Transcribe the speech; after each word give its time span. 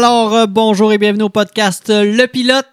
Alors, 0.00 0.32
euh, 0.32 0.46
bonjour 0.46 0.92
et 0.92 0.98
bienvenue 0.98 1.24
au 1.24 1.28
podcast 1.28 1.90
euh, 1.90 2.04
Le 2.04 2.28
Pilote. 2.28 2.68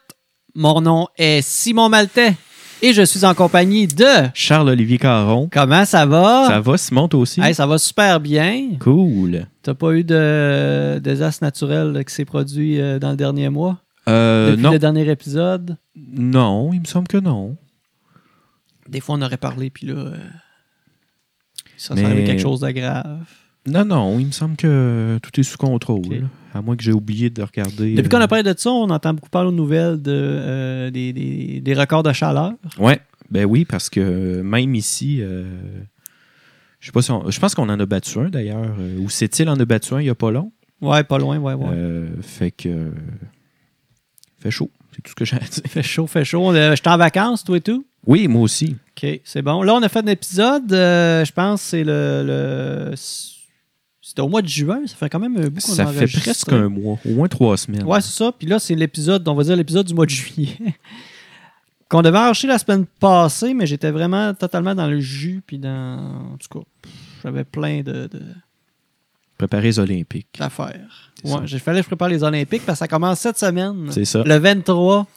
Mon 0.53 0.79
nom 0.79 1.07
est 1.17 1.41
Simon 1.41 1.89
Maltais 1.89 2.35
et 2.83 2.93
je 2.93 3.01
suis 3.01 3.25
en 3.25 3.33
compagnie 3.33 3.87
de... 3.87 4.05
Charles-Olivier 4.35 4.99
Caron. 4.99 5.49
Comment 5.51 5.85
ça 5.85 6.05
va? 6.05 6.45
Ça 6.47 6.59
va, 6.59 6.77
Simon, 6.77 7.07
toi 7.07 7.21
aussi? 7.21 7.41
Hey, 7.41 7.55
ça 7.55 7.65
va 7.65 7.79
super 7.79 8.19
bien. 8.19 8.75
Cool. 8.79 9.47
T'as 9.63 9.73
pas 9.73 9.93
eu 9.93 10.03
de 10.03 10.99
désastre 10.99 11.43
naturel 11.43 12.05
qui 12.07 12.13
s'est 12.13 12.25
produit 12.25 12.79
euh, 12.79 12.99
dans 12.99 13.09
le 13.09 13.17
dernier 13.17 13.49
mois? 13.49 13.79
Euh, 14.07 14.51
Depuis 14.51 14.61
non. 14.61 14.71
le 14.73 14.77
dernier 14.77 15.09
épisode? 15.09 15.77
Non, 15.95 16.73
il 16.73 16.81
me 16.81 16.85
semble 16.85 17.07
que 17.07 17.17
non. 17.17 17.57
Des 18.87 18.99
fois, 18.99 19.15
on 19.15 19.21
aurait 19.23 19.37
parlé, 19.37 19.71
puis 19.71 19.87
là... 19.87 19.95
euh, 19.95 20.17
ça 21.75 21.95
Mais- 21.95 22.03
serait 22.03 22.23
quelque 22.23 22.41
chose 22.43 22.59
de 22.59 22.69
grave. 22.69 23.17
Non, 23.65 23.83
non, 23.83 24.19
il 24.19 24.27
me 24.27 24.31
semble 24.31 24.57
que 24.57 25.17
tout 25.23 25.39
est 25.39 25.43
sous 25.43 25.57
contrôle. 25.57 26.05
Ok. 26.05 26.21
À 26.57 26.61
moins 26.61 26.75
que 26.77 26.83
j'ai 26.83 26.93
oublié 26.93 27.29
de 27.29 27.41
regarder. 27.41 27.95
Depuis 27.95 28.07
euh, 28.07 28.09
qu'on 28.09 28.21
a 28.23 28.27
parlé 28.29 28.43
de 28.43 28.53
ça, 28.57 28.71
on 28.71 28.89
entend 28.89 29.13
beaucoup 29.13 29.29
parler 29.29 29.49
aux 29.49 29.51
nouvelles 29.51 30.01
de, 30.01 30.11
euh, 30.13 30.89
des, 30.89 31.11
des- 31.11 31.59
des 31.59 31.73
records 31.73 32.01
de 32.03 32.13
chaleur. 32.13 32.53
Ouais, 32.79 32.99
ben 33.29 33.43
oui, 33.45 33.65
parce 33.65 33.89
que 33.89 34.41
même 34.41 34.73
ici, 34.73 35.17
euh, 35.21 35.43
je 36.79 36.85
sais 36.85 36.91
pas 36.93 37.01
si 37.01 37.11
on- 37.11 37.29
je 37.29 37.37
pense 37.41 37.55
qu'on 37.55 37.67
en 37.67 37.77
a 37.79 37.85
battu 37.85 38.17
un 38.19 38.29
d'ailleurs. 38.29 38.73
euh, 38.79 38.99
Ou 38.99 39.09
c'est-il 39.09 39.49
en 39.49 39.59
a 39.59 39.65
battu 39.65 39.93
un 39.95 39.99
il 39.99 40.05
y 40.05 40.09
a 40.09 40.15
pas 40.15 40.31
long? 40.31 40.53
Ouais, 40.81 41.03
pas 41.03 41.17
loin, 41.17 41.37
ouais, 41.39 41.53
ouais. 41.55 41.65
Euh, 41.73 42.07
fait 42.21 42.51
que. 42.51 42.69
euh, 42.69 42.91
fait 44.39 44.51
chaud, 44.51 44.71
c'est 44.95 45.01
tout 45.01 45.09
ce 45.11 45.15
que 45.15 45.25
j'ai 45.25 45.35
à 45.35 45.39
dire. 45.39 45.63
Fait 45.67 45.83
chaud, 45.83 46.07
fait 46.07 46.23
chaud. 46.23 46.53
Euh, 46.53 46.73
J'étais 46.75 46.89
en 46.89 46.97
vacances, 46.97 47.43
toi 47.43 47.57
et 47.57 47.61
tout? 47.61 47.85
Oui, 48.07 48.27
moi 48.29 48.43
aussi. 48.43 48.77
OK, 48.97 49.19
c'est 49.25 49.41
bon. 49.41 49.61
Là, 49.61 49.73
on 49.73 49.81
a 49.83 49.89
fait 49.89 49.99
un 49.99 50.07
épisode, 50.07 50.71
euh, 50.71 51.25
je 51.25 51.31
pense 51.33 51.61
que 51.63 51.67
c'est 51.69 51.83
le... 51.83 52.23
le- 52.25 52.93
C'était 54.07 54.21
au 54.21 54.27
mois 54.29 54.43
de 54.43 54.47
juin, 54.47 54.81
ça 54.85 54.95
fait 54.95 55.09
quand 55.09 55.17
même 55.19 55.35
un 55.35 55.47
bout 55.49 55.59
qu'on 55.61 55.71
Ça 55.73 55.87
fait 55.87 56.05
presque 56.05 56.53
un 56.53 56.69
mois, 56.69 56.99
au 57.05 57.15
moins 57.15 57.27
trois 57.27 57.57
semaines. 57.57 57.83
Ouais, 57.85 57.99
c'est 58.01 58.15
ça. 58.15 58.31
Puis 58.37 58.47
là, 58.47 58.59
c'est 58.59 58.75
l'épisode, 58.75 59.27
on 59.27 59.33
va 59.33 59.43
dire 59.43 59.55
l'épisode 59.55 59.87
du 59.87 59.95
mois 59.95 60.05
de 60.05 60.11
juillet. 60.11 60.55
Qu'on 61.89 62.03
devait 62.03 62.17
enregistrer 62.19 62.47
la 62.49 62.59
semaine 62.59 62.85
passée, 62.99 63.55
mais 63.55 63.65
j'étais 63.65 63.89
vraiment 63.89 64.33
totalement 64.35 64.75
dans 64.75 64.87
le 64.87 64.99
jus, 64.99 65.41
puis 65.45 65.57
dans... 65.57 66.31
En 66.33 66.37
tout 66.37 66.59
cas, 66.59 66.65
j'avais 67.23 67.43
plein 67.43 67.81
de... 67.81 68.07
de- 68.07 68.21
Préparer 69.39 69.63
les 69.63 69.79
Olympiques. 69.79 70.27
d'affaires. 70.37 71.11
C'est 71.23 71.31
Ouais, 71.31 71.39
j'ai 71.45 71.57
fallu 71.59 71.77
que 71.79 71.83
je 71.83 71.87
prépare 71.87 72.09
les 72.09 72.23
Olympiques 72.23 72.63
parce 72.65 72.77
que 72.77 72.85
ça 72.85 72.87
commence 72.87 73.19
cette 73.19 73.37
semaine. 73.39 73.87
C'est 73.91 74.05
ça. 74.05 74.21
Le 74.23 74.35
23. 74.37 75.07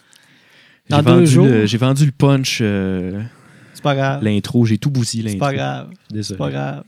J'ai 0.89 0.97
dans 0.97 1.03
deux 1.03 1.13
vendu 1.13 1.27
jours. 1.27 1.47
le- 1.47 1.67
J'ai 1.67 1.79
vendu 1.79 2.07
le 2.07 2.13
punch, 2.13 2.59
euh, 2.63 3.23
C'est 3.75 3.83
pas 3.83 3.95
grave. 3.95 4.25
l'intro, 4.25 4.65
j'ai 4.65 4.79
tout 4.79 4.91
bousillé 4.91 5.23
C'est 5.25 5.29
l'intro. 5.35 5.47
pas 5.47 5.53
grave. 5.55 5.91
C'est 6.09 6.15
Désolé. 6.15 6.39
pas 6.39 6.51
grave. 6.51 6.85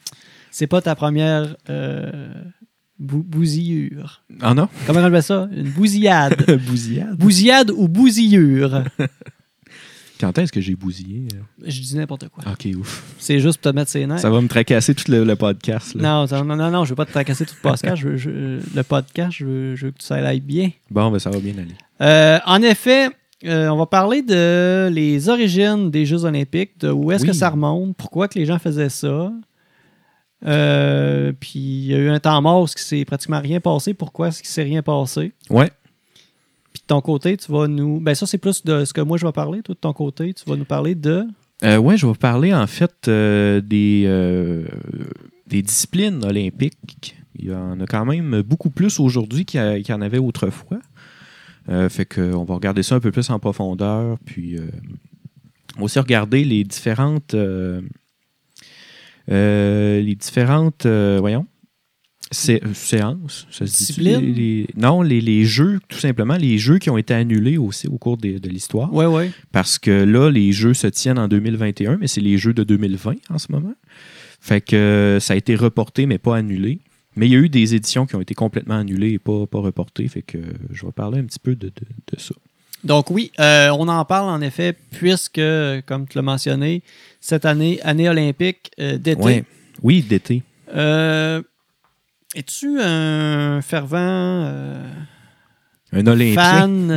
C'est 0.50 0.66
pas 0.66 0.80
ta 0.82 0.94
première 0.94 1.56
euh, 1.68 2.30
bou- 2.98 3.22
bousillure. 3.22 4.22
Ah 4.40 4.54
non? 4.54 4.68
Comment 4.86 5.00
on 5.00 5.04
appelle 5.04 5.22
ça? 5.22 5.48
Une 5.54 5.70
bousillade. 5.70 6.36
Bousillade. 6.66 7.16
bousillade 7.16 7.70
ou 7.70 7.88
bousillure? 7.88 8.84
Quand 10.20 10.36
est-ce 10.36 10.52
que 10.52 10.60
j'ai 10.60 10.74
bousillé? 10.74 11.28
euh? 11.34 11.38
Je 11.66 11.80
dis 11.80 11.96
n'importe 11.96 12.28
quoi. 12.28 12.44
Ok, 12.52 12.68
ouf. 12.78 13.02
C'est 13.18 13.40
juste 13.40 13.58
pour 13.58 13.72
te 13.72 13.74
mettre 13.74 13.90
ses 13.90 14.06
nerfs. 14.06 14.18
Ça 14.18 14.28
va 14.28 14.38
me 14.42 14.48
tracasser 14.48 14.94
tout 14.94 15.10
le, 15.10 15.24
le 15.24 15.34
podcast. 15.36 15.94
là. 15.94 16.26
Non, 16.30 16.44
non, 16.44 16.56
non, 16.56 16.70
non, 16.70 16.84
je 16.84 16.90
veux 16.90 16.94
pas 16.96 17.06
te 17.06 17.10
tracasser 17.12 17.46
tout 17.46 17.54
le 17.56 17.70
podcast. 17.70 17.96
Je 17.96 18.08
veux- 18.08 18.16
je- 18.18 18.58
le 18.76 18.82
podcast, 18.82 19.32
je 19.38 19.46
veux, 19.46 19.76
je 19.76 19.86
veux 19.86 19.92
que 19.92 20.04
ça 20.04 20.16
aille 20.16 20.40
bien. 20.40 20.70
Bon, 20.90 21.10
ben 21.10 21.18
ça 21.18 21.30
va 21.30 21.38
bien 21.38 21.54
aller. 21.56 21.74
Euh, 22.02 22.38
en 22.44 22.60
effet, 22.60 23.08
euh, 23.46 23.68
on 23.70 23.78
va 23.78 23.86
parler 23.86 24.20
de 24.20 24.90
les 24.92 25.30
origines 25.30 25.90
des 25.90 26.04
Jeux 26.04 26.24
olympiques, 26.26 26.78
de 26.80 26.90
où 26.90 27.10
est-ce 27.12 27.22
Oui. 27.22 27.28
que 27.30 27.34
ça 27.34 27.48
remonte, 27.48 27.96
pourquoi 27.96 28.28
que 28.28 28.38
les 28.38 28.44
gens 28.44 28.58
faisaient 28.58 28.90
ça. 28.90 29.32
Euh, 30.46 31.32
puis 31.38 31.58
il 31.58 31.86
y 31.86 31.94
a 31.94 31.98
eu 31.98 32.08
un 32.08 32.20
temps 32.20 32.40
mort 32.40 32.62
où 32.62 32.66
il 32.66 32.80
s'est 32.80 33.04
pratiquement 33.04 33.40
rien 33.40 33.60
passé. 33.60 33.94
Pourquoi 33.94 34.28
est-ce 34.28 34.40
qu'il 34.40 34.50
s'est 34.50 34.62
rien 34.62 34.82
passé? 34.82 35.32
Ouais. 35.50 35.70
Puis 36.72 36.82
de 36.82 36.86
ton 36.86 37.00
côté, 37.00 37.36
tu 37.36 37.50
vas 37.50 37.66
nous... 37.66 38.00
Ben 38.00 38.14
ça, 38.14 38.26
c'est 38.26 38.38
plus 38.38 38.64
de 38.64 38.84
ce 38.84 38.92
que 38.92 39.00
moi 39.00 39.18
je 39.18 39.26
vais 39.26 39.32
parler. 39.32 39.62
Toi, 39.62 39.74
de 39.74 39.80
ton 39.80 39.92
côté, 39.92 40.32
tu 40.34 40.48
vas 40.48 40.56
nous 40.56 40.64
parler 40.64 40.94
de... 40.94 41.26
Euh, 41.62 41.76
ouais, 41.76 41.96
je 41.96 42.06
vais 42.06 42.12
vous 42.12 42.18
parler 42.18 42.54
en 42.54 42.66
fait 42.66 43.06
euh, 43.08 43.60
des, 43.60 44.04
euh, 44.06 44.64
des 45.46 45.62
disciplines 45.62 46.24
olympiques. 46.24 47.16
Il 47.36 47.46
y 47.46 47.54
en 47.54 47.78
a 47.80 47.86
quand 47.86 48.06
même 48.06 48.42
beaucoup 48.42 48.70
plus 48.70 48.98
aujourd'hui 48.98 49.44
qu'il 49.44 49.84
y, 49.86 49.92
en 49.92 50.00
avait 50.00 50.18
autrefois. 50.18 50.78
Fait 51.88 52.04
qu'on 52.04 52.44
va 52.44 52.54
regarder 52.54 52.82
ça 52.82 52.96
un 52.96 53.00
peu 53.00 53.12
plus 53.12 53.30
en 53.30 53.38
profondeur. 53.38 54.18
Puis 54.24 54.58
aussi 55.78 55.98
regarder 55.98 56.44
les 56.44 56.64
différentes. 56.64 57.34
Euh, 59.30 60.00
les 60.00 60.14
différentes. 60.14 60.86
euh, 60.86 61.18
voyons. 61.20 61.46
sé- 62.32 62.60
euh, 62.64 62.72
séances, 62.74 63.46
ça 63.50 63.66
se 63.66 63.72
dit 63.72 63.78
Disciplines? 63.78 64.20
les, 64.20 64.66
Non, 64.76 65.02
les, 65.02 65.20
les 65.20 65.44
jeux, 65.44 65.80
tout 65.88 65.98
simplement, 65.98 66.36
les 66.36 66.58
jeux 66.58 66.78
qui 66.78 66.88
ont 66.88 66.96
été 66.98 67.12
annulés 67.12 67.58
aussi 67.58 67.88
au 67.88 67.98
cours 67.98 68.16
des- 68.16 68.38
de 68.38 68.48
l'histoire. 68.48 68.92
Ouais, 68.94 69.06
ouais. 69.06 69.30
Parce 69.50 69.78
que 69.80 69.90
là, 69.90 70.30
les 70.30 70.52
jeux 70.52 70.74
se 70.74 70.86
tiennent 70.86 71.18
en 71.18 71.26
2021, 71.28 71.96
mais 71.96 72.06
c'est 72.06 72.20
les 72.20 72.38
jeux 72.38 72.54
de 72.54 72.62
2020 72.62 73.16
en 73.30 73.38
ce 73.38 73.50
moment. 73.50 73.74
Fait 74.40 74.60
que 74.60 75.18
ça 75.20 75.34
a 75.34 75.36
été 75.36 75.54
reporté, 75.56 76.06
mais 76.06 76.18
pas 76.18 76.36
annulé. 76.36 76.78
Mais 77.16 77.26
il 77.26 77.32
y 77.32 77.36
a 77.36 77.40
eu 77.40 77.48
des 77.48 77.74
éditions 77.74 78.06
qui 78.06 78.14
ont 78.14 78.20
été 78.20 78.34
complètement 78.34 78.76
annulées 78.78 79.10
et 79.14 79.18
pas, 79.18 79.46
pas 79.48 79.58
reportées. 79.58 80.06
Fait 80.06 80.22
que 80.22 80.38
je 80.70 80.86
vais 80.86 80.92
parler 80.92 81.18
un 81.18 81.24
petit 81.24 81.40
peu 81.40 81.56
de, 81.56 81.66
de- 81.66 81.72
de 82.14 82.20
ça. 82.20 82.34
Donc 82.84 83.10
oui, 83.10 83.32
euh, 83.40 83.68
on 83.76 83.88
en 83.88 84.04
parle 84.04 84.30
en 84.30 84.40
effet, 84.40 84.74
puisque, 84.92 85.40
comme 85.86 86.06
tu 86.08 86.16
l'as 86.16 86.22
mentionné, 86.22 86.82
cette 87.20 87.44
année, 87.44 87.80
année 87.82 88.08
olympique 88.08 88.70
euh, 88.80 88.98
d'été. 88.98 89.22
Ouais. 89.22 89.44
Oui, 89.82 90.02
d'été. 90.02 90.42
Euh, 90.74 91.42
Es-tu 92.34 92.80
un 92.80 93.60
fervent 93.62 93.96
euh, 93.98 94.84
Un 95.92 96.06
Olympien. 96.06 96.42
fan 96.42 96.88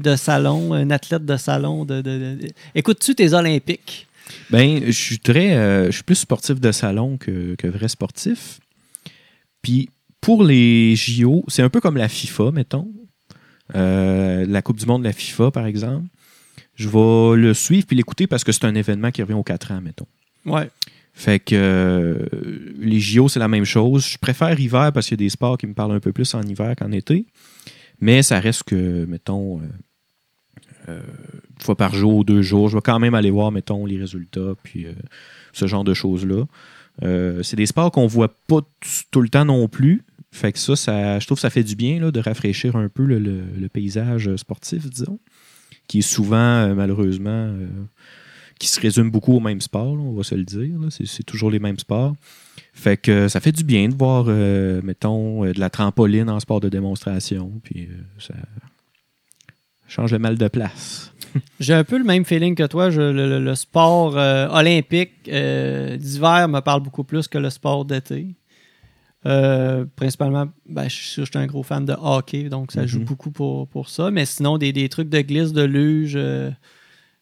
de 0.00 0.16
salon, 0.16 0.72
un 0.74 0.90
athlète 0.90 1.24
de 1.24 1.36
salon? 1.36 1.84
De, 1.84 2.00
de- 2.00 2.18
de- 2.18 2.34
de- 2.42 2.50
Écoutes-tu 2.74 3.14
tes 3.14 3.32
Olympiques? 3.34 4.06
Ben, 4.50 4.82
je 4.86 4.90
suis 4.90 5.18
très. 5.18 5.86
je 5.86 5.90
suis 5.92 6.02
plus 6.02 6.16
sportif 6.16 6.60
de 6.60 6.72
salon 6.72 7.16
que, 7.18 7.54
que 7.54 7.66
vrai 7.68 7.88
sportif. 7.88 8.58
Puis 9.62 9.88
pour 10.20 10.42
les 10.44 10.96
JO, 10.96 11.44
c'est 11.48 11.62
un 11.62 11.70
peu 11.70 11.80
comme 11.80 11.96
la 11.96 12.08
FIFA, 12.08 12.50
mettons. 12.52 12.88
Euh, 13.74 14.44
la 14.48 14.62
Coupe 14.62 14.78
du 14.78 14.86
Monde 14.86 15.02
de 15.02 15.06
la 15.08 15.12
FIFA, 15.12 15.50
par 15.50 15.66
exemple. 15.66 16.06
Je 16.78 16.88
vais 16.88 17.36
le 17.36 17.54
suivre 17.54 17.86
puis 17.86 17.96
l'écouter 17.96 18.26
parce 18.28 18.44
que 18.44 18.52
c'est 18.52 18.64
un 18.64 18.74
événement 18.74 19.10
qui 19.10 19.20
revient 19.22 19.34
aux 19.34 19.42
4 19.42 19.72
ans, 19.72 19.80
mettons. 19.80 20.06
Ouais. 20.46 20.70
Fait 21.12 21.40
que 21.40 21.54
euh, 21.56 22.26
les 22.78 23.00
JO, 23.00 23.28
c'est 23.28 23.40
la 23.40 23.48
même 23.48 23.64
chose. 23.64 24.06
Je 24.06 24.18
préfère 24.18 24.58
hiver 24.60 24.92
parce 24.92 25.08
qu'il 25.08 25.20
y 25.20 25.22
a 25.22 25.24
des 25.24 25.28
sports 25.30 25.58
qui 25.58 25.66
me 25.66 25.74
parlent 25.74 25.92
un 25.92 25.98
peu 26.00 26.12
plus 26.12 26.32
en 26.34 26.42
hiver 26.42 26.76
qu'en 26.76 26.92
été. 26.92 27.26
Mais 28.00 28.22
ça 28.22 28.38
reste 28.38 28.62
que, 28.62 29.04
mettons, 29.06 29.58
euh, 29.58 29.62
euh, 30.88 31.00
une 31.56 31.62
fois 31.64 31.76
par 31.76 31.94
jour 31.94 32.14
ou 32.14 32.22
deux 32.24 32.42
jours, 32.42 32.68
je 32.68 32.76
vais 32.76 32.80
quand 32.82 33.00
même 33.00 33.14
aller 33.14 33.30
voir, 33.32 33.50
mettons, 33.50 33.84
les 33.84 33.98
résultats, 33.98 34.52
puis 34.62 34.86
euh, 34.86 34.92
ce 35.52 35.66
genre 35.66 35.82
de 35.82 35.94
choses-là. 35.94 36.44
Euh, 37.02 37.42
c'est 37.42 37.56
des 37.56 37.66
sports 37.66 37.90
qu'on 37.90 38.06
voit 38.06 38.32
pas 38.46 38.60
tout 39.10 39.20
le 39.20 39.28
temps 39.28 39.44
non 39.44 39.66
plus. 39.66 40.04
Fait 40.30 40.52
que 40.52 40.58
ça, 40.60 40.76
ça 40.76 41.18
je 41.18 41.26
trouve 41.26 41.38
que 41.38 41.42
ça 41.42 41.50
fait 41.50 41.64
du 41.64 41.74
bien 41.74 41.98
là, 42.00 42.10
de 42.12 42.20
rafraîchir 42.20 42.76
un 42.76 42.88
peu 42.88 43.04
le, 43.04 43.18
le- 43.18 43.42
le 43.58 43.68
paysage 43.68 44.34
sportif, 44.36 44.88
disons, 44.88 45.18
qui 45.88 46.00
est 46.00 46.02
souvent, 46.02 46.36
euh, 46.36 46.74
malheureusement, 46.74 47.30
euh, 47.30 47.66
qui 48.60 48.68
se 48.68 48.80
résume 48.80 49.10
beaucoup 49.10 49.34
au 49.34 49.40
même 49.40 49.60
sport, 49.60 49.92
on 49.92 50.12
va 50.12 50.22
se 50.22 50.34
le 50.34 50.44
dire. 50.44 50.78
C'est, 50.90 51.24
toujours 51.24 51.50
les 51.50 51.58
mêmes 51.58 51.78
sports. 51.78 52.14
Fait 52.72 52.96
que 52.96 53.26
ça 53.26 53.40
fait 53.40 53.52
du 53.52 53.64
bien 53.64 53.88
de 53.88 53.94
voir, 53.94 54.26
euh, 54.28 54.80
mettons, 54.84 55.44
de 55.44 55.58
la 55.58 55.70
trampoline 55.70 56.28
en 56.30 56.38
sport 56.38 56.60
de 56.60 56.68
démonstration. 56.68 57.50
Puis 57.64 57.88
ça 58.18 58.34
change 59.88 60.12
le 60.12 60.18
mal 60.18 60.36
de 60.36 60.48
place. 60.48 61.12
J'ai 61.60 61.74
un 61.74 61.84
peu 61.84 61.98
le 61.98 62.04
même 62.04 62.24
feeling 62.24 62.54
que 62.54 62.66
toi. 62.66 62.90
Le, 62.90 63.54
sport 63.54 64.14
olympique 64.14 65.24
d'hiver 65.24 66.48
me 66.48 66.60
parle 66.60 66.82
beaucoup 66.82 67.04
plus 67.04 67.26
que 67.26 67.38
le 67.38 67.50
sport 67.50 67.84
d'été. 67.84 68.28
Euh, 69.26 69.84
principalement, 69.96 70.46
ben, 70.68 70.84
je 70.88 70.94
suis 70.94 71.06
sûr 71.08 71.22
que 71.22 71.26
je 71.26 71.30
suis 71.32 71.38
un 71.44 71.46
gros 71.48 71.62
fan 71.64 71.84
de 71.84 71.94
hockey, 72.00 72.48
donc 72.48 72.70
ça 72.72 72.86
joue 72.86 73.00
Mhm. 73.00 73.04
beaucoup 73.04 73.30
pour, 73.30 73.66
pour 73.68 73.88
ça. 73.88 74.10
Mais 74.10 74.24
sinon, 74.26 74.58
des, 74.58 74.72
des 74.72 74.88
trucs 74.88 75.08
de 75.08 75.20
glisse, 75.20 75.52
de 75.52 75.62
luge, 75.64 76.14
euh, 76.16 76.50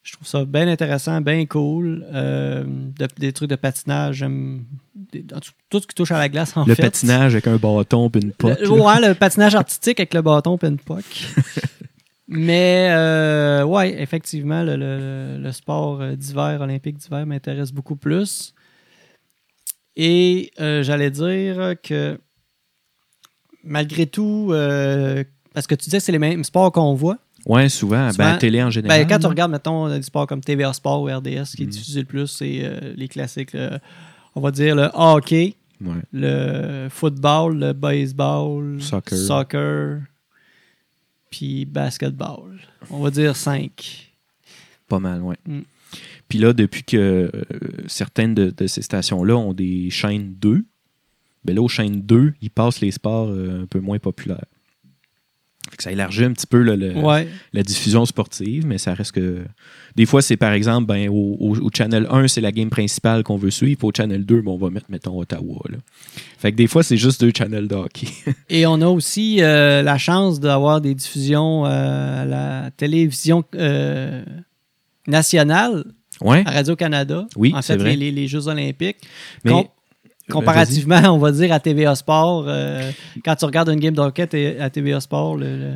je 0.03 0.13
trouve 0.13 0.27
ça 0.27 0.45
bien 0.45 0.67
intéressant, 0.67 1.19
bien 1.21 1.45
cool. 1.47 2.05
Euh, 2.13 2.63
de- 2.65 3.07
des 3.17 3.33
trucs 3.33 3.49
de 3.49 3.55
patinage, 3.55 4.17
j'aime 4.17 4.65
tout, 5.69 5.79
ce 5.81 5.87
qui 5.87 5.95
touche 5.95 6.11
à 6.11 6.19
la 6.19 6.29
glace, 6.29 6.55
en 6.55 6.65
le 6.65 6.75
fait. 6.75 6.83
patinage 6.83 7.33
avec 7.33 7.47
un 7.47 7.57
bâton 7.57 8.09
puis 8.09 8.21
une 8.21 8.31
pote. 8.31 8.59
Le, 8.61 8.69
ouais, 8.69 9.07
le 9.07 9.13
patinage 9.15 9.55
artistique 9.55 9.99
avec 9.99 10.13
le 10.13 10.21
bâton 10.21 10.57
et 10.61 10.67
une 10.67 10.77
puck. 10.77 11.03
Mais, 12.27 12.89
ouais, 13.63 14.01
effectivement, 14.01 14.61
le, 14.63 14.75
le- 14.75 15.37
le 15.41 15.51
sport 15.51 16.01
d'hiver, 16.15 16.59
olympique 16.61 16.97
d'hiver, 16.97 17.25
m'intéresse 17.25 17.71
beaucoup 17.71 17.95
plus. 17.95 18.53
Et 19.99 20.51
euh, 20.59 20.83
j'allais 20.83 21.09
dire 21.11 21.73
que, 21.81 22.19
malgré 23.63 24.05
tout, 24.05 24.49
euh, 24.51 25.23
parce 25.53 25.65
que 25.67 25.75
tu 25.75 25.85
disais 25.85 25.97
que 25.97 26.03
c'est 26.03 26.11
les 26.11 26.19
mêmes 26.19 26.43
sports 26.43 26.71
qu'on 26.71 26.93
voit. 26.93 27.17
Ouais, 27.47 27.67
souvent, 27.69 28.11
Souvent, 28.11 28.31
ben, 28.31 28.37
télé 28.37 28.61
en 28.61 28.69
général. 28.69 28.99
Ben, 29.01 29.07
quand 29.07 29.19
tu 29.19 29.25
regardes, 29.27 29.51
mettons, 29.51 29.89
des 29.89 30.01
sports 30.03 30.27
comme 30.27 30.41
TVA 30.41 30.71
Sport 30.73 31.01
ou 31.01 31.05
RDS, 31.05 31.55
qui 31.55 31.63
est 31.63 31.65
Mhm. 31.65 31.71
diffusé 31.71 31.99
le 32.01 32.05
plus, 32.05 32.27
c'est 32.27 32.59
euh, 32.63 32.93
les 32.95 33.07
classiques. 33.07 33.53
le- 33.53 33.79
on 34.35 34.41
va 34.41 34.51
dire 34.51 34.75
le 34.75 34.89
hockey, 34.93 35.55
Ouais. 35.81 35.95
le 36.13 36.89
football, 36.89 37.57
le 37.57 37.73
baseball, 37.73 38.79
Soccer. 38.81 39.17
soccer, 39.17 40.01
puis 41.31 41.65
basketball. 41.65 42.59
On 42.91 42.99
va 42.99 43.09
dire 43.09 43.35
5. 43.35 44.11
Pas 44.87 44.99
mal, 44.99 45.21
ouais. 45.21 45.37
Mm. 45.47 45.61
Puis 46.29 46.39
là, 46.39 46.53
depuis 46.53 46.83
que 46.83 46.97
euh, 46.97 47.31
certaines 47.87 48.33
de, 48.35 48.53
de 48.55 48.67
ces 48.67 48.81
stations-là 48.81 49.35
ont 49.37 49.53
des 49.53 49.89
chaînes 49.89 50.35
2, 50.39 50.65
ben 51.45 51.55
là, 51.55 51.61
aux 51.61 51.69
chaînes 51.69 52.01
2, 52.01 52.33
ils 52.41 52.49
passent 52.49 52.81
les 52.81 52.91
sports 52.91 53.29
euh, 53.29 53.63
un 53.63 53.65
peu 53.65 53.79
moins 53.79 53.99
populaires. 53.99 54.43
Fait 55.69 55.75
que 55.77 55.83
ça 55.83 55.91
élargit 55.91 56.23
un 56.23 56.31
petit 56.31 56.47
peu 56.47 56.61
là, 56.61 56.77
le- 56.77 56.95
Ouais. 56.97 57.27
la 57.51 57.61
diffusion 57.61 58.05
sportive, 58.05 58.65
mais 58.65 58.77
ça 58.77 58.93
reste 58.93 59.11
que. 59.11 59.43
Des 59.97 60.05
fois, 60.05 60.21
c'est 60.21 60.37
par 60.37 60.53
exemple, 60.53 60.87
ben, 60.87 61.09
au, 61.09 61.35
au- 61.39 61.57
au 61.59 61.69
Channel 61.73 62.07
1, 62.09 62.27
c'est 62.29 62.39
la 62.41 62.53
game 62.53 62.69
principale 62.69 63.23
qu'on 63.23 63.35
veut 63.35 63.51
suivre. 63.51 63.83
Au 63.83 63.91
Channel 63.95 64.25
2, 64.25 64.41
ben, 64.43 64.51
on 64.51 64.57
va 64.57 64.69
mettre, 64.69 64.85
mettons, 64.89 65.19
Ottawa. 65.19 65.59
Là. 65.69 65.77
Fait 66.37 66.51
que 66.53 66.57
des 66.57 66.67
fois, 66.67 66.83
c'est 66.83 66.95
juste 66.95 67.19
deux 67.19 67.31
channels 67.35 67.67
de 67.67 67.75
hockey. 67.75 68.07
Et 68.49 68.65
on 68.65 68.79
a 68.81 68.87
aussi 68.87 69.41
euh, 69.41 69.81
la 69.81 69.97
chance 69.97 70.39
d'avoir 70.39 70.79
des 70.79 70.95
diffusions 70.95 71.65
euh, 71.65 72.21
à 72.23 72.25
la 72.25 72.71
télévision 72.71 73.43
euh, 73.55 74.23
nationale, 75.05 75.83
ouais. 76.21 76.43
à 76.45 76.51
Radio-Canada. 76.51 77.27
Oui, 77.35 77.53
en 77.55 77.61
fait, 77.61 77.77
vrai. 77.77 77.95
les, 77.95 78.11
les- 78.11 78.27
Jeux 78.27 78.47
olympiques. 78.47 78.97
Mais, 79.43 79.51
Com- 79.51 79.65
comparativement, 80.29 81.01
on 81.13 81.17
va 81.17 81.31
dire, 81.31 81.51
à 81.53 81.59
TVA 81.59 81.95
Sport, 81.95 82.45
euh, 82.47 82.91
quand 83.23 83.35
tu 83.35 83.45
regardes 83.45 83.69
une 83.69 83.79
game 83.79 83.93
de 83.93 84.01
hockey 84.01 84.57
à 84.59 84.69
TVA 84.69 84.99
Sport, 84.99 85.37
le- 85.37 85.57
le- 85.57 85.73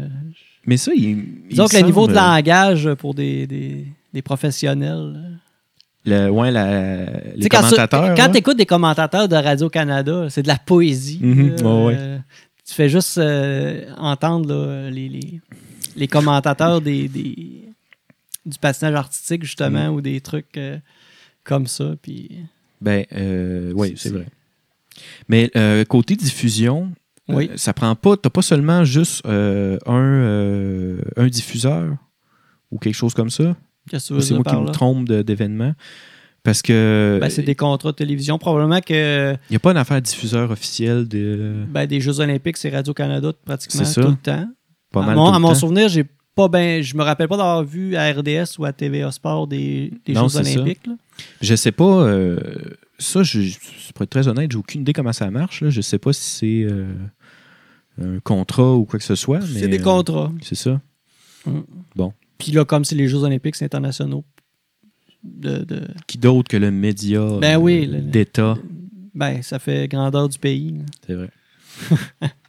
mais 0.66 0.78
ça, 0.78 0.92
il. 0.96 1.04
il 1.04 1.26
disons 1.50 1.68
que 1.68 1.78
le 1.78 1.84
niveau 1.84 2.08
de 2.08 2.14
langage 2.14 2.94
pour 2.96 3.14
des, 3.14 3.48
des- 3.48 3.86
des 4.14 4.22
professionnels. 4.22 5.40
Le, 6.06 6.30
ouais, 6.30 6.50
la, 6.52 7.06
Tu 7.06 7.40
les 7.42 7.48
quand 7.50 7.60
tu- 7.60 7.64
commentateurs. 7.70 8.16
Quand 8.16 8.24
là. 8.26 8.30
tu 8.30 8.38
écoutes 8.38 8.58
des 8.58 8.66
commentateurs 8.66 9.28
de 9.28 9.36
Radio-Canada, 9.36 10.28
c'est 10.30 10.42
de 10.44 10.48
la 10.48 10.58
poésie. 10.58 11.20
Mhm, 11.22 11.56
là. 11.58 11.64
ouais, 11.64 11.86
ouais. 11.86 11.96
Euh, 11.98 12.18
tu 12.68 12.74
fais 12.74 12.90
juste 12.90 13.18
euh, 13.20 13.86
entendre 13.98 14.50
là, 14.54 14.90
les, 14.90 15.08
les, 15.10 15.40
les 15.96 16.08
commentateurs 16.08 16.82
des, 16.82 17.08
des- 17.08 17.66
du 18.46 18.58
patinage 18.60 18.96
artistique, 18.96 19.44
justement, 19.44 19.88
Mhm. 19.90 19.94
ou 19.96 20.02
des 20.02 20.20
trucs 20.22 20.58
euh, 20.58 20.78
comme 21.44 21.68
ça. 21.68 21.96
Puis, 22.02 22.40
Ben, 22.82 23.06
euh, 23.14 23.72
oui, 23.76 23.94
C'est- 23.96 24.10
vrai. 24.10 24.26
Mais 25.30 25.50
euh, 25.56 25.86
côté 25.86 26.16
diffusion, 26.16 26.92
euh, 27.30 27.34
Oui. 27.36 27.50
ça 27.56 27.74
prend 27.74 27.96
pas. 27.96 28.18
T'as 28.18 28.30
pas 28.30 28.42
seulement 28.42 28.84
juste 28.84 29.22
un, 29.26 29.78
un 29.86 31.28
diffuseur 31.28 31.96
ou 32.72 32.78
quelque 32.80 32.96
chose 32.96 33.14
comme 33.14 33.30
ça? 33.30 33.56
qu'est-ce 33.90 34.14
que 34.14 34.20
C'est 34.20 34.36
moi 34.36 34.44
qui 34.44 34.56
me 34.56 34.70
trompe 34.72 35.08
d'événements. 35.10 35.74
Parce 36.44 36.62
que 36.64 37.20
Ben, 37.22 37.30
c'est 37.30 37.44
des 37.44 37.56
contrats 37.56 37.92
de 37.92 37.96
télévision. 37.98 38.38
Probablement 38.40 38.80
que 38.82 39.34
il 39.34 39.52
n'y 39.52 39.56
a 39.56 39.60
pas 39.60 39.74
d'affaire 39.74 40.02
diffuseur 40.02 40.50
officiel 40.50 41.08
de 41.08 41.66
ben, 41.68 41.86
des 41.86 42.00
Jeux 42.02 42.20
olympiques, 42.20 42.58
c'est 42.58 42.70
Radio-Canada 42.70 43.32
pratiquement 43.46 43.84
tout 43.94 44.00
le 44.02 44.16
temps. 44.16 44.48
pas 44.92 45.04
à 45.04 45.06
mal 45.08 45.16
mon, 45.16 45.26
tout 45.26 45.32
le 45.32 45.36
à 45.36 45.40
mon 45.40 45.54
souvenir, 45.56 45.88
j'ai 45.90 46.06
pas 46.36 46.48
ben, 46.48 46.82
je 46.82 46.96
me 46.96 47.04
rappelle 47.04 47.28
pas 47.28 47.38
d'avoir 47.38 47.64
vu 47.64 47.96
à 47.96 48.12
RDS 48.12 48.58
ou 48.60 48.66
à 48.66 48.74
TVA 48.74 49.12
Sport 49.12 49.48
des, 49.48 49.92
des 50.06 50.14
Non, 50.14 50.28
Jeux 50.28 50.40
olympiques. 50.40 50.88
là. 50.88 50.94
Je 51.42 51.56
sais 51.56 51.72
pas. 51.72 52.04
euh, 52.04 52.38
ça, 52.98 53.24
je, 53.24 53.58
pour 53.94 54.04
être 54.04 54.10
très 54.10 54.28
honnête, 54.28 54.52
j'ai 54.52 54.58
aucune 54.58 54.82
idée 54.82 54.94
comment 54.94 55.14
ça 55.14 55.30
marche. 55.32 55.62
Là. 55.62 55.70
Je 55.70 55.82
sais 55.82 55.98
pas 56.00 56.14
si 56.14 56.22
c'est 56.30 56.72
euh, 56.74 56.94
un 58.02 58.20
contrat 58.20 58.74
ou 58.76 58.86
quoi 58.86 58.98
que 59.00 59.06
ce 59.06 59.16
soit. 59.16 59.42
C'est 59.42 59.68
des 59.68 59.80
euh, 59.80 59.84
contrats. 59.84 60.32
c'est 60.42 60.56
ça. 60.56 60.80
Puis 62.38 62.52
là, 62.52 62.66
comme 62.66 62.86
c'est 62.86 62.96
les 62.96 63.08
Jeux 63.08 63.20
olympiques, 63.24 63.56
c'est 63.56 63.66
internationaux. 63.66 64.24
De, 65.24 65.60
de- 65.60 65.88
Qui 66.08 66.18
d'autre 66.18 66.50
que 66.50 66.58
le 66.58 66.72
média 66.72 67.22
Ben 67.40 67.58
oui, 67.58 67.88
d'État, 67.88 68.58
ben, 69.14 69.44
ça 69.44 69.60
fait 69.60 69.88
grandeur 69.88 70.28
du 70.30 70.40
pays. 70.40 70.76
c'est 71.06 71.14
vrai. 71.14 71.30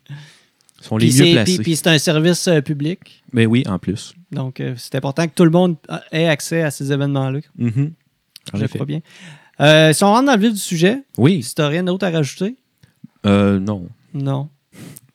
Sont 0.83 0.97
Puis 0.97 1.07
les 1.07 1.13
mieux 1.13 1.25
c'est- 1.27 1.33
placés. 1.33 1.55
puis- 1.55 1.63
puis 1.63 1.77
c'est 1.77 1.87
un 1.89 1.99
service 1.99 2.49
euh, 2.49 2.61
public. 2.61 3.23
Mais 3.33 3.47
oui, 3.47 3.63
en 3.67 3.79
plus. 3.79 4.15
Donc, 4.33 4.61
euh, 4.61 4.75
c'est 4.77 4.95
important 4.97 5.27
que 5.29 5.33
tout 5.35 5.45
le 5.45 5.51
monde 5.51 5.77
ait 6.11 6.29
accès 6.29 6.63
à 6.63 6.71
ces 6.71 6.93
événements-là. 6.93 7.39
Mhm. 7.57 7.93
En 8.53 8.59
Je 8.59 8.67
crois 8.67 8.85
bien. 8.87 9.01
Euh, 9.61 9.93
si 9.93 10.03
on 10.03 10.09
rentre 10.09 10.27
dans 10.27 10.35
le 10.35 10.41
vif 10.41 10.53
du 10.53 10.59
sujet, 10.59 10.99
Oui. 11.19 11.43
si 11.43 11.55
tu 11.55 11.63
rien 11.63 11.85
d'autre 11.85 12.05
à 12.07 12.11
rajouter, 12.11 12.57
Euh, 13.27 13.61
non. 13.61 13.89
non. 14.13 14.49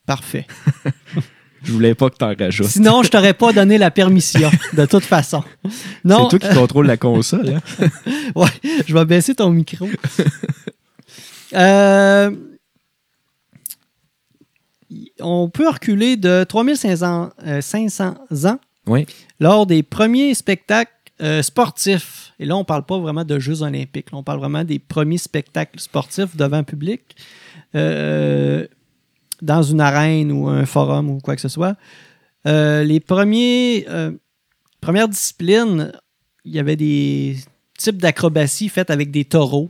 Parfait. 0.06 0.48
Je 1.64 1.72
voulais 1.74 1.96
pas 1.96 2.10
que 2.10 2.16
t'en 2.16 2.34
rajoutes. 2.34 2.68
Sinon, 2.68 3.04
je 3.04 3.10
t'aurais 3.10 3.34
pas 3.34 3.52
donné 3.52 3.78
la 3.78 3.92
permission, 3.92 4.50
de 4.74 4.86
toute 4.86 5.04
façon. 5.04 5.44
Non, 6.06 6.30
C'est 6.30 6.40
toi 6.40 6.50
qui 6.50 6.56
contrôle 6.56 6.86
la 6.88 6.96
console. 6.96 7.50
Hein? 7.50 7.88
Ouais, 8.36 8.48
je 8.88 8.94
vais 8.94 9.04
baisser 9.06 9.36
ton 9.36 9.50
micro. 9.50 9.90
Euh, 11.54 12.31
on 15.19 15.50
peut 15.50 15.68
reculer 15.68 16.18
de 16.18 16.44
3500 16.44 17.30
euh, 17.45 17.62
500 17.62 18.13
ans 18.45 18.60
Oui. 18.86 19.06
lors 19.39 19.66
des 19.66 19.84
premiers 19.84 20.34
spectacles 20.34 20.92
euh, 21.22 21.42
sportifs. 21.42 22.34
Et 22.39 22.45
là, 22.45 22.56
on 22.56 22.60
ne 22.60 22.63
parle 22.66 22.86
pas 22.86 23.00
vraiment 23.00 23.24
de 23.25 23.39
Jeux 23.39 23.63
olympiques. 23.63 24.12
Là, 24.12 24.19
on 24.19 24.24
parle 24.24 24.39
vraiment 24.39 24.63
des 24.63 24.80
premiers 24.80 25.18
spectacles 25.18 25.80
sportifs 25.80 26.36
devant 26.36 26.63
public, 26.63 27.16
euh, 27.75 28.68
dans 29.42 29.63
une 29.63 29.81
arène 29.81 30.31
ou 30.31 30.48
un 30.48 30.66
forum 30.66 31.10
ou 31.10 31.19
quoi 31.19 31.36
que 31.36 31.42
ce 31.42 31.50
soit. 31.50 31.75
Les 32.45 33.01
premiers, 33.01 33.86
premières 34.80 35.10
disciplines, 35.10 35.92
il 36.45 36.54
y 36.56 36.60
avait 36.60 36.78
des 36.78 37.36
types 37.78 37.98
d'acrobatie 37.98 38.69
faites 38.69 38.90
avec 38.90 39.12
des 39.12 39.25
taureaux. 39.25 39.69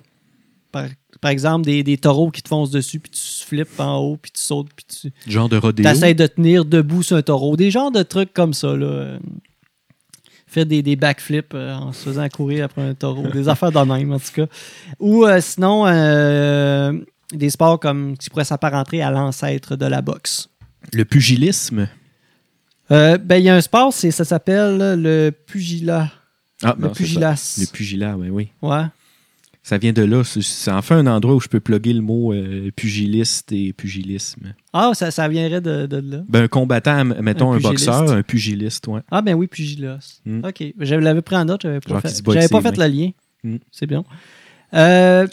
Par, 0.72 0.86
par 1.22 1.32
exemple, 1.32 1.66
des, 1.66 1.84
des 1.84 1.98
taureaux 1.98 2.30
qui 2.32 2.42
te 2.42 2.48
foncent 2.50 2.72
dessus, 2.72 3.00
puis 3.00 3.12
tu 3.12 3.46
flippes 3.46 3.80
en 3.80 3.98
haut, 3.98 4.18
puis 4.22 4.32
tu 4.32 4.42
sautes, 4.42 4.70
puis 4.76 4.86
tu 4.86 5.32
Genre 5.32 5.50
de 5.50 5.58
rodéo. 5.58 5.88
essaies 5.88 6.14
de 6.14 6.28
tenir 6.28 6.66
debout 6.66 7.04
sur 7.04 7.18
un 7.18 7.22
taureau. 7.22 7.56
Des 7.58 7.72
genres 7.72 7.92
de 7.92 8.04
trucs 8.04 8.34
comme 8.34 8.54
ça. 8.54 8.76
Là. 8.76 9.18
Faire 10.50 10.66
des, 10.66 10.82
des 10.82 10.96
backflips 10.96 11.54
euh, 11.54 11.74
en 11.76 11.92
se 11.92 12.04
faisant 12.06 12.28
courir 12.30 12.66
après 12.66 12.82
un 12.82 12.94
taureau. 12.94 13.28
des 13.30 13.50
affaires 13.50 13.72
de 13.72 13.80
même, 13.80 14.14
en 14.14 14.20
tout 14.20 14.32
cas. 14.34 14.46
Ou 15.00 15.26
euh, 15.26 15.42
sinon, 15.42 15.86
euh, 15.88 16.94
des 17.34 17.50
sports 17.50 17.80
comme 17.80 18.18
qui 18.18 18.30
pourraient 18.30 18.46
s'apparenter 18.46 19.02
à 19.02 19.12
l'ancêtre 19.12 19.76
de 19.76 19.86
la 19.86 20.02
boxe. 20.02 20.48
Le 20.94 21.04
pugilisme? 21.04 21.90
Euh, 22.92 23.18
ben, 23.18 23.36
il 23.38 23.44
y 23.44 23.50
a 23.50 23.56
un 23.56 23.62
sport, 23.62 23.92
c'est, 23.92 24.12
ça 24.12 24.24
s'appelle 24.24 24.78
le 25.02 25.32
pugilat. 25.32 26.10
Ah, 26.64 26.74
Le 26.80 26.88
non, 26.88 26.94
pugilas. 26.94 27.58
Le 27.60 27.66
pugilat, 27.68 28.16
oui, 28.16 28.30
oui. 28.30 28.48
Ouais. 28.62 28.86
Ça 29.68 29.78
vient 29.78 29.92
de 29.92 30.02
là. 30.04 30.24
C'est- 30.24 30.72
enfin 30.72 30.96
un 31.00 31.08
endroit 31.08 31.36
où 31.36 31.42
je 31.42 31.50
peux 31.50 31.60
plugger 31.60 31.92
le 31.92 32.00
mot 32.00 32.32
euh, 32.32 32.72
pugiliste 32.74 33.52
et 33.52 33.74
pugilisme. 33.74 34.54
Ah, 34.72 34.92
ça, 34.94 35.12
ça 35.12 35.28
viendrait 35.28 35.60
de, 35.60 35.86
de 35.88 35.98
là. 35.98 36.24
Ben, 36.30 36.44
un 36.44 36.48
combattant, 36.48 37.04
mettons 37.04 37.52
Un 37.52 37.56
un, 37.56 37.58
pugiliste. 37.58 37.86
boxeur, 37.88 38.12
un 38.12 38.24
pugiliste, 38.24 38.88
ouais. 38.88 39.02
Ah, 39.12 39.22
ben 39.22 39.34
oui, 39.36 39.48
pugilas. 39.48 40.22
Hmm. 40.26 40.40
OK. 40.46 40.64
Je 40.80 40.96
l'avais 40.96 41.22
pris 41.22 41.36
en 41.36 41.44
note, 41.44 41.64
j'avais 41.64 41.82
pas 41.82 41.90
Genre 41.90 42.02
fait, 42.02 42.22
j'avais 42.34 42.48
pas 42.48 42.62
fait 42.62 42.78
le 42.78 42.88
lien. 42.88 43.10
Hmm. 43.44 43.58
C'est 43.70 43.88
bien. 43.88 44.06
Euh, 44.74 45.28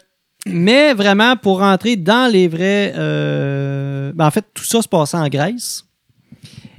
mais 0.46 0.94
vraiment, 0.94 1.36
pour 1.36 1.60
rentrer 1.60 1.94
dans 1.94 2.28
les 2.28 2.48
vrais. 2.48 2.92
euh, 2.96 4.12
ben, 4.16 4.26
en 4.26 4.30
fait, 4.32 4.44
tout 4.52 4.64
ça 4.64 4.82
se 4.82 4.88
passait 4.88 5.16
en 5.16 5.28
Grèce. 5.28 5.84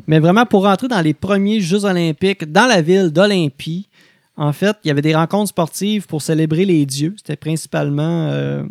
Mais 0.07 0.19
vraiment, 0.19 0.45
pour 0.45 0.63
rentrer 0.65 0.89
dans 0.89 0.99
les 1.01 1.13
premiers 1.13 1.61
Jeux 1.61 1.85
olympiques 1.85 2.51
dans 2.51 2.65
la 2.67 2.81
ville 2.81 3.11
d'Olympie, 3.11 3.87
en 4.37 4.51
fait, 4.53 4.75
il 4.83 4.87
y 4.89 4.91
avait 4.91 5.01
des 5.01 5.15
rencontres 5.15 5.49
sportives 5.49 6.07
pour 6.07 6.21
célébrer 6.21 6.65
les 6.65 6.85
dieux. 6.85 7.13
C'était 7.17 7.35
principalement 7.37 8.27
euh, 8.27 8.63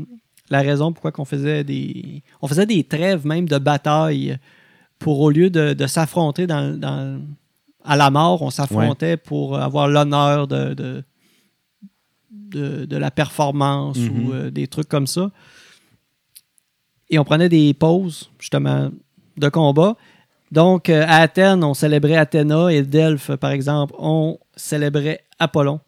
la 0.51 0.61
raison 0.61 0.93
pourquoi 0.93 1.13
on 1.19 1.25
faisait 1.25 1.65
des. 1.65 2.23
On 2.43 2.49
faisait 2.49 2.67
des 2.67 2.85
trêves 2.85 3.27
même 3.27 3.49
de 3.49 3.59
bataille 3.59 4.37
pour 4.99 5.21
au 5.21 5.31
lieu 5.31 5.51
de, 5.51 5.73
de 5.73 5.87
s'affronter 5.87 6.47
dans, 6.47 6.79
dans- 6.79 7.21
à 7.87 7.97
la 7.97 8.11
mort, 8.11 8.41
on 8.41 8.51
s'affrontait 8.51 9.17
pour 9.19 9.59
avoir 9.59 9.89
l'honneur 9.89 10.47
de, 10.49 10.73
de, 10.73 11.05
de, 12.31 12.85
de 12.87 12.97
la 12.97 13.11
performance 13.11 13.99
ou 13.99 14.33
euh, 14.33 14.51
des 14.51 14.67
trucs 14.69 14.89
comme 14.89 15.07
ça. 15.07 15.31
Et 17.11 17.19
on 17.19 17.25
prenait 17.25 17.49
des 17.51 17.75
pauses, 17.75 18.31
justement, 18.39 18.91
de 19.37 19.49
combat. 19.51 19.97
Donc, 20.51 20.89
euh, 20.89 21.05
à 21.07 21.17
Athènes, 21.17 21.63
on 21.65 21.75
célébrait 21.75 22.17
Athéna 22.17 22.73
et 22.73 22.83
Delphes, 22.83 23.33
par 23.37 23.51
exemple, 23.51 23.95
on 23.99 24.39
célébrait 24.57 25.24
Apollon. 25.39 25.81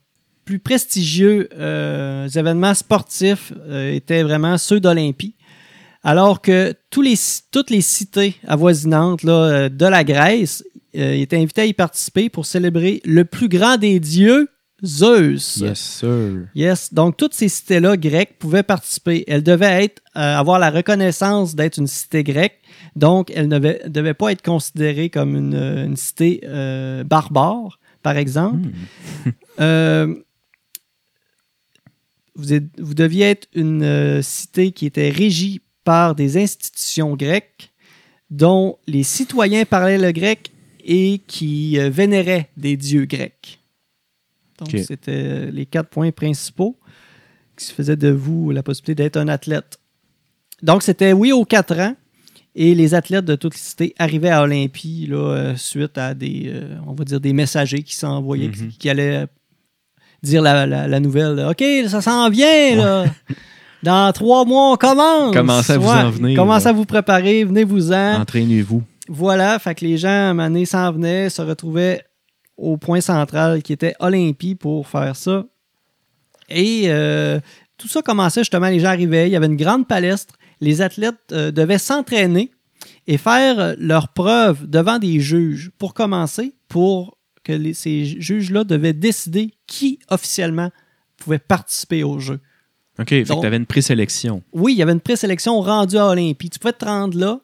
Plus 0.44 0.58
prestigieux 0.58 1.48
euh, 1.54 2.28
événements 2.28 2.74
sportifs 2.74 3.52
euh, 3.68 3.92
étaient 3.92 4.22
vraiment 4.22 4.58
ceux 4.58 4.80
d'Olympie. 4.80 5.34
Alors 6.02 6.40
que 6.40 6.72
tous 6.90 7.02
les, 7.02 7.14
toutes 7.50 7.70
les 7.70 7.80
cités 7.80 8.36
avoisinantes 8.46 9.24
là, 9.24 9.32
euh, 9.32 9.68
de 9.68 9.86
la 9.86 10.04
Grèce 10.04 10.64
étaient 10.94 11.36
invitées 11.36 11.62
à 11.62 11.66
y 11.66 11.74
participer 11.74 12.30
pour 12.30 12.46
célébrer 12.46 13.02
le 13.04 13.26
plus 13.26 13.48
grand 13.48 13.76
des 13.76 14.00
dieux, 14.00 14.48
Zeus. 14.84 15.56
Yes, 15.56 15.78
sir. 15.78 16.48
Yes. 16.54 16.92
Donc, 16.92 17.16
toutes 17.16 17.34
ces 17.34 17.48
cités-là 17.48 17.96
grecques 17.96 18.38
pouvaient 18.38 18.62
participer. 18.62 19.24
Elles 19.26 19.42
devaient 19.42 19.84
être, 19.84 20.02
euh, 20.16 20.36
avoir 20.36 20.58
la 20.58 20.70
reconnaissance 20.70 21.54
d'être 21.54 21.78
une 21.78 21.86
cité 21.86 22.22
grecque. 22.22 22.60
Donc, 22.94 23.32
elles 23.34 23.48
ne 23.48 23.58
devaient, 23.58 23.82
devaient 23.86 24.14
pas 24.14 24.32
être 24.32 24.42
considérées 24.42 25.08
comme 25.08 25.34
une, 25.34 25.54
une 25.54 25.96
cité 25.96 26.42
euh, 26.44 27.04
barbare, 27.04 27.78
par 28.06 28.16
exemple. 28.18 28.68
Hmm. 28.68 28.72
Euh, 29.58 30.14
vous, 32.34 32.52
êtes- 32.52 32.78
vous 32.78 32.92
deviez 32.94 33.25
être 33.30 33.48
une 33.54 33.82
euh, 33.82 34.20
cité 34.22 34.70
qui 34.70 34.84
était 34.86 35.08
régie 35.08 35.62
par 35.82 36.14
des 36.14 36.36
institutions 36.36 37.16
grecques 37.16 37.72
dont 38.30 38.76
les 38.86 39.02
citoyens 39.02 39.64
parlaient 39.64 39.96
le 39.98 40.12
grec 40.12 40.52
et 40.84 41.20
qui 41.26 41.78
euh, 41.80 41.88
vénéraient 41.88 42.50
des 42.58 42.76
dieux 42.76 43.06
grecs. 43.06 43.60
Donc, 44.58 44.68
c'était 44.84 45.50
les 45.50 45.64
quatre 45.66 45.88
points 45.88 46.12
principaux 46.12 46.78
qui 47.56 47.72
faisaient 47.72 47.96
de 47.96 48.10
vous 48.10 48.50
la 48.50 48.62
possibilité 48.62 49.04
d'être 49.04 49.16
un 49.16 49.28
athlète. 49.28 49.78
Donc, 50.62 50.82
c'était 50.82 51.14
oui 51.14 51.32
aux 51.32 51.46
quatre 51.46 51.76
ans. 51.80 51.96
Et 52.58 52.75
les 52.75 52.94
athlètes 52.94 53.26
de 53.26 53.34
toute 53.36 53.52
les 53.54 53.60
cités 53.60 53.94
arrivaient 53.98 54.30
à 54.30 54.42
Olympie 54.42 55.06
là, 55.10 55.16
euh, 55.18 55.56
suite 55.56 55.98
à 55.98 56.14
des, 56.14 56.44
euh, 56.46 56.76
on 56.86 56.94
va 56.94 57.04
dire, 57.04 57.20
des 57.20 57.34
messagers 57.34 57.82
qui 57.82 57.94
s'envoyaient, 57.94 58.48
qui, 58.50 58.62
Mhm. 58.62 58.72
qui 58.78 58.88
allaient 58.88 59.26
dire 60.22 60.40
la, 60.40 60.64
la- 60.66 60.88
la 60.88 61.00
nouvelle. 61.00 61.34
là, 61.34 61.50
OK, 61.50 61.62
ça 61.88 62.00
s'en 62.00 62.30
vient, 62.30 62.76
là. 62.76 63.04
Dans 63.82 64.10
trois 64.12 64.44
mois, 64.46 64.72
on 64.72 64.76
commence. 64.76 65.34
Commencez 65.34 65.72
à 65.75 65.78
vous 65.78 65.88
en 65.88 66.10
venir, 66.10 66.34
Commencez 66.36 66.66
à 66.68 66.72
vous 66.72 66.86
préparer, 66.86 67.44
venez-vous-en. 67.44 68.20
Entraînez-vous. 68.22 68.82
Voilà, 69.06 69.58
fait 69.58 69.75
que 69.75 69.84
les 69.84 69.98
gens, 69.98 70.08
à 70.08 70.30
un 70.30 70.34
moment 70.34 70.48
donné, 70.48 70.64
s'en 70.64 70.90
venaient, 70.92 71.28
se 71.28 71.42
retrouvaient 71.42 72.02
au 72.56 72.78
point 72.78 73.02
central 73.02 73.62
qui 73.62 73.75
était 73.75 73.94
Olympie 74.00 74.54
pour 74.54 74.88
faire 74.88 75.14
ça. 75.14 75.44
Et 76.48 76.84
euh, 76.86 77.38
tout 77.76 77.86
ça 77.86 78.00
commençait 78.02 78.40
justement, 78.40 78.68
les 78.68 78.80
gens 78.80 78.88
arrivaient, 78.88 79.28
il 79.28 79.32
y 79.32 79.36
avait 79.36 79.46
une 79.46 79.56
grande 79.56 79.86
palestre, 79.86 80.34
les 80.60 80.82
athlètes 80.82 81.16
euh, 81.32 81.50
devaient 81.50 81.78
s'entraîner 81.78 82.50
et 83.06 83.18
faire 83.18 83.58
euh, 83.60 83.75
leurs 83.78 84.08
preuves 84.08 84.66
devant 84.68 84.98
des 84.98 85.20
juges 85.20 85.70
pour 85.78 85.94
commencer, 85.94 86.54
pour 86.68 87.16
que 87.44 87.52
les- 87.52 87.75
ces 87.75 88.04
juges-là 88.20 88.64
devaient 88.64 88.92
décider 88.92 89.54
qui 89.66 89.98
officiellement 90.10 90.70
pouvait 91.16 91.38
participer 91.38 92.02
au 92.04 92.18
jeu. 92.18 92.40
OK, 92.98 93.08
tu 93.08 93.32
avais 93.46 93.56
une 93.58 93.66
présélection. 93.66 94.42
Oui, 94.52 94.72
il 94.72 94.78
y 94.78 94.82
avait 94.82 94.92
une 94.92 95.00
présélection 95.00 95.60
rendue 95.60 95.98
à 95.98 96.06
Olympie. 96.06 96.48
Tu 96.50 96.58
pouvais 96.58 96.72
te 96.72 96.84
rendre 96.86 97.18
là, 97.18 97.40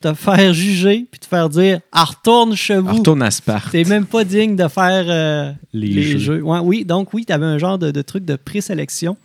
te 0.00 0.14
faire 0.14 0.52
juger, 0.54 1.06
puis 1.10 1.18
te 1.20 1.26
faire 1.26 1.48
dire 1.48 1.80
Ah, 1.92 2.04
retourne 2.04 2.54
chez 2.54 2.76
vous. 2.78 2.94
Retourne 2.94 3.22
à 3.22 3.30
Sparte. 3.30 3.70
T'es 3.72 3.84
même 3.84 4.06
pas 4.06 4.24
digne 4.24 4.54
de 4.56 4.68
faire 4.68 5.04
euh, 5.08 5.52
Les 5.72 5.88
les, 5.88 6.02
jeux. 6.02 6.18
jeux. 6.18 6.42
Ouais, 6.42 6.58
oui, 6.60 6.84
donc 6.84 7.12
oui, 7.12 7.24
tu 7.26 7.32
avais 7.32 7.44
un 7.46 7.58
genre 7.58 7.78
de, 7.78 7.90
de 7.90 8.02
truc 8.02 8.24
de 8.24 8.36
présélection 8.36 9.16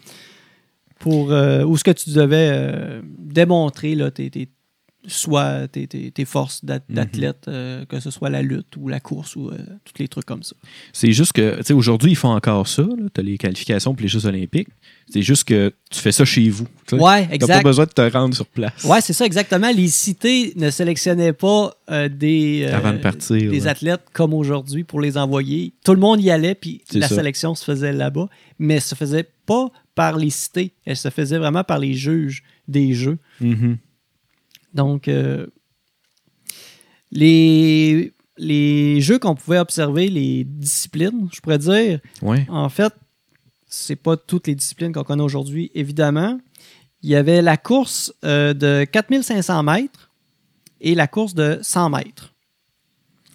pour 0.99 1.31
euh, 1.31 1.63
où 1.63 1.77
ce 1.77 1.83
que 1.83 1.91
tu 1.91 2.11
devais 2.11 2.49
euh, 2.51 3.01
démontrer 3.19 3.95
là, 3.95 4.11
tes, 4.11 4.29
tes- 4.29 4.49
soit 5.09 5.69
tes, 5.69 5.87
tes- 5.87 6.11
tes 6.11 6.25
forces 6.25 6.61
Mhm. 6.63 6.79
d'athlète, 6.89 7.45
euh, 7.47 7.85
que 7.85 7.99
ce 8.01 8.11
soit 8.11 8.29
la 8.29 8.41
lutte 8.41 8.75
ou 8.75 8.89
la 8.89 8.99
course 8.99 9.37
ou 9.37 9.47
euh, 9.49 9.57
tous 9.85 9.93
les 9.99 10.09
trucs 10.09 10.25
comme 10.25 10.43
ça. 10.43 10.53
C'est 10.91 11.13
juste 11.13 11.31
que, 11.31 11.55
tu 11.57 11.63
sais, 11.63 11.73
aujourd'hui, 11.73 12.11
ils 12.11 12.15
font 12.15 12.31
encore 12.35 12.67
ça. 12.67 12.83
Tu 13.13 13.21
as 13.21 13.23
les 13.23 13.37
qualifications 13.37 13.93
pour 13.93 14.01
les 14.01 14.09
Jeux 14.09 14.25
Olympiques. 14.25 14.67
C'est 15.09 15.21
juste 15.21 15.45
que 15.45 15.71
tu 15.89 15.99
fais 16.01 16.11
ça 16.11 16.25
chez 16.25 16.49
vous. 16.49 16.67
tu 16.85 16.97
sais. 16.97 17.01
Ouais, 17.01 17.21
T'as 17.21 17.27
pas 17.29 17.35
exact. 17.35 17.63
besoin 17.63 17.85
de 17.85 17.91
te 17.91 18.01
rendre 18.01 18.35
sur 18.35 18.47
place. 18.47 18.83
Ouais, 18.83 18.99
c'est 18.99 19.13
ça 19.13 19.25
exactement. 19.25 19.71
Les 19.73 19.87
cités 19.87 20.51
ne 20.57 20.69
sélectionnaient 20.69 21.31
pas 21.31 21.71
euh, 21.89 22.09
des, 22.09 22.63
euh, 22.67 22.75
Avant 22.75 22.91
de 22.91 22.97
partir, 22.97 23.37
des 23.49 23.61
ouais. 23.61 23.67
athlètes 23.67 24.03
comme 24.11 24.33
aujourd'hui 24.33 24.83
pour 24.83 24.99
les 24.99 25.17
envoyer. 25.17 25.71
Tout 25.85 25.93
le 25.93 26.01
monde 26.01 26.19
y 26.21 26.31
allait, 26.31 26.55
puis 26.55 26.81
la 26.91 27.07
ça. 27.07 27.15
sélection 27.15 27.55
se 27.55 27.63
faisait 27.63 27.93
là-bas, 27.93 28.27
mais 28.59 28.81
se 28.81 28.93
faisait 28.95 29.29
pas 29.45 29.69
par 29.97 30.15
les 30.15 30.29
cités. 30.29 30.73
Elle 30.85 30.95
se 30.95 31.09
faisait 31.09 31.39
vraiment 31.39 31.63
par 31.63 31.79
les 31.79 31.93
juges 31.95 32.43
des 32.67 32.93
jeux. 32.93 33.17
Mhm. 33.41 33.77
Donc, 34.75 35.07
euh, 35.07 35.47
les, 37.11 38.13
les 38.37 39.01
jeux 39.01 39.17
qu'on 39.19 39.33
pouvait 39.35 39.57
observer, 39.57 40.07
les 40.07 40.43
disciplines, 40.43 41.27
je 41.33 41.39
pourrais 41.41 41.57
dire, 41.57 41.99
Ouais. 42.21 42.45
en 42.49 42.69
fait, 42.69 42.93
c'est 43.67 43.95
pas 43.95 44.15
toutes 44.17 44.47
les 44.47 44.55
disciplines 44.55 44.93
qu'on 44.93 45.03
connaît 45.03 45.23
aujourd'hui, 45.23 45.71
évidemment. 45.73 46.39
Il 47.01 47.09
y 47.09 47.15
avait 47.15 47.41
la 47.41 47.57
course 47.57 48.13
euh, 48.23 48.53
de 48.53 48.85
4500 48.85 49.63
mètres 49.63 50.11
et 50.79 50.93
la 50.95 51.07
course 51.07 51.33
de 51.33 51.59
100 51.61 51.89
mètres. 51.89 52.33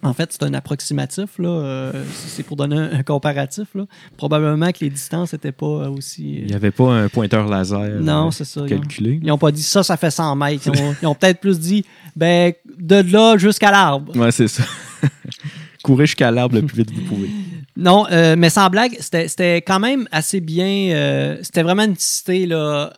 En 0.03 0.13
fait, 0.13 0.31
c'est 0.33 0.43
un 0.43 0.53
approximatif, 0.53 1.37
là. 1.39 1.47
euh, 1.49 2.03
c'est 2.27 2.43
pour 2.43 2.55
donner 2.57 2.75
un, 2.77 2.91
un 2.99 3.03
comparatif. 3.03 3.67
Là. 3.73 3.85
Probablement 4.17 4.71
que 4.71 4.79
les 4.81 4.89
distances 4.89 5.33
n'étaient 5.33 5.51
pas 5.53 5.65
aussi. 5.89 6.39
Il 6.39 6.47
n'y 6.47 6.53
avait 6.53 6.71
pas 6.71 6.91
un 6.91 7.09
pointeur 7.09 7.47
laser 7.47 8.01
non, 8.01 8.27
euh, 8.27 8.31
c'est 8.31 8.45
ça. 8.45 8.65
Calculé. 8.67 9.19
Ils 9.21 9.27
n'ont 9.27 9.37
pas 9.37 9.51
dit 9.51 9.63
ça, 9.63 9.81
ça 9.83 9.95
fait 9.97 10.11
100 10.11 10.35
mètres. 10.35 10.69
Ils 11.01 11.07
ont, 11.07 11.15
peut-être 11.15 11.39
plus 11.39 11.59
dit, 11.59 11.85
ben, 12.15 12.53
de 12.77 12.95
là 13.11 13.37
jusqu'à 13.37 13.71
l'arbre. 13.71 14.15
Ouais, 14.17 14.31
c'est 14.31 14.47
ça. 14.47 14.63
Courez 15.83 16.05
jusqu'à 16.05 16.31
l'arbre 16.31 16.55
le 16.55 16.61
plus 16.63 16.77
vite 16.77 16.91
que 16.91 16.95
vous 16.99 17.05
pouvez. 17.07 17.29
Non, 17.75 18.05
euh, 18.11 18.35
mais 18.37 18.49
sans 18.49 18.69
blague, 18.69 18.95
c'était 18.99 19.27
c'était 19.27 19.57
quand 19.57 19.79
même 19.79 20.07
assez 20.11 20.39
bien. 20.41 20.93
euh, 20.95 21.37
c'était 21.41 21.63
vraiment 21.63 21.83
une 21.83 21.95
cité 21.97 22.45
là, 22.45 22.93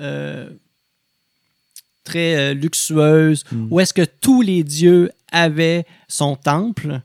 euh, 0.00 0.48
très 2.04 2.36
euh, 2.36 2.54
luxueuse, 2.54 3.44
Mm. 3.50 3.66
où 3.70 3.80
est-ce 3.80 3.92
que 3.94 4.04
tous 4.04 4.42
les 4.42 4.62
dieux 4.64 5.10
avaient 5.32 5.84
son 6.08 6.36
temple. 6.36 7.00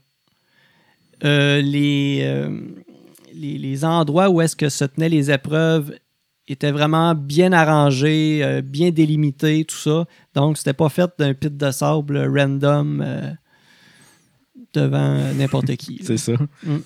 Euh, 1.24 1.62
les, 1.62 2.20
euh, 2.24 2.50
les, 3.34 3.58
les 3.58 3.86
endroits 3.86 4.30
où 4.30 4.42
est-ce 4.42 4.56
que 4.56 4.68
se 4.70 4.84
tenaient 4.86 5.10
les 5.10 5.32
épreuves 5.32 5.94
étaient 6.48 6.72
vraiment 6.72 7.16
bien 7.16 7.54
arrangés, 7.54 8.42
euh, 8.44 8.62
bien 8.62 8.90
délimités, 8.92 9.64
tout 9.64 9.78
ça. 9.78 10.06
Donc, 10.36 10.58
c'était 10.58 10.74
pas 10.74 10.90
fait 10.90 11.10
d'un 11.18 11.34
pit 11.34 11.56
de 11.56 11.72
sable 11.72 12.18
random 12.38 13.02
euh, 13.06 13.32
devant 14.74 15.34
n'importe 15.34 15.76
qui. 15.78 16.00
C'est 16.04 16.18
ça. 16.18 16.34
Mm. 16.64 16.78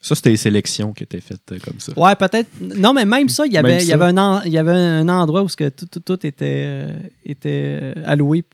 Ça, 0.00 0.14
c'était 0.14 0.30
les 0.30 0.36
sélections 0.36 0.92
qui 0.92 1.04
étaient 1.04 1.20
faites 1.20 1.58
comme 1.64 1.78
ça. 1.80 1.92
Ouais, 1.98 2.14
peut-être. 2.16 2.50
Non, 2.60 2.92
mais 2.92 3.06
même 3.06 3.28
ça, 3.30 3.46
il 3.46 3.52
y 3.52 3.56
avait, 3.56 3.82
il 3.82 3.88
y 3.88 3.92
avait, 3.92 4.04
un, 4.06 4.18
en- 4.18 4.42
il 4.42 4.52
y 4.52 4.58
avait 4.58 4.72
un 4.72 5.08
endroit 5.08 5.42
où 5.42 5.48
ce 5.48 5.56
que 5.56 5.68
tout, 5.70 5.86
tout, 5.86 6.00
tout 6.00 6.26
était, 6.26 6.64
euh, 6.66 6.98
était 7.24 7.94
alloué 8.04 8.44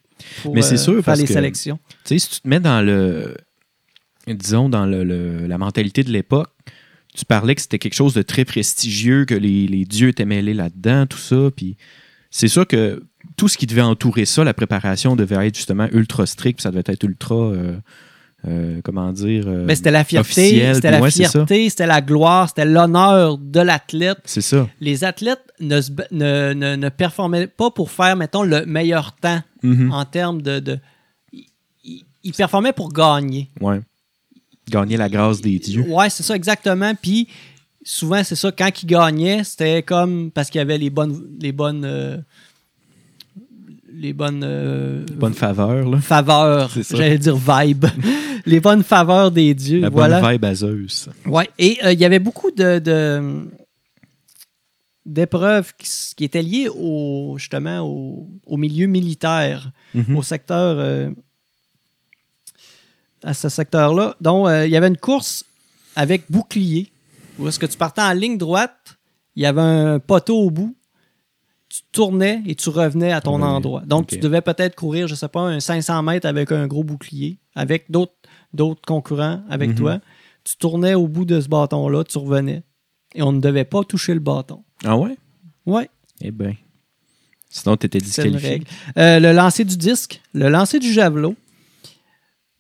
pour 0.42 0.54
Mais 0.54 0.62
c'est 0.62 0.74
euh, 0.74 0.78
sûr, 0.78 0.94
faire 0.96 1.04
parce 1.04 1.20
les 1.20 1.26
que- 1.26 1.32
sélections. 1.32 1.78
Tu 2.04 2.18
sais, 2.18 2.18
si 2.18 2.28
tu 2.36 2.40
te 2.40 2.48
mets 2.48 2.60
dans 2.60 2.82
le. 2.84 3.36
Disons, 4.26 4.68
dans 4.68 4.86
le, 4.86 5.02
le- 5.02 5.46
la 5.46 5.58
mentalité 5.58 6.04
de 6.04 6.10
l'époque, 6.10 6.50
tu 7.14 7.24
parlais 7.24 7.54
que 7.54 7.60
c'était 7.62 7.78
quelque 7.78 7.94
chose 7.94 8.14
de 8.14 8.22
très 8.22 8.44
prestigieux, 8.44 9.24
que 9.24 9.34
les, 9.34 9.66
les 9.66 9.84
dieux 9.84 10.08
étaient 10.08 10.24
mêlés 10.26 10.54
là-dedans, 10.54 11.06
tout 11.06 11.18
ça. 11.18 11.50
Puis 11.56 11.76
c'est 12.30 12.46
sûr 12.48 12.66
que 12.66 13.02
tout 13.36 13.48
ce 13.48 13.56
qui 13.58 13.66
devait 13.66 13.80
entourer 13.80 14.26
ça, 14.26 14.44
la 14.44 14.54
préparation 14.54 15.16
devait 15.16 15.46
être 15.48 15.56
justement 15.56 15.88
ultra 15.92 16.26
strict, 16.26 16.58
puis 16.58 16.62
ça 16.62 16.70
devait 16.70 16.84
être 16.86 17.02
ultra. 17.02 17.34
euh, 17.34 17.76
euh, 18.48 18.80
comment 18.82 19.12
dire. 19.12 19.44
euh, 19.46 19.64
Mais 19.66 19.74
c'était 19.74 19.90
la 19.90 20.04
fierté, 20.04 20.72
c'était 20.74 20.90
la 20.90 21.00
ouais, 21.00 21.10
fierté, 21.10 21.68
c'était 21.68 21.86
la 21.86 22.00
gloire, 22.00 22.48
c'était 22.48 22.64
l'honneur 22.64 23.36
de 23.38 23.60
l'athlète. 23.60 24.18
C'est 24.24 24.40
ça. 24.40 24.66
Les 24.80 25.04
athlètes 25.04 25.42
ne, 25.60 25.80
ne, 26.10 26.52
ne, 26.54 26.76
ne 26.76 26.88
performaient 26.88 27.46
pas 27.46 27.70
pour 27.70 27.90
faire, 27.90 28.16
mettons, 28.16 28.42
le 28.42 28.64
meilleur 28.66 29.12
temps 29.16 29.40
Mhm. 29.62 29.92
en 29.92 30.04
termes 30.06 30.40
de. 30.42 30.58
de 30.58 30.78
ils- 31.84 32.04
ils, 32.24 32.32
performaient 32.32 32.72
pour 32.72 32.90
gagner. 32.92 33.50
Ouais. 33.60 33.80
Gagner 34.70 34.96
la 34.96 35.08
grâce 35.08 35.40
des 35.40 35.58
dieux. 35.58 35.84
Ouais, 35.88 36.08
c'est 36.08 36.22
ça, 36.22 36.34
exactement. 36.34 36.94
Puis 36.94 37.28
souvent, 37.82 38.22
c'est 38.24 38.36
ça, 38.36 38.50
quand 38.52 38.70
ils 38.82 38.86
gagnaient, 38.86 39.42
c'était 39.44 39.82
comme 39.82 40.30
parce 40.30 40.48
qu'il 40.48 40.60
y 40.60 40.62
avait 40.62 40.78
les 40.78 40.90
bonnes. 40.90 41.36
Les 41.40 41.52
bonnes. 41.52 41.84
euh, 41.84 42.16
les 43.92 44.12
bonnes. 44.12 44.42
euh, 44.44 45.04
Bonne 45.16 45.34
faveur, 45.34 45.88
là. 45.88 46.00
faveurs. 46.00 46.70
C'est 46.72 46.82
ça. 46.82 46.96
J'allais 46.96 47.18
dire 47.18 47.36
vibe. 47.36 47.86
les 48.46 48.60
bonnes 48.60 48.82
faveurs 48.82 49.30
des 49.30 49.54
dieux. 49.54 49.80
La 49.80 49.88
voilà. 49.90 50.20
bonne 50.20 50.32
vibe 50.32 50.44
à 50.44 50.54
Zeus. 50.54 51.08
Ouais. 51.26 51.48
Et 51.58 51.78
euh, 51.84 51.92
il 51.92 52.00
y 52.00 52.04
avait 52.04 52.18
beaucoup 52.18 52.50
de. 52.50 52.80
d'épreuves 55.06 55.72
qui, 56.16 56.24
étaient 56.24 56.42
liées 56.42 56.68
au, 56.68 57.34
justement 57.38 57.80
au, 57.80 58.28
au 58.46 58.56
milieu 58.56 58.86
militaire, 58.86 59.70
Mhm. 59.94 60.16
au 60.16 60.22
secteur 60.22 60.76
euh, 60.78 61.10
à 63.24 63.34
ce 63.34 63.48
secteur-là. 63.48 64.14
Donc, 64.20 64.48
il 64.64 64.70
y 64.70 64.76
avait 64.76 64.88
une 64.88 64.96
course 64.96 65.44
avec 65.96 66.24
bouclier, 66.30 66.92
où 67.38 67.48
est-ce 67.48 67.58
que 67.58 67.66
tu 67.66 67.76
partais 67.76 68.02
en 68.02 68.12
ligne 68.12 68.38
droite, 68.38 68.98
il 69.34 69.42
y 69.42 69.46
avait 69.46 69.60
un 69.60 69.98
poteau 69.98 70.38
au 70.38 70.50
bout, 70.50 70.76
tu 71.70 71.80
tournais 71.92 72.42
et 72.46 72.54
tu 72.56 72.68
revenais 72.68 73.12
à 73.12 73.20
ton 73.22 73.40
endroit. 73.40 73.82
Donc, 73.86 74.08
tu 74.08 74.18
devais 74.18 74.42
peut-être 74.42 74.74
courir, 74.74 75.06
je 75.06 75.14
sais 75.14 75.28
pas, 75.28 75.40
un 75.40 75.60
500 75.60 76.02
mètres 76.02 76.26
avec 76.26 76.50
un 76.52 76.66
gros 76.66 76.84
bouclier, 76.84 77.38
avec 77.54 77.90
d'autres 77.90 78.12
d'autres 78.52 78.82
concurrents 78.84 79.40
avec 79.48 79.70
Mhm. 79.70 79.76
toi. 79.76 80.00
Tu 80.42 80.56
tournais 80.56 80.94
au 80.94 81.06
bout 81.06 81.24
de 81.24 81.40
ce 81.40 81.48
bâton-là, 81.48 82.02
tu 82.04 82.18
revenais. 82.18 82.64
Et 83.14 83.22
on 83.22 83.30
ne 83.32 83.40
devait 83.40 83.64
pas 83.64 83.84
toucher 83.84 84.12
le 84.12 84.18
bâton. 84.20 84.64
Ah 84.84 84.96
ouais? 84.98 85.16
Ouais, 85.66 85.88
Eh 86.20 86.32
bien. 86.32 86.54
Sinon, 87.48 87.76
tu 87.76 87.86
étais 87.86 87.98
disqualifié. 87.98 88.62
Euh, 88.98 89.20
le 89.20 89.32
lancer 89.32 89.64
du 89.64 89.76
disque, 89.76 90.20
le 90.34 90.48
lancer 90.48 90.78
du 90.80 90.92
javelot, 90.92 91.34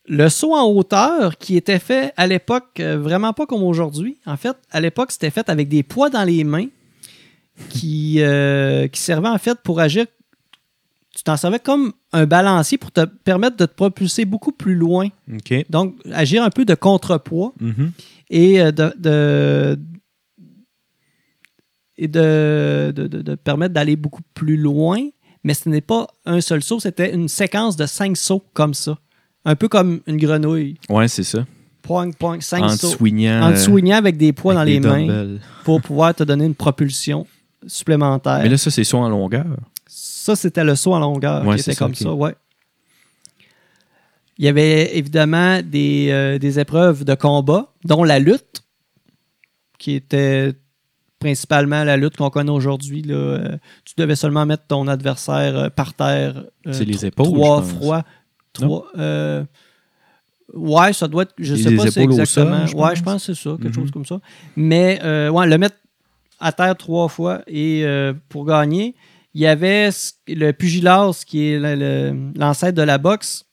le 0.06 0.28
saut 0.28 0.54
en 0.54 0.64
hauteur 0.66 1.38
qui 1.38 1.56
était 1.56 1.78
fait 1.78 2.12
à 2.16 2.26
l'époque, 2.26 2.80
euh, 2.80 2.98
vraiment 2.98 3.32
pas 3.32 3.46
comme 3.46 3.62
aujourd'hui. 3.62 4.18
En 4.26 4.36
fait, 4.36 4.56
à 4.70 4.80
l'époque, 4.80 5.12
c'était 5.12 5.30
fait 5.30 5.48
avec 5.48 5.68
des 5.68 5.82
poids 5.82 6.10
dans 6.10 6.24
les 6.24 6.42
mains 6.44 6.66
qui, 7.68 8.16
euh, 8.20 8.88
qui 8.88 9.00
servaient 9.00 9.28
en 9.28 9.38
fait 9.38 9.58
pour 9.62 9.80
agir. 9.80 10.06
Tu 11.14 11.24
t'en 11.24 11.36
servais 11.36 11.58
comme 11.58 11.92
un 12.12 12.24
balancier 12.24 12.78
pour 12.78 12.92
te 12.92 13.04
permettre 13.04 13.56
de 13.56 13.66
te 13.66 13.74
propulser 13.74 14.24
beaucoup 14.24 14.52
plus 14.52 14.74
loin. 14.76 15.08
Donc, 15.68 15.96
agir 16.12 16.42
un 16.42 16.50
peu 16.50 16.64
de 16.64 16.74
contrepoids 16.74 17.52
Mhm. 17.60 17.92
et 18.30 18.60
euh, 18.60 18.70
de, 18.72 18.92
de- 18.96 19.78
et 21.98 22.08
de, 22.08 22.92
de, 22.94 23.06
de- 23.06 23.22
de 23.22 23.34
permettre 23.34 23.74
d'aller 23.74 23.96
beaucoup 23.96 24.22
plus 24.34 24.56
loin, 24.56 24.98
mais 25.44 25.52
ce 25.54 25.68
n'est 25.68 25.80
pas 25.82 26.06
un 26.24 26.40
seul 26.40 26.62
saut, 26.62 26.80
c'était 26.80 27.12
une 27.12 27.28
séquence 27.28 27.76
de 27.76 27.86
cinq 27.86 28.16
sauts 28.16 28.44
comme 28.54 28.72
ça. 28.74 28.98
Un 29.44 29.56
peu 29.56 29.68
comme 29.68 30.00
une 30.06 30.16
grenouille. 30.16 30.76
Ouais, 30.88 31.08
c'est 31.08 31.22
ça. 31.22 31.46
Poing, 31.82 32.10
poing, 32.12 32.40
cinq 32.40 32.62
En 32.62 32.68
sauts. 32.70 32.88
soignant. 32.90 33.42
En 33.42 33.52
te 33.52 33.58
soignant 33.58 33.96
avec 33.96 34.16
des 34.16 34.32
poids 34.32 34.54
dans 34.54 34.62
les 34.64 34.80
mains 34.80 35.00
dumbbells. 35.06 35.40
pour 35.64 35.80
pouvoir 35.82 36.14
te 36.14 36.22
donner 36.22 36.44
une 36.44 36.54
propulsion 36.54 37.26
supplémentaire. 37.66 38.40
Mais 38.42 38.48
là, 38.48 38.56
ça, 38.56 38.70
c'est 38.70 38.84
saut 38.84 38.98
en 38.98 39.08
longueur. 39.08 39.46
Ça, 39.86 40.36
c'était 40.36 40.64
le 40.64 40.76
saut 40.76 40.92
en 40.94 40.98
longueur 41.00 41.44
Ouais, 41.46 41.56
qui 41.56 41.62
c'est 41.62 41.72
était 41.72 41.78
ça, 41.78 41.84
comme 41.84 41.94
ça, 41.94 42.12
ouais. 42.12 42.34
Il 44.38 44.44
y 44.44 44.48
avait 44.48 44.96
évidemment 44.96 45.60
des, 45.62 46.08
euh, 46.10 46.38
des 46.38 46.58
épreuves 46.58 47.04
de 47.04 47.14
combat, 47.14 47.72
dont 47.84 48.04
la 48.04 48.18
lutte, 48.18 48.62
qui 49.78 49.92
était 49.94 50.54
principalement 51.18 51.84
la 51.84 51.98
lutte 51.98 52.16
qu'on 52.16 52.30
connaît 52.30 52.50
aujourd'hui. 52.50 53.02
là. 53.02 53.14
Euh, 53.14 53.56
Tu 53.84 53.94
devais 53.98 54.16
seulement 54.16 54.46
mettre 54.46 54.66
ton 54.66 54.88
adversaire 54.88 55.56
euh, 55.58 55.68
par 55.68 55.92
terre. 55.92 56.44
C'est 56.70 56.86
les 56.86 57.04
épaules, 57.04 57.26
Trois 57.26 57.60
fois. 57.62 58.04
Trois, 58.54 58.86
ouais, 60.54 60.92
ça 60.92 61.06
doit 61.08 61.22
être. 61.24 61.34
Je 61.38 61.54
Les 61.54 61.62
sais 61.62 61.76
pas 61.76 61.90
c'est 61.90 62.00
au 62.00 62.10
exactement. 62.10 62.66
sol, 62.66 62.68
je 62.68 62.74
ouais, 62.76 62.88
pense. 62.88 62.98
je 62.98 63.02
pense 63.02 63.26
que 63.26 63.34
c'est 63.34 63.42
ça, 63.42 63.50
quelque 63.60 63.66
Mhm. 63.68 63.74
chose 63.74 63.90
comme 63.90 64.06
ça. 64.06 64.20
Mais 64.56 64.98
euh, 65.04 65.28
ouais, 65.30 65.46
le 65.46 65.58
mettre 65.58 65.76
à 66.40 66.52
terre 66.52 66.76
trois 66.76 67.08
fois 67.08 67.42
et 67.46 67.82
euh, 67.84 68.12
pour 68.28 68.44
gagner, 68.46 68.94
il 69.34 69.40
y 69.42 69.46
avait 69.46 69.90
le 70.26 70.50
pugilat, 70.52 71.10
ce 71.12 71.24
qui 71.24 71.46
est 71.48 71.58
l'ancêtre 72.36 72.76
de 72.76 72.82
la 72.82 72.98
boxe. 72.98 73.44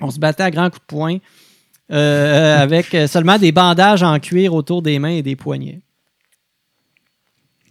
On 0.00 0.10
se 0.10 0.18
battait 0.18 0.42
à 0.42 0.50
grands 0.50 0.70
coups 0.70 0.80
de 0.82 0.86
poing 0.86 1.18
euh, 1.92 2.58
avec 2.58 2.94
euh, 2.94 3.06
seulement 3.06 3.38
des 3.38 3.52
bandages 3.52 4.02
en 4.02 4.18
cuir 4.18 4.54
autour 4.54 4.82
des 4.82 4.98
mains 4.98 5.10
et 5.10 5.22
des 5.22 5.36
poignets. 5.36 5.80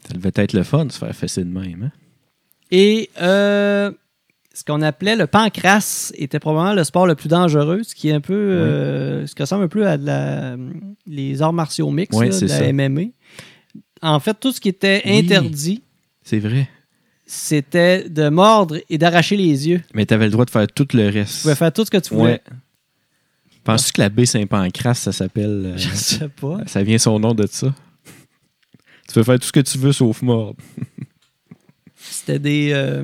Ça 0.08 0.14
devait 0.14 0.32
être 0.36 0.54
le 0.54 0.64
fun 0.64 0.86
de 0.86 0.92
se 0.92 1.00
faire 1.00 1.14
fesser 1.16 1.44
de 1.44 1.50
même. 1.50 1.84
Hein? 1.84 1.92
Et 2.72 3.10
euh, 3.22 3.92
ce 4.54 4.64
qu'on 4.64 4.82
appelait 4.82 5.16
le 5.16 5.28
pancrace 5.28 6.14
était 6.18 6.40
probablement 6.40 6.74
le 6.74 6.84
sport 6.84 7.08
le 7.08 7.16
plus 7.16 7.30
dangereux, 7.30 7.84
ce 7.84 7.94
qui 7.94 8.10
est 8.10 8.14
un 8.14 8.22
peu, 8.22 8.34
euh, 8.34 9.28
ce 9.28 9.36
qui 9.36 9.42
ressemble 9.44 9.66
un 9.66 9.68
peu 9.70 9.86
à 9.88 9.98
de 9.98 10.06
la- 10.06 10.56
les 11.06 11.42
arts 11.42 11.54
martiaux 11.54 11.90
mixtes, 11.92 12.20
là, 12.20 12.28
de 12.30 12.46
la 12.48 12.48
ça. 12.48 12.72
MMA. 12.74 13.02
En 14.02 14.20
fait, 14.20 14.36
tout 14.40 14.52
ce 14.52 14.60
qui 14.62 14.70
était 14.70 15.02
Oui. 15.06 15.20
interdit, 15.20 15.82
C'est 16.24 16.40
vrai. 16.40 16.70
c'était 17.26 18.08
de 18.10 18.30
mordre 18.30 18.78
et 18.90 18.98
d'arracher 18.98 19.36
les 19.38 19.68
yeux. 19.68 19.82
Mais 19.94 20.06
tu 20.06 20.14
avais 20.14 20.26
le 20.26 20.32
droit 20.32 20.46
de 20.46 20.50
faire 20.52 20.68
tout 20.68 20.88
le 20.94 21.10
Tu 21.12 21.18
reste. 21.18 21.42
pouvais 21.42 21.56
faire 21.56 21.74
tout 21.74 21.86
ce 21.86 21.92
que 21.92 21.98
tu 21.98 22.14
voulais. 22.14 22.34
Ouais. 22.34 22.44
Penses-tu 23.64 23.94
que 23.94 24.02
la 24.02 24.10
baie 24.10 24.26
Saint-Pancras, 24.26 24.94
ça 24.96 25.12
s'appelle. 25.12 25.64
euh, 25.66 25.78
Je 25.78 25.90
sais 25.90 26.30
pas. 26.30 26.60
ça 26.68 26.84
vient 26.84 26.98
son 26.98 27.20
nom 27.20 27.34
de 27.34 27.46
ça? 27.48 27.74
Tu 29.08 29.14
peux 29.14 29.24
faire 29.24 29.40
tout 29.40 29.48
ce 29.48 29.52
que 29.52 29.60
tu 29.60 29.78
veux 29.78 29.92
sauf 29.92 30.22
mordre. 30.22 30.56
C'était 31.96 32.40
des. 32.40 32.70
euh, 32.74 33.04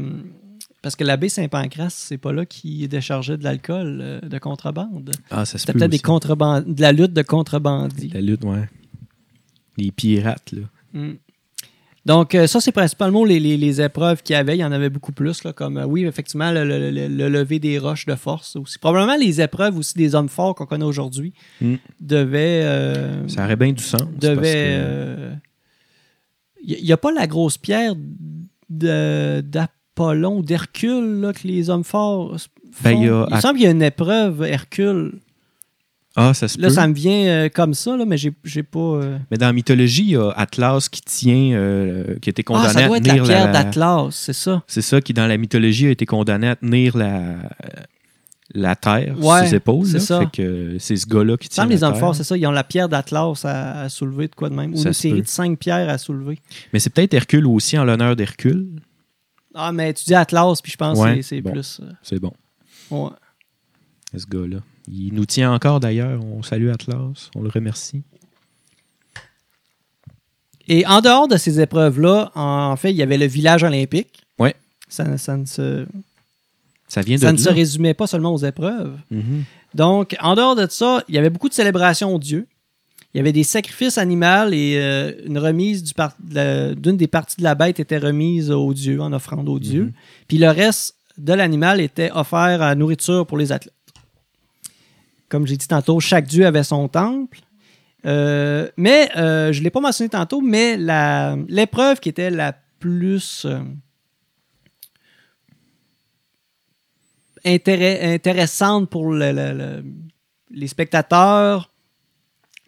parce 0.82 0.96
que 0.96 1.04
l'abbé 1.04 1.30
Saint-Pancras, 1.30 1.90
c'est 1.90 2.18
pas 2.18 2.32
là 2.34 2.46
qui 2.46 2.88
déchargeait 2.88 3.38
de 3.38 3.44
l'alcool 3.44 4.00
euh, 4.02 4.20
de 4.22 4.38
contrebande. 4.38 5.12
Ah, 5.32 5.46
ça 5.46 5.54
se 5.54 5.60
C'était 5.60 5.74
peut. 5.74 5.80
peut-être 5.80 5.92
des 5.92 6.00
contreband- 6.00 6.62
de 6.66 6.82
la 6.82 6.92
lutte 6.92 7.14
de 7.14 7.22
contrebandiers. 7.22 8.12
La 8.14 8.22
lutte, 8.22 8.44
ouais. 8.44 8.68
Les 9.78 9.92
pirates, 9.92 10.52
là. 10.52 10.64
Mm. 10.94 11.14
Donc, 12.06 12.36
euh, 12.36 12.48
ça, 12.48 12.60
c'est 12.60 12.74
principalement 12.74 13.24
les, 13.24 13.40
les- 13.40 13.56
les 13.56 13.82
épreuves 13.82 14.22
qu'il 14.24 14.34
y 14.34 14.38
avait. 14.38 14.58
Il 14.58 14.60
y 14.60 14.66
en 14.66 14.74
avait 14.74 14.90
beaucoup 14.90 15.14
plus, 15.14 15.46
là, 15.46 15.54
comme, 15.54 15.78
euh, 15.78 15.86
oui, 15.86 16.04
effectivement, 16.06 16.52
le, 16.52 16.66
le- 16.66 16.92
le- 16.92 17.08
le 17.08 17.30
lever 17.30 17.60
des 17.60 17.80
roches 17.80 18.06
de 18.06 18.16
force 18.16 18.58
aussi. 18.58 18.78
Probablement 18.78 19.16
les 19.16 19.40
épreuves 19.40 19.78
aussi 19.78 19.94
des 19.96 20.14
hommes 20.14 20.28
forts 20.28 20.54
qu'on 20.54 20.66
connaît 20.66 20.84
aujourd'hui 20.84 21.34
Mm. 21.62 21.76
devaient. 22.02 22.62
euh, 22.66 23.26
Ça 23.30 23.46
aurait 23.46 23.56
bien 23.56 23.72
du 23.72 23.82
sens. 23.84 24.02
devaient. 24.20 24.78
Il 26.66 26.84
n'y 26.84 26.92
a, 26.92 26.98
pas 26.98 27.12
la 27.12 27.26
grosse 27.28 27.58
pierre 27.58 27.94
d'Apollon 28.70 30.38
ou 30.40 30.44
d'Hercule 30.44 31.32
que 31.42 31.48
les 31.48 31.70
hommes 31.70 31.84
forts. 31.84 32.38
font. 32.72 32.84
Ben, 32.84 32.92
il 33.30 33.36
me 33.36 33.40
semble 33.42 33.56
qu'il 33.56 33.64
y 33.66 33.68
a 33.68 33.72
une 33.72 33.82
épreuve 33.82 34.44
Hercule. 34.44 35.20
Ah, 36.16 36.34
ça 36.36 36.48
se 36.48 36.60
Là, 36.62 36.68
peut. 36.68 36.74
ça 36.76 36.88
me 36.88 36.94
vient 36.94 37.26
euh, 37.26 37.50
comme 37.50 37.74
ça, 37.74 37.98
là, 37.98 38.06
mais 38.06 38.18
j'ai 38.18 38.32
j'ai 38.44 38.62
pas. 38.62 38.80
euh, 38.80 39.18
Mais 39.32 39.38
dans 39.38 39.48
la 39.48 39.54
mythologie, 39.54 40.04
il 40.04 40.10
y 40.12 40.16
a 40.16 40.30
Atlas 40.32 40.88
qui 40.90 41.02
tient, 41.02 41.54
euh, 41.56 42.18
qui 42.22 42.30
a 42.30 42.32
été 42.32 42.44
Ah, 42.46 42.50
condamné 42.54 42.74
ça 42.74 42.86
doit 42.88 42.96
à 42.96 42.98
être 43.00 43.08
la 43.08 43.14
tenir 43.14 43.24
pierre 43.26 43.46
la. 43.52 43.52
d'Atlas, 43.64 44.10
c'est 44.16 44.34
ça. 44.34 44.62
C'est 44.68 44.84
ça 44.84 45.02
qui, 45.02 45.14
dans 45.14 45.26
la 45.26 45.38
mythologie, 45.38 45.88
a 45.88 45.90
été 45.90 46.06
condamné 46.06 46.48
à 46.50 46.56
tenir 46.56 46.96
la, 46.96 47.38
la 48.54 48.76
terre 48.76 49.16
sur 49.18 49.26
Ouais, 49.26 49.48
ses 49.48 49.56
épaules. 49.56 49.88
c'est 49.88 49.94
là. 49.94 50.00
ça. 50.02 50.20
Fait 50.20 50.30
que 50.32 50.76
c'est 50.78 50.96
ce 50.98 51.08
gars-là 51.08 51.36
qui 51.38 51.50
tient 51.50 51.64
la 51.66 51.70
les 51.72 51.84
hommes 51.84 51.94
terre. 51.94 52.00
forts, 52.02 52.16
c'est 52.16 52.24
ça. 52.24 52.38
Ils 52.38 52.46
ont 52.46 52.52
la 52.52 52.64
pierre 52.64 52.90
d'Atlas 52.90 53.44
à, 53.46 53.82
à 53.82 53.90
soulever 53.90 54.28
de 54.28 54.36
quoi 54.36 54.50
de 54.50 54.56
même. 54.56 54.74
Ou 54.74 54.78
Ça 54.78 54.90
une 54.90 54.94
se 54.94 55.02
série 55.02 55.16
peut. 55.16 55.22
de 55.24 55.28
cinq 55.28 55.58
pierres 55.58 55.90
à 55.90 55.98
soulever. 55.98 56.38
Mais 56.74 56.80
c'est 56.80 56.92
peut-être 56.92 57.16
Hercule 57.16 57.48
aussi 57.48 57.76
en 57.80 57.86
l'honneur 57.86 58.16
d'Hercule. 58.16 58.68
Ah, 59.56 59.72
mais 59.72 59.92
tu 59.96 60.04
dis 60.06 60.14
Atlas, 60.14 60.62
puis 60.62 60.72
je 60.72 60.78
pense 60.78 61.00
Ouais, 61.00 61.16
que 61.18 61.22
c'est- 61.24 61.38
c'est 61.38 61.42
bon. 61.42 61.52
plus. 61.54 61.80
euh, 61.82 61.92
C'est 62.04 62.20
bon, 62.20 62.34
ouais. 62.92 63.10
ce 64.16 64.26
gars-là. 64.28 64.58
Il 64.88 65.14
nous 65.14 65.26
tient 65.26 65.52
encore 65.54 65.80
d'ailleurs. 65.80 66.24
On 66.24 66.44
salue 66.44 66.70
Atlas. 66.70 67.30
On 67.36 67.42
le 67.42 67.50
remercie. 67.50 68.04
Et 70.68 70.86
en 70.86 71.02
dehors 71.02 71.28
de 71.28 71.38
ces 71.38 71.60
épreuves-là, 71.60 72.32
en, 72.36 72.76
fait, 72.76 72.92
il 72.92 72.96
y 72.96 73.04
avait 73.04 73.18
le 73.18 73.26
village 73.26 73.64
olympique. 73.64 74.22
Ouais. 74.40 74.56
Ça, 74.88 75.18
ça 75.18 75.36
ne, 75.36 75.46
se, 75.46 75.86
Ça 76.88 77.02
vient 77.02 77.18
de 77.18 77.22
ça 77.22 77.32
ne 77.32 77.38
se 77.38 77.50
résumait 77.50 77.94
pas 77.94 78.08
seulement 78.08 78.34
aux 78.34 78.38
épreuves. 78.46 78.98
Mhm. 79.12 79.44
Donc, 79.76 80.16
en 80.22 80.36
dehors 80.36 80.56
de 80.56 80.68
ça, 80.70 81.04
il 81.10 81.16
y 81.16 81.18
avait 81.18 81.30
beaucoup 81.30 81.50
de 81.50 81.54
célébrations 81.54 82.14
aux 82.16 82.20
dieux. 82.20 82.48
Il 83.14 83.18
y 83.18 83.20
avait 83.20 83.32
des 83.32 83.44
sacrifices 83.44 83.98
animaux 83.98 84.50
et 84.52 84.76
euh, 84.78 85.12
une 85.26 85.38
remise 85.38 85.94
par- 85.94 86.16
de 86.20 86.74
d'une 86.74 86.98
des 86.98 87.08
parties 87.08 87.38
de 87.38 87.44
la 87.44 87.54
bête 87.54 87.80
était 87.80 88.00
remise 88.00 88.50
aux 88.50 88.74
dieux, 88.74 89.02
en 89.02 89.14
offrande 89.14 89.50
aux 89.50 89.60
dieux. 89.60 89.86
Mhm. 89.86 89.94
Puis 90.28 90.38
le 90.38 90.50
reste 90.50 90.96
de 91.18 91.34
l'animal 91.34 91.80
était 91.82 92.12
offert 92.12 92.62
à 92.62 92.74
nourriture 92.74 93.28
pour 93.28 93.38
les 93.38 93.52
athlètes. 93.52 93.74
Comme 95.34 95.48
j'ai 95.48 95.58
dit 95.58 95.68
tantôt, 95.68 96.00
chaque 96.00 96.28
dieu 96.28 96.46
avait 96.46 96.64
son 96.64 96.88
temple. 96.88 97.40
Euh, 98.06 98.70
mais 98.78 99.10
euh, 99.18 99.52
je 99.52 99.58
ne 99.58 99.64
l'ai 99.64 99.72
pas 99.72 99.80
mentionné 99.80 100.08
tantôt, 100.10 100.42
mais 100.42 100.78
l'épreuve 101.48 102.00
qui 102.00 102.10
était 102.10 102.30
la 102.30 102.54
plus 102.80 103.44
euh, 103.46 103.64
intéressante 107.46 108.90
pour 108.92 109.12
le- 109.12 109.32
le- 109.32 109.54
le- 109.58 109.84
les 110.52 110.68
spectateurs, 110.68 111.72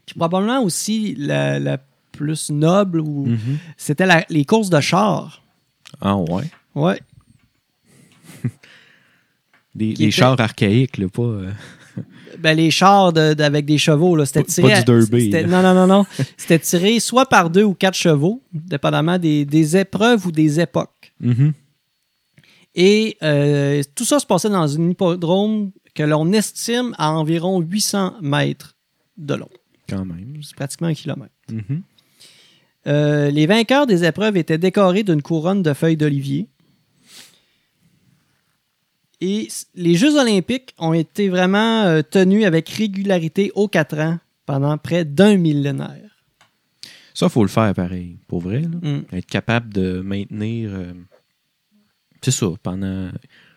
puis 0.08 0.16
probablement 0.16 0.64
aussi 0.64 1.14
la, 1.20 1.60
la 1.60 1.78
plus 2.12 2.50
noble, 2.50 3.00
ou 3.00 3.28
Mhm. 3.28 3.58
c'était 3.78 4.08
les 4.30 4.46
courses 4.46 4.72
de 4.72 4.80
chars. 4.82 5.44
Ah 6.02 6.16
ouais. 6.18 6.46
Ouais. 6.74 7.00
Des, 9.76 10.10
chars 10.10 10.40
archaïques, 10.40 10.98
là, 10.98 11.08
pas. 11.10 11.42
Ben, 12.40 12.56
les 12.56 12.72
chars 12.72 13.12
de- 13.14 13.34
de- 13.34 13.44
avec 13.44 13.66
des 13.66 13.78
chevaux, 13.78 14.16
là, 14.16 14.26
c'était 14.26 14.44
tiré. 14.44 14.70
pas 14.70 14.74
du 14.76 14.80
à- 14.82 14.84
derby, 14.84 15.26
c'était- 15.26 15.42
là. 15.44 15.48
Non, 15.48 15.62
non, 15.62 15.74
non, 15.74 15.88
non. 15.88 16.06
C'était 16.38 16.60
tiré 16.60 17.00
soit 17.00 17.26
par 17.28 17.50
deux 17.50 17.64
ou 17.64 17.74
quatre 17.74 17.96
chevaux, 17.98 18.42
dépendamment 18.54 19.18
des, 19.18 19.46
des 19.46 19.78
épreuves 19.78 20.26
ou 20.28 20.32
des 20.32 20.60
époques. 20.60 21.14
mhm. 21.20 21.54
Et 22.78 23.16
euh, 23.24 23.82
tout 23.96 24.04
ça 24.04 24.20
se 24.20 24.26
passait 24.26 24.50
dans 24.50 24.68
une 24.68 24.92
hippodrome 24.92 25.72
que 25.94 26.04
l'on 26.04 26.32
estime 26.34 26.94
à 26.98 27.12
environ 27.14 27.62
800 27.62 28.16
mètres 28.22 28.76
de 29.18 29.34
long. 29.36 29.48
Quand 29.88 30.04
même. 30.04 30.36
C'est 30.44 30.56
pratiquement 30.56 30.88
un 30.90 30.94
kilomètre. 30.94 31.32
Mhm. 31.50 31.82
Euh, 32.88 33.32
les 33.32 33.46
vainqueurs 33.48 33.88
des 33.88 34.04
épreuves 34.04 34.36
étaient 34.38 34.58
décorés 34.58 35.04
d'une 35.04 35.22
couronne 35.22 35.64
de 35.64 35.74
feuilles 35.74 35.96
d'olivier. 35.98 36.48
Et 39.28 39.48
les 39.74 39.96
Jeux 39.96 40.20
olympiques 40.20 40.76
ont 40.78 40.94
été 40.94 41.30
vraiment 41.30 41.84
euh, 41.86 42.04
tenus 42.04 42.46
avec 42.46 42.70
régularité 42.70 43.52
aux 43.56 43.68
quatre 43.68 43.98
ans 43.98 44.20
pendant 44.46 44.78
près 44.78 45.04
d'un 45.04 45.36
millénaire. 45.38 46.12
Ça, 47.16 47.28
faut 47.28 47.42
le 47.42 47.50
faire 47.50 47.74
pareil, 47.74 48.18
pour 48.28 48.42
vrai. 48.42 48.62
là. 48.62 48.68
Mm. 48.82 49.06
Être 49.14 49.26
capable 49.26 49.74
de 49.74 50.02
maintenir. 50.02 50.70
euh, 50.74 50.94
c'est 52.22 52.30
ça, 52.32 52.48
pendant. 52.62 53.10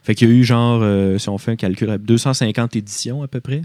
Fait 0.03 0.15
qu'il 0.15 0.29
y 0.29 0.33
a 0.33 0.35
eu 0.35 0.45
genre, 0.45 0.81
euh, 0.83 1.19
si 1.19 1.29
on 1.29 1.37
fait 1.37 1.53
un 1.53 1.57
calcul, 1.57 1.99
250 1.99 2.77
éditions 2.77 3.23
à 3.23 3.29
peu 3.29 3.41
près. 3.41 3.61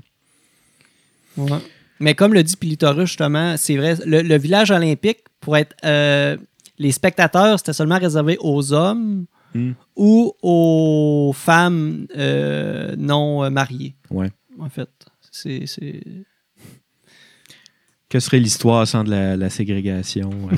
Ouais. 1.37 1.59
Mais 2.01 2.15
comme 2.15 2.33
le 2.33 2.43
dit 2.43 2.57
Pilitorus, 2.57 3.07
justement, 3.07 3.55
c'est 3.55 3.77
vrai, 3.77 3.95
le, 4.05 4.21
le 4.23 4.37
village 4.37 4.71
olympique, 4.71 5.19
pour 5.39 5.55
être. 5.55 5.73
euh, 5.85 6.35
les 6.79 6.91
spectateurs, 6.91 7.59
c'était 7.59 7.71
seulement 7.71 7.99
réservé 7.99 8.35
aux 8.41 8.73
hommes 8.73 9.25
Mm. 9.53 9.71
ou 9.95 10.33
aux 10.41 11.31
femmes 11.33 12.07
euh, 12.17 12.95
non 12.97 13.43
euh, 13.43 13.49
mariées, 13.49 13.95
Ouais. 14.09 14.31
en 14.59 14.69
fait. 14.69 14.89
C'est. 15.31 15.65
Que 18.09 18.19
serait 18.19 18.39
l'histoire 18.39 18.87
sans 18.87 19.03
de 19.03 19.09
la, 19.09 19.35
la 19.37 19.49
ségrégation? 19.49 20.29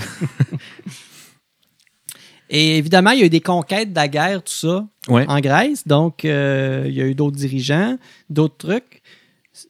Et 2.50 2.78
évidemment, 2.78 3.10
il 3.12 3.20
y 3.20 3.24
a 3.24 3.26
eu 3.26 3.30
des 3.30 3.42
conquêtes 3.42 3.90
de 3.92 3.96
la 3.96 4.08
guerre, 4.08 4.44
tout 4.44 4.54
ça, 4.54 4.88
ouais. 5.08 5.26
en 5.28 5.40
Grèce. 5.40 5.88
Donc, 5.88 6.26
euh, 6.26 6.84
il 6.88 6.94
y 6.94 7.02
a 7.02 7.06
eu 7.06 7.16
d'autres 7.16 7.36
dirigeants, 7.38 7.98
d'autres 8.30 8.58
trucs. 8.58 9.02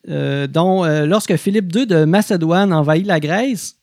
euh, 0.09 0.47
dont, 0.47 0.83
euh, 0.83 1.05
lorsque 1.05 1.35
Philippe 1.37 1.73
II 1.75 1.85
de 1.85 2.05
Macédoine 2.05 2.73
envahit 2.73 3.05
la 3.05 3.19
Grèce, 3.19 3.77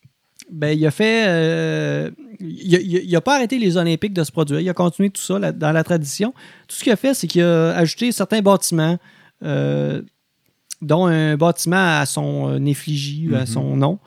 ben, 0.52 0.78
il 0.78 0.86
a 0.86 0.90
fait. 0.90 1.24
euh, 1.26 2.10
il 2.40 3.08
n'a 3.10 3.20
pas 3.20 3.36
arrêté 3.36 3.58
les 3.58 3.76
Olympiques 3.76 4.12
de 4.12 4.22
se 4.24 4.30
produire. 4.32 4.60
Il 4.60 4.68
a 4.68 4.74
continué 4.74 5.10
tout 5.10 5.20
ça 5.22 5.38
là- 5.38 5.52
dans 5.52 5.72
la 5.72 5.82
tradition. 5.84 6.32
Tout 6.68 6.76
ce 6.76 6.82
qu'il 6.84 6.92
a 6.92 6.96
fait, 6.96 7.14
c'est 7.14 7.26
qu'il 7.26 7.42
a 7.42 7.74
ajouté 7.76 8.12
certains 8.12 8.40
bâtiments, 8.42 8.98
euh, 9.44 10.02
dont 10.80 11.06
un 11.06 11.36
bâtiment 11.36 11.98
à 12.00 12.06
son 12.06 12.50
euh, 12.50 12.64
effigie, 12.66 13.28
à 13.34 13.40
Mhm. 13.40 13.46
son 13.46 13.76
nom, 13.76 13.98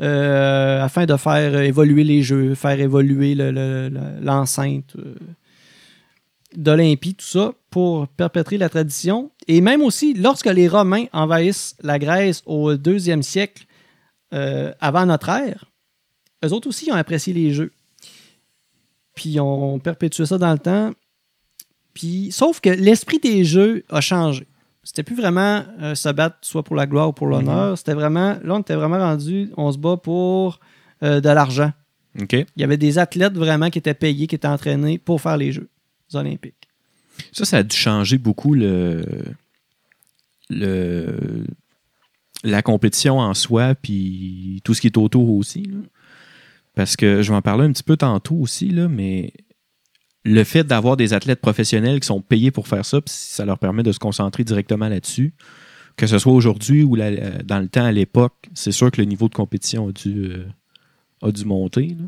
euh, 0.00 0.82
afin 0.82 1.04
de 1.06 1.16
faire 1.16 1.54
évoluer 1.60 2.04
les 2.04 2.22
jeux, 2.22 2.54
faire 2.54 2.80
évoluer 2.80 3.34
le- 3.34 3.50
le- 3.52 3.88
le- 3.88 4.20
l'enceinte 4.24 4.96
d'Olympie, 6.56 7.14
tout 7.14 7.26
ça, 7.26 7.52
pour 7.70 8.06
perpétrer 8.08 8.58
la 8.58 8.68
tradition. 8.68 9.30
Et 9.48 9.60
même 9.60 9.82
aussi, 9.82 10.14
lorsque 10.14 10.46
les 10.46 10.68
Romains 10.68 11.06
envahissent 11.12 11.76
la 11.82 11.98
Grèce 11.98 12.42
au 12.46 12.74
deuxième 12.76 13.22
siècle 13.22 13.64
euh, 14.32 14.72
avant 14.80 15.04
notre 15.06 15.28
ère, 15.28 15.66
eux 16.44 16.52
autres 16.52 16.68
aussi 16.68 16.90
ont 16.90 16.96
apprécié 16.96 17.32
les 17.32 17.52
jeux. 17.52 17.72
Puis 19.14 19.30
ils 19.30 19.40
ont 19.40 19.78
perpétué 19.78 20.26
ça 20.26 20.38
dans 20.38 20.52
le 20.52 20.58
temps. 20.58 20.92
Puis, 21.92 22.32
sauf 22.32 22.60
que 22.60 22.70
l'esprit 22.70 23.20
des 23.20 23.44
jeux 23.44 23.84
a 23.88 24.00
changé. 24.00 24.46
C'était 24.82 25.04
plus 25.04 25.14
vraiment 25.14 25.64
euh, 25.80 25.94
se 25.94 26.08
battre 26.08 26.36
soit 26.42 26.64
pour 26.64 26.74
la 26.74 26.86
gloire 26.86 27.08
ou 27.10 27.12
pour 27.12 27.28
l'honneur. 27.28 27.78
C'était 27.78 27.94
vraiment, 27.94 28.36
là, 28.42 28.54
on 28.56 28.60
était 28.60 28.74
vraiment 28.74 28.98
rendu, 28.98 29.50
on 29.56 29.70
se 29.70 29.78
bat 29.78 29.96
pour 29.96 30.58
euh, 31.02 31.20
de 31.20 31.28
l'argent. 31.28 31.72
Il 32.56 32.60
y 32.60 32.64
avait 32.64 32.76
des 32.76 32.98
athlètes 32.98 33.34
vraiment 33.34 33.70
qui 33.70 33.78
étaient 33.78 33.94
payés, 33.94 34.26
qui 34.26 34.34
étaient 34.34 34.48
entraînés 34.48 34.98
pour 34.98 35.20
faire 35.20 35.36
les 35.36 35.52
Jeux 35.52 35.68
olympiques. 36.12 36.68
Ça, 37.32 37.44
ça 37.44 37.58
a 37.58 37.62
dû 37.62 37.76
changer 37.76 38.18
beaucoup 38.18 38.54
le, 38.54 39.04
le, 40.50 41.46
la 42.42 42.62
compétition 42.62 43.18
en 43.18 43.34
soi, 43.34 43.74
puis 43.74 44.60
tout 44.64 44.74
ce 44.74 44.80
qui 44.80 44.88
est 44.88 44.96
autour 44.96 45.30
aussi. 45.30 45.62
là. 45.62 45.78
Parce 46.74 46.96
que 46.96 47.22
je 47.22 47.30
vais 47.30 47.36
en 47.36 47.42
parler 47.42 47.64
un 47.64 47.72
petit 47.72 47.82
peu 47.82 47.96
tantôt 47.96 48.34
aussi, 48.36 48.68
là, 48.68 48.88
mais 48.88 49.32
le 50.24 50.42
fait 50.42 50.64
d'avoir 50.64 50.96
des 50.96 51.12
athlètes 51.12 51.40
professionnels 51.40 52.00
qui 52.00 52.06
sont 52.06 52.20
payés 52.20 52.50
pour 52.50 52.66
faire 52.66 52.84
ça, 52.84 53.00
ça 53.06 53.44
leur 53.44 53.58
permet 53.58 53.82
de 53.82 53.92
se 53.92 53.98
concentrer 53.98 54.42
directement 54.42 54.88
là-dessus, 54.88 55.34
que 55.96 56.06
ce 56.06 56.18
soit 56.18 56.32
aujourd'hui 56.32 56.82
ou 56.82 56.94
la- 56.96 57.06
euh, 57.06 57.38
dans 57.44 57.60
le 57.60 57.68
temps 57.68 57.84
à 57.84 57.92
l'époque, 57.92 58.34
c'est 58.54 58.72
sûr 58.72 58.90
que 58.90 59.00
le 59.00 59.06
niveau 59.06 59.28
de 59.28 59.34
compétition 59.34 59.88
a 59.88 59.92
dû, 59.92 60.24
euh, 60.32 60.46
a 61.22 61.30
dû 61.30 61.44
monter. 61.44 61.88
là. 61.88 62.04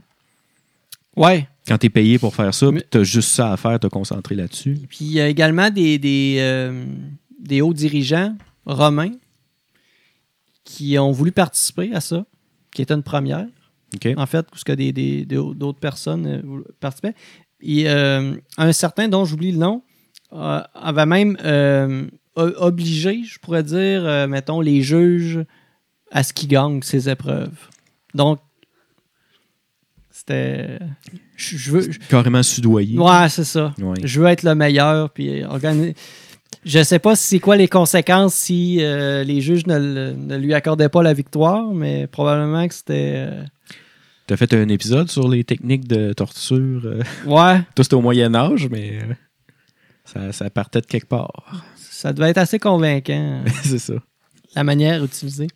Ouais. 1.16 1.48
Quand 1.68 1.78
tu 1.78 1.86
es 1.86 1.90
payé 1.90 2.18
pour 2.18 2.34
faire 2.34 2.52
ça, 2.52 2.68
tu 2.90 2.98
as 2.98 3.04
juste 3.04 3.30
ça 3.30 3.52
à 3.52 3.56
faire, 3.56 3.78
te 3.80 3.86
concentrer 3.86 4.34
là-dessus. 4.34 4.78
Puis 4.88 4.98
il 5.02 5.12
y 5.12 5.20
a 5.20 5.28
également 5.28 5.70
des, 5.70 5.98
des, 5.98 6.36
euh, 6.40 6.84
des 7.38 7.60
hauts 7.60 7.72
dirigeants 7.72 8.36
romains 8.66 9.12
qui 10.64 10.98
ont 10.98 11.12
voulu 11.12 11.32
participer 11.32 11.94
à 11.94 12.00
ça, 12.00 12.24
qui 12.72 12.82
était 12.82 12.94
une 12.94 13.02
première. 13.02 13.46
En 14.16 14.26
fait, 14.26 14.46
parce 14.50 14.64
que 14.64 14.72
des, 14.72 14.92
des- 14.92 15.24
d'autres 15.24 15.78
personnes 15.78 16.26
euh, 16.26 16.62
participaient. 16.80 17.14
Et 17.60 17.88
euh, 17.88 18.34
un 18.58 18.72
certain, 18.72 19.08
dont 19.08 19.24
j'oublie 19.24 19.52
le 19.52 19.58
nom, 19.58 19.82
euh, 20.32 20.60
avait 20.74 21.06
même 21.06 21.36
obligé, 22.36 23.22
je 23.24 23.38
pourrais 23.38 23.62
dire, 23.62 24.26
mettons, 24.28 24.60
les 24.60 24.82
juges 24.82 25.40
à 26.10 26.22
ce 26.22 26.32
qu'ils 26.34 26.48
gagnent 26.48 26.82
ces 26.82 27.08
épreuves. 27.08 27.56
Donc, 28.14 28.40
c'était. 30.10 30.78
Je, 31.36 31.56
je 31.56 31.70
veux. 31.70 31.80
je- 31.92 31.98
Carrément 32.08 32.42
soudoyé. 32.42 32.98
ouais, 32.98 33.28
c'est 33.28 33.44
ça. 33.44 33.74
Ouais. 33.78 33.94
Je 34.02 34.20
veux 34.20 34.26
être 34.26 34.42
le 34.42 34.54
meilleur, 34.54 35.10
puis 35.10 35.44
organiser. 35.44 35.94
Je 36.64 36.82
sais 36.82 36.98
pas 36.98 37.14
c'est 37.16 37.38
quoi 37.38 37.56
les 37.56 37.68
conséquences 37.68 38.34
si 38.34 38.78
euh, 38.80 39.22
les 39.24 39.40
juges 39.40 39.66
ne, 39.66 40.12
ne 40.12 40.36
lui 40.36 40.52
accordaient 40.54 40.88
pas 40.88 41.02
la 41.02 41.12
victoire, 41.12 41.72
mais 41.72 42.06
probablement 42.06 42.66
que 42.66 42.74
c'était. 42.74 43.14
euh, 43.16 43.44
Tu 44.26 44.34
as 44.34 44.36
fait 44.36 44.52
un 44.54 44.68
épisode 44.68 45.08
sur 45.10 45.28
les 45.28 45.44
techniques 45.44 45.86
de 45.86 46.12
torture. 46.12 46.82
euh, 46.84 47.02
Ouais, 47.26 47.60
Tout 47.74 47.82
c'était 47.82 47.94
au 47.94 48.00
Moyen 48.00 48.34
Âge, 48.34 48.68
mais 48.70 48.98
euh, 49.02 49.14
ça, 50.04 50.32
ça 50.32 50.50
partait 50.50 50.80
de 50.80 50.86
quelque 50.86 51.06
part. 51.06 51.64
Ça 51.78 52.12
devait 52.12 52.30
être 52.30 52.38
assez 52.38 52.58
convaincant, 52.58 53.42
c'est 53.62 53.78
ça. 53.78 53.94
la 54.54 54.64
manière 54.64 55.04
utilisée. 55.04 55.46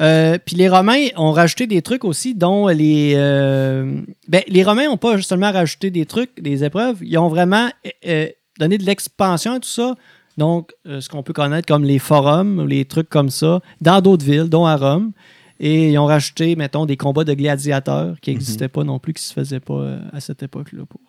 Euh, 0.00 0.38
Puis 0.44 0.56
les 0.56 0.68
Romains 0.68 1.06
ont 1.16 1.30
rajouté 1.30 1.66
des 1.66 1.80
trucs 1.82 2.04
aussi, 2.04 2.34
dont 2.34 2.66
les. 2.68 3.12
euh, 3.16 4.00
ben, 4.26 4.42
les 4.48 4.64
Romains 4.64 4.86
n'ont 4.86 4.96
pas 4.96 5.20
seulement 5.22 5.52
rajouté 5.52 5.90
des 5.90 6.04
trucs, 6.06 6.40
des 6.40 6.64
épreuves, 6.64 6.98
ils 7.02 7.16
ont 7.18 7.28
vraiment 7.28 7.68
euh, 8.06 8.26
donné 8.58 8.76
de 8.78 8.84
l'expansion 8.84 9.52
à 9.52 9.60
tout 9.60 9.68
ça. 9.68 9.94
Donc, 10.36 10.72
ce 10.84 11.08
qu'on 11.08 11.22
peut 11.22 11.32
connaître 11.32 11.68
comme 11.68 11.84
les 11.84 12.00
forums, 12.00 12.58
ou 12.58 12.66
les 12.66 12.84
trucs 12.86 13.08
comme 13.08 13.30
ça, 13.30 13.60
dans 13.80 14.00
d'autres 14.00 14.24
villes, 14.24 14.48
dont 14.48 14.66
à 14.66 14.74
Rome. 14.76 15.12
Et 15.60 15.92
ils 15.92 15.98
ont 15.98 16.06
rajouté, 16.06 16.56
mettons, 16.56 16.84
des 16.84 16.96
combats 16.96 17.24
de 17.24 17.32
gladiateurs 17.34 18.20
qui 18.20 18.32
n'existaient 18.32 18.68
pas 18.68 18.84
non 18.84 18.98
plus, 18.98 19.12
qui 19.14 19.22
ne 19.22 19.28
se 19.28 19.32
faisaient 19.32 19.60
pas 19.60 19.74
euh, 19.74 20.00
à 20.12 20.20
cette 20.20 20.42
époque-là. 20.42 20.84
Pour... 20.86 21.00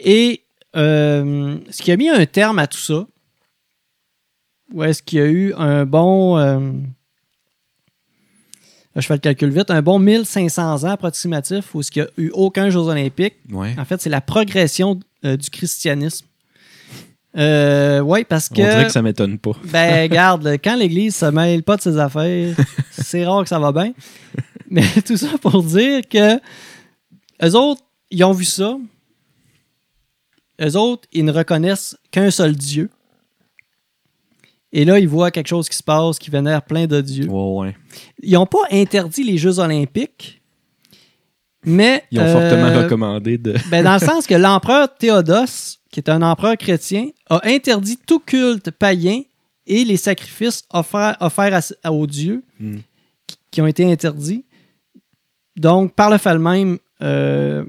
Et 0.00 0.42
euh, 0.74 1.58
ce 1.70 1.82
qui 1.82 1.92
a 1.92 1.96
mis 1.96 2.08
un 2.08 2.24
terme 2.26 2.58
à 2.58 2.66
tout 2.66 2.78
ça, 2.78 3.06
ou 4.72 4.82
est-ce 4.82 5.02
qu'il 5.02 5.18
y 5.18 5.22
a 5.22 5.26
eu 5.26 5.54
un 5.54 5.86
bon. 5.86 6.38
euh, 6.38 6.72
je 8.96 9.06
fais 9.06 9.14
le 9.14 9.20
calcul 9.20 9.50
vite, 9.50 9.70
un 9.70 9.82
bon 9.82 9.98
1500 9.98 10.84
ans 10.84 10.90
approximatif 10.90 11.74
où 11.74 11.82
il 11.82 12.02
n'y 12.02 12.02
a 12.02 12.08
eu 12.16 12.30
aucun 12.32 12.70
Jeux 12.70 12.80
olympiques. 12.80 13.36
Ouais. 13.50 13.74
En 13.78 13.84
fait, 13.84 14.00
c'est 14.00 14.10
la 14.10 14.20
progression 14.20 14.98
euh, 15.24 15.36
du 15.36 15.50
christianisme. 15.50 16.26
Euh, 17.36 18.00
oui, 18.00 18.24
parce 18.24 18.48
que. 18.48 18.62
On 18.62 18.64
dirait 18.64 18.86
que 18.86 18.92
ça 18.92 19.02
m'étonne 19.02 19.38
pas. 19.38 19.52
Ben, 19.64 20.02
regarde, 20.02 20.56
quand 20.62 20.76
l'Église 20.76 21.16
se 21.16 21.26
mêle 21.26 21.62
pas 21.62 21.76
de 21.76 21.82
ses 21.82 21.98
affaires, 21.98 22.56
c'est 22.90 23.24
rare 23.24 23.42
que 23.42 23.48
ça 23.48 23.58
va 23.58 23.72
bien. 23.72 23.92
Mais 24.70 24.86
tout 25.06 25.16
ça 25.16 25.38
pour 25.40 25.62
dire 25.62 26.02
que 26.08 26.36
eux 26.36 27.54
autres, 27.54 27.82
ils 28.10 28.24
ont 28.24 28.32
vu 28.32 28.44
ça. 28.44 28.76
Eux 30.62 30.76
autres, 30.76 31.06
ils 31.12 31.24
ne 31.24 31.32
reconnaissent 31.32 31.96
qu'un 32.10 32.30
seul 32.30 32.56
Dieu. 32.56 32.90
Et 34.72 34.84
là, 34.84 34.98
ils 34.98 35.08
voient 35.08 35.30
quelque 35.30 35.48
chose 35.48 35.68
qui 35.68 35.76
se 35.76 35.82
passe, 35.82 36.18
qui 36.18 36.30
vénère 36.30 36.62
plein 36.62 36.86
de 36.86 37.00
dieux. 37.00 37.28
Ouais, 37.28 37.66
ouais. 37.66 37.76
Ils 38.22 38.32
n'ont 38.32 38.46
pas 38.46 38.64
interdit 38.70 39.22
les 39.22 39.38
Jeux 39.38 39.58
olympiques, 39.58 40.42
mais... 41.64 42.04
Ils 42.10 42.20
ont 42.20 42.24
euh, 42.24 42.32
fortement 42.32 42.82
recommandé 42.82 43.38
de. 43.38 43.54
ben, 43.70 43.84
dans 43.84 43.94
le 43.94 43.98
sens 44.00 44.26
que 44.26 44.34
l'empereur 44.34 44.94
Théodose, 44.96 45.78
qui 45.96 46.00
est 46.00 46.10
un 46.10 46.20
empereur 46.20 46.58
chrétien, 46.58 47.08
a 47.30 47.40
interdit 47.48 47.96
tout 48.06 48.18
culte 48.20 48.70
païen 48.70 49.22
et 49.66 49.82
les 49.82 49.96
sacrifices 49.96 50.62
offerts, 50.68 51.16
offerts 51.20 51.58
à- 51.84 51.90
aux 51.90 52.06
dieux 52.06 52.42
Hmm. 52.60 52.80
qui, 53.26 53.36
qui 53.50 53.62
ont 53.62 53.66
été 53.66 53.90
interdits. 53.90 54.44
Donc, 55.56 55.94
par 55.94 56.10
le 56.10 56.18
fait 56.18 56.36
même, 56.36 56.76
euh, 57.00 57.64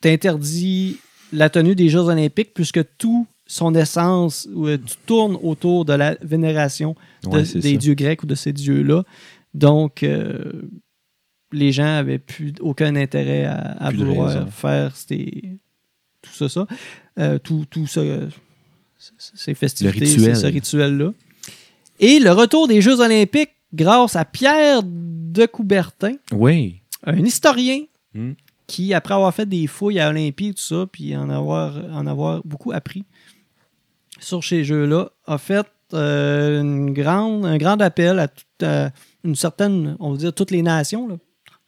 t'interdis 0.00 0.98
la 1.32 1.50
tenue 1.50 1.74
des 1.74 1.88
Jeux 1.88 1.98
olympiques 2.02 2.54
puisque 2.54 2.80
tout 2.98 3.26
son 3.48 3.74
essence 3.74 4.48
euh, 4.56 4.76
tout 4.78 4.94
tourne 5.06 5.36
autour 5.42 5.84
de 5.84 5.92
la 5.92 6.14
vénération 6.22 6.94
de- 7.24 7.28
Ouais, 7.30 7.44
c'est 7.44 7.58
des 7.58 7.72
ça. 7.72 7.78
dieux 7.78 7.94
grecs 7.94 8.22
ou 8.22 8.26
de 8.26 8.36
ces 8.36 8.52
dieux-là. 8.52 9.02
Donc, 9.54 10.04
euh, 10.04 10.52
les 11.50 11.72
gens 11.72 11.96
avaient 11.96 12.18
plus 12.20 12.52
aucun 12.60 12.94
intérêt 12.94 13.44
à, 13.44 13.90
vouloir 13.90 14.48
faire 14.52 14.94
ces- 14.96 15.58
tout 16.22 16.30
ça, 16.32 16.48
ça. 16.48 16.66
Euh, 17.18 17.38
tout, 17.38 17.64
tout 17.70 17.86
ça, 17.86 18.00
euh, 18.00 18.28
c- 18.98 19.12
c- 19.18 19.32
ces 19.34 19.54
festivités, 19.54 20.04
rituel. 20.04 20.36
ce 20.36 20.46
rituel-là. 20.46 21.12
Et 21.98 22.18
le 22.18 22.30
retour 22.32 22.68
des 22.68 22.80
Jeux 22.82 23.00
olympiques 23.00 23.52
grâce 23.72 24.16
à 24.16 24.24
Pierre 24.26 24.82
de 24.84 25.46
Coubertin, 25.46 26.14
Oui. 26.32 26.80
un 27.04 27.18
historien 27.24 27.80
Hmm. 28.14 28.32
qui, 28.66 28.92
après 28.94 29.14
avoir 29.14 29.34
fait 29.34 29.46
des 29.46 29.66
fouilles 29.66 30.00
à 30.00 30.08
Olympie 30.10 30.48
et 30.48 30.54
tout 30.54 30.62
ça, 30.62 30.86
puis 30.90 31.14
en 31.16 31.28
avoir, 31.30 31.76
en 31.92 32.06
avoir 32.06 32.40
beaucoup 32.44 32.72
appris 32.72 33.04
sur 34.18 34.42
ces 34.44 34.64
jeux-là, 34.64 35.10
a 35.26 35.38
fait 35.38 35.66
euh, 35.94 36.60
une 36.62 36.92
grande, 36.92 37.46
un 37.46 37.58
grand 37.58 37.80
appel 37.80 38.18
à 38.18 38.28
toute, 38.28 38.46
euh, 38.62 38.88
une 39.24 39.36
certaine, 39.36 39.96
on 40.00 40.10
va 40.12 40.16
dire, 40.18 40.32
toutes 40.34 40.50
les 40.50 40.62
nations. 40.62 41.06
Là. 41.08 41.16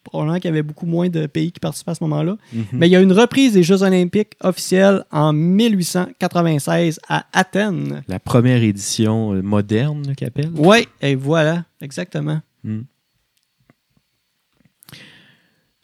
Probablement 0.03 0.37
qu'il 0.37 0.45
y 0.45 0.49
avait 0.49 0.63
beaucoup 0.63 0.85
moins 0.85 1.09
de 1.09 1.27
pays 1.27 1.51
qui 1.51 1.59
participaient 1.59 1.91
à 1.91 1.95
ce 1.95 2.03
moment-là. 2.05 2.37
Mhm. 2.53 2.65
Mais 2.73 2.87
il 2.87 2.91
y 2.91 2.95
a 2.95 3.01
une 3.01 3.11
reprise 3.11 3.53
des 3.53 3.63
Jeux 3.63 3.83
olympiques 3.83 4.33
officiels 4.41 5.03
en 5.11 5.33
1896 5.33 6.99
à 7.07 7.25
Athènes. 7.33 8.01
La 8.07 8.19
première 8.19 8.63
édition 8.63 9.33
euh, 9.33 9.41
moderne, 9.41 10.13
appellent. 10.25 10.51
Oui, 10.55 10.87
et 11.01 11.15
voilà, 11.15 11.65
exactement. 11.81 12.41
Hmm. 12.63 12.81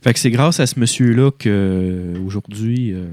Fait 0.02 0.14
que 0.14 0.20
c'est 0.20 0.32
grâce 0.32 0.60
à 0.60 0.68
ce 0.68 0.80
monsieur-là 0.80 1.32
que 1.32 1.50
euh, 1.50 2.24
aujourd'hui 2.24 2.94
euh, 2.94 3.08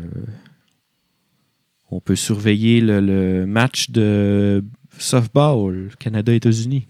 on 1.91 2.01
peut 2.01 2.17
surveiller 2.17 2.81
le, 2.81 3.01
le 3.01 3.47
match 3.47 3.91
de 3.91 4.62
softball 4.99 5.88
Canada-États-Unis 5.99 6.87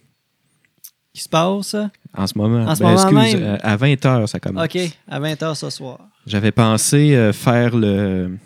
Qui 1.15 1.23
se 1.23 1.29
passe? 1.29 1.77
en 2.17 2.27
ce 2.27 2.37
moment. 2.37 2.65
En 2.67 2.75
ce 2.75 2.83
moment 2.83 2.95
excuse, 2.95 3.35
même? 3.41 3.43
euh, 3.55 3.57
à 3.63 3.77
20h, 3.77 4.27
ça 4.27 4.41
commence. 4.41 4.65
OK, 4.65 4.79
à 5.09 5.21
20h 5.21 5.55
ce 5.55 5.71
soir. 5.71 5.99
J'avais 6.27 6.53
pensé 6.53 7.15
euh, 7.15 7.33
faire 7.33 7.77
le. 7.77 8.37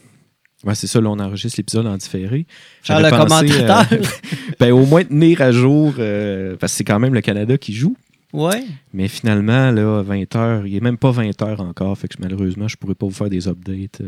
Ouais, 0.65 0.75
c'est 0.75 0.87
ça, 0.87 1.01
là, 1.01 1.11
on 1.11 1.19
enregistre 1.21 1.59
l'épisode 1.61 1.87
en 1.87 1.97
différé. 1.97 2.47
Faire 2.83 2.99
J'avais 3.01 3.11
le 3.11 3.25
pensé, 3.25 3.47
commentateur. 3.47 3.87
euh, 3.93 4.05
ben, 4.61 4.73
au 4.73 4.85
moins 4.87 5.05
tenir 5.05 5.41
à 5.43 5.53
jour, 5.53 5.93
parce 5.95 6.73
que 6.73 6.77
c'est 6.79 6.85
quand 6.85 6.99
même 6.99 7.15
le 7.15 7.21
Canada 7.21 7.57
qui 7.59 7.73
joue. 7.73 7.97
Ouais. 8.33 8.65
Mais 8.93 9.07
finalement, 9.09 9.71
là, 9.71 10.03
20 10.03 10.35
heures, 10.37 10.67
il 10.67 10.73
n'est 10.75 10.81
même 10.81 10.99
pas 10.99 11.11
20 11.13 11.41
heures 11.43 11.61
encore. 11.61 11.97
Fait 11.97 12.09
que 12.09 12.17
malheureusement, 12.19 12.67
je 12.69 12.75
ne 12.77 12.79
pourrais 12.81 12.95
pas 12.97 13.07
vous 13.07 13.13
faire 13.13 13.31
des 13.31 13.47
updates 13.49 14.01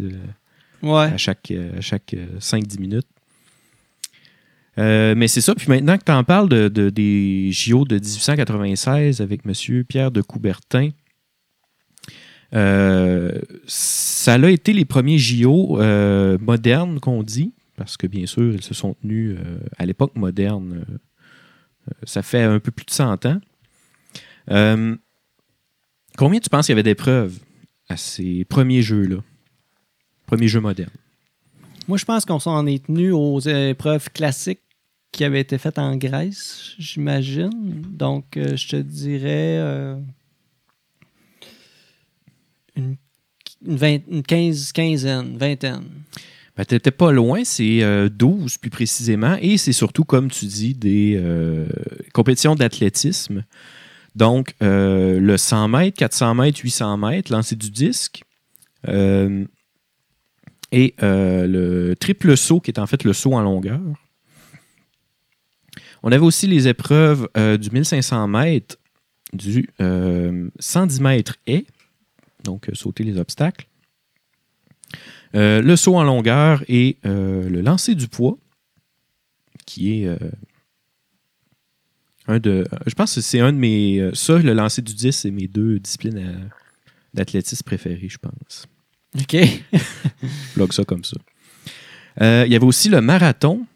euh, 0.00 0.10
Ouais. 0.82 1.04
à 1.04 1.16
chaque, 1.16 1.52
à 1.52 1.80
chaque 1.80 2.14
euh, 2.14 2.26
5-10 2.40 2.80
minutes. 2.80 3.06
Euh, 4.78 5.14
mais 5.16 5.28
c'est 5.28 5.40
ça. 5.42 5.54
Puis 5.54 5.68
maintenant 5.68 5.98
que 5.98 6.04
tu 6.04 6.12
en 6.12 6.24
parles 6.24 6.48
de, 6.48 6.68
de- 6.68 6.90
des 6.90 7.50
JO 7.52 7.84
de 7.84 7.96
1896 7.96 9.20
avec 9.20 9.42
M. 9.46 9.84
Pierre 9.84 10.10
de 10.10 10.22
Coubertin, 10.22 10.90
euh, 12.54 13.38
ça 13.66 14.34
a 14.34 14.48
été 14.50 14.72
les 14.72 14.84
premiers 14.84 15.18
JO 15.18 15.80
euh, 15.80 16.38
modernes 16.40 17.00
qu'on 17.00 17.22
dit, 17.22 17.52
parce 17.76 17.96
que 17.96 18.06
bien 18.06 18.26
sûr, 18.26 18.54
ils 18.54 18.62
se 18.62 18.74
sont 18.74 18.94
tenus 19.02 19.36
à 19.78 19.86
l'époque 19.86 20.16
moderne. 20.16 20.84
ça 22.04 22.22
fait 22.22 22.42
un 22.42 22.58
peu 22.60 22.70
plus 22.70 22.84
de 22.86 22.90
100 22.90 23.26
ans. 23.26 23.40
Combien 26.16 26.40
tu 26.40 26.50
penses 26.50 26.66
qu'il 26.66 26.72
y 26.72 26.74
avait 26.74 26.82
d'épreuves 26.82 27.38
à 27.88 27.96
ces 27.96 28.44
premiers 28.44 28.82
jeux-là? 28.82 29.16
Premiers 30.26 30.48
jeux 30.48 30.60
modernes. 30.60 30.90
Moi, 31.88 31.98
je 31.98 32.04
pense 32.04 32.24
qu'on 32.24 32.38
s'en 32.38 32.66
est 32.66 32.86
tenu 32.86 33.12
aux 33.12 33.40
épreuves 33.40 34.10
classiques 34.10 34.60
qui 35.12 35.24
avaient 35.24 35.40
été 35.40 35.58
faites 35.58 35.78
en 35.78 35.96
Grèce, 35.96 36.72
j'imagine. 36.78 37.82
Donc, 37.90 38.36
euh, 38.36 38.56
je 38.56 38.68
te 38.68 38.76
dirais 38.76 39.58
euh, 39.58 39.96
une, 42.74 42.96
une, 43.66 44.22
quinze, 44.22 44.72
quinzaine, 44.72 45.36
vingtaine. 45.36 45.84
Ben, 46.56 46.64
t'étais 46.64 46.90
pas 46.90 47.12
loin, 47.12 47.44
c'est 47.44 47.82
euh, 47.82 48.08
12 48.08 48.56
plus 48.58 48.70
précisément, 48.70 49.36
et 49.40 49.58
c'est 49.58 49.72
surtout, 49.72 50.04
comme 50.04 50.30
tu 50.30 50.46
dis, 50.46 50.74
des 50.74 51.14
euh, 51.16 51.66
compétitions 52.14 52.54
d'athlétisme. 52.54 53.44
Donc, 54.14 54.54
le 54.60 55.36
100 55.36 55.68
mètres, 55.68 55.96
400 55.96 56.34
mètres, 56.34 56.60
800 56.62 56.96
mètres, 56.98 57.32
lancer 57.32 57.56
du 57.56 57.70
disque, 57.70 58.24
et 60.72 60.94
euh, 61.02 61.46
le 61.46 61.94
triple 61.96 62.36
saut, 62.36 62.60
qui 62.60 62.70
est 62.70 62.78
en 62.80 62.86
fait 62.86 63.04
le 63.04 63.12
saut 63.12 63.34
en 63.34 63.42
longueur. 63.42 63.80
On 66.02 66.10
avait 66.10 66.24
aussi 66.24 66.46
les 66.48 66.66
épreuves 66.66 67.28
euh, 67.36 67.56
du 67.56 67.70
1500 67.70 68.26
mètres, 68.26 68.76
du 69.32 69.68
euh, 69.80 70.48
110 70.58 71.00
mètres 71.00 71.36
et, 71.46 71.66
donc 72.42 72.68
euh, 72.68 72.74
sauter 72.74 73.04
les 73.04 73.18
obstacles. 73.18 73.66
Euh, 75.34 75.62
le 75.62 75.76
saut 75.76 75.96
en 75.96 76.02
longueur 76.04 76.64
et 76.68 76.96
euh, 77.06 77.48
le 77.48 77.60
lancer 77.60 77.94
du 77.94 78.08
poids, 78.08 78.36
qui 79.64 80.02
est 80.02 80.06
euh, 80.06 80.18
un 82.26 82.38
de. 82.38 82.64
Je 82.86 82.94
pense 82.94 83.14
que 83.14 83.20
c'est 83.20 83.40
un 83.40 83.52
de 83.52 83.58
mes. 83.58 84.00
euh, 84.00 84.12
Ça, 84.14 84.38
le 84.38 84.52
lancer 84.52 84.82
du 84.82 84.94
10, 84.94 85.12
c'est 85.12 85.30
mes 85.30 85.46
deux 85.48 85.78
disciplines 85.78 86.18
euh, 86.18 86.44
d'athlétisme 87.14 87.64
préférées, 87.64 88.08
je 88.08 88.18
pense. 88.18 88.66
OK. 89.20 89.36
Log 90.56 90.72
ça 90.72 90.84
comme 90.84 91.04
ça. 91.04 91.16
Euh, 92.20 92.44
il 92.46 92.52
y 92.52 92.56
avait 92.56 92.64
aussi 92.66 92.88
le 92.88 93.00
marathon 93.00 93.66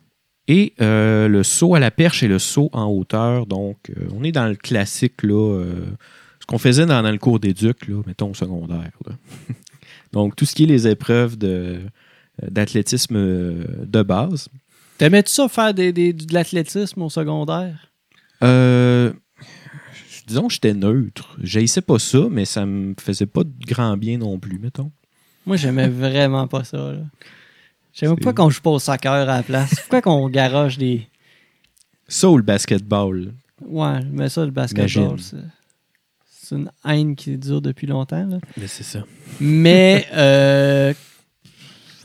et 0.48 0.74
euh, 0.80 1.28
le 1.28 1.42
saut 1.42 1.74
à 1.74 1.80
la 1.80 1.90
perche 1.90 2.22
et 2.22 2.28
le 2.28 2.38
saut 2.38 2.70
en 2.72 2.86
hauteur. 2.86 3.46
Donc, 3.46 3.90
euh, 3.90 4.08
on 4.14 4.22
est 4.24 4.32
dans 4.32 4.46
le 4.46 4.54
classique, 4.56 5.22
là, 5.22 5.64
ce 6.40 6.46
qu'on 6.46 6.58
faisait 6.58 6.86
dans, 6.86 7.02
dans 7.02 7.10
le 7.10 7.18
cours 7.18 7.40
d'éduc, 7.40 7.88
là, 7.88 8.02
mettons 8.06 8.30
au 8.30 8.34
secondaire. 8.34 8.90
là. 9.06 9.12
Donc, 10.12 10.36
tout 10.36 10.44
ce 10.46 10.54
qui 10.54 10.64
est 10.64 10.66
les 10.66 10.86
épreuves 10.86 11.36
de, 11.36 11.80
d'athlétisme 12.42 13.16
de 13.16 14.02
base. 14.02 14.48
T'aimais-tu 14.98 15.32
ça 15.32 15.48
faire 15.48 15.74
des, 15.74 15.92
des- 15.92 16.12
de 16.12 16.32
l'athlétisme 16.32 17.02
au 17.02 17.10
secondaire? 17.10 17.90
Euh, 18.42 19.12
disons 20.26 20.46
que 20.48 20.54
j'étais 20.54 20.72
neutre. 20.74 21.36
J'haïssais 21.42 21.82
pas 21.82 21.98
ça, 21.98 22.28
mais 22.30 22.44
ça 22.44 22.64
me 22.64 22.94
faisait 23.00 23.26
pas 23.26 23.44
de 23.44 23.52
grand 23.66 23.96
bien 23.96 24.18
non 24.18 24.38
plus, 24.38 24.58
mettons. 24.58 24.90
Moi, 25.46 25.56
j'aimais 25.56 25.88
vraiment 26.06 26.46
pas 26.46 26.64
ça. 26.64 26.94
J'aimais 27.94 28.16
pas 28.16 28.34
qu'on 28.34 28.50
joue 28.50 28.60
pas 28.60 28.70
au 28.70 28.78
soccer 28.78 29.12
à 29.12 29.24
la 29.24 29.42
place. 29.42 29.74
Pourquoi 29.80 30.02
qu'on 30.02 30.28
garoche 30.28 30.76
des. 30.76 31.08
Ça 32.08 32.28
ou 32.28 32.36
le 32.36 32.42
basketball? 32.42 33.32
Ouais, 33.64 34.00
mais 34.12 34.28
ça, 34.28 34.44
le 34.44 34.50
basketball, 34.50 35.18
c'est 35.18 35.38
c'est 36.46 36.54
une 36.54 36.70
haine 36.84 37.16
qui 37.16 37.36
dure 37.36 37.60
depuis 37.60 37.86
longtemps. 37.86 38.24
là. 38.24 38.38
Mais 38.56 38.68
c'est 38.68 38.84
ça. 38.84 39.04
Mais 39.40 40.06
euh, 40.14 40.94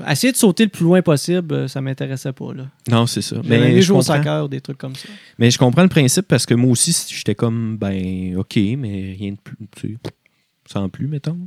essayer 0.10 0.34
de 0.34 0.38
sauter 0.38 0.64
le 0.64 0.70
plus 0.70 0.84
loin 0.84 1.02
possible, 1.02 1.54
euh, 1.54 1.68
ça 1.68 1.80
m'intéressait 1.80 2.34
pas. 2.34 2.54
Là. 2.54 2.66
Non, 2.90 3.06
c'est 3.06 3.22
ça. 3.22 3.38
Mais 3.44 3.76
je, 3.76 3.82
jouer 3.82 3.98
au 4.00 4.02
soccer 4.02 4.46
ou 4.46 4.48
des 4.48 4.62
trucs 4.62 4.80
comme 4.80 4.96
ça. 4.96 5.10
mais 5.38 5.52
je 5.52 5.60
comprends 5.60 5.84
le 5.84 5.90
principe 5.90 6.28
parce 6.28 6.46
que 6.46 6.56
moi 6.56 6.72
aussi, 6.72 6.96
j'étais 7.10 7.36
comme, 7.36 7.78
ben, 7.78 8.36
OK, 8.38 8.56
mais 8.78 9.16
rien 9.18 9.34
de 9.34 9.38
plus. 9.38 9.58
tu 9.76 9.88
sais, 9.90 9.98
Sans 10.72 10.90
plus, 10.90 11.08
mettons. 11.08 11.38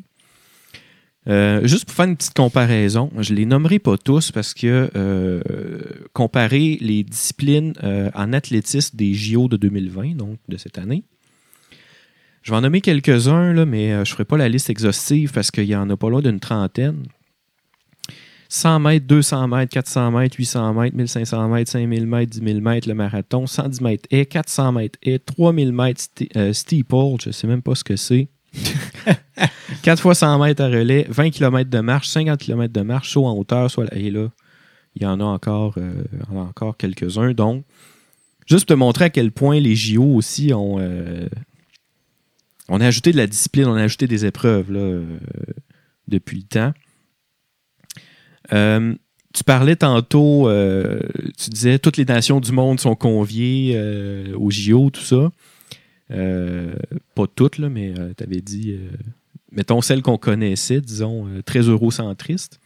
Euh, 1.26 1.66
juste 1.66 1.86
pour 1.86 1.94
faire 1.94 2.04
une 2.06 2.16
petite 2.16 2.34
comparaison, 2.34 3.10
je 3.18 3.32
les 3.32 3.46
nommerai 3.46 3.78
pas 3.78 3.96
tous 3.96 4.30
parce 4.30 4.52
que 4.52 4.90
euh, 4.94 5.40
comparer 6.12 6.76
les 6.80 7.02
disciplines 7.02 7.72
euh, 7.82 8.10
en 8.14 8.32
athlétisme 8.32 8.96
des 8.96 9.14
JO 9.14 9.48
de 9.48 9.56
2020, 9.56 10.16
donc 10.16 10.38
de 10.48 10.56
cette 10.58 10.76
année, 10.76 11.02
je 12.42 12.50
vais 12.50 12.58
en 12.58 12.60
nommer 12.60 12.82
quelques-uns, 12.82 13.64
mais 13.64 13.90
je 13.90 13.98
ne 14.00 14.04
ferai 14.04 14.26
pas 14.26 14.36
la 14.36 14.50
liste 14.50 14.68
exhaustive 14.68 15.32
parce 15.32 15.50
qu'il 15.50 15.64
y 15.64 15.74
en 15.74 15.88
a 15.88 15.96
pas 15.96 16.10
loin 16.10 16.20
d'une 16.20 16.40
trentaine. 16.40 17.04
100 18.50 18.80
mètres, 18.80 19.06
200 19.06 19.48
mètres, 19.48 19.72
400 19.72 20.10
mètres, 20.10 20.36
800 20.38 20.74
mètres, 20.74 20.94
1500 20.94 21.48
mètres, 21.48 21.70
5000 21.70 22.06
mètres, 22.06 22.30
10 22.38 22.46
000 22.46 22.60
mètres, 22.60 22.86
le 22.86 22.94
marathon, 22.94 23.46
110 23.46 23.80
mètres 23.80 24.06
et 24.10 24.26
400 24.26 24.72
mètres 24.72 24.98
et 25.02 25.18
3000 25.18 25.72
mètres 25.72 26.02
steeple, 26.52 27.16
je 27.22 27.30
ne 27.30 27.32
sais 27.32 27.46
même 27.46 27.62
pas 27.62 27.74
ce 27.74 27.82
que 27.82 27.96
c'est. 27.96 28.28
4 29.82 30.00
fois 30.00 30.14
100 30.14 30.38
mètres 30.38 30.62
à 30.62 30.68
relais, 30.68 31.06
20 31.08 31.30
km 31.30 31.70
de 31.70 31.80
marche, 31.80 32.08
50 32.08 32.38
km 32.38 32.72
de 32.72 32.80
marche, 32.82 33.10
soit 33.10 33.28
en 33.28 33.36
hauteur, 33.36 33.70
soit. 33.70 33.86
Et 33.94 34.10
là, 34.10 34.28
il 34.96 35.02
y 35.02 35.06
en 35.06 35.20
a 35.20 35.24
encore, 35.24 35.74
euh, 35.76 36.04
encore 36.34 36.76
quelques-uns. 36.76 37.32
Donc, 37.32 37.64
juste 38.46 38.66
pour 38.66 38.76
te 38.76 38.78
montrer 38.78 39.06
à 39.06 39.10
quel 39.10 39.32
point 39.32 39.60
les 39.60 39.74
JO 39.74 40.04
aussi 40.04 40.52
ont. 40.52 40.76
euh, 40.78 41.28
on 42.68 42.80
a 42.80 42.86
ajouté 42.86 43.12
de 43.12 43.18
la 43.18 43.26
discipline, 43.26 43.66
on 43.66 43.74
a 43.74 43.82
ajouté 43.82 44.06
des 44.06 44.24
épreuves 44.24 44.72
là, 44.72 44.80
euh, 44.80 45.18
depuis 46.08 46.38
le 46.38 46.44
temps. 46.44 46.72
Tu 49.34 49.42
parlais 49.44 49.76
tantôt, 49.76 50.48
tu 51.36 51.50
disais 51.50 51.78
toutes 51.80 51.96
les 51.96 52.04
nations 52.04 52.40
du 52.40 52.52
monde 52.52 52.78
sont 52.78 52.94
conviées 52.94 53.76
aux 54.34 54.50
JO, 54.50 54.90
tout 54.90 55.02
ça. 55.02 55.32
Euh, 56.10 56.74
pas 57.14 57.26
toutes, 57.26 57.58
là, 57.58 57.68
mais 57.68 57.94
tu 58.16 58.22
avais 58.22 58.40
dit, 58.40 58.72
euh, 58.72 58.90
mettons 59.54 59.80
celles 59.80 60.02
qu'on 60.02 60.18
connaissait, 60.18 60.80
disons, 60.80 61.26
euh, 61.28 61.42
très 61.42 61.60
eurocentristes. 61.60 62.60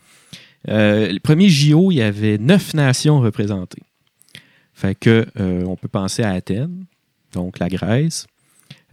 Euh, 0.68 1.09
les 1.09 1.20
premiers 1.20 1.48
JO, 1.48 1.92
il 1.92 1.96
y 1.96 2.03
avait 2.03 2.38
neuf 2.38 2.74
nations 2.74 3.20
représentées. 3.20 3.83
Fait 4.74 4.94
que 4.94 5.27
euh, 5.38 5.64
on 5.64 5.77
peut 5.77 5.88
penser 5.88 6.22
à 6.22 6.31
Athènes, 6.31 6.85
donc 7.33 7.59
la 7.59 7.68
Grèce, 7.68 8.27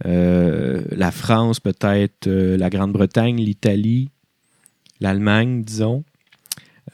euh, 0.04 0.82
la 0.90 1.10
France 1.10 1.60
peut-être, 1.60 2.26
euh, 2.26 2.56
la 2.56 2.70
Grande-Bretagne, 2.70 3.36
l'Italie, 3.36 4.10
l'Allemagne, 5.00 5.62
disons. 5.62 6.04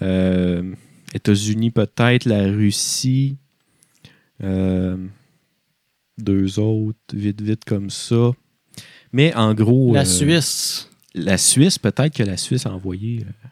Euh, 0.03 0.75
États-Unis 1.15 1.71
peut-être, 1.71 2.25
la 2.25 2.45
Russie. 2.45 3.37
Deux 6.23 6.59
autres, 6.59 6.99
vite, 7.13 7.41
vite 7.41 7.65
comme 7.65 7.91
ça. 7.91 8.31
Mais 9.13 9.35
en 9.35 9.55
gros. 9.55 9.93
La 9.93 10.03
euh, 10.03 10.05
Suisse, 10.05 10.89
La 11.15 11.37
Suisse, 11.37 11.79
peut-être 11.79 12.15
que 12.15 12.23
la 12.23 12.37
Suisse 12.37 12.65
a 12.67 12.73
envoyé 12.73 13.21
euh, 13.21 13.49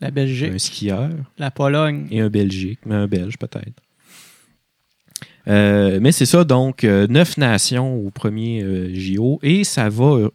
la 0.00 0.10
Belgique, 0.10 0.52
un 0.54 0.58
skieur 0.58 1.10
la 1.36 1.50
Pologne. 1.50 2.06
et 2.10 2.20
un 2.20 2.30
Belgique, 2.30 2.80
mais 2.86 2.94
un 2.94 3.06
Belge 3.06 3.36
peut-être. 3.38 3.82
Euh, 5.48 5.98
mais 6.00 6.12
c'est 6.12 6.26
ça, 6.26 6.44
donc, 6.44 6.84
neuf 6.84 7.36
nations 7.36 7.96
au 8.06 8.10
premier 8.10 8.94
JO, 8.94 9.40
et 9.42 9.64
ça 9.64 9.88
va, 9.88 10.30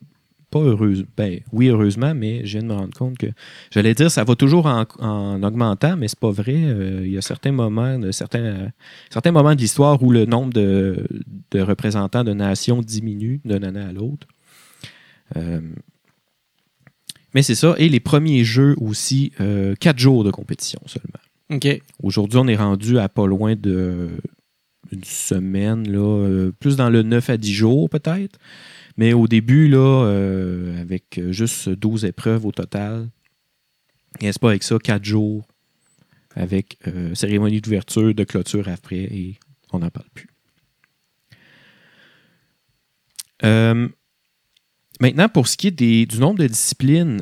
pas 0.56 0.62
heureusement, 0.62 1.06
ben 1.18 1.42
oui, 1.52 1.68
heureusement, 1.68 2.16
mais 2.16 2.46
je 2.46 2.54
viens 2.54 2.62
de 2.62 2.68
me 2.68 2.74
rendre 2.74 2.98
compte 2.98 3.18
que, 3.18 3.28
j'allais 3.72 3.94
dire, 3.94 4.10
ça 4.10 4.24
va 4.24 4.36
toujours 4.36 4.68
en, 4.68 4.86
en 5.00 5.44
augmentant, 5.44 5.98
mais 5.98 6.08
c'est 6.08 6.18
pas 6.18 6.32
vrai. 6.32 6.56
Euh, 6.56 7.02
il 7.04 7.12
y 7.12 7.18
a 7.18 7.22
certains 7.22 7.52
moments, 7.52 8.00
de, 8.00 8.12
certains, 8.12 8.40
euh, 8.40 8.68
certains 9.10 9.34
moments 9.34 9.54
de 9.54 9.60
l'histoire 9.60 10.02
où 10.02 10.12
le 10.12 10.24
nombre 10.26 10.54
de, 10.54 11.06
de 11.52 11.60
représentants 11.60 12.24
de 12.24 12.32
nations 12.32 12.82
diminue 12.82 13.42
d'une 13.44 13.66
année 13.66 13.82
à 13.82 13.92
l'autre. 13.92 14.28
Euh, 15.36 15.60
mais 17.34 17.42
c'est 17.42 17.56
ça, 17.56 17.76
et 17.78 17.90
les 17.90 18.00
premiers 18.00 18.46
jeux 18.46 18.76
aussi, 18.80 19.34
euh, 19.42 19.76
quatre 19.78 20.00
jours 20.00 20.24
de 20.24 20.32
compétition 20.32 20.80
seulement. 20.86 21.20
Aujourd'hui, 22.02 22.40
on 22.40 22.48
est 22.48 22.56
rendu 22.56 22.98
à 22.98 23.10
pas 23.10 23.28
loin 23.28 23.56
de 23.58 24.10
une 24.94 25.04
semaine, 25.04 25.92
là, 25.92 26.50
plus 26.62 26.78
dans 26.78 26.90
le 26.90 27.02
9 27.02 27.30
à 27.30 27.38
10 27.38 27.54
jours 27.54 27.90
peut-être. 27.90 28.40
Mais 28.98 29.14
au 29.14 29.28
début, 29.28 29.68
là, 29.68 30.06
euh, 30.06 30.82
avec 30.82 31.20
juste 31.32 31.70
12 31.70 32.06
épreuves 32.06 32.46
au 32.46 32.52
total, 32.52 33.10
n'est-ce 34.22 34.40
pas 34.40 34.50
avec 34.50 34.64
ça, 34.64 34.78
4 34.80 35.04
jours, 35.04 35.46
avec 36.36 36.78
euh, 36.88 37.14
cérémonie 37.14 37.62
d'ouverture, 37.62 38.14
de 38.14 38.24
clôture 38.24 38.70
après, 38.70 38.98
et 39.04 39.38
on 39.72 39.80
n'en 39.80 39.90
parle 39.90 40.10
plus. 40.14 40.30
Euh, 43.44 43.90
maintenant, 45.02 45.28
pour 45.28 45.48
ce 45.48 45.58
qui 45.58 45.68
est 45.68 45.72
du 45.72 46.20
nombre 46.20 46.40
de 46.40 46.48
disciplines, 46.48 47.22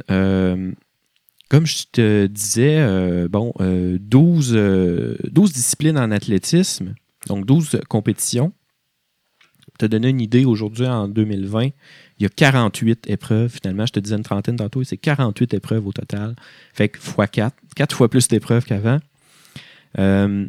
comme 1.54 1.68
je 1.68 1.84
te 1.92 2.26
disais, 2.26 3.28
bon, 3.28 3.54
euh, 3.60 4.00
12, 4.02 4.54
euh, 4.56 5.18
12 5.26 5.54
disciplines 5.54 6.00
en 6.00 6.10
athlétisme, 6.10 6.96
donc 7.28 7.46
12 7.46 7.80
compétitions. 7.88 8.54
Te 9.80 9.88
donner 9.88 10.10
une 10.10 10.22
idée, 10.22 10.46
aujourd'hui, 10.46 10.86
en 10.86 11.08
2020, 11.08 11.64
il 11.66 11.74
y 12.20 12.26
a 12.26 12.30
48 12.30 13.10
épreuves. 13.10 13.52
Finalement, 13.52 13.86
je 13.88 13.94
te 13.94 14.00
disais 14.00 14.16
une 14.16 14.24
trentaine 14.24 14.58
tantôt, 14.58 14.84
c'est 14.84 14.98
48 14.98 15.56
épreuves 15.56 15.88
au 15.88 15.92
total. 15.92 16.36
Fait 16.74 16.90
que 16.90 17.00
fois 17.00 17.28
4, 17.28 17.56
4 17.76 17.96
fois 17.96 18.10
plus 18.10 18.28
d'épreuves 18.28 18.66
qu'avant. 18.66 19.00
Euh, 20.00 20.48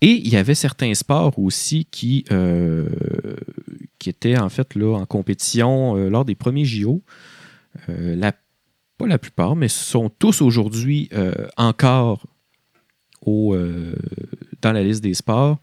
et 0.00 0.12
il 0.12 0.28
y 0.28 0.36
avait 0.36 0.54
certains 0.54 0.94
sports 0.94 1.38
aussi 1.38 1.84
qui, 1.84 2.24
euh, 2.32 2.88
qui 3.98 4.08
étaient 4.08 4.38
en 4.38 4.48
fait 4.48 4.74
là, 4.74 4.96
en 4.96 5.06
compétition 5.06 5.96
euh, 5.96 6.08
lors 6.08 6.24
des 6.24 6.34
premiers 6.34 6.64
JO. 6.64 7.02
Pas 7.86 9.06
la 9.06 9.18
plupart, 9.18 9.56
mais 9.56 9.68
sont 9.68 10.10
tous 10.10 10.42
aujourd'hui 10.42 11.08
encore 11.56 12.26
au, 13.24 13.56
dans 14.60 14.72
la 14.72 14.82
liste 14.82 15.02
des 15.02 15.14
sports. 15.14 15.58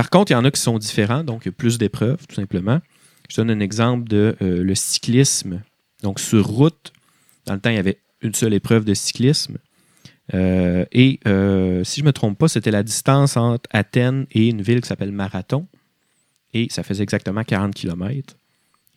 Par 0.00 0.08
contre, 0.08 0.30
il 0.30 0.34
y 0.34 0.36
en 0.38 0.46
a 0.46 0.50
qui 0.50 0.58
sont 0.58 0.78
différents, 0.78 1.24
donc 1.24 1.42
il 1.44 1.48
y 1.48 1.50
a 1.50 1.52
plus 1.52 1.76
d'épreuves, 1.76 2.26
tout 2.26 2.34
simplement. 2.34 2.80
Je 3.28 3.36
donne 3.36 3.50
un 3.50 3.60
exemple 3.60 4.08
de 4.08 4.34
euh, 4.40 4.62
le 4.64 4.74
cyclisme. 4.74 5.60
Donc, 6.02 6.20
sur 6.20 6.46
route, 6.46 6.90
dans 7.44 7.52
le 7.52 7.60
temps, 7.60 7.68
il 7.68 7.76
y 7.76 7.78
avait 7.78 7.98
une 8.22 8.32
seule 8.32 8.54
épreuve 8.54 8.86
de 8.86 8.94
cyclisme. 8.94 9.58
Euh, 10.32 10.86
et 10.90 11.20
euh, 11.28 11.84
si 11.84 12.00
je 12.00 12.04
ne 12.04 12.06
me 12.06 12.12
trompe 12.14 12.38
pas, 12.38 12.48
c'était 12.48 12.70
la 12.70 12.82
distance 12.82 13.36
entre 13.36 13.68
Athènes 13.74 14.24
et 14.32 14.48
une 14.48 14.62
ville 14.62 14.80
qui 14.80 14.88
s'appelle 14.88 15.12
Marathon. 15.12 15.66
Et 16.54 16.68
ça 16.70 16.82
faisait 16.82 17.02
exactement 17.02 17.44
40 17.44 17.74
km. 17.74 18.36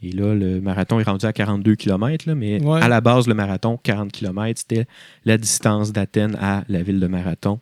Et 0.04 0.12
là, 0.14 0.34
le 0.34 0.62
marathon 0.62 1.02
est 1.02 1.04
rendu 1.04 1.26
à 1.26 1.34
42 1.34 1.76
km, 1.76 2.30
là, 2.30 2.34
mais 2.36 2.64
Ouais. 2.64 2.82
à 2.82 2.88
la 2.88 3.02
base, 3.02 3.28
le 3.28 3.34
marathon, 3.34 3.76
40 3.76 4.10
km, 4.10 4.58
c'était 4.58 4.88
la 5.26 5.38
distance 5.38 5.92
d'Athènes 5.92 6.38
à 6.40 6.64
la 6.70 6.82
ville 6.82 7.02
de 7.02 7.08
Marathon 7.08 7.60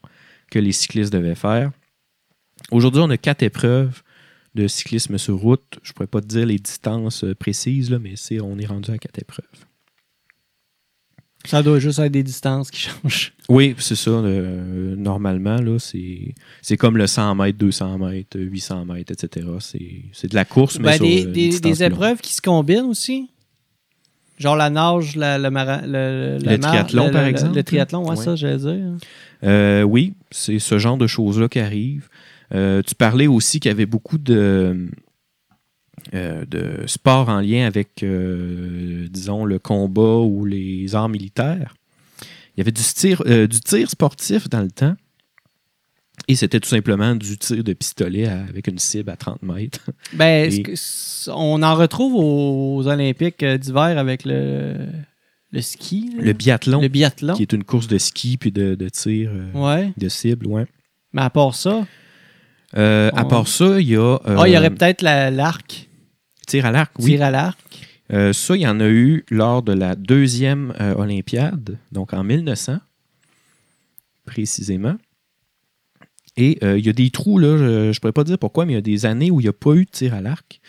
que 0.51 0.59
les 0.59 0.73
cyclistes 0.73 1.11
devaient 1.11 1.33
faire. 1.33 1.71
Aujourd'hui, 2.69 3.01
on 3.03 3.09
a 3.09 3.17
quatre 3.17 3.43
épreuves 3.43 4.01
de 4.55 4.67
cyclisme 4.67 5.17
sur 5.17 5.37
route. 5.37 5.79
Je 5.83 5.89
ne 5.91 5.93
pourrais 5.93 6.07
pas 6.07 6.21
te 6.21 6.27
dire 6.27 6.45
les 6.45 6.59
distances 6.59 7.23
euh, 7.23 7.33
précises, 7.33 7.89
là, 7.89 7.99
mais 7.99 8.13
c'est, 8.15 8.39
on 8.41 8.57
est 8.59 8.65
rendu 8.65 8.91
à 8.91 8.97
quatre 8.97 9.19
épreuves. 9.19 9.45
Ça 11.45 11.63
doit 11.63 11.79
juste 11.79 11.97
être 11.97 12.11
des 12.11 12.21
distances 12.21 12.69
qui 12.69 12.81
changent. 12.81 13.33
Oui, 13.49 13.73
c'est 13.79 13.95
ça. 13.95 14.11
euh, 14.11 14.95
normalement, 14.95 15.55
là, 15.59 15.79
c'est, 15.79 16.35
c'est 16.61 16.77
comme 16.77 16.97
le 16.97 17.07
100 17.07 17.33
mètres, 17.35 17.57
200 17.57 17.97
mètres, 17.97 18.39
800 18.39 18.85
mètres, 18.85 19.11
etc. 19.11 19.47
C'est, 19.59 20.03
c'est 20.13 20.27
de 20.29 20.35
la 20.35 20.45
course, 20.45 20.77
mais 20.77 20.83
Ben, 20.85 20.93
sur 20.97 21.05
des, 21.05 21.25
euh, 21.25 21.31
des- 21.31 21.59
des 21.59 21.83
épreuves 21.83 22.19
qui 22.21 22.33
se 22.33 22.41
combinent 22.41 22.85
aussi. 22.85 23.29
Genre 24.37 24.55
la 24.55 24.69
nage, 24.69 25.15
la- 25.15 25.37
le, 25.39 25.49
mara- 25.49 25.81
le, 25.85 26.37
triathlon, 26.57 27.09
par 27.11 27.23
le- 27.23 27.27
exemple. 27.29 27.55
Le 27.55 27.63
triathlon, 27.63 28.03
ouais, 28.03 28.17
Ouais. 28.17 28.23
ça, 28.23 28.35
j'allais 28.35 28.57
dire. 28.57 28.93
Euh, 29.43 29.81
oui, 29.81 30.13
c'est 30.29 30.59
ce 30.59 30.77
genre 30.77 30.97
de 30.97 31.07
choses-là 31.07 31.47
qui 31.49 31.59
arrivent. 31.59 32.07
Euh, 32.53 32.81
tu 32.85 32.95
parlais 32.95 33.27
aussi 33.27 33.59
qu'il 33.59 33.69
y 33.69 33.73
avait 33.73 33.85
beaucoup 33.85 34.17
de, 34.17 34.89
euh, 36.13 36.45
de 36.45 36.83
sports 36.87 37.29
en 37.29 37.39
lien 37.41 37.65
avec, 37.65 38.03
euh, 38.03 39.07
disons, 39.09 39.45
le 39.45 39.59
combat 39.59 40.17
ou 40.17 40.45
les 40.45 40.93
arts 40.95 41.09
militaires. 41.09 41.75
Il 42.55 42.59
y 42.59 42.61
avait 42.61 42.71
du 42.71 42.81
tir, 42.81 43.23
du 43.25 43.59
tir 43.61 43.89
sportif 43.89 44.49
dans 44.49 44.61
le 44.61 44.71
temps. 44.71 44.95
Et 46.27 46.35
c'était 46.35 46.59
tout 46.59 46.69
simplement 46.69 47.15
du 47.15 47.37
tir 47.37 47.63
de 47.63 47.73
pistolet 47.73 48.27
à- 48.27 48.41
avec 48.43 48.67
une 48.67 48.77
cible 48.77 49.09
à 49.09 49.15
30 49.15 49.41
mètres. 49.41 49.89
Ben, 50.13 50.51
Et- 50.51 50.61
que- 50.61 50.73
on 51.31 51.63
en 51.63 51.75
retrouve 51.75 52.13
aux 52.15 52.87
Olympiques 52.87 53.43
d'hiver 53.45 53.97
avec 53.97 54.25
le, 54.25 54.75
le 55.51 55.61
ski. 55.61 56.11
là? 56.17 56.23
Le 56.23 56.33
biathlon, 56.33 56.81
Le 56.81 56.89
biathlon. 56.89 57.33
qui 57.35 57.41
est 57.43 57.53
une 57.53 57.63
course 57.63 57.87
de 57.87 57.97
ski 57.97 58.37
puis 58.37 58.51
de, 58.51 58.75
de 58.75 58.89
tir 58.89 59.31
Ouais. 59.55 59.93
de 59.97 60.09
cible, 60.09 60.47
ouais. 60.47 60.65
Mais 61.13 61.21
à 61.21 61.29
part 61.29 61.55
ça, 61.55 61.87
Euh, 62.77 63.09
À 63.13 63.23
Ouais. 63.23 63.27
part 63.29 63.47
ça, 63.47 63.79
il 63.79 63.87
y 63.89 63.95
a... 63.97 64.15
ah, 64.25 64.43
il 64.47 64.51
y 64.51 64.55
euh, 64.55 64.59
aurait 64.59 64.69
peut-être 64.69 65.01
la- 65.01 65.29
l'arc. 65.31 65.89
tir 66.47 66.65
à 66.65 66.71
l'arc, 66.71 66.91
oui. 66.99 67.11
Tir 67.11 67.23
à 67.23 67.31
l'arc. 67.31 67.59
Euh, 68.13 68.33
ça, 68.33 68.55
il 68.55 68.61
y 68.61 68.67
en 68.67 68.79
a 68.79 68.87
eu 68.87 69.25
lors 69.29 69.61
de 69.63 69.71
la 69.73 69.95
deuxième 69.95 70.73
euh, 70.81 70.93
Olympiade, 70.95 71.77
donc 71.91 72.13
en 72.13 72.23
1900, 72.23 72.77
précisément. 74.25 74.95
Et 76.37 76.57
euh, 76.63 76.77
il 76.77 76.85
y 76.85 76.89
a 76.89 76.93
des 76.93 77.09
trous, 77.09 77.37
là, 77.39 77.57
je 77.57 77.63
ne 77.89 77.99
pourrais 77.99 78.13
pas 78.13 78.23
dire 78.23 78.37
pourquoi, 78.39 78.65
mais 78.65 78.73
il 78.73 78.75
y 78.75 78.79
a 78.79 78.81
des 78.81 79.05
années 79.05 79.31
où 79.31 79.39
il 79.39 79.43
n'y 79.43 79.49
a 79.49 79.53
pas 79.53 79.73
eu 79.73 79.85
de 79.85 79.89
tir 79.89 80.13
à 80.13 80.21
l'arc. 80.21 80.61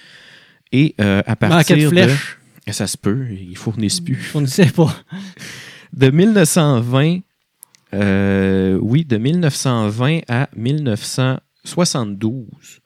Et 0.73 0.95
euh, 1.01 1.23
à 1.27 1.37
partir 1.37 1.77
de 1.77 1.83
de... 1.83 1.89
flèches. 1.89 2.39
Ça 2.71 2.87
se 2.87 2.97
peut, 2.97 3.27
ils 3.31 3.57
fournissent 3.57 4.01
plus. 4.01 4.31
On 4.35 4.41
ne 4.41 4.47
sait 4.47 4.67
pas. 4.67 4.95
De 5.93 6.09
1920, 6.11 7.19
euh, 7.93 8.79
oui, 8.81 9.05
de 9.05 9.19
1920 9.19 10.21
à 10.27 10.49
1972, 11.65 12.81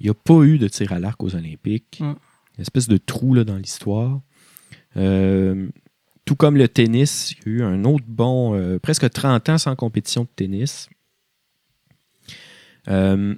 il 0.00 0.06
n'y 0.06 0.10
a 0.10 0.14
pas 0.14 0.42
eu 0.42 0.58
de 0.58 0.68
tir 0.68 0.92
à 0.92 0.98
l'arc 0.98 1.22
aux 1.22 1.34
Olympiques. 1.34 2.00
Mm. 2.00 2.14
Une 2.58 2.62
espèce 2.62 2.88
de 2.88 2.96
trou 2.96 3.34
là, 3.34 3.44
dans 3.44 3.56
l'histoire. 3.56 4.20
Euh, 4.96 5.68
tout 6.24 6.36
comme 6.36 6.56
le 6.56 6.68
tennis, 6.68 7.32
il 7.32 7.52
y 7.52 7.56
a 7.56 7.58
eu 7.58 7.62
un 7.62 7.84
autre 7.84 8.04
bon, 8.08 8.54
euh, 8.54 8.78
presque 8.78 9.08
30 9.08 9.48
ans 9.50 9.58
sans 9.58 9.76
compétition 9.76 10.22
de 10.22 10.28
tennis. 10.34 10.88
Euh, 12.88 13.34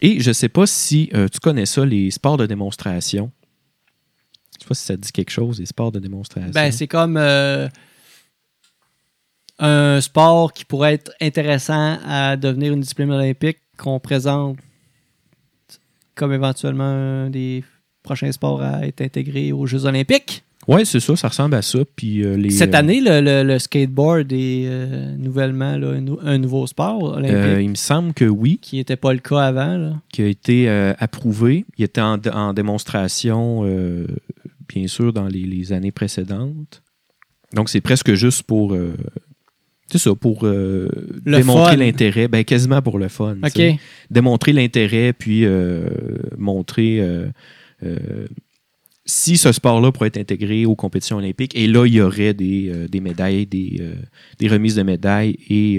et 0.00 0.20
je 0.20 0.30
ne 0.30 0.32
sais 0.32 0.48
pas 0.48 0.66
si 0.66 1.10
tu 1.32 1.40
connais 1.40 1.66
ça, 1.66 1.84
les 1.84 2.10
sports 2.10 2.38
de 2.38 2.46
démonstration. 2.46 3.30
Je 4.56 4.62
sais 4.62 4.68
pas 4.68 4.74
si 4.74 4.84
ça 4.84 4.96
te 4.96 5.02
dit 5.02 5.12
quelque 5.12 5.30
chose, 5.30 5.60
les 5.60 5.66
sports 5.66 5.92
de 5.92 5.98
démonstration. 5.98 6.50
Ben, 6.52 6.72
c'est 6.72 6.88
comme 6.88 7.18
un 9.60 10.00
sport 10.00 10.52
qui 10.52 10.64
pourrait 10.64 10.94
être 10.94 11.12
intéressant 11.20 11.98
à 12.06 12.36
devenir 12.36 12.72
une 12.72 12.80
discipline 12.80 13.10
olympique 13.12 13.58
qu'on 13.78 14.00
présente 14.00 14.56
comme 16.14 16.32
éventuellement 16.32 16.84
un 17.26 17.30
des 17.30 17.64
prochains 18.02 18.32
sports 18.32 18.62
à 18.62 18.86
être 18.86 19.00
intégré 19.00 19.52
aux 19.52 19.66
Jeux 19.66 19.84
olympiques? 19.86 20.42
Ouais, 20.68 20.84
c'est 20.84 21.00
ça, 21.00 21.16
ça 21.16 21.28
ressemble 21.28 21.54
à 21.54 21.62
ça. 21.62 21.78
Puis, 21.96 22.22
euh, 22.22 22.36
les, 22.36 22.50
Cette 22.50 22.74
euh, 22.74 22.78
année, 22.78 23.00
le, 23.00 23.20
le- 23.20 23.42
le 23.42 23.58
skateboard 23.58 24.30
est 24.32 24.64
euh, 24.66 25.16
nouvellement 25.16 25.76
là, 25.78 25.88
un, 25.92 26.00
nou- 26.02 26.18
un 26.22 26.36
nouveau 26.38 26.66
sport 26.66 27.02
olympique 27.02 27.32
euh, 27.34 27.62
il 27.62 27.70
me 27.70 27.74
semble 27.76 28.12
que 28.12 28.26
oui, 28.26 28.58
qui 28.60 28.76
n'était 28.76 28.96
pas 28.96 29.12
le 29.14 29.20
cas 29.20 29.40
avant. 29.40 29.76
là. 29.78 29.94
qui 30.12 30.22
a 30.22 30.26
été 30.26 30.68
approuvé. 30.98 31.64
Il 31.78 31.84
était 31.84 32.02
en, 32.02 32.18
en 32.32 32.52
démonstration, 32.52 33.64
bien 34.68 34.86
sûr, 34.86 35.12
dans 35.14 35.26
les, 35.26 35.42
les 35.44 35.72
années 35.72 35.92
précédentes. 35.92 36.82
Donc, 37.54 37.68
c'est 37.70 37.80
presque 37.80 38.12
juste 38.14 38.42
pour. 38.44 38.76
C'est 39.90 39.98
ça, 39.98 40.14
pour 40.14 40.44
euh, 40.46 40.88
démontrer 41.26 41.76
l'intérêt. 41.76 42.28
Ben, 42.28 42.44
quasiment 42.44 42.80
pour 42.82 42.98
le 42.98 43.08
fun. 43.08 43.36
Démontrer 44.10 44.52
l'intérêt, 44.52 45.12
puis 45.12 45.44
euh, 45.44 45.88
montrer 46.38 47.00
euh, 47.00 47.26
si 49.06 49.36
ce 49.36 49.50
sport-là 49.50 49.90
pourrait 49.90 50.08
être 50.08 50.18
intégré 50.18 50.66
aux 50.66 50.74
compétitions 50.76 51.16
olympiques. 51.16 51.56
Et 51.56 51.66
là, 51.66 51.84
il 51.86 51.94
y 51.94 52.00
aurait 52.00 52.34
des, 52.34 52.72
des 52.88 53.00
médailles, 53.00 53.46
des, 53.46 53.82
des 54.38 54.48
remises 54.48 54.76
de 54.76 54.82
médailles 54.82 55.36
et, 55.48 55.76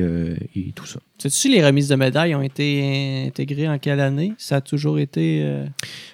et 0.55 0.71
tout 0.75 0.85
ça. 0.85 0.99
Sais-tu 1.17 1.35
si 1.35 1.49
les 1.49 1.63
remises 1.65 1.87
de 1.87 1.95
médailles 1.95 2.35
ont 2.35 2.41
été 2.41 3.25
intégrées 3.27 3.69
en 3.69 3.77
quelle 3.79 3.99
année? 4.01 4.33
Ça 4.37 4.57
a 4.57 4.61
toujours 4.61 4.99
été 4.99 5.45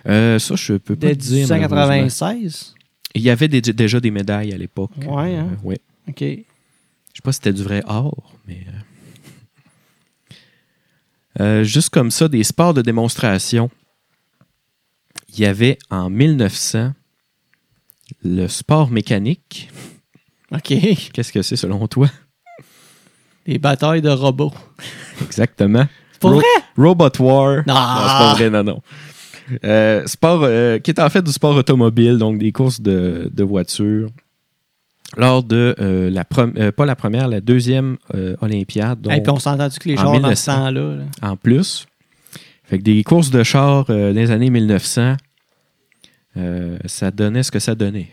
ça, 0.05 0.37
je 0.55 0.73
peux 0.73 0.95
pas 0.95 1.09
te 1.15 1.19
dire. 1.19 1.47
malheureusement. 1.49 1.87
1996? 1.95 2.75
Il 3.15 3.21
y 3.23 3.29
avait 3.31 3.47
des- 3.47 3.61
déjà 3.61 3.99
des 3.99 4.11
médailles 4.11 4.53
à 4.53 4.57
l'époque. 4.57 4.91
Ouais, 5.07 5.33
hein? 5.35 5.49
Ouais. 5.63 5.79
OK. 6.07 6.23
Je 7.17 7.21
sais 7.21 7.23
pas 7.23 7.31
si 7.31 7.37
c'était 7.37 7.53
du 7.53 7.63
vrai 7.63 7.81
or, 7.87 8.33
mais. 8.47 8.63
euh. 8.67 8.71
Euh, 11.39 11.63
juste 11.63 11.89
comme 11.91 12.09
ça, 12.09 12.27
des 12.27 12.43
sports 12.43 12.73
de 12.73 12.81
démonstration. 12.81 13.69
Il 15.33 15.39
y 15.39 15.45
avait 15.45 15.77
en 15.91 16.09
1900 16.09 16.93
le 18.23 18.47
sport 18.47 18.89
mécanique. 18.89 19.69
OK. 20.51 20.73
Qu'est-ce 21.13 21.31
que 21.31 21.43
c'est 21.43 21.55
selon 21.55 21.87
toi? 21.87 22.09
Les 23.45 23.59
batailles 23.59 24.01
de 24.01 24.09
robots. 24.09 24.53
Exactement. 25.21 25.85
C'est 26.13 26.21
pas 26.21 26.29
Ro- 26.29 26.35
vrai? 26.35 26.45
Robot 26.75 27.11
War. 27.19 27.57
Non. 27.67 27.75
c'est 27.75 27.75
pas 27.75 28.33
vrai, 28.33 28.49
non, 28.49 28.63
non. 28.63 28.81
Euh, 29.63 30.07
sport 30.07 30.41
euh, 30.43 30.79
qui 30.79 30.89
est 30.91 30.99
en 30.99 31.09
fait 31.11 31.21
du 31.21 31.31
sport 31.31 31.55
automobile, 31.55 32.17
donc 32.17 32.39
des 32.39 32.51
courses 32.51 32.81
de, 32.81 33.29
de 33.31 33.43
voitures. 33.43 34.09
Lors 35.15 35.41
de 35.43 35.73
euh, 35.79 36.09
la 36.09 36.25
euh, 36.57 36.71
pas 36.71 36.85
la 36.85 36.95
première, 36.95 37.27
la 37.29 37.39
deuxième 37.39 37.97
euh, 38.13 38.35
Olympiade. 38.41 39.07
Et 39.09 39.21
puis 39.21 39.31
on 39.31 39.39
s'est 39.39 39.49
entendu 39.49 39.79
que 39.79 39.87
les 39.87 39.95
en 39.97 40.01
chars 40.01 40.05
dans 40.19 40.35
ce 40.35 40.51
1900. 40.51 40.55
temps-là. 40.55 40.95
là? 40.95 41.03
en 41.29 41.37
plus. 41.37 41.85
Fait 42.65 42.77
que 42.77 42.83
des 42.83 43.01
courses 43.05 43.29
de 43.29 43.41
chars 43.43 43.85
euh, 43.89 44.11
dans 44.11 44.19
les 44.19 44.31
années 44.31 44.49
1900, 44.49 45.15
euh, 46.35 46.77
ça 46.85 47.09
donnait 47.11 47.43
ce 47.43 47.51
que 47.51 47.59
ça 47.59 47.73
donnait. 47.73 48.09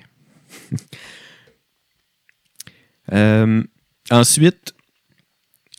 Ensuite, 4.10 4.74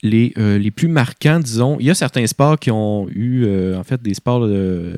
les, 0.04 0.34
les 0.38 0.72
plus 0.72 0.88
marquants, 0.88 1.40
disons, 1.40 1.78
il 1.80 1.86
y 1.86 1.90
a 1.90 1.96
certains 1.96 2.26
sports 2.28 2.60
qui 2.60 2.72
ont 2.72 3.08
eu, 3.10 3.46
en 3.76 3.84
fait, 3.84 4.02
des 4.02 4.14
sports 4.14 4.48
de- 4.48 4.98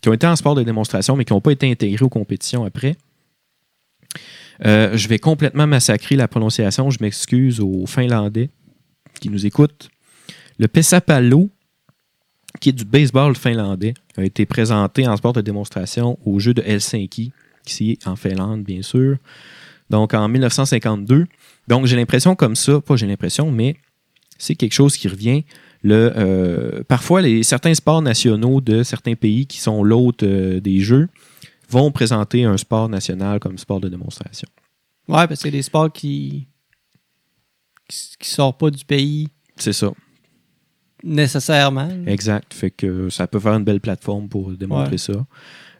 qui 0.00 0.08
ont 0.08 0.12
été 0.12 0.26
en 0.26 0.36
sport 0.36 0.54
de 0.54 0.62
démonstration, 0.62 1.16
mais 1.16 1.24
qui 1.24 1.32
n'ont 1.32 1.40
pas 1.40 1.52
été 1.52 1.70
intégrés 1.70 2.04
aux 2.04 2.10
compétitions 2.10 2.64
après. 2.64 2.96
Euh, 4.64 4.96
je 4.96 5.08
vais 5.08 5.18
complètement 5.18 5.66
massacrer 5.66 6.16
la 6.16 6.28
prononciation. 6.28 6.90
Je 6.90 6.98
m'excuse 7.00 7.60
aux 7.60 7.86
Finlandais 7.86 8.50
qui 9.20 9.28
nous 9.30 9.46
écoutent. 9.46 9.88
Le 10.58 10.68
Pesapallo, 10.68 11.50
qui 12.60 12.68
est 12.68 12.72
du 12.72 12.84
baseball 12.84 13.34
finlandais, 13.34 13.94
a 14.16 14.24
été 14.24 14.46
présenté 14.46 15.06
en 15.08 15.16
sport 15.16 15.32
de 15.32 15.40
démonstration 15.40 16.18
aux 16.24 16.38
Jeux 16.38 16.54
de 16.54 16.62
Helsinki, 16.62 17.32
est 17.80 18.06
en 18.06 18.16
Finlande, 18.16 18.62
bien 18.62 18.82
sûr. 18.82 19.16
Donc, 19.90 20.14
en 20.14 20.28
1952. 20.28 21.26
Donc, 21.68 21.86
j'ai 21.86 21.96
l'impression 21.96 22.34
comme 22.36 22.56
ça, 22.56 22.80
pas 22.80 22.96
j'ai 22.96 23.06
l'impression, 23.06 23.50
mais 23.50 23.76
c'est 24.38 24.54
quelque 24.54 24.72
chose 24.72 24.96
qui 24.96 25.08
revient. 25.08 25.44
Le, 25.82 26.12
euh, 26.16 26.82
parfois, 26.86 27.20
les, 27.20 27.42
certains 27.42 27.74
sports 27.74 28.02
nationaux 28.02 28.60
de 28.60 28.82
certains 28.82 29.14
pays 29.14 29.46
qui 29.46 29.60
sont 29.60 29.82
l'hôte 29.82 30.22
euh, 30.22 30.60
des 30.60 30.80
Jeux 30.80 31.08
vont 31.68 31.90
présenter 31.92 32.44
un 32.44 32.56
sport 32.56 32.88
national 32.88 33.40
comme 33.40 33.58
sport 33.58 33.80
de 33.80 33.88
démonstration. 33.88 34.48
Ouais, 35.08 35.26
parce 35.26 35.30
que 35.30 35.36
c'est 35.36 35.50
des 35.50 35.62
sports 35.62 35.92
qui 35.92 36.48
qui, 37.88 38.14
qui 38.18 38.28
sortent 38.28 38.58
pas 38.58 38.70
du 38.70 38.84
pays 38.84 39.28
C'est 39.56 39.72
ça, 39.74 39.90
nécessairement. 41.02 41.90
exact. 42.06 42.54
Fait 42.54 42.70
que 42.70 43.10
ça 43.10 43.26
peut 43.26 43.38
faire 43.40 43.54
une 43.54 43.64
belle 43.64 43.80
plateforme 43.80 44.28
pour 44.28 44.50
démontrer 44.52 44.92
Ouais. 44.92 44.98
ça. 44.98 45.26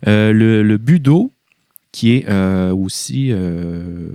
Euh, 0.06 0.32
le, 0.32 0.62
le 0.62 0.76
budo, 0.76 1.32
qui 1.92 2.12
est 2.12 2.28
euh, 2.28 2.74
aussi 2.74 3.28
euh, 3.30 4.10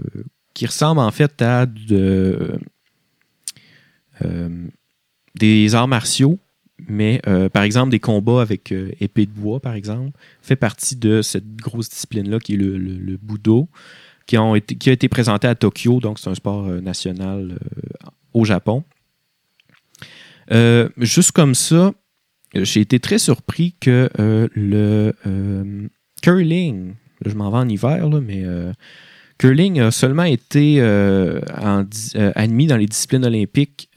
qui 0.53 0.65
ressemble 0.67 0.99
en 0.99 1.09
fait 1.11 1.41
à 1.41 1.65
de, 1.65 2.59
des 5.36 5.76
arts 5.76 5.88
martiaux, 5.88 6.39
mais 6.88 7.22
euh, 7.28 7.50
par 7.50 7.64
exemple 7.64 7.92
des 7.92 8.00
combats 8.00 8.42
avec 8.42 8.72
euh, 8.72 8.92
épée 9.00 9.26
de 9.26 9.32
bois, 9.32 9.60
par 9.60 9.74
exemple, 9.74 10.12
fait 10.42 10.56
partie 10.56 10.96
de 10.96 11.22
cette 11.22 11.56
grosse 11.56 11.90
discipline-là 11.90 12.40
qui 12.40 12.54
est 12.54 12.58
le, 12.58 12.78
le, 12.78 13.18
budo, 13.18 13.68
qui, 14.28 14.38
ont 14.38 14.56
été, 14.56 14.76
qui 14.76 14.90
a 14.90 14.94
été 14.94 15.10
présenté 15.10 15.48
à 15.48 15.56
Tokyo, 15.56 16.00
donc 16.00 16.20
c'est 16.20 16.30
un 16.30 16.36
sport 16.36 16.68
euh, 16.68 16.82
national 16.82 17.60
au 18.34 18.46
Japon. 18.46 18.84
Juste 20.98 21.32
comme 21.32 21.54
ça, 21.54 21.94
j'ai 22.56 22.82
été 22.82 23.00
très 23.00 23.20
surpris 23.20 23.76
que 23.80 24.10
le 24.16 25.14
curling, 26.24 26.96
je 27.24 27.36
m'en 27.36 27.52
vais 27.52 27.58
en 27.58 27.70
hiver, 27.70 28.10
là, 28.10 28.20
mais 28.20 28.44
curling 29.38 29.80
a 29.80 29.92
seulement 29.92 30.24
été 30.24 30.82
admis 30.82 32.66
dans 32.66 32.78
les 32.78 32.88
disciplines 32.88 33.26
olympiques 33.26 33.92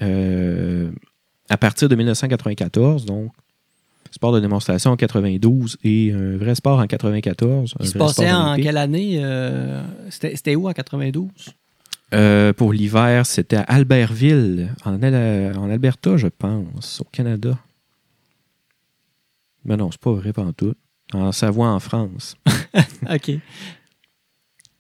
à 1.53 1.57
partir 1.59 1.89
de 1.89 1.95
1994, 1.95 3.05
donc 3.05 3.31
sport 4.11 4.33
de 4.33 4.41
démonstration 4.41 4.91
en 4.91 4.97
92 4.97 5.77
et 5.85 6.13
un 6.13 6.37
vrai 6.39 6.55
sport 6.55 6.79
en 6.79 6.87
94. 6.87 7.75
un 7.79 7.85
Il 7.85 7.89
se 7.89 7.99
passait 7.99 8.33
en 8.33 8.57
quelle 8.57 8.77
année 8.79 9.21
euh, 9.23 9.83
C'était 10.11 10.55
où 10.57 10.69
en 10.69 10.73
92 10.73 11.29
Euh, 12.15 12.53
pour 12.53 12.73
l'hiver, 12.73 13.27
c'était 13.27 13.57
à 13.57 13.63
Albertville, 13.63 14.75
en, 14.85 15.03
Al- 15.03 15.57
en 15.59 15.71
Alberta, 15.71 16.17
je 16.17 16.29
pense, 16.29 17.01
au 17.01 17.05
Canada. 17.05 17.59
Mais 19.65 19.77
non, 19.77 19.91
c'est 19.91 20.01
pas 20.01 20.13
vrai 20.13 20.33
tout. 20.57 20.75
En 21.13 21.33
Savoie, 21.33 21.69
en 21.69 21.81
France. 21.81 22.37
Ok. 23.11 23.33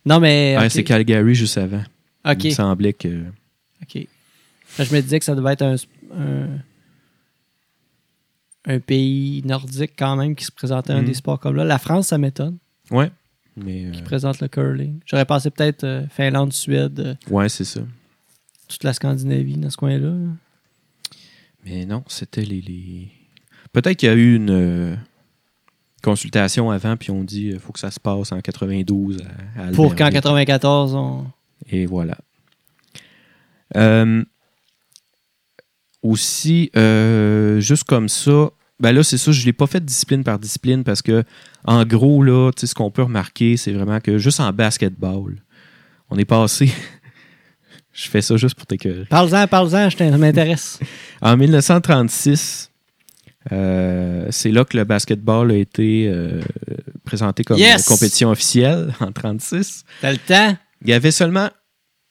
Non, 0.07 0.19
mais. 0.21 0.57
Ouais, 0.57 0.65
ok. 0.67 0.71
c'est 0.71 0.85
Calgary 0.85 1.35
juste 1.35 1.59
avant. 1.59 1.83
Ok. 2.25 2.45
Il 2.45 2.51
me 2.51 2.55
semblait 2.55 2.93
que. 2.93 3.25
Ok. 3.83 4.07
Je 4.79 4.95
me 4.95 5.01
disais 5.03 5.19
que 5.19 5.25
ça 5.25 5.35
devait 5.35 5.53
être 5.53 5.63
un, 5.63 5.75
un, 6.17 6.49
un 8.65 8.81
pays 8.81 9.43
nordique 9.45 9.93
quand 9.99 10.17
même 10.17 10.35
qui 10.37 10.45
se 10.45 10.53
présentait 10.53 10.93
à 10.93 10.97
un 10.97 11.03
Mm. 11.03 11.07
des 11.07 11.15
sports 11.15 11.41
comme 11.41 11.57
là. 11.57 11.65
La 11.65 11.79
France, 11.79 12.09
ça 12.09 12.19
m'étonne, 12.19 12.59
Ouais. 12.91 13.11
Mais. 13.57 13.87
euh, 13.87 13.91
qui 13.91 14.03
présente 14.03 14.41
le 14.41 14.49
curling. 14.49 15.01
J'aurais 15.07 15.25
pensé 15.27 15.51
peut-être 15.51 15.85
euh, 15.85 16.07
Finlande, 16.09 16.53
Suède, 16.53 17.01
euh, 17.01 17.15
ouais, 17.31 17.49
c'est 17.49 17.65
ça. 17.65 17.81
toute 18.69 18.85
la 18.85 18.93
Scandinavie 18.95 19.57
dans 19.59 19.69
ce 19.71 19.77
coin-là. 19.77 20.09
là. 20.09 20.33
Mais 21.65 21.85
non, 21.87 22.03
c'était 22.09 22.45
les. 22.45 22.61
les- 22.61 23.11
Peut-être 23.73 23.97
qu'il 23.99 24.09
y 24.09 24.13
a 24.13 24.15
eu 24.15 24.35
une 24.37 24.51
euh, 24.51 24.97
consultation 26.03 26.71
avant, 26.71 26.97
puis 26.97 27.11
on 27.11 27.25
dit 27.25 27.49
il 27.53 27.59
faut 27.59 27.73
que 27.73 27.79
ça 27.79 27.91
se 27.91 28.01
passe 28.01 28.33
en 28.33 28.41
92 28.41 29.19
à, 29.57 29.63
à 29.63 29.71
Pour 29.73 29.95
qu'en 29.97 30.07
Albertville. 30.07 30.13
94, 30.47 30.95
on. 30.95 31.27
Et 31.71 31.87
voilà. 31.87 32.19
Euh, 33.77 34.25
aussi, 36.03 36.71
euh, 36.77 37.61
juste 37.61 37.85
comme 37.85 38.09
ça, 38.09 38.51
ben 38.81 38.93
là, 38.93 39.03
c'est 39.03 39.19
ça, 39.19 39.31
je 39.31 39.41
ne 39.41 39.47
l'ai 39.47 39.53
pas 39.53 39.67
fait 39.67 39.85
discipline 39.85 40.25
par 40.25 40.39
discipline 40.39 40.83
parce 40.83 41.03
que, 41.03 41.23
en 41.65 41.85
gros, 41.85 42.23
là, 42.23 42.51
tu 42.51 42.61
sais, 42.63 42.67
ce 42.67 42.75
qu'on 42.75 42.91
peut 42.91 43.03
remarquer, 43.03 43.57
c'est 43.57 43.73
vraiment 43.73 44.01
que 44.01 44.19
juste 44.19 44.41
en 44.41 44.53
basketball, 44.53 45.37
on 46.11 46.19
est 46.19 46.25
passé. 46.25 46.71
je 47.93 48.09
fais 48.09 48.23
ça 48.23 48.37
juste 48.37 48.57
pour 48.57 48.67
t'écœurer. 48.67 49.05
Parle-en, 49.05 49.47
parle-en, 49.47 49.89
je 49.89 50.17
m'intéresse. 50.17 50.79
En 51.23 51.37
1936, 51.37 52.73
euh, 53.53 54.27
c'est 54.31 54.51
là 54.51 54.65
que 54.65 54.77
le 54.77 54.83
basketball 54.83 55.53
a 55.53 55.57
été 55.57 56.09
euh, 56.09 56.41
présenté 57.05 57.45
comme 57.45 57.59
Yes! 57.59 57.85
compétition 57.85 58.31
officielle 58.31 58.93
en 59.01 59.13
36. 59.13 59.85
T'as 60.01 60.11
le 60.11 60.19
temps? 60.19 60.57
Il 60.83 60.91
y 60.91 60.93
avait 60.93 61.13
seulement 61.13 61.49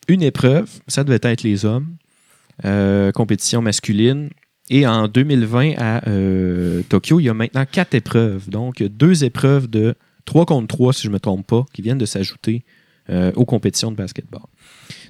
une 0.07 0.23
épreuve, 0.23 0.69
ça 0.87 1.03
devait 1.03 1.19
être 1.23 1.43
les 1.43 1.65
hommes, 1.65 1.97
euh, 2.65 3.11
compétition 3.11 3.61
masculine. 3.61 4.29
Et 4.69 4.87
en 4.87 5.07
2020, 5.07 5.73
à 5.77 6.07
euh, 6.07 6.81
Tokyo, 6.87 7.19
il 7.19 7.23
y 7.25 7.29
a 7.29 7.33
maintenant 7.33 7.65
quatre 7.69 7.93
épreuves. 7.93 8.49
Donc, 8.49 8.79
il 8.79 8.83
y 8.83 8.85
a 8.85 8.89
deux 8.89 9.23
épreuves 9.23 9.69
de 9.69 9.95
3 10.25 10.45
contre 10.45 10.67
3, 10.67 10.93
si 10.93 11.03
je 11.03 11.07
ne 11.09 11.13
me 11.13 11.19
trompe 11.19 11.45
pas, 11.45 11.65
qui 11.73 11.81
viennent 11.81 11.97
de 11.97 12.05
s'ajouter 12.05 12.63
euh, 13.09 13.31
aux 13.35 13.45
compétitions 13.45 13.91
de 13.91 13.97
basketball. 13.97 14.43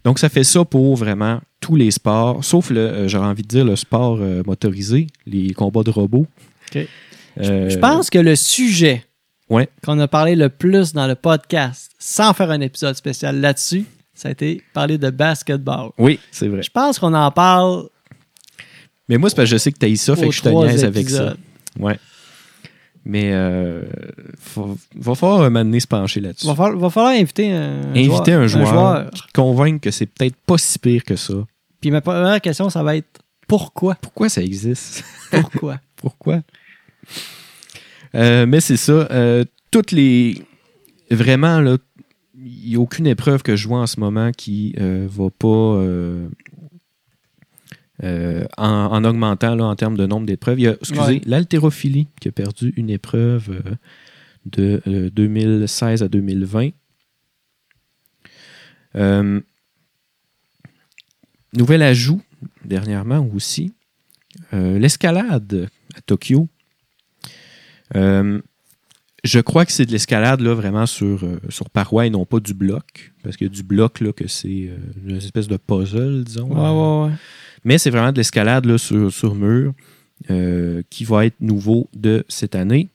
Donc, 0.03 0.17
ça 0.17 0.29
fait 0.29 0.43
ça 0.43 0.65
pour 0.65 0.95
vraiment 0.95 1.41
tous 1.59 1.75
les 1.75 1.91
sports, 1.91 2.43
sauf, 2.43 2.71
le, 2.71 3.07
j'aurais 3.07 3.27
envie 3.27 3.43
de 3.43 3.47
dire, 3.47 3.65
le 3.65 3.75
sport 3.75 4.17
motorisé, 4.47 5.07
les 5.27 5.53
combats 5.53 5.83
de 5.83 5.91
robots. 5.91 6.25
Je 6.73 7.77
pense 7.77 8.09
que 8.09 8.17
le 8.19 8.35
sujet 8.35 9.03
Ouais. 9.51 9.67
qu'on 9.83 9.99
a 9.99 10.07
parlé 10.07 10.35
le 10.37 10.47
plus 10.47 10.93
dans 10.93 11.07
le 11.07 11.15
podcast, 11.15 11.91
sans 11.99 12.33
faire 12.33 12.51
un 12.51 12.61
épisode 12.61 12.95
spécial 12.95 13.41
là-dessus, 13.41 13.83
ça 14.21 14.27
a 14.29 14.31
été 14.31 14.61
parler 14.73 14.97
de 14.97 15.09
basketball. 15.09 15.89
Oui, 15.97 16.19
c'est 16.31 16.47
vrai. 16.47 16.61
Je 16.61 16.69
pense 16.69 16.99
qu'on 16.99 17.13
en 17.13 17.31
parle 17.31 17.87
Mais 19.09 19.17
moi, 19.17 19.29
c'est 19.29 19.35
parce 19.35 19.49
que 19.49 19.55
je 19.55 19.57
sais 19.57 19.71
que 19.71 19.79
tu 19.79 19.85
as 19.91 19.95
ça, 19.95 20.15
fait 20.15 20.27
que 20.27 20.31
je 20.33 20.41
te 20.41 20.49
niaise 20.49 20.83
avec 20.85 21.09
ça. 21.09 21.35
Ouais. 21.79 21.97
Mais 23.03 23.31
euh, 23.33 23.81
faut- 24.39 24.77
va 24.95 25.15
falloir 25.15 25.41
un 25.41 25.49
moment 25.49 25.65
donné 25.65 25.79
se 25.79 25.87
pencher 25.87 26.19
là-dessus. 26.19 26.45
Va 26.45 26.53
falloir, 26.53 26.77
va 26.77 26.89
falloir 26.91 27.13
inviter 27.13 27.51
un, 27.51 27.95
Inviter 27.95 28.33
un 28.33 28.45
joueur, 28.45 28.67
joueur. 28.67 29.09
qui 29.11 29.21
te 29.23 29.31
convainque 29.33 29.81
que 29.81 29.89
c'est 29.89 30.05
peut-être 30.05 30.35
pas 30.45 30.59
si 30.59 30.77
pire 30.77 31.03
que 31.03 31.15
ça. 31.15 31.33
Puis 31.81 31.89
ma 31.89 32.01
première 32.01 32.39
question, 32.41 32.69
ça 32.69 32.83
va 32.83 32.95
être 32.97 33.19
pourquoi? 33.47 33.95
Pourquoi 33.95 34.29
ça 34.29 34.43
existe? 34.43 35.03
Pourquoi? 35.31 35.79
Pourquoi? 35.95 36.41
Euh, 38.15 38.45
mais 38.45 38.61
c'est 38.61 38.77
ça. 38.77 38.91
euh, 38.91 39.43
toutes 39.71 39.91
les. 39.91 40.43
Vraiment, 41.09 41.59
là, 41.59 41.77
il 42.43 42.69
n'y 42.69 42.75
a 42.75 42.79
aucune 42.79 43.07
épreuve 43.07 43.43
que 43.43 43.55
je 43.55 43.67
vois 43.67 43.79
en 43.79 43.87
ce 43.87 43.99
moment 43.99 44.31
qui 44.31 44.73
euh, 44.79 45.07
va 45.09 45.29
pas. 45.29 45.47
euh, 45.47 46.27
euh, 48.03 48.45
en, 48.57 48.67
en 48.67 49.03
augmentant 49.03 49.53
là, 49.53 49.65
en 49.65 49.75
termes 49.75 49.95
de 49.95 50.07
nombre 50.07 50.25
d'épreuves. 50.25 50.59
Il 50.59 50.63
y 50.63 50.67
a, 50.67 50.71
excusez, 50.73 51.01
Ouais. 51.01 51.21
l'haltérophilie 51.25 52.07
qui 52.19 52.29
a 52.29 52.31
perdu 52.31 52.73
une 52.75 52.89
épreuve 52.89 53.61
de 54.47 54.81
euh, 54.87 55.11
2016 55.11 56.01
à 56.01 56.07
2020. 56.07 56.69
Euh, 58.95 59.39
nouvel 61.53 61.83
ajout, 61.83 62.21
dernièrement 62.65 63.27
aussi, 63.35 63.71
euh, 64.53 64.79
l'escalade 64.79 65.69
à 65.95 66.01
Tokyo. 66.01 66.47
Je 69.23 69.39
crois 69.39 69.65
que 69.65 69.71
c'est 69.71 69.85
de 69.85 69.91
l'escalade 69.91 70.41
là 70.41 70.53
vraiment 70.55 70.85
sur, 70.87 71.23
euh, 71.23 71.39
sur 71.49 71.69
paroi 71.69 72.07
et 72.07 72.09
non 72.09 72.25
pas 72.25 72.39
du 72.39 72.53
bloc. 72.55 73.13
Parce 73.23 73.37
que 73.37 73.45
du 73.45 73.61
bloc, 73.61 73.99
là, 73.99 74.11
que 74.13 74.27
c'est 74.27 74.47
euh, 74.69 74.77
une 75.07 75.17
espèce 75.17 75.47
de 75.47 75.57
puzzle, 75.57 76.23
disons. 76.23 76.47
Ouais, 76.49 77.05
ouais, 77.05 77.09
ouais. 77.11 77.15
Mais 77.63 77.77
c'est 77.77 77.91
vraiment 77.91 78.11
de 78.11 78.17
l'escalade 78.17 78.65
là, 78.65 78.79
sur, 78.79 79.11
sur 79.13 79.35
mur 79.35 79.73
euh, 80.31 80.81
qui 80.89 81.03
va 81.03 81.27
être 81.27 81.39
nouveau 81.39 81.87
de 81.95 82.25
cette 82.29 82.55
année. 82.55 82.89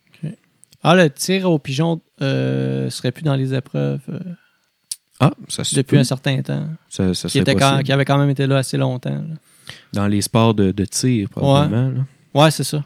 Ah, 0.83 0.95
le 0.95 1.09
tir 1.11 1.51
au 1.51 1.59
pigeon 1.59 2.01
serait 2.21 3.11
plus 3.13 3.23
dans 3.25 3.35
les 3.35 3.55
épreuves 3.55 4.01
Ah, 5.21 5.33
ça 5.49 5.65
se 5.65 5.75
depuis 5.75 5.97
peut. 5.97 6.01
un 6.01 6.05
certain 6.05 6.41
temps. 6.43 6.69
Ça, 6.89 7.13
ça 7.15 7.29
Qui, 7.29 7.39
était 7.39 7.55
quand- 7.57 7.83
qui 7.85 7.91
avait 7.93 8.05
quand 8.05 8.19
même 8.19 8.31
été 8.31 8.47
là 8.47 8.59
assez 8.59 8.77
longtemps. 8.77 9.11
là. 9.11 9.35
Dans 9.93 10.07
les 10.07 10.21
sports 10.23 10.55
de, 10.55 10.71
de 10.73 10.85
tir, 10.85 11.29
probablement. 11.29 12.05
Ouais, 12.35 12.51
c'est 12.53 12.63
ça. 12.65 12.85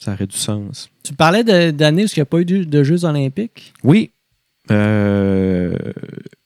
Ça 0.00 0.12
aurait 0.12 0.26
du 0.26 0.36
sens. 0.36 0.90
Tu 1.02 1.12
parlais 1.12 1.44
d'années 1.72 2.04
où 2.04 2.06
il 2.06 2.18
n'y 2.18 2.22
a 2.22 2.26
pas 2.26 2.40
eu 2.40 2.44
de, 2.44 2.64
de 2.64 2.82
Jeux 2.82 3.04
olympiques? 3.04 3.72
Oui. 3.82 4.12
Euh, 4.70 5.76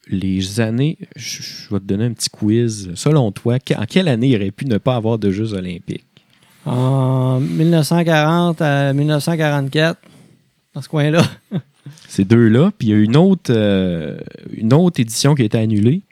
les 0.07 0.61
années, 0.61 0.99
je, 1.17 1.43
je 1.43 1.75
vais 1.75 1.81
te 1.81 1.85
donner 1.85 2.05
un 2.05 2.13
petit 2.13 2.31
quiz. 2.31 2.91
Selon 2.95 3.31
toi, 3.33 3.59
en 3.77 3.85
quelle 3.85 4.09
année 4.09 4.29
il 4.29 4.37
aurait 4.37 4.51
pu 4.51 4.67
ne 4.67 4.79
pas 4.79 4.97
avoir 4.97 5.19
de 5.19 5.31
Jeux 5.31 5.53
olympiques? 5.55 6.07
En 6.65 7.41
1940 7.41 8.63
à 8.63 8.93
1944, 8.93 10.01
dans 10.75 10.83
ce 10.83 10.89
coin-là. 10.89 11.23
Ces 12.09 12.25
deux-là. 12.25 12.73
Puis 12.79 12.89
il 12.89 12.91
y 12.91 12.95
a 12.95 12.99
une 12.99 13.17
autre, 13.17 13.51
euh, 13.51 14.19
une 14.53 14.73
autre 14.73 15.01
édition 15.01 15.35
qui 15.35 15.43
a 15.43 15.45
été 15.45 15.59
annulée. 15.59 16.03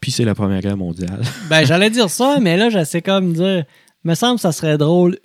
Puis 0.00 0.10
c'est 0.10 0.24
la 0.24 0.34
Première 0.34 0.60
Guerre 0.60 0.76
mondiale. 0.76 1.22
Ben, 1.48 1.64
j'allais 1.64 1.88
dire 1.90 2.10
ça, 2.10 2.38
mais 2.42 2.56
là, 2.56 2.68
j'essaie 2.68 3.00
comme 3.00 3.32
dire. 3.32 3.64
Me 4.04 4.14
semble 4.14 4.36
que 4.36 4.42
ça 4.42 4.52
serait 4.52 4.78
drôle 4.78 5.18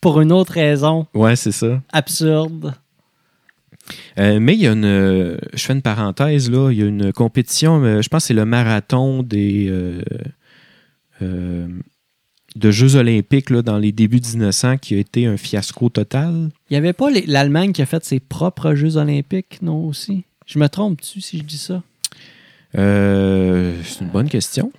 pour 0.00 0.20
une 0.20 0.32
autre 0.32 0.52
raison 0.52 1.06
Ouais, 1.14 1.36
c'est 1.36 1.52
ça. 1.52 1.80
absurde. 1.92 2.74
Euh, 4.18 4.38
mais 4.40 4.54
il 4.54 4.60
y 4.60 4.66
a 4.66 4.72
une. 4.72 4.84
euh, 4.84 5.36
je 5.52 5.62
fais 5.64 5.72
une 5.74 5.82
parenthèse, 5.82 6.50
là. 6.50 6.70
Il 6.70 6.78
y 6.78 6.82
a 6.82 6.86
une 6.86 7.12
compétition, 7.12 7.82
euh, 7.84 8.00
je 8.02 8.08
pense 8.08 8.22
que 8.24 8.26
c'est 8.28 8.34
le 8.34 8.44
marathon 8.46 9.22
des. 9.22 9.66
euh, 9.68 10.02
euh, 11.22 11.68
de 12.56 12.70
Jeux 12.70 12.94
olympiques 12.94 13.50
là, 13.50 13.62
dans 13.62 13.78
les 13.78 13.90
débuts 13.92 14.20
1900 14.20 14.78
qui 14.78 14.94
a 14.94 14.98
été 14.98 15.26
un 15.26 15.36
fiasco 15.36 15.88
total. 15.88 16.50
Il 16.70 16.74
n'y 16.74 16.76
avait 16.76 16.92
pas 16.92 17.08
l'Allemagne 17.26 17.72
qui 17.72 17.82
a 17.82 17.86
fait 17.86 18.04
ses 18.04 18.20
propres 18.20 18.74
Jeux 18.74 18.96
olympiques, 18.96 19.58
non, 19.60 19.86
aussi? 19.88 20.24
Je 20.46 20.58
me 20.60 20.68
trompe-tu 20.68 21.20
si 21.20 21.38
je 21.38 21.42
dis 21.42 21.58
ça? 21.58 21.82
Euh, 22.78 23.76
c'est 23.84 24.04
une 24.04 24.10
bonne 24.10 24.28
question. 24.28 24.72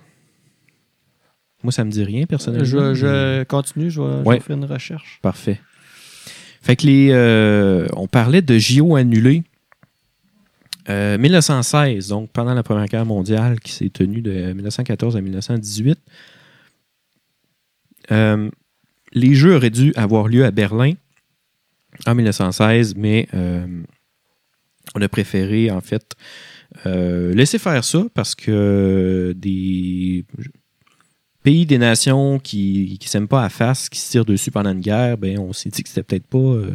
Moi, 1.66 1.72
ça 1.72 1.84
me 1.84 1.90
dit 1.90 2.04
rien, 2.04 2.26
personnellement. 2.26 2.64
Je, 2.64 2.94
je 2.94 3.42
continue, 3.44 3.90
je 3.90 4.00
vais, 4.00 4.08
je 4.08 4.16
vais 4.22 4.28
Ouais. 4.28 4.38
faire 4.40 4.56
une 4.56 4.64
recherche. 4.66 5.18
Parfait. 5.20 5.60
Fait 6.62 6.76
que 6.76 6.86
les. 6.86 7.08
euh, 7.10 7.86
on 7.96 8.06
parlait 8.06 8.40
de 8.42 8.56
JO 8.56 8.94
annulés. 8.94 9.42
Euh, 10.88 11.18
1916, 11.18 12.06
donc 12.08 12.30
pendant 12.30 12.54
la 12.54 12.62
Première 12.62 12.86
Guerre 12.86 13.04
mondiale, 13.04 13.58
qui 13.58 13.72
s'est 13.72 13.88
tenue 13.90 14.20
de 14.22 14.52
1914 14.52 15.16
à 15.16 15.20
1918. 15.20 15.98
Euh, 18.12 18.48
les 19.12 19.34
Jeux 19.34 19.56
auraient 19.56 19.70
dû 19.70 19.92
avoir 19.96 20.28
lieu 20.28 20.44
à 20.44 20.52
Berlin 20.52 20.92
en 22.06 22.14
1916, 22.14 22.94
mais 22.96 23.26
euh, 23.34 23.66
on 24.94 25.02
a 25.02 25.08
préféré, 25.08 25.70
en 25.72 25.80
fait, 25.80 26.14
laisser 26.84 27.58
faire 27.58 27.82
ça 27.82 28.04
parce 28.14 28.34
que 28.36 29.34
des 29.36 30.24
pays, 31.46 31.64
des 31.64 31.78
nations 31.78 32.40
qui 32.40 32.98
ne 33.00 33.06
s'aiment 33.06 33.28
pas 33.28 33.44
à 33.44 33.48
face, 33.48 33.88
qui 33.88 34.00
se 34.00 34.10
tirent 34.10 34.24
dessus 34.24 34.50
pendant 34.50 34.72
une 34.72 34.80
guerre, 34.80 35.16
ben, 35.16 35.38
on 35.38 35.52
s'est 35.52 35.68
dit 35.68 35.84
que 35.84 35.88
c'était 35.88 36.02
peut-être 36.02 36.26
pas 36.26 36.38
euh, 36.38 36.72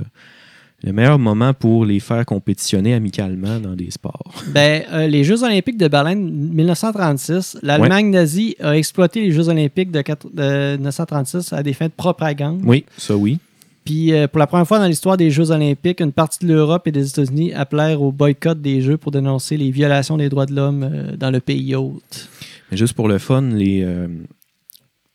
le 0.81 0.93
meilleur 0.93 1.19
moment 1.19 1.53
pour 1.53 1.83
les 1.83 1.99
faire 1.99 2.25
compétitionner 2.25 2.93
amicalement 2.93 3.59
dans 3.59 3.75
des 3.75 3.91
sports. 3.91 4.33
Ben, 4.53 4.83
euh, 4.93 5.07
les 5.07 5.25
Jeux 5.25 5.43
olympiques 5.43 5.77
de 5.77 5.89
Berlin 5.89 6.15
1936, 6.15 7.57
l'Allemagne 7.63 8.11
nazie 8.11 8.55
a 8.61 8.77
exploité 8.77 9.19
les 9.19 9.33
Jeux 9.33 9.49
olympiques 9.49 9.91
de, 9.91 10.01
quatre- 10.01 10.33
de 10.33 10.77
1936 10.77 11.51
à 11.51 11.63
des 11.63 11.73
fins 11.73 11.87
de 11.87 11.91
propagande. 11.91 12.61
Oui, 12.63 12.85
ça 12.97 13.17
oui. 13.17 13.39
Puis, 13.83 14.13
euh, 14.13 14.29
pour 14.29 14.39
la 14.39 14.47
première 14.47 14.65
fois 14.67 14.79
dans 14.79 14.87
l'histoire 14.87 15.17
des 15.17 15.31
Jeux 15.31 15.51
olympiques, 15.51 15.99
une 15.99 16.13
partie 16.13 16.45
de 16.45 16.53
l'Europe 16.53 16.87
et 16.87 16.93
des 16.93 17.09
États-Unis 17.09 17.51
appelèrent 17.51 18.01
au 18.01 18.13
boycott 18.13 18.61
des 18.61 18.79
Jeux 18.79 18.95
pour 18.95 19.11
dénoncer 19.11 19.57
les 19.57 19.69
violations 19.69 20.15
des 20.15 20.29
droits 20.29 20.45
de 20.45 20.55
l'homme 20.55 20.89
dans 21.17 21.29
le 21.29 21.41
pays 21.41 21.75
hôte. 21.75 22.29
Mais 22.71 22.77
juste 22.77 22.93
pour 22.93 23.09
le 23.09 23.17
fun, 23.17 23.41
les, 23.41 23.85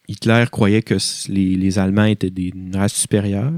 Hitler 0.09 0.45
croyait 0.51 0.83
que 0.83 0.97
les, 1.29 1.57
les 1.57 1.79
Allemands 1.79 2.05
étaient 2.05 2.31
des, 2.31 2.53
race 2.75 2.95
supérieure. 2.95 3.53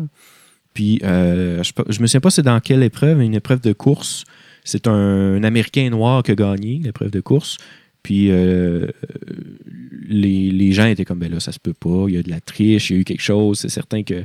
Puis, 0.75 1.01
euh, 1.03 1.63
je, 1.63 1.73
ne 1.77 2.03
me 2.03 2.07
souviens 2.07 2.21
pas 2.21 2.31
c'est 2.31 2.43
dans 2.43 2.61
quelle 2.61 2.83
épreuve, 2.83 3.21
une 3.21 3.35
épreuve 3.35 3.61
de 3.61 3.73
course. 3.73 4.25
C'est 4.65 4.87
un, 4.87 5.43
Américain 5.43 5.91
noir 5.91 6.23
qui 6.23 6.33
a 6.33 6.35
gagné 6.35 6.81
l'épreuve 6.83 7.11
de 7.11 7.21
course. 7.21 7.57
Puis, 8.03 8.31
euh, 8.31 8.87
les, 10.09 10.51
les 10.51 10.73
gens 10.73 10.87
étaient 10.87 11.05
comme, 11.05 11.19
ben 11.19 11.33
là, 11.33 11.41
ça 11.41 11.53
se 11.53 11.59
peut 11.59 11.75
pas, 11.75 12.05
il 12.09 12.15
y 12.15 12.19
a 12.19 12.23
de 12.23 12.31
la 12.31 12.41
triche, 12.41 12.91
il 12.91 12.95
y 12.95 12.97
a 12.97 13.01
eu 13.01 13.05
quelque 13.05 13.23
chose. 13.23 13.59
C'est 13.59 13.69
certain 13.69 14.03
que 14.03 14.25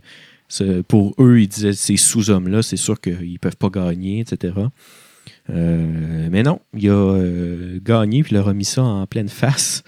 pour 0.88 1.16
eux, 1.20 1.42
ils 1.42 1.48
disaient, 1.48 1.74
ces 1.74 1.98
sous-hommes-là, 1.98 2.62
c'est 2.62 2.78
sûr 2.78 3.00
qu'ils 3.02 3.40
peuvent 3.40 3.58
pas 3.58 3.70
gagner, 3.70 4.20
etc. 4.20 4.54
Euh, 5.50 6.28
mais 6.32 6.44
non, 6.44 6.60
il 6.78 6.90
a 6.90 7.18
gagné 7.84 8.24
puis 8.24 8.36
il 8.36 8.38
a 8.38 8.42
remis 8.42 8.66
ça 8.66 8.84
en 8.84 9.08
pleine 9.08 9.30
face. 9.30 9.84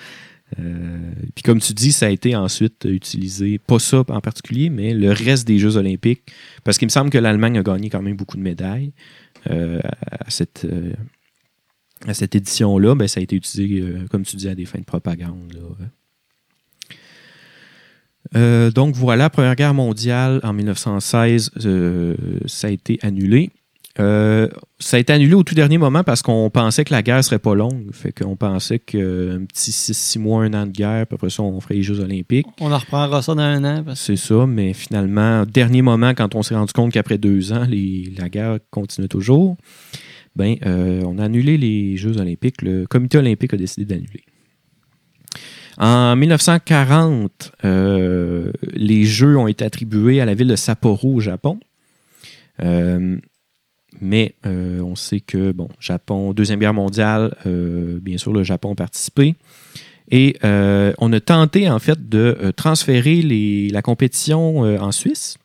Euh, 0.60 0.98
puis 1.34 1.44
comme 1.44 1.60
tu 1.60 1.74
dis, 1.74 1.92
ça 1.92 2.08
a 2.08 2.10
été 2.10 2.36
ensuite 2.36 2.86
utilisé, 2.86 3.60
pas 3.60 3.80
ça 3.80 4.04
en 4.08 4.22
particulier, 4.22 4.70
mais 4.70 4.94
le 4.94 5.12
reste 5.12 5.48
des 5.48 5.60
Jeux 5.60 5.78
olympiques, 5.78 6.32
parce 6.64 6.78
qu'il 6.78 6.86
me 6.86 6.92
semble 6.92 7.10
que 7.10 7.18
l'Allemagne 7.18 7.58
a 7.58 7.64
gagné 7.64 7.90
quand 7.90 8.02
même 8.02 8.16
beaucoup 8.16 8.38
de 8.38 8.42
médailles 8.42 8.94
euh, 9.50 9.80
à 10.12 10.30
cette, 10.30 10.66
euh, 10.66 10.94
à 12.08 12.14
cette 12.14 12.36
édition-là. 12.36 12.96
Ben, 12.96 13.08
ça 13.08 13.20
a 13.20 13.24
été 13.24 13.36
utilisé, 13.36 13.84
comme 14.10 14.24
tu 14.24 14.36
dis, 14.36 14.48
à 14.48 14.56
des 14.56 14.66
fins 14.66 14.80
de 14.80 14.86
propagande. 14.86 15.54
donc 18.74 18.96
voilà, 18.96 19.30
Première 19.30 19.56
Guerre 19.56 19.74
mondiale 19.74 20.40
en 20.44 20.54
1916, 20.54 21.52
euh, 21.66 22.16
ça 22.46 22.68
a 22.68 22.72
été 22.72 22.98
annulé. 23.02 23.52
Euh, 23.98 24.50
ça 24.78 24.98
a 24.98 25.00
été 25.00 25.14
annulé 25.14 25.34
au 25.36 25.44
tout 25.44 25.56
dernier 25.56 25.78
moment 25.78 26.04
parce 26.04 26.22
qu'on 26.22 26.50
pensait 26.50 26.84
que 26.84 26.94
la 26.94 27.02
guerre 27.02 27.24
serait 27.24 27.40
pas 27.40 27.56
longue. 27.56 27.88
Fait 27.94 28.12
qu'on 28.12 28.36
pensait 28.36 28.80
qu'un 28.80 29.46
petit 29.48 29.72
6 29.72 30.20
mois, 30.20 30.44
un 30.44 30.54
an 30.54 30.66
de 30.66 30.72
guerre, 30.72 31.08
puis 31.08 31.16
après 31.16 31.30
ça, 31.30 31.44
on 31.44 31.60
ferait 31.62 31.76
les 31.76 31.84
Jeux 31.84 32.02
olympiques. 32.02 32.46
On 32.60 32.72
en 32.74 32.78
reprendra 32.78 33.22
ça 33.22 33.34
dans 33.36 33.42
un 33.42 33.64
an. 33.64 33.84
parce- 33.86 34.02
C'est 34.02 34.18
ça, 34.18 34.46
mais 34.46 34.74
finalement, 34.74 35.44
au 35.44 35.46
dernier 35.46 35.82
moment, 35.82 36.14
quand 36.14 36.36
on 36.36 36.44
s'est 36.44 36.56
rendu 36.56 36.74
compte 36.74 36.92
qu'après 36.92 37.18
deux 37.18 37.54
ans, 37.54 37.66
les- 37.70 38.14
la 38.18 38.28
guerre 38.28 38.58
continuait 38.70 39.08
toujours, 39.08 39.56
ben, 40.36 40.56
euh, 40.66 41.02
on 41.06 41.18
a 41.18 41.24
annulé 41.24 41.58
les 41.58 41.96
Jeux 41.96 42.18
olympiques. 42.18 42.62
Le 42.64 42.86
comité 42.88 43.18
olympique 43.18 43.54
a 43.54 43.58
décidé 43.58 43.86
d'annuler. 43.86 44.24
En 45.78 46.16
1940, 46.16 47.52
euh, 47.66 48.52
les 48.74 49.04
Jeux 49.06 49.38
ont 49.38 49.48
été 49.48 49.64
attribués 49.66 50.22
à 50.22 50.26
la 50.26 50.34
ville 50.34 50.48
de 50.48 50.56
Sapporo 50.56 51.16
au 51.16 51.20
Japon. 51.20 51.60
Euh, 52.64 53.18
mais 54.02 54.36
euh, 54.46 54.80
on 54.82 54.96
sait 54.96 55.20
que, 55.20 55.52
bon, 55.52 55.70
Japon, 55.80 56.34
Deuxième 56.34 56.60
Guerre 56.60 56.74
mondiale, 56.74 57.36
euh, 57.46 58.00
bien 58.02 58.18
sûr, 58.18 58.34
le 58.34 58.44
Japon 58.44 58.74
a 58.74 58.76
participé. 58.76 59.36
Et 60.12 60.38
euh, 60.44 60.94
on 61.00 61.12
a 61.14 61.20
tenté, 61.20 61.70
en 61.70 61.80
fait, 61.80 62.10
de 62.10 62.54
transférer 62.56 63.22
la 63.72 63.82
compétition 63.82 64.60
en 64.60 64.92
Suisse. 64.92 65.38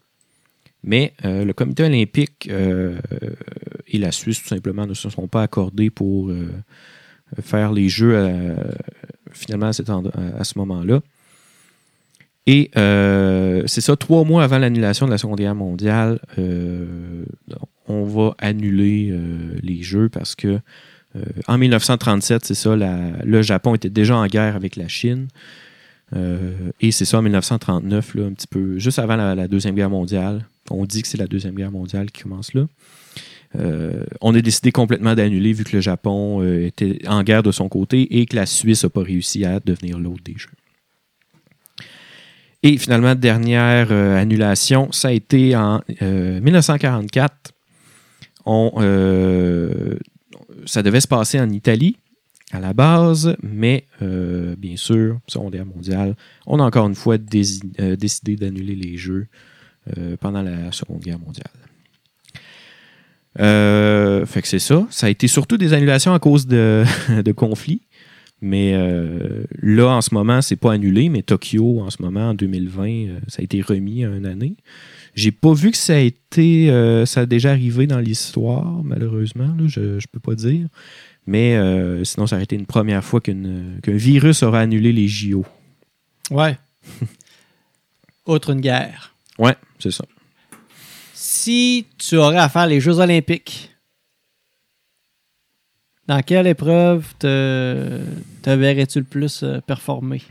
Mais 0.82 1.14
le 1.24 1.52
comité 1.52 1.84
olympique 1.84 2.48
et 2.48 3.98
la 3.98 4.12
Suisse, 4.12 4.42
tout 4.42 4.48
simplement, 4.48 4.86
ne 4.86 4.94
se 4.94 5.08
sont 5.08 5.28
pas 5.28 5.42
accordés 5.42 5.90
pour 5.90 6.30
faire 7.42 7.72
les 7.72 7.88
Jeux 7.88 8.54
finalement 9.32 9.68
à 9.68 10.44
ce 10.44 10.58
moment-là. 10.58 11.00
Et 12.46 12.70
euh, 12.76 13.62
c'est 13.66 13.80
ça, 13.80 13.96
trois 13.96 14.24
mois 14.24 14.42
avant 14.42 14.58
l'annulation 14.58 15.06
de 15.06 15.10
la 15.10 15.18
Seconde 15.18 15.38
Guerre 15.38 15.54
mondiale, 15.54 16.20
euh, 16.38 17.24
on 17.86 18.04
va 18.04 18.34
annuler 18.38 19.10
euh, 19.10 19.58
les 19.62 19.82
Jeux 19.82 20.08
parce 20.08 20.34
que 20.34 20.60
en 21.48 21.58
1937, 21.58 22.44
c'est 22.44 22.54
ça, 22.54 22.76
le 22.76 23.42
Japon 23.42 23.74
était 23.74 23.90
déjà 23.90 24.16
en 24.16 24.28
guerre 24.28 24.54
avec 24.54 24.76
la 24.76 24.86
Chine. 24.86 25.26
Et 26.80 26.92
c'est 26.92 27.04
ça, 27.04 27.18
en 27.18 27.22
1939, 27.22 28.14
là, 28.14 28.26
un 28.26 28.32
petit 28.32 28.46
peu, 28.46 28.78
juste 28.78 29.00
avant 29.00 29.16
la, 29.16 29.34
la 29.34 29.48
Deuxième 29.48 29.74
Guerre 29.74 29.90
mondiale. 29.90 30.46
On 30.70 30.84
dit 30.84 31.02
que 31.02 31.08
c'est 31.08 31.18
la 31.18 31.26
Deuxième 31.26 31.56
Guerre 31.56 31.72
mondiale 31.72 32.12
qui 32.12 32.22
commence 32.22 32.54
là. 32.54 32.66
On 34.20 34.32
a 34.36 34.40
décidé 34.40 34.70
complètement 34.70 35.16
d'annuler 35.16 35.52
vu 35.52 35.64
que 35.64 35.74
le 35.74 35.80
Japon 35.80 36.44
était 36.44 37.00
en 37.08 37.24
guerre 37.24 37.42
de 37.42 37.50
son 37.50 37.68
côté 37.68 38.20
et 38.20 38.26
que 38.26 38.36
la 38.36 38.46
Suisse 38.46 38.84
n'a 38.84 38.90
pas 38.90 39.02
réussi 39.02 39.44
à 39.44 39.58
devenir 39.58 39.98
l'autre 39.98 40.22
des 40.22 40.36
Jeux. 40.36 40.50
Et 42.62 42.76
finalement, 42.76 43.14
dernière 43.14 43.88
euh, 43.90 44.20
annulation, 44.20 44.92
ça 44.92 45.08
a 45.08 45.12
été 45.12 45.56
en 45.56 45.80
euh, 46.02 46.40
1944. 46.40 47.52
On, 48.44 48.72
euh, 48.78 49.96
ça 50.66 50.82
devait 50.82 51.00
se 51.00 51.08
passer 51.08 51.40
en 51.40 51.48
Italie 51.50 51.96
à 52.52 52.60
la 52.60 52.72
base, 52.72 53.36
mais 53.42 53.84
euh, 54.02 54.56
bien 54.58 54.76
sûr, 54.76 55.20
Seconde 55.26 55.52
Guerre 55.52 55.66
mondiale, 55.66 56.16
on 56.46 56.58
a 56.58 56.64
encore 56.64 56.86
une 56.86 56.94
fois 56.94 57.14
euh, 57.14 57.96
décidé 57.96 58.36
d'annuler 58.36 58.74
les 58.74 58.96
Jeux 58.96 59.28
euh, 59.96 60.16
pendant 60.18 60.42
la 60.42 60.72
Seconde 60.72 61.00
Guerre 61.00 61.18
mondiale. 61.18 61.46
Euh, 63.38 64.26
fait 64.26 64.42
que 64.42 64.48
c'est 64.48 64.58
ça. 64.58 64.86
Ça 64.90 65.06
a 65.06 65.10
été 65.10 65.28
surtout 65.28 65.56
des 65.56 65.72
annulations 65.72 66.12
à 66.12 66.18
cause 66.18 66.46
de 66.46 66.84
conflits. 67.36 67.82
Mais 68.42 68.72
euh, 68.74 69.44
là, 69.60 69.88
en 69.88 70.00
ce 70.00 70.14
moment, 70.14 70.40
c'est 70.40 70.56
pas 70.56 70.72
annulé, 70.72 71.08
mais 71.10 71.22
Tokyo, 71.22 71.80
en 71.80 71.90
ce 71.90 72.00
moment, 72.00 72.30
en 72.30 72.34
2020, 72.34 72.84
euh, 72.88 73.20
ça 73.28 73.40
a 73.40 73.42
été 73.44 73.60
remis 73.60 74.04
à 74.04 74.08
une 74.08 74.24
année. 74.26 74.56
J'ai 75.14 75.30
pas 75.32 75.52
vu 75.52 75.70
que 75.70 75.76
ça 75.76 75.94
a 75.94 75.98
été. 75.98 76.70
euh, 76.70 77.04
ça 77.04 77.20
a 77.22 77.26
déjà 77.26 77.50
arrivé 77.50 77.86
dans 77.86 77.98
l'histoire, 77.98 78.82
malheureusement. 78.82 79.48
là, 79.58 79.64
je, 79.66 79.98
je 79.98 80.06
peux 80.10 80.20
pas 80.20 80.34
dire. 80.34 80.68
Mais 81.26 81.56
euh, 81.56 82.02
sinon, 82.04 82.26
ça 82.26 82.36
aurait 82.36 82.44
été 82.44 82.56
une 82.56 82.66
première 82.66 83.04
fois 83.04 83.20
qu'un 83.20 83.34
virus 83.84 84.42
aurait 84.42 84.60
annulé 84.60 84.92
les 84.92 85.06
JO. 85.06 85.44
Ouais. 86.30 86.56
Outre 88.26 88.50
une 88.50 88.60
guerre. 88.60 89.14
Ouais, 89.38 89.54
c'est 89.78 89.90
ça. 89.90 90.04
Si 91.12 91.86
tu 91.98 92.16
aurais 92.16 92.38
à 92.38 92.48
faire 92.48 92.66
les 92.66 92.80
Jeux 92.80 92.98
olympiques 92.98 93.69
dans 96.10 96.22
quelle 96.22 96.48
épreuve 96.48 97.04
te, 97.20 98.00
te 98.42 98.50
verrais-tu 98.50 98.98
le 98.98 99.04
plus 99.04 99.44
euh, 99.44 99.60
performer? 99.60 100.22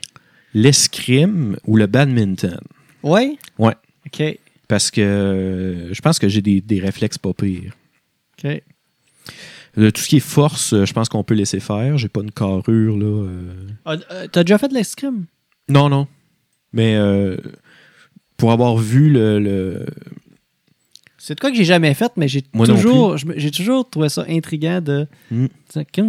L'escrime 0.54 1.56
ou 1.66 1.78
le 1.78 1.88
badminton? 1.88 2.60
Oui? 3.02 3.40
Ouais. 3.58 3.76
OK. 4.06 4.22
Parce 4.68 4.92
que 4.92 5.00
euh, 5.00 5.94
je 5.94 6.02
pense 6.02 6.20
que 6.20 6.28
j'ai 6.28 6.42
des, 6.42 6.60
des 6.60 6.82
réflexes 6.82 7.18
pas 7.18 7.34
pires. 7.34 7.74
OK. 8.44 8.62
Euh, 9.78 9.92
tout 9.92 10.02
ce 10.02 10.10
qui 10.10 10.18
est 10.18 10.20
force, 10.20 10.76
je 10.84 10.92
pense 10.94 11.08
qu'on 11.08 11.24
peut 11.24 11.34
laisser 11.36 11.62
faire. 11.62 11.98
J'ai 11.98 12.10
pas 12.10 12.22
une 12.22 12.32
carrure, 12.32 12.98
là. 12.98 13.28
Ah, 13.86 13.96
T'as 14.32 14.44
déjà 14.44 14.58
fait 14.58 14.68
de 14.68 14.74
l'escrime? 14.74 15.28
Non, 15.70 15.88
non. 15.88 16.08
Mais 16.74 16.96
euh, 16.98 17.38
pour 18.36 18.52
avoir 18.52 18.76
vu 18.78 19.10
le, 19.10 19.40
le- 19.40 19.86
C'est 21.30 21.36
de 21.36 21.40
quoi 21.42 21.52
que 21.52 21.56
j'ai 21.58 21.64
jamais 21.64 21.94
fait, 21.94 22.12
mais 22.18 22.28
j'ai 22.28 22.42
toujours, 22.42 23.16
j'ai 23.18 23.52
toujours 23.52 23.88
trouvé 23.88 24.10
ça 24.10 24.26
intriguant 24.28 24.82
de. 24.82 25.06
Mm. 25.30 25.46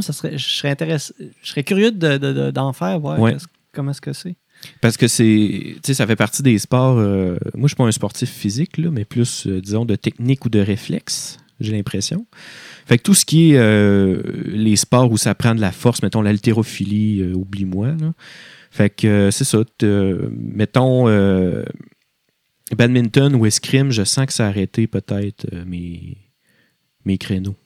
Ça 0.00 0.14
serait, 0.14 0.38
je 0.38 0.48
serais 0.48 0.70
intéressé, 0.70 1.12
je 1.42 1.50
serais 1.50 1.62
curieux 1.62 1.90
de, 1.92 2.16
de- 2.16 2.32
de- 2.32 2.50
d'en 2.50 2.72
faire, 2.72 2.98
voir 2.98 3.20
Ouais. 3.20 3.36
comment 3.74 3.90
est-ce 3.90 4.00
que 4.00 4.14
c'est. 4.14 4.34
Parce 4.80 4.96
que 4.96 5.08
c'est, 5.08 5.24
tu 5.74 5.78
sais, 5.84 5.92
ça 5.92 6.06
fait 6.06 6.16
partie 6.16 6.42
des 6.42 6.56
sports. 6.56 6.96
euh, 6.98 7.36
moi, 7.54 7.64
je 7.64 7.68
suis 7.68 7.76
pas 7.76 7.84
un 7.84 7.92
sportif 7.92 8.30
physique, 8.30 8.78
là, 8.78 8.88
mais 8.90 9.04
plus, 9.04 9.46
euh, 9.46 9.60
disons, 9.60 9.84
de 9.84 9.94
technique 9.94 10.46
ou 10.46 10.48
de 10.48 10.58
réflexe, 10.60 11.36
j'ai 11.60 11.72
l'impression. 11.72 12.24
Fait 12.86 12.96
que 12.96 13.02
tout 13.02 13.12
ce 13.14 13.26
qui 13.26 13.52
est 13.52 13.58
euh, 13.58 14.22
les 14.46 14.76
sports 14.76 15.12
où 15.12 15.18
ça 15.18 15.34
prend 15.34 15.54
de 15.54 15.60
la 15.60 15.70
force, 15.72 16.02
mettons 16.02 16.22
l'haltérophilie, 16.22 17.22
oublie-moi. 17.34 17.88
Fait 18.70 18.88
que 18.88 19.28
c'est 19.30 19.44
ça. 19.44 19.58
mettons 20.32 21.08
badminton 22.76 23.34
ou 23.34 23.46
escrime, 23.46 23.90
je 23.90 24.04
sens 24.04 24.26
que 24.26 24.32
ça 24.32 24.46
a 24.46 24.48
arrêté 24.48 24.86
peut-être 24.86 25.46
euh, 25.52 25.64
mes, 25.66 26.16
mes 27.04 27.18
créneaux. 27.18 27.56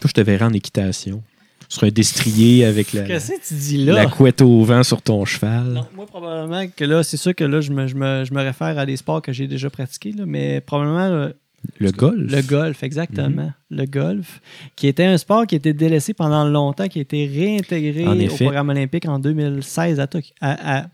Toi, 0.00 0.08
je 0.08 0.12
te 0.12 0.20
verrai 0.20 0.44
en 0.44 0.52
équitation. 0.52 1.22
Sur 1.68 1.82
un 1.84 1.88
destrier 1.88 2.64
avec 2.64 2.92
la, 2.92 3.02
Qu'est-ce 3.02 3.32
que 3.32 3.48
tu 3.48 3.54
dis 3.54 3.84
là? 3.84 3.94
la 3.94 4.06
couette 4.06 4.40
au 4.40 4.62
vent 4.62 4.84
sur 4.84 5.02
ton 5.02 5.24
cheval. 5.24 5.64
Non, 5.72 5.86
moi, 5.96 6.06
probablement 6.06 6.64
que 6.68 6.84
là, 6.84 7.02
c'est 7.02 7.16
sûr 7.16 7.34
que 7.34 7.42
là, 7.42 7.60
je 7.60 7.72
me, 7.72 7.88
je 7.88 7.96
me, 7.96 8.24
je 8.24 8.32
me 8.32 8.40
réfère 8.40 8.78
à 8.78 8.86
des 8.86 8.96
sports 8.96 9.20
que 9.20 9.32
j'ai 9.32 9.48
déjà 9.48 9.68
pratiqués, 9.68 10.12
là, 10.12 10.24
mais 10.26 10.60
probablement 10.60 11.08
le, 11.08 11.34
Le 11.80 11.90
golf. 11.90 12.30
le 12.30 12.42
golf, 12.42 12.82
exactement. 12.84 13.50
Le 13.70 13.84
golf, 13.84 14.40
qui 14.76 14.86
était 14.86 15.06
un 15.06 15.18
sport 15.18 15.44
qui 15.48 15.56
a 15.56 15.58
été 15.58 15.72
délaissé 15.72 16.14
pendant 16.14 16.44
longtemps, 16.48 16.86
qui 16.86 17.00
a 17.00 17.02
été 17.02 17.26
réintégré 17.26 18.06
au 18.06 18.34
programme 18.36 18.68
olympique 18.68 19.06
en 19.08 19.18
2016 19.18 19.98
à, 19.98 20.06
à, 20.40 20.78
à- 20.82 20.86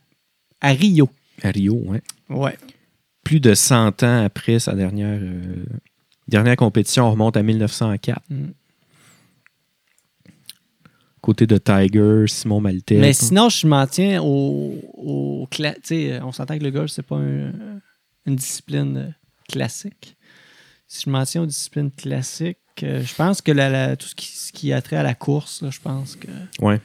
à 0.62 0.68
Rio. 0.70 1.10
À 1.42 1.50
Rio, 1.50 1.74
ouais. 1.84 2.00
Ouais. 2.32 2.56
Plus 3.24 3.40
de 3.40 3.54
100 3.54 4.02
ans 4.02 4.24
après 4.24 4.58
sa 4.58 4.74
dernière, 4.74 5.18
euh, 5.22 5.64
dernière 6.28 6.56
compétition, 6.56 7.06
on 7.06 7.10
remonte 7.12 7.36
à 7.36 7.42
1904. 7.42 8.20
Mm. 8.30 8.46
Côté 11.20 11.46
de 11.46 11.56
Tiger, 11.56 12.24
Simon 12.26 12.60
Maltais. 12.60 12.98
Mais 12.98 13.12
sinon, 13.12 13.48
je 13.48 13.64
m'en 13.68 13.86
tiens 13.86 14.20
au. 14.22 14.74
au 14.94 15.48
cla- 15.52 15.74
tu 15.76 15.80
sais, 15.84 16.20
on 16.20 16.32
s'entend 16.32 16.58
que 16.58 16.64
le 16.64 16.70
golf, 16.72 16.90
c'est 16.90 17.06
pas 17.06 17.16
un- 17.16 17.52
une 18.26 18.34
discipline 18.36 18.96
euh, 18.96 19.08
classique. 19.48 20.16
Si 20.88 21.04
je 21.06 21.10
m'en 21.10 21.24
tiens 21.24 21.42
aux 21.42 21.46
disciplines 21.46 21.92
classiques, 21.92 22.58
euh, 22.82 23.02
je 23.04 23.14
pense 23.14 23.40
que 23.40 23.52
la- 23.52 23.70
la- 23.70 23.96
tout 23.96 24.08
ce 24.08 24.16
qui, 24.16 24.26
ce 24.26 24.50
qui 24.52 24.72
a 24.72 24.82
trait 24.82 24.96
à 24.96 25.04
la 25.04 25.14
course, 25.14 25.62
là, 25.62 25.70
je 25.70 25.80
pense 25.80 26.16
que. 26.16 26.26
Ouais. 26.60 26.80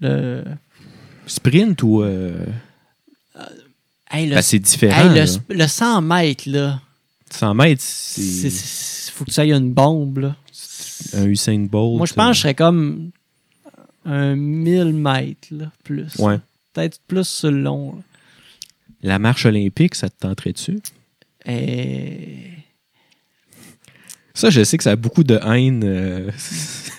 Le, 0.00 0.44
Sprint 1.26 1.82
ou. 1.82 2.02
euh, 2.02 2.44
hey, 4.10 4.26
le, 4.28 4.34
ben, 4.36 4.42
c'est 4.42 4.58
différent. 4.58 5.14
hey, 5.14 5.26
le, 5.48 5.54
le 5.54 5.66
100 5.66 6.02
mètres, 6.02 6.44
là, 6.48 6.80
100 7.30 7.54
mètres, 7.54 7.82
c'est- 7.84 8.50
c'est- 8.50 9.10
faut 9.12 9.24
que 9.24 9.32
ça 9.32 9.42
aille 9.42 9.52
une 9.52 9.72
bombe. 9.72 10.18
Là. 10.18 10.36
un 11.14 11.24
Usain 11.26 11.58
Bolt. 11.70 11.96
Moi, 11.98 12.06
je 12.06 12.14
pense 12.14 12.30
que 12.30 12.34
je 12.34 12.40
serais 12.40 12.54
comme 12.54 13.10
un 14.04 14.34
1000 14.34 14.92
mètres, 14.94 15.48
là, 15.52 15.70
plus. 15.84 16.02
euh, 16.18 16.24
Ouais. 16.24 16.38
Peut-être 16.72 17.00
plus 17.06 17.26
sur 17.28 17.50
le 17.50 17.62
long. 17.62 17.94
là. 17.96 18.02
La 19.02 19.18
marche 19.20 19.46
olympique, 19.46 19.94
ça 19.94 20.08
te 20.10 20.16
tenterait 20.18 20.52
dessus? 20.52 20.80
Et... 21.46 22.50
Ça, 24.34 24.50
je 24.50 24.62
sais 24.64 24.76
que 24.76 24.84
ça 24.84 24.92
a 24.92 24.96
beaucoup 24.96 25.24
de 25.24 25.38
haine, 25.44 25.82
euh, 25.84 26.30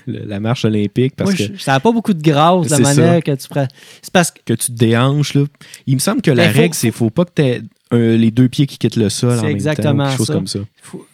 la 0.08 0.40
marche 0.40 0.66
olympique, 0.66 1.16
parce 1.16 1.32
Moi, 1.32 1.38
que, 1.48 1.54
je- 1.56 1.62
ça 1.62 1.74
n'a 1.74 1.80
pas 1.80 1.92
beaucoup 1.92 2.14
de 2.14 2.22
grâce, 2.22 2.70
la 2.70 2.80
manière 2.80 3.14
ça. 3.16 3.22
que 3.22 3.36
tu 3.36 3.48
prends. 3.48 3.68
C'est 4.02 4.12
parce 4.14 4.32
que 4.32 4.40
que 4.46 4.54
tu 4.54 4.68
te 4.68 4.72
déhanches. 4.78 5.34
Là. 5.34 5.44
Il 5.88 5.96
me 5.96 6.00
semble 6.00 6.22
que 6.22 6.32
la 6.32 6.46
Ben, 6.48 6.54
faut- 6.54 6.60
règle, 6.60 6.74
c'est 6.76 6.92
faut 6.92 7.10
pas 7.10 7.26
que 7.26 7.32
tu 7.36 7.42
aies 7.42 7.62
les 7.92 8.32
deux 8.32 8.50
pieds 8.50 8.68
qui 8.68 8.78
quittent 8.78 8.96
le 8.96 9.10
sol 9.10 9.34
C'est 9.34 9.40
en 9.40 9.44
même 9.44 9.52
exactement 9.52 10.04
temps. 10.04 10.10
Quelque 10.10 10.18
chose 10.18 10.28
ça. 10.28 10.34
comme 10.34 10.48
ça. 10.48 10.60
faut- 10.82 11.06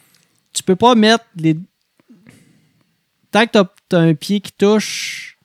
tu 0.52 0.62
peux 0.62 0.76
pas 0.76 0.94
mettre 0.94 1.24
les. 1.36 1.56
Tant 3.30 3.44
que 3.46 3.52
tu 3.52 3.96
as, 3.96 3.98
un 3.98 4.14
pied 4.14 4.40
qui 4.40 4.52
touche. 4.52 5.38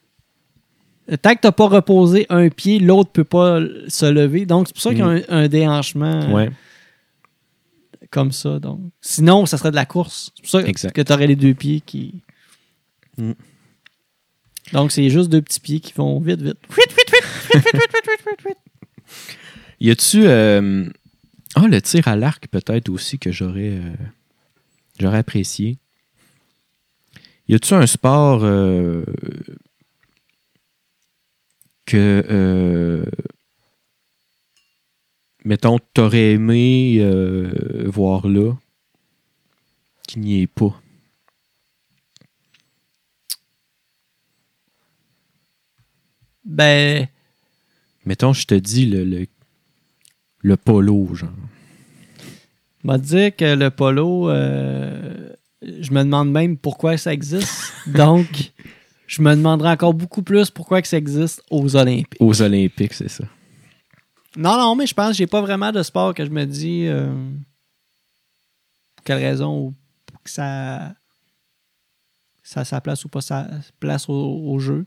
Tant 1.22 1.36
que 1.36 1.42
tu 1.42 1.48
n'as 1.48 1.52
pas 1.52 1.68
reposé 1.68 2.26
un 2.30 2.48
pied, 2.50 2.80
l'autre 2.80 3.12
peut 3.12 3.26
pas 3.26 3.60
se 3.90 4.06
lever. 4.06 4.46
Donc, 4.46 4.68
c'est 4.68 4.74
pour 4.74 4.82
ça 4.82 4.90
qu'il 4.92 5.00
y 5.00 5.02
a 5.02 5.08
un, 5.08 5.22
un 5.30 5.48
déhanchement 5.50 6.28
Mm. 6.30 6.34
Ouais. 6.34 6.50
comme 8.12 8.32
ça. 8.32 8.60
Donc. 8.60 8.80
Sinon, 9.02 9.46
ça 9.46 9.58
serait 9.58 9.72
de 9.72 9.76
la 9.76 9.86
course. 9.86 10.32
C'est 10.36 10.42
pour 10.44 10.52
ça 10.52 10.62
Exact. 10.68 10.94
que 10.94 11.02
tu 11.02 11.12
aurais 11.12 11.28
les 11.28 11.36
deux 11.36 11.54
pieds 11.54 11.82
qui. 11.82 12.22
Mm. 13.18 13.34
Donc, 14.74 14.92
c'est 14.92 15.10
juste 15.10 15.30
deux 15.30 15.42
petits 15.42 15.60
pieds 15.60 15.80
qui 15.80 15.94
vont 15.94 16.20
vite, 16.20 16.42
vite. 16.42 16.58
y 19.80 19.92
a-tu. 19.92 20.26
Euh, 20.26 20.86
ah, 21.56 21.62
oh, 21.64 21.68
le 21.68 21.82
tir 21.82 22.08
à 22.08 22.16
l'arc, 22.16 22.48
peut-être 22.48 22.90
aussi, 22.90 23.20
que 23.20 23.32
j'aurais, 23.32 23.80
euh, 25.02 25.12
apprécié. 25.12 25.78
Y 27.48 27.56
a-tu 27.56 27.74
un 27.74 27.88
sport 27.88 28.42
euh, 28.44 29.04
que. 31.86 33.04
Mettons, 35.44 35.80
t'aurais 35.96 36.34
aimé 36.34 37.02
voir 37.88 38.28
là, 38.28 38.54
qui 40.08 40.20
n'y 40.20 40.44
est 40.44 40.48
pas? 40.48 40.80
Ben. 46.52 47.08
Mettons, 48.06 48.34
je 48.34 48.46
te 48.46 48.56
dis 48.56 48.86
le, 48.86 49.04
le, 49.06 49.28
le 50.40 50.58
polo, 50.58 51.14
genre. 51.14 51.30
m'a 52.84 52.98
dit 52.98 53.32
que 53.32 53.56
le 53.56 53.70
polo, 53.70 54.30
euh, 54.30 55.30
je 55.62 55.92
me 55.92 56.04
demande 56.04 56.32
même 56.32 56.58
pourquoi 56.58 56.98
ça 56.98 57.14
existe. 57.14 57.74
Donc, 57.88 58.52
je 59.08 59.22
me 59.22 59.36
demanderai 59.36 59.70
encore 59.70 59.94
beaucoup 59.94 60.24
plus 60.24 60.50
pourquoi 60.50 60.82
que 60.82 60.88
ça 60.88 60.98
existe 60.98 61.42
aux 61.50 61.76
Olympiques. 61.76 62.20
Aux 62.20 62.42
Olympiques, 62.42 62.94
c'est 62.94 63.08
ça. 63.10 63.24
Non, 64.36 64.58
non, 64.58 64.76
mais 64.76 64.88
je 64.88 64.94
pense 64.94 65.10
que 65.10 65.16
j'ai 65.16 65.28
pas 65.28 65.42
vraiment 65.42 65.72
de 65.72 65.84
sport 65.84 66.14
que 66.14 66.26
je 66.26 66.32
me 66.32 66.46
dis 66.46 66.88
euh, 66.88 67.14
pour 68.96 69.04
quelle 69.06 69.20
raison 69.20 69.58
ou 69.60 69.74
que 70.24 70.30
ça 70.30 70.96
ça 72.44 72.62
a 72.62 72.66
sa 72.66 72.82
place 72.82 73.06
ou 73.06 73.10
pas 73.10 73.22
sa 73.22 73.48
place 73.80 74.10
au, 74.10 74.14
au 74.14 74.60
jeu. 74.60 74.86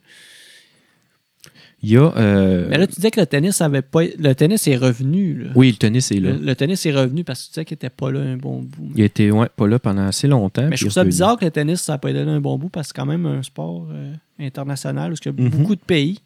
Il 1.85 1.91
y 1.91 1.97
a. 1.99 2.13
euh, 2.17 2.67
Mais 2.71 2.79
là, 2.79 2.87
tu 2.87 2.95
disais 2.95 3.11
que 3.11 3.21
le 3.21 3.27
tennis 3.27 3.61
avait 3.61 3.83
pas. 3.83 4.03
Le 4.05 4.33
tennis 4.35 4.67
est 4.67 4.77
revenu. 4.77 5.35
là. 5.45 5.51
oui, 5.55 5.71
le 5.73 5.77
tennis 5.77 6.11
est 6.13 6.21
là. 6.21 6.33
Le, 6.33 6.39
le 6.39 6.55
tennis 6.57 6.85
est 6.87 6.93
revenu 6.93 7.25
parce 7.25 7.41
que 7.43 7.45
tu 7.47 7.51
disais 7.51 7.65
qu'il 7.67 7.75
était 7.75 7.91
pas 7.91 8.11
là 8.11 8.21
un 8.21 8.37
bon 8.37 8.63
bout. 8.63 8.91
Il 8.95 9.03
était 9.05 9.31
ouais, 9.31 9.49
pas 9.55 9.67
là 9.67 9.79
pendant 9.79 10.07
assez 10.07 10.27
longtemps. 10.29 10.67
Mais 10.69 10.77
je 10.77 10.83
trouve 10.85 10.93
ça 10.93 11.05
bizarre 11.05 11.37
que 11.37 11.45
le 11.45 11.51
tennis, 11.51 11.83
ça 11.83 11.93
n'a 11.93 11.99
pas 11.99 12.11
été 12.11 12.25
là 12.25 12.33
un 12.33 12.41
bon 12.41 12.57
bout 12.59 12.69
parce 12.71 12.89
que 12.93 12.97
c'est 12.97 13.01
quand 13.03 13.07
même 13.07 13.27
un 13.27 13.43
sport 13.43 13.87
euh, 13.93 14.15
international 14.41 15.13
où 15.13 15.17
il 15.23 15.27
y 15.27 15.29
a 15.29 15.33
Mhm. 15.33 15.49
beaucoup 15.51 15.75
de 15.77 15.81
pays, 15.81 16.21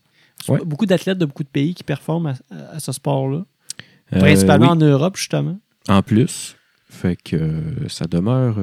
Ouais. 0.48 0.60
beaucoup 0.64 0.86
d'athlètes 0.86 1.18
de 1.18 1.24
beaucoup 1.24 1.42
de 1.42 1.48
pays 1.48 1.74
qui 1.74 1.82
performent 1.82 2.34
à, 2.50 2.78
ce 2.78 2.92
sport-là. 2.92 3.44
Euh, 4.14 4.20
Principalement 4.20 4.66
oui, 4.66 4.72
en 4.72 4.76
Europe, 4.76 5.16
justement. 5.16 5.58
en 5.88 6.02
plus. 6.02 6.54
Fait 6.90 7.16
que 7.22 7.38
ça 7.88 8.06
demeure. 8.06 8.56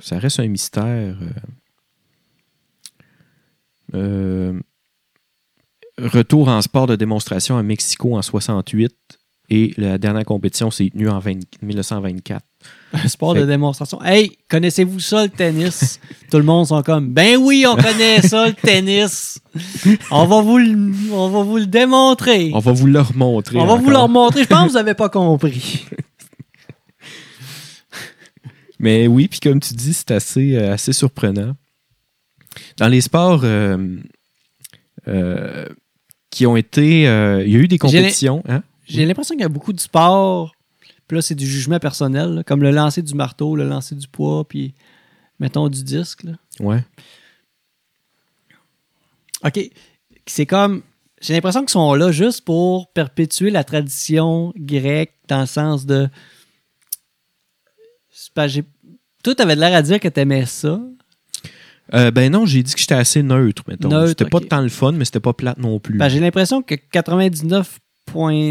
ça 0.00 0.18
reste 0.18 0.38
un 0.40 0.46
mystère. 0.48 1.16
euh. 3.94 4.60
Retour 5.98 6.48
en 6.48 6.62
sport 6.62 6.86
de 6.86 6.96
démonstration 6.96 7.58
à 7.58 7.62
Mexico 7.62 8.16
en 8.16 8.22
68 8.22 8.92
et 9.50 9.72
la 9.78 9.96
dernière 9.98 10.24
compétition 10.24 10.70
s'est 10.70 10.90
tenue 10.90 11.08
en 11.08 11.18
20 11.18 11.40
1924. 11.62 12.44
Un 12.92 13.08
sport 13.08 13.34
Fait- 13.34 13.40
de 13.40 13.46
démonstration. 13.46 14.02
Hey, 14.04 14.36
connaissez-vous 14.48 15.00
ça, 15.00 15.24
le 15.24 15.30
tennis? 15.30 16.00
Tout 16.30 16.36
le 16.36 16.42
monde 16.44 16.66
sont 16.66 16.82
comme, 16.82 17.12
ben 17.12 17.36
oui, 17.38 17.64
on 17.66 17.74
connaît 17.76 18.20
ça, 18.22 18.46
le 18.46 18.52
tennis. 18.54 19.40
On 20.10 20.26
va 20.26 20.40
vous 20.42 20.58
le, 20.58 20.92
on 21.12 21.28
va 21.30 21.42
vous 21.42 21.56
le 21.58 21.66
démontrer. 21.66 22.50
On 22.54 22.58
va 22.60 22.72
vous 22.72 22.86
le 22.86 23.00
remontrer. 23.00 23.58
On 23.58 23.66
va 23.66 23.76
vous 23.76 23.90
le 23.90 24.06
montrer. 24.08 24.42
Je 24.44 24.48
pense 24.48 24.64
que 24.64 24.68
vous 24.68 24.74
n'avez 24.74 24.94
pas 24.94 25.08
compris. 25.10 25.86
Mais 28.78 29.06
oui, 29.08 29.28
puis 29.28 29.40
comme 29.40 29.60
tu 29.60 29.74
dis, 29.74 29.92
c'est 29.94 30.12
assez, 30.12 30.56
euh, 30.56 30.72
assez 30.74 30.92
surprenant. 30.92 31.54
Dans 32.76 32.88
les 32.88 33.00
sports 33.00 33.40
euh, 33.44 33.96
euh, 35.08 35.66
qui 36.30 36.46
ont 36.46 36.56
été. 36.56 37.08
euh, 37.08 37.42
il 37.44 37.52
y 37.52 37.56
a 37.56 37.58
eu 37.58 37.68
des 37.68 37.78
compétitions. 37.78 38.42
Hein? 38.48 38.62
J'ai 38.86 39.04
l'impression 39.06 39.34
qu'il 39.34 39.42
y 39.42 39.46
a 39.46 39.48
beaucoup 39.48 39.72
de 39.72 39.80
sports, 39.80 40.54
puis 41.06 41.16
là, 41.16 41.22
c'est 41.22 41.34
du 41.34 41.46
jugement 41.46 41.78
personnel, 41.78 42.34
là, 42.34 42.42
comme 42.44 42.62
le 42.62 42.70
lancer 42.70 43.02
du 43.02 43.14
marteau, 43.14 43.54
le 43.56 43.68
lancer 43.68 43.94
du 43.94 44.08
poids, 44.08 44.46
puis 44.48 44.74
mettons, 45.40 45.68
du 45.68 45.82
disque. 45.84 46.24
Là. 46.24 46.32
Ouais. 46.60 46.82
OK. 49.44 49.60
C'est 50.26 50.46
comme. 50.46 50.82
J'ai 51.20 51.34
l'impression 51.34 51.60
qu'ils 51.62 51.70
sont 51.70 51.94
là 51.94 52.12
juste 52.12 52.44
pour 52.44 52.92
perpétuer 52.92 53.50
la 53.50 53.64
tradition 53.64 54.52
grecque 54.56 55.14
dans 55.28 55.40
le 55.40 55.46
sens 55.46 55.84
de. 55.84 56.08
Pas- 58.34 58.46
j'ai- 58.48 58.64
Toi, 59.24 59.34
t'avais 59.34 59.56
l'air 59.56 59.74
à 59.74 59.82
dire 59.82 59.98
que 60.00 60.08
t'aimais 60.08 60.46
ça. 60.46 60.80
Euh, 61.94 62.10
ben 62.10 62.30
non, 62.30 62.44
j'ai 62.46 62.62
dit 62.62 62.74
que 62.74 62.80
j'étais 62.80 62.94
assez 62.94 63.22
neutre, 63.22 63.62
mettons. 63.66 63.88
Neutre, 63.88 64.08
C'était 64.08 64.24
pas 64.26 64.40
tant 64.40 64.60
le 64.60 64.68
fun, 64.68 64.92
mais 64.92 65.04
c'était 65.04 65.20
pas 65.20 65.32
plate 65.32 65.58
non 65.58 65.78
plus. 65.80 65.96
Ben, 65.98 66.08
j'ai 66.08 66.20
l'impression 66.20 66.60
que 66.62 66.74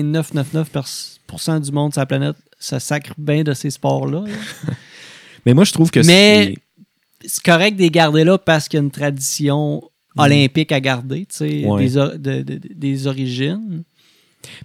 99,999% 0.04 1.60
du 1.62 1.72
monde 1.72 1.94
sur 1.94 2.02
la 2.02 2.06
planète 2.06 2.36
se 2.60 2.80
sacre 2.80 3.14
bien 3.18 3.44
de 3.44 3.54
ces 3.54 3.70
sports-là. 3.70 4.22
là. 4.22 4.28
mais 5.46 5.54
moi, 5.54 5.64
je 5.64 5.74
trouve 5.74 5.92
que 5.92 6.00
Mais- 6.06 6.54
c'est. 6.54 6.56
C'est 7.30 7.44
correct 7.44 7.76
de 7.76 7.82
les 7.82 7.90
garder 7.90 8.24
là 8.24 8.38
parce 8.38 8.68
qu'il 8.70 8.78
y 8.78 8.80
a 8.82 8.84
une 8.84 8.92
tradition 8.92 9.82
olympique 10.18 10.72
à 10.72 10.80
garder, 10.80 11.22
tu 11.26 11.36
sais, 11.38 11.66
Ouais. 11.66 11.82
des, 11.84 11.98
o- 11.98 12.16
de- 12.16 12.44
de- 12.44 12.60
des 12.76 13.08
origines. 13.08 13.84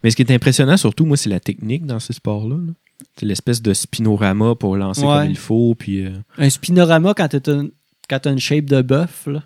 Mais 0.05 0.11
ce 0.11 0.17
qui 0.17 0.23
est 0.23 0.31
impressionnant, 0.31 0.77
surtout, 0.77 1.07
moi, 1.07 1.17
c'est 1.17 1.31
la 1.31 1.41
technique 1.41 1.87
dans 1.87 1.99
ces 1.99 2.13
sports-là. 2.13 2.57
là. 2.57 2.73
C'est 3.19 3.25
l'espèce 3.27 3.63
de 3.63 3.73
spinorama 3.73 4.55
pour 4.55 4.77
lancer 4.77 5.01
Ouais. 5.03 5.23
comme 5.23 5.31
il 5.31 5.37
faut, 5.37 5.75
puis 5.75 6.05
euh, 6.05 6.11
Un 6.37 6.51
spinorama 6.51 7.15
quand 7.15 7.27
t'as 7.29 7.53
une, 7.53 7.71
quand 8.09 8.19
t'as 8.21 8.33
une 8.33 8.39
shape 8.39 8.65
de 8.67 8.83
bœuf, 8.83 9.27
là. 9.27 9.43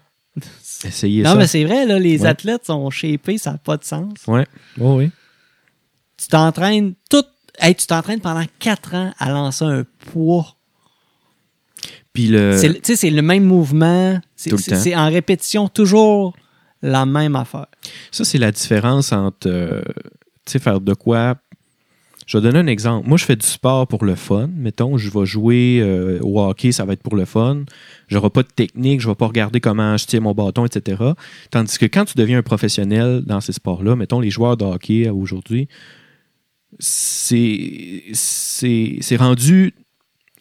essayer 0.84 1.22
Non, 1.22 1.30
ça. 1.30 1.36
mais 1.36 1.46
c'est 1.46 1.64
vrai, 1.64 1.86
là, 1.86 1.98
les 1.98 2.22
Ouais. 2.22 2.28
athlètes 2.28 2.66
sont 2.66 2.90
shapés, 2.90 3.38
ça 3.38 3.52
n'a 3.52 3.58
pas 3.58 3.76
de 3.76 3.84
sens. 3.84 4.12
Ouais. 4.26 4.46
Oh, 4.80 4.96
oui. 4.98 5.10
Tu 6.18 6.28
t'entraînes 6.28 6.94
tout. 7.10 7.24
Hey, 7.58 7.74
tu 7.74 7.86
t'entraînes 7.86 8.20
pendant 8.20 8.44
4 8.58 8.94
ans 8.94 9.12
à 9.18 9.30
lancer 9.30 9.64
un 9.64 9.84
poids. 10.12 10.56
Puis 12.12 12.28
le. 12.28 12.56
C'est 12.58 12.68
le- 12.68 12.74
Tu 12.74 12.80
sais, 12.84 12.96
c'est 12.96 13.10
le 13.10 13.22
même 13.22 13.44
mouvement. 13.44 14.20
C'est 14.36 14.94
en 14.96 15.08
répétition 15.08 15.68
toujours 15.68 16.36
la 16.82 17.06
même 17.06 17.36
affaire. 17.36 17.66
Ça, 18.10 18.24
c'est 18.24 18.38
la 18.38 18.52
différence 18.52 19.12
entre, 19.12 19.48
euh, 19.48 19.82
tu 20.44 20.52
sais, 20.52 20.58
faire 20.58 20.80
de 20.80 20.94
quoi. 20.94 21.36
Je 22.26 22.38
vais 22.38 22.42
donner 22.42 22.58
un 22.58 22.66
exemple. 22.66 23.08
Moi, 23.08 23.16
je 23.18 23.24
fais 23.24 23.36
du 23.36 23.46
sport 23.46 23.86
pour 23.86 24.04
le 24.04 24.16
fun. 24.16 24.50
Mettons, 24.52 24.98
je 24.98 25.10
vais 25.10 25.24
jouer 25.24 25.78
euh, 25.80 26.18
au 26.22 26.40
hockey, 26.40 26.72
ça 26.72 26.84
va 26.84 26.94
être 26.94 27.02
pour 27.02 27.14
le 27.14 27.24
fun. 27.24 27.62
J'aurai 28.08 28.30
pas 28.30 28.42
de 28.42 28.48
technique, 28.48 29.00
je 29.00 29.08
vais 29.08 29.14
pas 29.14 29.28
regarder 29.28 29.60
comment 29.60 29.96
je 29.96 30.06
tiens 30.06 30.18
mon 30.20 30.32
bâton, 30.32 30.66
etc. 30.66 31.02
Tandis 31.52 31.78
que 31.78 31.86
quand 31.86 32.04
tu 32.04 32.14
deviens 32.16 32.38
un 32.38 32.42
professionnel 32.42 33.22
dans 33.24 33.40
ces 33.40 33.52
sports-là, 33.52 33.94
mettons 33.94 34.18
les 34.18 34.30
joueurs 34.30 34.56
de 34.56 34.64
hockey 34.64 35.08
aujourd'hui, 35.08 35.68
c'est 36.80 38.02
rendu 39.16 39.72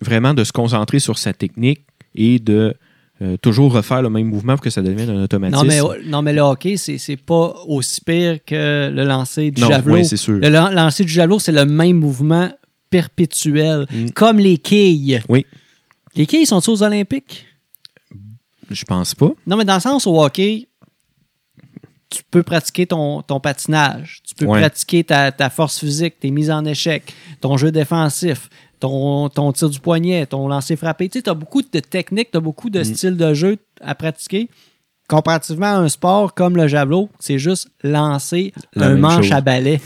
vraiment 0.02 0.34
de 0.34 0.44
se 0.44 0.52
concentrer 0.52 1.00
sur 1.00 1.20
sa 1.20 1.34
technique 1.34 1.86
et 2.16 2.40
de 2.40 2.74
euh, 3.22 3.38
toujours 3.38 3.72
refaire 3.74 4.02
le 4.02 4.10
même 4.10 4.28
mouvement 4.28 4.54
pour 4.54 4.62
que 4.64 4.70
ça 4.70 4.82
devienne 4.82 5.10
un 5.10 5.24
automatisme. 5.24 5.66
Non 5.66 5.68
mais, 5.94 6.04
non, 6.06 6.22
mais 6.22 6.34
le 6.34 6.42
hockey, 6.42 6.76
c'est 6.78 6.98
c'est 6.98 7.16
pas 7.18 7.56
aussi 7.68 8.02
pire 8.02 8.40
que 8.46 8.90
le 8.94 9.04
lancer 9.06 9.52
du 9.52 9.62
Non, 9.62 9.68
javelot. 9.70 9.96
ouais, 9.96 10.04
c'est 10.04 10.18
sûr. 10.18 10.34
le 10.36 10.50
lan- 10.50 10.70
lancer 10.72 11.04
du 11.06 11.12
javelot, 11.12 11.40
c'est 11.40 11.52
le 11.54 11.66
même 11.66 11.98
mouvement 11.98 12.50
perpétuel, 12.90 13.86
Mm. 13.92 14.10
comme 14.12 14.38
les 14.40 14.58
quilles. 14.58 15.22
Oui. 15.30 15.46
Les 16.16 16.26
quilles 16.26 16.46
sont 16.46 16.62
aux 16.70 16.84
Olympiques? 16.84 17.46
Je 18.70 18.84
pense 18.86 19.14
pas. 19.16 19.32
Non, 19.46 19.58
mais 19.58 19.66
dans 19.66 19.76
le 19.76 19.82
sens 19.82 20.08
au 20.08 20.22
hockey, 20.24 20.68
tu 22.10 22.22
peux 22.32 22.44
pratiquer 22.44 22.86
ton, 22.88 23.22
ton 23.22 23.40
patinage, 23.40 24.22
tu 24.26 24.36
peux 24.36 24.46
Ouais. 24.46 24.60
pratiquer 24.60 25.04
ta, 25.04 25.32
ta 25.32 25.50
force 25.50 25.80
physique, 25.80 26.20
tes 26.20 26.32
mises 26.32 26.52
en 26.52 26.64
échec, 26.66 27.14
ton 27.42 27.58
jeu 27.58 27.72
défensif, 27.72 28.50
ton, 28.86 29.30
ton 29.30 29.52
tir 29.52 29.70
du 29.70 29.80
poignet, 29.80 30.26
ton 30.28 30.48
lancer 30.48 30.76
frappé. 30.76 31.10
Tu 31.10 31.20
sais, 31.20 31.30
as 31.30 31.34
beaucoup 31.34 31.62
de 31.62 31.80
techniques, 31.80 32.32
tu 32.32 32.38
as 32.38 32.42
beaucoup 32.42 32.70
de 32.70 32.84
styles 32.84 33.18
de 33.18 33.34
jeu 33.34 33.58
à 33.82 33.96
pratiquer. 33.96 34.50
Comparativement 35.08 35.68
à 35.68 35.78
un 35.78 35.90
sport 35.90 36.34
comme 36.34 36.56
le 36.56 36.68
javelot, 36.68 37.10
c'est 37.20 37.38
juste 37.40 37.70
lancer 37.84 38.54
La 38.76 38.88
un 38.88 38.98
manche 38.98 39.26
chose. 39.26 39.32
à 39.34 39.42
balai. 39.42 39.80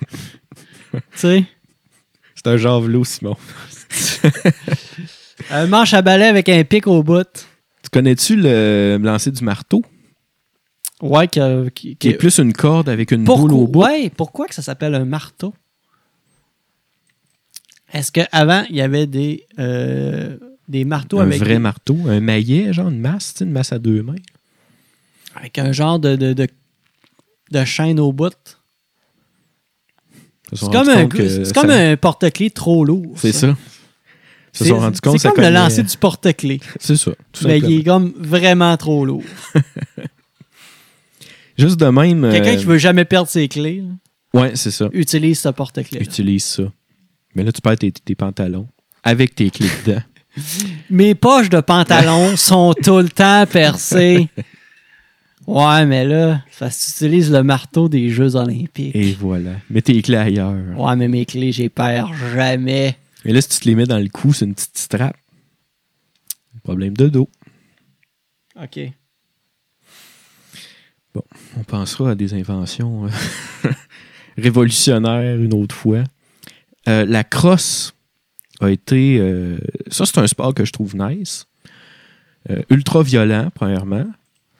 tu 0.92 1.00
sais, 1.14 1.44
C'est 2.34 2.46
un 2.46 2.56
javelot, 2.56 3.04
Simon. 3.04 3.36
un 5.50 5.66
manche 5.66 5.94
à 5.94 6.02
balai 6.02 6.26
avec 6.26 6.48
un 6.48 6.62
pic 6.64 6.86
au 6.86 7.02
bout. 7.02 7.26
Tu 7.82 7.90
connais-tu 7.92 8.36
le 8.36 8.98
lancer 9.02 9.30
du 9.30 9.44
marteau? 9.44 9.82
Ouais, 11.00 11.28
qui, 11.28 11.96
Qui 11.96 12.08
est 12.08 12.14
plus 12.14 12.38
une 12.38 12.52
corde 12.52 12.88
avec 12.88 13.12
une 13.12 13.24
Pourquoi, 13.24 13.48
boule 13.48 13.52
au 13.54 13.66
bout. 13.68 13.82
ouais, 13.84 14.10
pourquoi 14.10 14.46
que 14.46 14.54
ça 14.54 14.62
s'appelle 14.62 14.94
un 14.94 15.04
marteau? 15.04 15.54
Est-ce 17.92 18.12
qu'avant, 18.12 18.64
il 18.68 18.76
y 18.76 18.80
avait 18.82 19.06
des, 19.06 19.46
euh, 19.58 20.36
des 20.68 20.84
marteaux 20.84 21.20
un 21.20 21.24
avec, 21.24 21.38
vrai 21.40 21.54
des- 21.54 21.58
marteau, 21.58 21.96
un 22.06 22.20
maillet, 22.20 22.72
genre 22.72 22.88
une 22.88 23.00
masse, 23.00 23.34
une 23.40 23.50
masse 23.50 23.72
à 23.72 23.78
deux 23.78 24.02
mains? 24.02 24.14
avec 25.34 25.58
un 25.58 25.70
genre 25.72 25.98
de, 26.00 26.16
de, 26.16 26.32
de, 26.32 26.48
de 27.52 27.64
chaîne 27.64 28.00
au 28.00 28.12
bout? 28.12 28.32
C'est 30.52 30.68
comme, 30.70 30.88
un, 30.88 31.08
comme 31.54 31.70
un 31.70 31.96
porte-clés 31.96 32.50
trop 32.50 32.84
lourd. 32.84 33.12
C'est 33.16 33.32
ça. 33.32 33.48
Ils 34.54 34.58
se 34.58 34.64
C'est 34.64 34.70
sont 34.70 34.78
rendus 34.80 35.00
compte 35.00 35.14
que 35.14 35.20
c'est 35.20 35.28
comme 35.32 35.44
le 35.44 35.50
lancer 35.50 35.82
du 35.84 35.96
porte-clés. 35.96 36.60
C'est 36.80 36.96
ça. 36.96 37.12
tout 37.32 37.46
Mais 37.46 37.58
il 37.58 37.80
est 37.80 37.84
comme 37.84 38.12
vraiment 38.16 38.74
trop 38.78 39.04
lourd. 39.04 39.22
Juste 41.58 41.78
de 41.78 41.86
même. 41.86 42.22
Quelqu'un 42.30 42.54
euh, 42.54 42.56
qui 42.56 42.64
veut 42.64 42.78
jamais 42.78 43.04
perdre 43.04 43.28
ses 43.28 43.46
clés, 43.48 43.82
là, 43.82 44.40
Ouais, 44.40 44.52
c'est 44.56 44.70
ça. 44.70 44.88
utilise 44.92 45.40
ce 45.40 45.48
porte-clés. 45.50 46.00
Utilise 46.00 46.44
ça. 46.44 46.62
Mais 47.38 47.44
là, 47.44 47.52
tu 47.52 47.60
perds 47.60 47.78
tes, 47.78 47.92
tes 47.92 48.16
pantalons 48.16 48.66
avec 49.04 49.36
tes 49.36 49.48
clés 49.50 49.68
dedans. 49.86 50.02
Mes 50.90 51.14
poches 51.14 51.50
de 51.50 51.60
pantalon 51.60 52.36
sont 52.36 52.74
tout 52.82 52.98
le 52.98 53.08
temps 53.08 53.46
percées. 53.46 54.28
Ouais, 55.46 55.86
mais 55.86 56.04
là, 56.04 56.42
tu 56.58 56.64
utilises 56.64 57.30
le 57.30 57.44
marteau 57.44 57.88
des 57.88 58.10
Jeux 58.10 58.34
Olympiques. 58.34 58.96
Et 58.96 59.12
voilà. 59.12 59.52
Mets 59.70 59.82
tes 59.82 60.02
clés 60.02 60.16
ailleurs. 60.16 60.52
Ouais, 60.76 60.96
mais 60.96 61.06
mes 61.06 61.24
clés, 61.26 61.52
j'ai 61.52 61.68
perds 61.68 62.12
jamais. 62.34 62.96
Et 63.24 63.32
là, 63.32 63.40
si 63.40 63.50
tu 63.50 63.60
te 63.60 63.68
les 63.68 63.76
mets 63.76 63.86
dans 63.86 64.00
le 64.00 64.08
cou, 64.08 64.32
c'est 64.32 64.44
une 64.44 64.56
petite 64.56 64.76
strap. 64.76 65.16
Problème 66.64 66.96
de 66.96 67.06
dos. 67.06 67.30
OK. 68.60 68.80
On 71.56 71.62
pensera 71.62 72.10
à 72.10 72.14
des 72.16 72.34
inventions 72.34 73.06
euh, 73.06 73.70
révolutionnaires 74.36 75.36
une 75.36 75.54
autre 75.54 75.76
fois. 75.76 76.02
Euh, 76.88 77.04
la 77.06 77.24
crosse 77.24 77.94
a 78.60 78.70
été. 78.70 79.18
euh, 79.20 79.58
ça, 79.88 80.06
c'est 80.06 80.18
un 80.18 80.26
sport 80.26 80.54
que 80.54 80.64
je 80.64 80.72
trouve 80.72 80.96
nice. 80.96 81.46
Euh, 82.50 82.62
ultra 82.70 83.02
violent, 83.02 83.50
premièrement. 83.54 84.06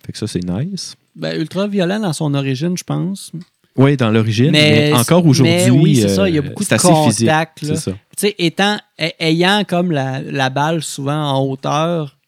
Fait 0.04 0.12
que 0.12 0.18
ça, 0.18 0.26
c'est 0.26 0.44
nice. 0.44 0.94
Ben, 1.16 1.38
ultra 1.40 1.66
violent 1.66 1.98
dans 2.00 2.12
son 2.12 2.34
origine, 2.34 2.76
je 2.76 2.84
pense. 2.84 3.32
Oui, 3.76 3.96
dans 3.96 4.10
l'origine, 4.10 4.50
mais, 4.50 4.90
Mais- 4.90 4.98
encore 4.98 5.24
aujourd'hui. 5.24 5.70
oui, 5.70 5.96
c'est 5.96 6.08
ça, 6.08 6.28
il 6.28 6.34
y 6.34 6.38
a 6.38 6.42
euh, 6.42 6.48
beaucoup 6.48 6.64
de 6.64 6.68
c'est 6.68 6.74
assez 6.74 6.88
physique, 7.06 7.28
contact, 7.28 7.62
là. 7.62 7.76
C'est 7.76 7.90
ça. 7.90 7.92
Tu 7.92 7.98
sais, 8.18 8.34
étant, 8.38 8.76
ay- 8.98 9.14
ayant 9.20 9.62
comme 9.66 9.92
la, 9.92 10.20
la 10.20 10.50
balle 10.50 10.82
souvent 10.82 11.30
en 11.32 11.40
hauteur, 11.44 12.18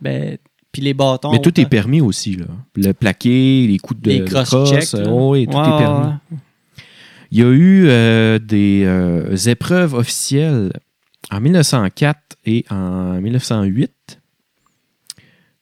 ben, 0.00 0.36
puis 0.72 0.82
les 0.82 0.94
bâtons. 0.94 1.30
Mais 1.32 1.40
tout 1.40 1.58
est 1.60 1.66
permis 1.66 2.00
aussi. 2.00 2.34
Là. 2.36 2.46
Le 2.74 2.92
plaqué, 2.92 3.66
les 3.68 3.78
coups 3.78 4.00
de, 4.02 4.10
Les 4.10 4.20
oui, 4.22 5.46
tout 5.46 5.56
Ouais, 5.56 5.62
est 5.64 5.78
permis. 5.78 6.06
ouais. 6.06 6.38
Il 7.30 7.38
y 7.38 7.42
a 7.42 7.50
eu 7.50 7.88
euh, 7.88 8.38
des 8.38 8.84
euh, 8.86 9.36
épreuves 9.36 9.94
officielles 9.94 10.72
en 11.30 11.40
1904 11.40 12.18
et 12.46 12.64
en 12.70 13.20
1908. 13.20 14.20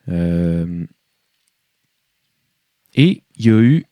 Euh, 0.08 0.84
et 2.94 3.22
il 3.36 3.46
y 3.46 3.50
a 3.50 3.58
eu 3.58 3.84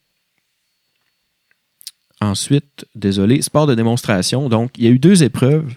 ensuite, 2.20 2.87
désolé, 2.95 3.43
sport 3.43 3.66
de 3.66 3.75
démonstration. 3.75 4.49
Donc, 4.49 4.79
il 4.79 4.85
y 4.85 4.87
a 4.87 4.91
eu 4.91 4.99
deux 4.99 5.25
épreuves 5.25 5.75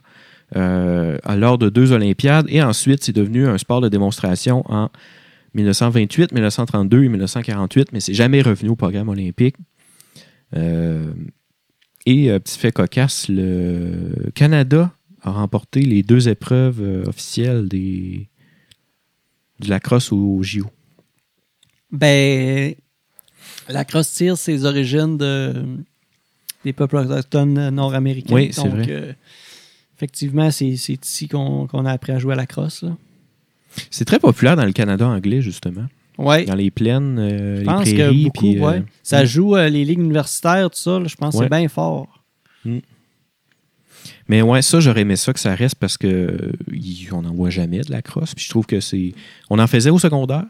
lors 0.56 1.58
de 1.58 1.68
deux 1.70 1.92
Olympiades 1.92 2.46
et 2.48 2.62
ensuite, 2.62 3.04
c'est 3.04 3.12
devenu 3.12 3.48
un 3.48 3.58
sport 3.58 3.82
de 3.82 3.90
démonstration 3.90 4.64
en 4.72 4.90
1928, 5.56 6.32
1932 6.32 7.04
et 7.04 7.10
1948, 7.10 7.92
mais 7.92 8.00
c'est 8.00 8.14
jamais 8.14 8.42
revenu 8.42 8.70
au 8.70 8.76
programme 8.78 9.10
olympique. 9.10 9.56
Et 12.08 12.32
euh, 12.32 12.40
petit 12.40 12.58
fait 12.58 12.72
cocasse, 12.72 13.28
le 13.28 14.32
Canada 14.34 14.94
a 15.22 15.32
remporté 15.32 15.82
les 15.82 16.04
deux 16.04 16.30
épreuves 16.30 16.82
euh, 16.82 17.04
officielles 17.06 17.68
des, 17.68 18.30
de 19.60 19.70
la 19.70 19.82
crosse 19.82 20.14
au 20.14 20.42
JO. 20.42 20.68
Ben, 21.92 22.74
la 23.68 23.84
cross 23.84 24.10
tire 24.14 24.38
ses 24.38 24.64
origines 24.64 25.18
de, 25.18 25.54
des 26.64 26.72
peuples 26.72 26.96
autochtones 26.96 27.70
nord-américains. 27.72 28.36
Oui, 28.36 28.50
c'est 28.54 28.64
Donc, 28.64 28.72
vrai. 28.72 28.86
euh, 28.90 29.14
effectivement, 29.98 30.50
c'est 30.50 30.68
ici 30.68 31.28
qu'on 31.28 31.68
a 31.86 31.92
appris 31.92 32.14
à 32.14 32.20
jouer 32.20 32.34
à 32.34 32.38
la 32.38 32.46
crosse. 32.46 32.86
C'est 33.92 34.06
très 34.06 34.20
populaire 34.20 34.56
dans 34.56 34.66
le 34.66 34.72
Canada 34.72 35.06
anglais, 35.08 35.42
justement. 35.42 35.88
Ouais. 36.18 36.46
Dans 36.46 36.56
les 36.56 36.72
plaines, 36.72 37.18
euh, 37.20 37.56
Je 37.56 37.60
les 37.60 37.66
pense 37.66 37.92
que 37.92 38.24
beaucoup, 38.24 38.40
puis, 38.40 38.58
euh, 38.60 38.66
ouais. 38.68 38.84
Ça 39.04 39.24
joue 39.26 39.56
euh, 39.56 39.70
les 39.70 39.86
ligues 39.86 40.00
universitaires, 40.00 40.70
tout 40.70 40.78
ça. 40.80 41.00
là, 41.00 41.06
je 41.08 41.16
pense 41.16 41.36
que 41.36 41.44
c'est 41.44 41.50
bien 41.50 41.68
fort. 41.68 42.24
Mais 44.30 44.42
ouais, 44.42 44.62
ça, 44.62 44.80
j'aurais 44.80 45.02
aimé 45.02 45.16
ça 45.16 45.34
que 45.34 45.40
ça 45.40 45.56
reste 45.56 45.76
parce 45.76 45.98
que 45.98 46.52
y- 46.72 47.08
on 47.12 47.22
n'en 47.22 47.34
voit 47.34 47.50
jamais 47.50 47.80
de 47.82 47.92
la 47.92 48.02
crosse. 48.02 48.36
Puis 48.36 48.46
je 48.46 48.50
trouve 48.50 48.66
que 48.66 48.80
c'est. 48.80 49.14
On 49.50 49.60
en 49.60 49.68
faisait 49.68 49.90
au 49.90 50.00
secondaire. 50.00 50.46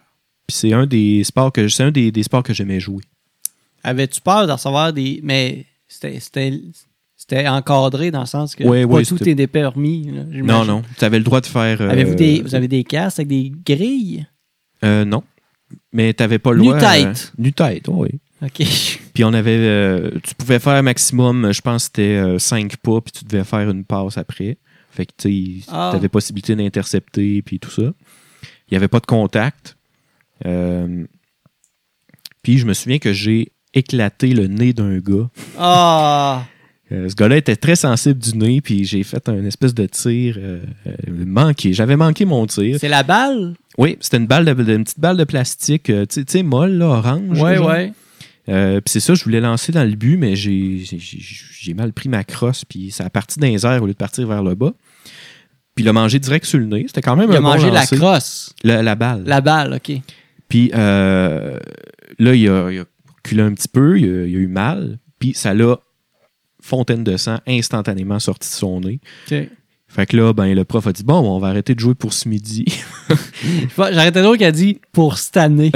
Puis 0.47 0.57
c'est 0.57 0.73
un 0.73 0.85
des 0.85 1.23
sports 1.23 1.51
que 1.51 1.67
c'est 1.67 1.83
un 1.83 1.91
des, 1.91 2.11
des 2.11 2.23
sports 2.23 2.43
que 2.43 2.53
j'aimais 2.53 2.79
jouer. 2.79 3.03
Avais-tu 3.83 4.21
peur 4.21 4.47
de 4.47 4.51
recevoir 4.51 4.93
des. 4.93 5.19
Mais 5.23 5.65
c'était- 5.87 6.61
encadré 7.47 8.09
dans 8.11 8.21
le 8.21 8.25
sens 8.25 8.55
que 8.55 8.63
Ouais, 8.63 8.83
pas 8.85 8.93
ouais, 8.93 9.05
tout 9.05 9.17
c'était- 9.17 9.31
était 9.31 9.47
permis. 9.47 10.11
là, 10.11 10.23
Non, 10.43 10.65
non. 10.65 10.81
Tu 10.97 11.03
avais 11.05 11.17
le 11.17 11.23
droit 11.23 11.41
de 11.41 11.45
faire. 11.47 11.81
euh, 11.81 11.89
Avez-vous 11.89 12.15
des, 12.15 12.41
vous 12.41 12.55
avez 12.55 12.67
des 12.67 12.83
casques 12.83 13.19
avec 13.19 13.27
des 13.27 13.51
grilles? 13.65 14.25
euh, 14.83 15.03
non. 15.05 15.23
Mais 15.97 16.13
tu 16.13 16.23
n'avais 16.23 16.39
pas 16.39 16.53
le 16.53 16.59
droit. 16.59 16.75
Nu-tête. 16.75 17.33
euh, 17.37 17.41
Nu-tête, 17.41 17.85
oui. 17.89 18.09
OK. 18.41 18.53
Puis 19.13 19.23
on 19.23 19.33
avait. 19.33 19.57
euh, 19.57 20.11
tu 20.23 20.35
pouvais 20.35 20.59
faire 20.59 20.81
maximum, 20.83 21.51
je 21.51 21.59
pense, 21.61 21.85
c'était 21.85 22.37
5 22.39 22.77
pas, 22.77 23.01
puis 23.01 23.11
tu 23.11 23.25
devais 23.25 23.43
faire 23.43 23.67
une 23.69 23.83
passe 23.83 24.17
après. 24.17 24.57
Fait 24.91 25.05
que 25.07 25.11
tu 25.17 25.63
Ah. 25.67 25.91
avais 25.95 26.07
possibilité 26.07 26.55
d'intercepter, 26.55 27.41
puis 27.41 27.59
tout 27.59 27.71
ça. 27.71 27.81
Il 27.83 28.71
n'y 28.73 28.77
avait 28.77 28.87
pas 28.87 28.99
de 28.99 29.05
contact. 29.07 29.75
Euh, 30.45 31.03
puis 32.43 32.59
je 32.59 32.65
me 32.67 32.73
souviens 32.73 32.99
que 32.99 33.11
j'ai 33.11 33.51
éclaté 33.73 34.33
le 34.35 34.45
nez 34.47 34.73
d'un 34.73 34.99
gars. 34.99 35.29
Ah! 35.57 36.45
Euh, 36.91 37.09
ce 37.09 37.15
gars-là 37.15 37.37
était 37.37 37.55
très 37.57 37.75
sensible 37.75 38.19
du 38.19 38.37
nez, 38.37 38.61
puis 38.61 38.85
j'ai 38.85 39.03
fait 39.03 39.27
un 39.27 39.43
espèce 39.45 39.73
de 39.73 39.85
tir 39.87 40.35
euh, 40.37 40.61
euh, 40.87 40.91
manqué. 41.25 41.73
J'avais 41.73 41.97
manqué 41.97 42.23
mon 42.23 42.45
tir. 42.47 42.77
C'est 42.79 42.87
la 42.87 43.03
balle? 43.03 43.55
Oui, 43.77 43.97
c'était 43.99 44.17
une 44.17 44.27
balle 44.27 44.45
de, 44.45 44.51
une 44.73 44.83
petite 44.85 44.99
balle 44.99 45.17
de 45.17 45.25
plastique, 45.25 45.83
tu 46.09 46.23
sais- 46.27 46.43
molle, 46.43 46.73
là, 46.77 46.85
orange. 46.87 47.41
Ouais. 47.41 47.91
Euh, 48.49 48.75
puis 48.79 48.89
c'est 48.93 48.99
ça, 49.01 49.13
je 49.13 49.23
voulais 49.25 49.41
lancer 49.41 49.73
dans 49.73 49.83
le 49.83 49.95
but, 49.95 50.15
mais 50.17 50.35
j'ai 50.37 51.73
mal 51.75 51.91
pris 51.91 52.07
ma 52.07 52.23
crosse, 52.23 52.63
puis 52.63 52.91
ça 52.91 53.05
a 53.05 53.09
parti 53.09 53.39
dans 53.39 53.47
les 53.47 53.65
airs 53.65 53.83
au 53.83 53.85
lieu 53.87 53.91
de 53.93 53.97
partir 53.97 54.25
vers 54.25 54.41
le 54.41 54.55
bas. 54.55 54.73
Puis 55.75 55.83
il 55.83 55.89
a 55.89 55.93
mangé 55.93 56.17
direct 56.19 56.45
sur 56.45 56.57
le 56.59 56.65
nez. 56.65 56.85
C'était 56.87 57.01
quand 57.01 57.15
même 57.17 57.29
Il 57.29 57.35
un 57.35 57.39
a 57.39 57.41
bon 57.41 57.49
mangé 57.49 57.69
la 57.69 57.85
crosse. 57.85 58.53
La, 58.63 58.81
la 58.81 58.95
balle. 58.95 59.23
La 59.25 59.41
balle, 59.41 59.73
OK. 59.73 59.91
Puis 60.47 60.71
euh, 60.73 61.59
là, 62.17 62.33
il 62.33 62.49
a, 62.49 62.71
il 62.71 62.79
a 62.79 62.85
reculé 63.17 63.41
un 63.43 63.53
petit 63.53 63.67
peu, 63.67 63.99
il 63.99 64.05
a, 64.05 64.25
il 64.25 64.35
a 64.37 64.39
eu 64.39 64.47
mal, 64.47 64.97
puis 65.19 65.33
ça 65.33 65.53
l'a 65.53 65.77
fontaine 66.67 67.03
de 67.03 67.17
sang 67.17 67.37
instantanément 67.47 68.19
sorti 68.19 68.49
de 68.49 68.53
son 68.53 68.81
nez. 68.81 68.99
OK. 69.31 69.37
Fait 69.89 70.05
que 70.05 70.17
là, 70.17 70.33
ben, 70.33 70.53
le 70.53 70.65
prof 70.65 70.85
a 70.85 70.91
dit 70.91 71.03
Bon, 71.03 71.19
on 71.19 71.39
va 71.39 71.47
arrêter 71.47 71.73
de 71.73 71.79
jouer 71.79 71.95
pour 71.95 72.11
ce 72.13 72.27
midi. 72.27 72.65
J'arrêtais 73.77 74.21
d'autre 74.21 74.37
qui 74.37 74.43
a 74.45 74.51
dit 74.51 74.79
pour 74.91 75.17
cette 75.17 75.37
année. 75.37 75.71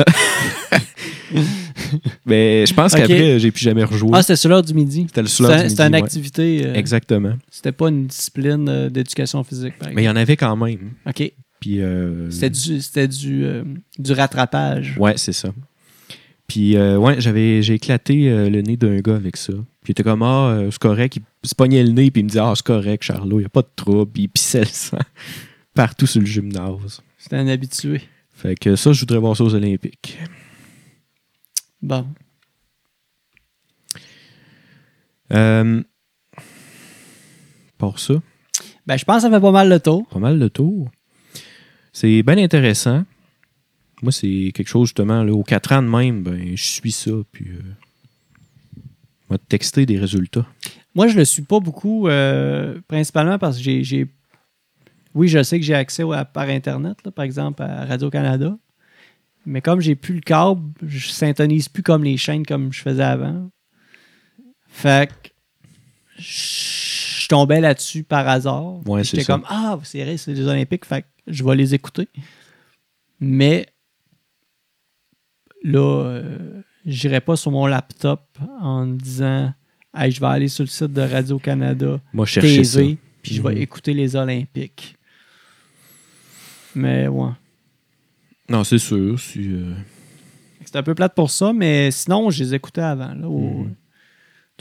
Mais 2.26 2.66
je 2.68 2.74
pense 2.74 2.94
qu'après, 2.94 3.40
j'ai 3.40 3.52
plus 3.52 3.62
jamais 3.64 3.84
rejoué. 3.84 4.10
Ah, 4.14 4.22
c'était 4.22 4.36
sur 4.36 4.50
l'heure 4.50 4.64
du 4.64 4.74
midi. 4.74 5.06
C'était 5.08 5.22
le 5.22 5.28
C'était 5.28 5.84
une 5.84 5.94
ouais. 5.94 6.02
activité. 6.02 6.62
euh, 6.66 6.74
Exactement. 6.76 7.34
C'était 7.50 7.72
pas 7.72 7.88
une 7.90 8.08
discipline 8.08 8.68
euh, 8.70 8.90
d'éducation 8.90 9.44
physique, 9.44 9.78
par 9.80 9.90
Mais 9.94 10.04
il 10.04 10.06
y 10.06 10.10
en 10.10 10.16
avait 10.16 10.38
quand 10.38 10.56
même. 10.58 10.92
OK. 11.08 11.32
Puis. 11.60 11.82
euh, 11.82 12.30
C'était 12.32 12.50
du, 12.50 12.82
c'était 12.82 13.08
du, 13.08 13.46
du 13.98 14.12
rattrapage. 14.12 14.96
Ouais, 15.00 15.14
c'est 15.16 15.34
ça. 15.34 15.54
Puis, 16.48 16.76
euh, 16.76 16.98
ouais, 16.98 17.16
j'avais, 17.22 17.62
j'ai 17.62 17.76
éclaté 17.76 18.30
le 18.50 18.62
nez 18.62 18.76
d'un 18.76 19.00
gars 19.00 19.16
avec 19.16 19.38
ça. 19.38 19.54
Puis, 19.84 19.90
il 19.90 19.92
était 19.92 20.04
comme, 20.04 20.22
ah, 20.22 20.52
euh, 20.52 20.72
c'est 20.72 20.80
correct. 20.80 21.18
Il 21.44 21.50
se 21.50 21.56
pognait 21.56 21.84
le 21.84 21.92
nez, 21.92 22.12
puis 22.12 22.22
il 22.22 22.26
me 22.26 22.30
dit, 22.30 22.40
ah, 22.40 22.54
c'est 22.56 22.66
correct, 22.66 23.04
Charlot, 23.04 23.40
il 23.40 23.42
n'y 23.42 23.46
a 23.46 23.50
pas 23.50 23.64
de 23.64 23.70
trouble. 23.76 24.12
Puis, 24.12 24.24
il 24.24 24.28
pissait 24.30 24.60
le 24.60 24.66
sang 24.66 25.00
partout 25.74 26.06
sur 26.06 26.22
le 26.22 26.28
gymnase. 26.28 27.02
C'était 27.18 27.38
un 27.38 27.48
habitué. 27.48 28.02
Fait 28.34 28.56
que 28.56 28.76
ça, 28.76 28.94
je 28.94 29.00
voudrais 29.00 29.20
voir 29.20 29.36
ça 29.36 29.44
aux 29.44 29.54
Olympiques. 29.56 30.18
Bon. 31.82 32.08
Euh, 35.32 35.82
pour 37.78 38.00
ça, 38.00 38.16
Ben, 38.86 38.98
je 38.98 39.06
pense 39.06 39.18
que 39.18 39.22
ça 39.22 39.30
fait 39.30 39.42
pas 39.42 39.52
mal 39.52 39.70
le 39.70 39.80
tour. 39.80 40.08
pas 40.08 40.20
mal 40.20 40.38
de 40.40 40.48
tours. 40.48 40.90
C'est 41.94 42.22
bien 42.24 42.38
intéressant. 42.38 43.04
Moi, 44.02 44.12
c'est 44.12 44.52
quelque 44.54 44.68
chose, 44.68 44.90
justement, 44.90 45.24
là, 45.24 45.32
aux 45.32 45.44
4 45.44 45.74
ans 45.74 45.84
de 45.84 45.88
même, 45.88 46.24
ben, 46.24 46.56
je 46.56 46.64
suis 46.64 46.92
ça, 46.92 47.12
puis. 47.32 47.48
Euh, 47.50 47.62
vais 49.32 49.38
te 49.38 49.46
texter 49.48 49.86
des 49.86 49.98
résultats. 50.00 50.46
Moi, 50.96 51.08
je 51.08 51.18
le 51.18 51.26
suis 51.26 51.42
pas 51.44 51.60
beaucoup, 51.60 52.08
euh, 52.08 52.80
principalement 52.88 53.38
parce 53.40 53.58
que 53.58 53.82
j'ai-. 53.84 54.08
Oui, 55.14 55.28
je 55.28 55.42
sais 55.44 55.60
que 55.60 55.66
j'ai 55.66 55.74
accès 55.76 56.04
à- 56.14 56.26
par 56.26 56.48
Internet, 56.50 56.98
là, 57.06 57.12
par 57.12 57.26
exemple, 57.26 57.62
à 57.64 57.86
Radio-Canada. 57.86 58.58
Mais 59.46 59.62
comme 59.62 59.82
j'ai 59.82 59.96
plus 59.96 60.14
le 60.16 60.22
câble, 60.22 60.62
je 60.86 61.10
syntonise 61.10 61.68
plus 61.68 61.82
comme 61.84 62.04
les 62.04 62.16
chaînes 62.18 62.46
comme 62.46 62.72
je 62.72 62.82
faisais 62.82 63.04
avant. 63.04 63.50
Fait 64.68 65.10
que 65.10 65.30
je 66.18 67.28
tombais 67.28 67.60
là-dessus 67.60 68.04
par 68.04 68.28
hasard. 68.28 68.86
Ouais, 68.88 69.04
J'étais 69.04 69.26
comme 69.26 69.44
Ah, 69.50 69.80
c'est 69.84 70.04
vrai, 70.04 70.18
c'est 70.18 70.34
les 70.34 70.48
Olympiques, 70.48 70.86
fait 70.86 71.02
que 71.02 71.08
je 71.28 71.44
vais 71.44 71.56
les 71.56 71.74
écouter. 71.74 72.08
Mais 73.20 73.66
là, 75.64 75.80
euh, 76.06 76.62
j'irai 76.86 77.22
pas 77.22 77.36
sur 77.36 77.52
mon 77.52 77.66
laptop 77.66 78.22
en 78.62 78.86
me 78.86 78.98
disant 78.98 79.54
Hey, 79.94 80.12
je 80.12 80.20
vais 80.22 80.28
aller 80.28 80.48
sur 80.48 80.64
le 80.64 80.70
site 80.70 80.94
de 80.94 81.02
Radio-Canada, 81.02 82.00
Moi, 82.14 82.26
je 82.26 82.32
cherchais 82.32 82.64
ça. 82.64 82.80
TV, 82.80 82.98
puis 83.22 83.36
je 83.36 83.42
vais 83.42 83.56
Mhm. 83.56 83.62
écouter 83.62 83.94
les 83.94 84.16
Olympiques. 84.16 84.96
Mais 86.76 87.08
ouais. 87.08 87.30
Non, 88.50 88.64
c'est 88.64 88.78
sûr. 88.78 89.18
euh, 89.38 89.74
C'est 90.66 90.76
un 90.78 90.84
peu 90.84 90.96
plate 90.96 91.14
pour 91.16 91.30
ça, 91.30 91.52
mais 91.54 91.92
sinon, 91.92 92.30
je 92.30 92.44
les 92.44 92.54
écoutais 92.54 92.82
avant. 92.82 93.14
Là, 93.14 93.28
au- 93.28 93.64
Mhm. 93.64 93.74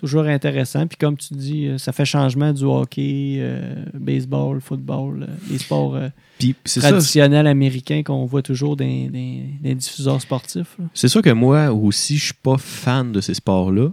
Toujours 0.01 0.25
intéressant. 0.25 0.87
Puis 0.87 0.97
comme 0.97 1.19
tu 1.19 1.35
dis, 1.35 1.67
euh, 1.67 1.77
ça 1.77 1.93
fait 1.93 2.07
changement 2.07 2.55
du 2.55 2.65
hockey, 2.65 3.35
euh, 3.37 3.85
baseball, 3.93 4.59
football, 4.63 5.25
euh, 5.25 5.35
les 5.51 5.59
sports 5.59 5.95
euh, 5.95 6.09
Puis 6.39 6.57
ça, 6.65 6.81
traditionnels 6.81 7.47
américains 7.47 8.03
qu'on 8.03 8.25
voit 8.25 8.41
toujours 8.41 8.79
dans, 8.79 8.87
les 8.87 9.75
diffuseurs 9.75 10.19
sportifs. 10.23 10.79
c'est 10.95 11.09
ça 11.09 11.21
que 11.21 11.29
moi 11.29 11.71
aussi, 11.71 12.17
je 12.17 12.25
suis 12.25 12.35
pas 12.35 12.57
fan 12.57 13.13
de 13.13 13.21
ces 13.21 13.35
sports-là. 13.35 13.91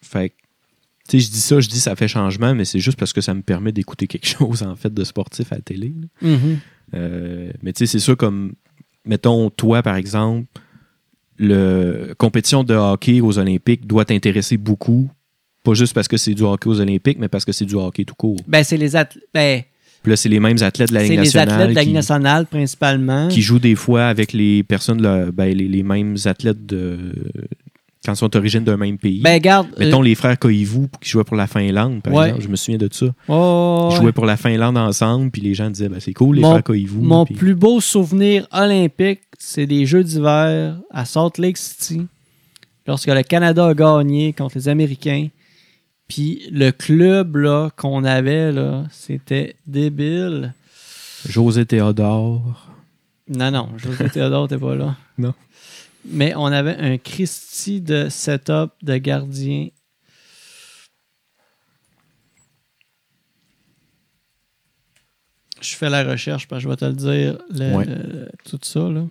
Fait 0.00 0.32
tu 1.10 1.20
sais, 1.20 1.26
je 1.26 1.30
dis 1.30 1.40
ça, 1.40 1.60
je 1.60 1.68
dis 1.68 1.80
ça 1.80 1.94
fait 1.94 2.08
changement, 2.08 2.54
mais 2.54 2.64
c'est 2.64 2.78
juste 2.78 2.98
parce 2.98 3.12
que 3.12 3.20
ça 3.20 3.34
me 3.34 3.42
permet 3.42 3.72
d'écouter 3.72 4.06
quelque 4.06 4.26
chose, 4.38 4.62
en 4.62 4.76
fait, 4.76 4.94
de 4.94 5.04
sportif 5.04 5.52
à 5.52 5.56
la 5.56 5.60
télé. 5.60 5.92
Euh, 6.94 7.52
mais 7.62 7.74
tu 7.74 7.80
sais, 7.80 7.86
c'est 7.86 7.98
sûr 7.98 8.16
comme, 8.16 8.54
mettons, 9.04 9.50
toi, 9.50 9.82
par 9.82 9.96
exemple, 9.96 10.46
le 11.36 12.14
compétition 12.16 12.64
de 12.64 12.72
hockey 12.72 13.20
aux 13.20 13.38
Olympiques 13.38 13.86
doit 13.86 14.06
t'intéresser 14.06 14.56
beaucoup. 14.56 15.10
Pas 15.62 15.74
juste 15.74 15.92
parce 15.94 16.08
que 16.08 16.16
c'est 16.16 16.34
du 16.34 16.42
hockey 16.42 16.68
aux 16.68 16.80
Olympiques, 16.80 17.18
mais 17.20 17.28
parce 17.28 17.44
que 17.44 17.52
c'est 17.52 17.66
du 17.66 17.74
hockey 17.74 18.04
tout 18.04 18.14
court. 18.14 18.36
Ben, 18.48 18.64
c'est 18.64 18.76
les 18.78 18.96
athlètes. 18.96 19.24
Ben, 19.34 19.62
Puis 20.02 20.10
là, 20.10 20.16
c'est 20.16 20.30
les 20.30 20.40
mêmes 20.40 20.56
athlètes 20.62 20.88
de 20.88 20.94
la 20.94 21.00
c'est 21.00 21.08
Ligue 21.10 21.18
les 21.18 21.24
nationale. 21.26 21.48
athlètes 21.50 21.68
de 21.70 21.74
la 21.74 21.80
Ligue 21.82 21.88
qui- 21.90 21.94
nationale 21.94 22.46
principalement. 22.46 23.28
qui 23.28 23.42
jouent 23.42 23.58
des 23.58 23.74
fois 23.74 24.04
avec 24.06 24.32
les 24.32 24.62
personnes, 24.62 25.02
là, 25.02 25.26
ben, 25.30 25.54
les, 25.54 25.68
les 25.68 25.82
mêmes 25.82 26.16
athlètes 26.24 26.64
de, 26.64 27.12
quand 28.06 28.14
ils 28.14 28.16
sont 28.16 28.28
d'origine 28.28 28.64
d'un 28.64 28.78
même 28.78 28.96
pays. 28.96 29.20
Ben, 29.20 29.38
garde. 29.38 29.66
Mettons 29.78 30.00
les 30.00 30.14
frères 30.14 30.38
Koivu 30.38 30.86
qui 31.02 31.10
jouaient 31.10 31.24
pour 31.24 31.36
la 31.36 31.46
Finlande, 31.46 32.00
par 32.02 32.14
Ouais. 32.14 32.28
exemple. 32.28 32.44
Je 32.44 32.48
me 32.48 32.56
souviens 32.56 32.78
de 32.78 32.88
ça. 32.90 33.06
oh, 33.28 33.88
Ils 33.90 33.94
ouais. 33.96 34.00
jouaient 34.00 34.12
pour 34.12 34.24
la 34.24 34.38
Finlande 34.38 34.78
ensemble, 34.78 35.30
puis 35.30 35.42
les 35.42 35.52
gens 35.52 35.68
disaient 35.68 35.90
ben, 35.90 36.00
c'est 36.00 36.14
cool, 36.14 36.36
les 36.36 36.42
Mon- 36.42 36.52
frères 36.52 36.64
Koivu. 36.64 36.96
Mon 36.98 37.26
puis- 37.26 37.34
plus 37.34 37.54
beau 37.54 37.82
souvenir 37.82 38.46
olympique, 38.52 39.20
c'est 39.38 39.66
des 39.66 39.84
Jeux 39.84 40.02
d'hiver 40.04 40.78
à 40.90 41.04
Salt 41.04 41.32
Lake 41.36 41.58
City, 41.58 42.06
lorsque 42.86 43.08
le 43.08 43.22
Canada 43.22 43.66
a 43.66 43.74
gagné 43.74 44.32
contre 44.32 44.56
les 44.56 44.68
Américains. 44.70 45.28
Puis 46.10 46.48
le 46.50 46.72
club 46.72 47.36
là, 47.36 47.70
qu'on 47.76 48.02
avait, 48.02 48.50
là, 48.50 48.84
c'était 48.90 49.54
débile. 49.68 50.52
José 51.24 51.64
Théodore. 51.64 52.66
Non, 53.28 53.52
non, 53.52 53.68
José 53.78 54.10
Théodore 54.12 54.42
n'était 54.42 54.58
pas 54.58 54.74
là. 54.74 54.96
Non. 55.18 55.32
Mais 56.04 56.34
on 56.34 56.46
avait 56.46 56.76
un 56.78 56.98
Christie 56.98 57.80
de 57.80 58.08
setup 58.08 58.72
de 58.82 58.96
gardien. 58.96 59.68
Je 65.60 65.74
fais 65.76 65.90
la 65.90 66.04
recherche 66.04 66.48
parce 66.48 66.60
que 66.62 66.64
je 66.64 66.68
vais 66.70 66.76
te 66.76 66.84
le 66.86 66.92
dire, 66.94 67.38
le- 67.50 67.76
Ouais. 67.76 67.84
le- 67.84 68.30
tout 68.44 68.58
ça. 68.62 68.80
Là. 68.88 69.04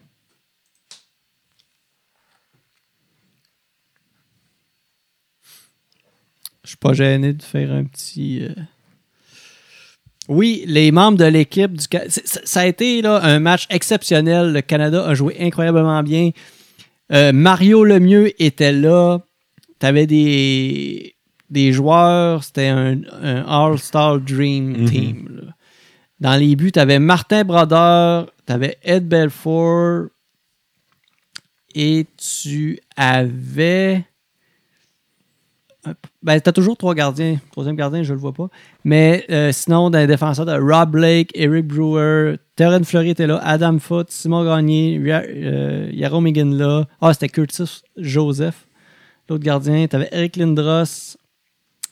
Je 6.69 6.73
suis 6.73 6.77
pas 6.77 6.93
gêné 6.93 7.33
de 7.33 7.41
faire 7.41 7.71
un 7.71 7.83
petit. 7.83 8.43
euh, 8.43 8.53
Oui, 10.27 10.63
les 10.67 10.91
membres 10.91 11.17
de 11.17 11.25
l'équipe 11.25 11.73
du 11.73 11.85
ça 12.11 12.59
a 12.59 12.65
été 12.67 13.01
là, 13.01 13.19
un 13.23 13.39
match 13.39 13.65
exceptionnel. 13.71 14.53
Le 14.53 14.61
Canada 14.61 15.03
a 15.03 15.15
joué 15.15 15.35
incroyablement 15.39 16.03
bien. 16.03 16.29
Euh, 17.11 17.31
Mario 17.33 17.83
Lemieux 17.83 18.31
était 18.39 18.71
là. 18.71 19.17
Tu 19.79 19.85
avais 19.87 20.05
des, 20.05 21.15
des 21.49 21.73
joueurs. 21.73 22.43
C'était 22.43 22.67
un, 22.67 23.01
un 23.23 23.43
All-Star 23.47 24.19
Dream 24.19 24.77
Mhm. 24.81 24.85
Team. 24.85 25.27
là. 25.41 25.53
Dans 26.19 26.35
les 26.35 26.55
buts, 26.55 26.71
tu 26.71 26.79
avais 26.79 26.99
Martin 26.99 27.43
Brodeur, 27.45 28.31
tu 28.45 28.53
avais 28.53 28.77
Ed 28.83 29.07
Belfour 29.07 30.09
et 31.73 32.05
tu 32.17 32.79
avais. 32.95 34.05
Ben, 36.21 36.39
t'as 36.41 36.51
toujours 36.51 36.75
trois 36.75 36.93
gardiens. 36.95 37.37
Troisième 37.51 37.77
gardien, 37.77 38.03
je 38.03 38.13
le 38.13 38.19
vois 38.19 38.33
pas. 38.33 38.49
Mais 38.83 39.25
euh, 39.29 39.51
sinon, 39.53 39.89
dans 39.89 39.99
les 39.99 40.07
défenseurs, 40.07 40.45
t'as 40.45 40.59
Rob 40.59 40.91
Blake, 40.91 41.31
Eric 41.33 41.67
Brewer, 41.67 42.35
Terren 42.55 42.83
Fleury 42.83 43.11
était 43.11 43.27
là, 43.27 43.39
Adam 43.43 43.79
Foote, 43.79 44.11
Simon 44.11 44.43
Gagné, 44.43 44.99
euh, 45.07 45.89
Yaro 45.93 46.21
là. 46.21 46.85
Ah, 46.99 47.13
c'était 47.13 47.29
Curtis 47.29 47.83
Joseph. 47.95 48.67
L'autre 49.29 49.43
gardien, 49.43 49.87
t'avais 49.87 50.09
Eric 50.11 50.35
Lindros, 50.35 51.15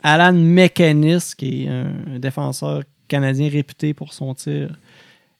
Alan 0.03 0.33
McInnes, 0.33 1.19
qui 1.37 1.63
est 1.63 1.69
un 1.69 2.19
défenseur 2.19 2.81
canadien 3.07 3.49
réputé 3.49 3.93
pour 3.93 4.13
son 4.13 4.33
tir 4.33 4.77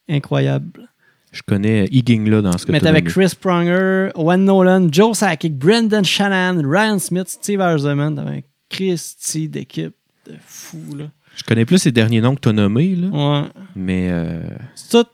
incroyable. 0.07 0.89
Je 1.31 1.41
connais 1.41 1.85
Igingla 1.91 2.41
dans 2.41 2.57
ce 2.57 2.65
que 2.65 2.71
Mais 2.71 2.79
t'avais. 2.79 3.01
Chris 3.01 3.33
Pronger, 3.39 4.09
Owen 4.15 4.45
Nolan, 4.45 4.87
Joe 4.91 5.17
Sakic, 5.17 5.57
Brendan 5.57 6.05
Shannon, 6.05 6.61
Ryan 6.63 6.99
Smith, 6.99 7.27
Steve 7.27 7.59
Eisenman. 7.59 8.15
T'avais 8.15 8.45
Christy 8.69 9.47
d'équipe 9.49 9.95
de 10.25 10.35
fou, 10.45 10.95
là. 10.95 11.05
Je 11.35 11.43
connais 11.43 11.65
plus 11.65 11.85
les 11.85 11.91
derniers 11.91 12.21
noms 12.21 12.35
que 12.35 12.41
tu 12.41 12.49
as 12.49 12.53
nommés, 12.53 12.95
là, 12.95 13.07
Ouais. 13.09 13.47
mais 13.75 14.07
euh, 14.11 14.41
tout. 14.89 15.05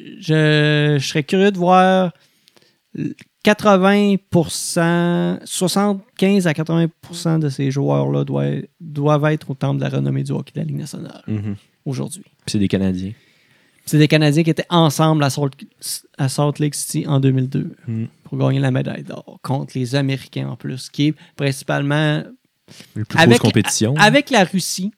Je, 0.00 0.96
je 1.00 1.04
serais 1.06 1.22
curieux 1.24 1.50
de 1.52 1.58
voir 1.58 2.12
80%, 3.44 5.38
75 5.44 6.46
à 6.46 6.52
80% 6.52 7.38
de 7.40 7.48
ces 7.48 7.70
joueurs-là 7.70 8.24
doivent, 8.24 8.62
doivent 8.80 9.24
être 9.26 9.50
au 9.50 9.54
temple 9.54 9.78
de 9.78 9.84
la 9.84 9.90
renommée 9.90 10.22
du 10.22 10.32
hockey 10.32 10.52
de 10.54 10.60
la 10.60 10.64
Ligue 10.64 10.76
nationale 10.78 11.22
mhm. 11.26 11.56
aujourd'hui. 11.84 12.24
C'est 12.46 12.58
des 12.58 12.68
Canadiens. 12.68 13.12
C'est 13.86 13.98
des 13.98 14.08
Canadiens 14.08 14.42
qui 14.42 14.50
étaient 14.50 14.66
ensemble 14.68 15.24
à 15.24 15.30
Salt, 15.30 15.50
à 16.18 16.28
Salt 16.28 16.58
Lake 16.58 16.74
City 16.74 17.06
en 17.06 17.20
2002 17.20 17.74
Mm. 17.86 18.04
pour 18.24 18.38
gagner 18.38 18.60
la 18.60 18.70
médaille 18.70 19.02
d'or 19.02 19.38
contre 19.42 19.78
les 19.78 19.94
Américains 19.94 20.48
en 20.48 20.56
plus, 20.56 20.90
qui 20.90 21.08
est 21.08 21.14
principalement 21.36 22.22
Plus 22.94 23.04
avec, 23.16 23.38
grosse 23.38 23.38
compétition. 23.52 23.94
avec 23.96 24.30
la 24.30 24.44
Russie 24.44 24.92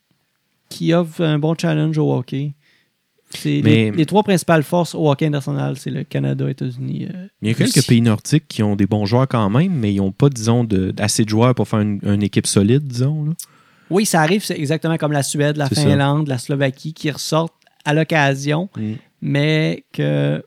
qui 0.69 0.93
offre 0.93 1.23
un 1.23 1.39
bon 1.39 1.55
challenge 1.59 1.97
au 1.99 2.13
hockey. 2.13 2.53
C'est 3.33 3.61
Mais- 3.63 3.71
les, 3.71 3.91
les 3.93 4.07
trois 4.07 4.23
principales 4.25 4.65
forces 4.65 4.95
au 4.95 5.09
hockey 5.11 5.27
international, 5.27 5.77
c'est 5.79 5.91
le 5.91 6.03
Canada, 6.03 6.51
États-Unis. 6.51 7.07
euh, 7.15 7.27
Il 7.43 7.49
y 7.49 7.53
a 7.53 7.57
Russie. 7.57 7.73
quelques 7.75 7.87
pays 7.87 8.01
nordiques 8.01 8.49
qui 8.49 8.63
ont 8.65 8.75
des 8.75 8.87
bons 8.87 9.07
joueurs 9.07 9.29
quand 9.29 9.49
même, 9.51 9.73
mais 9.73 9.93
ils 9.95 9.99
n'ont 9.99 10.11
pas, 10.11 10.29
disons, 10.29 10.65
de- 10.65 10.93
assez 10.99 11.25
de 11.25 11.29
joueurs 11.29 11.55
pour 11.55 11.69
faire 11.69 11.79
une, 11.81 12.01
une 12.03 12.23
équipe 12.25 12.47
solide, 12.49 12.83
disons. 12.89 13.25
là. 13.27 13.33
Oui, 13.89 14.05
ça 14.07 14.21
arrive, 14.21 14.45
c'est 14.45 14.57
exactement 14.59 14.97
comme 14.97 15.13
la 15.13 15.23
Suède, 15.23 15.57
la 15.57 15.69
ça. 15.69 15.75
Finlande, 15.81 16.27
la 16.29 16.39
Slovaquie 16.39 16.93
qui 16.93 17.11
ressortent 17.11 17.55
à 17.85 17.95
l'occasion, 17.95 18.69
Mm. 18.77 18.93
mais 19.23 19.85
que 19.93 20.43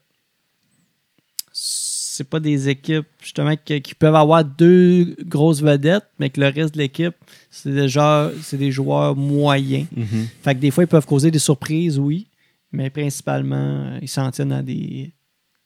c'est 2.15 2.23
pas 2.29 2.39
des 2.39 2.69
équipes 2.69 3.07
justement 3.21 3.55
qui 3.65 3.95
peuvent 3.97 4.13
avoir 4.15 4.45
deux 4.45 5.15
grosses 5.25 5.61
vedettes, 5.61 6.05
mais 6.19 6.29
que 6.29 6.39
le 6.39 6.47
reste 6.49 6.75
de 6.75 6.79
l'équipe, 6.79 7.15
c'est 7.49 7.73
déjà 7.73 8.29
c'est 8.43 8.57
des 8.57 8.71
joueurs 8.71 9.15
moyens. 9.15 9.87
Mhm. 9.95 10.27
Fait 10.43 10.53
que 10.53 10.59
des 10.59 10.69
fois, 10.69 10.83
ils 10.83 10.87
peuvent 10.87 11.05
causer 11.07 11.31
des 11.31 11.39
surprises, 11.39 11.97
oui, 11.97 12.27
mais 12.71 12.89
principalement, 12.91 13.97
ils 14.01 14.07
s'en 14.07 14.29
tiennent 14.31 14.51
à 14.51 14.61
des 14.61 15.11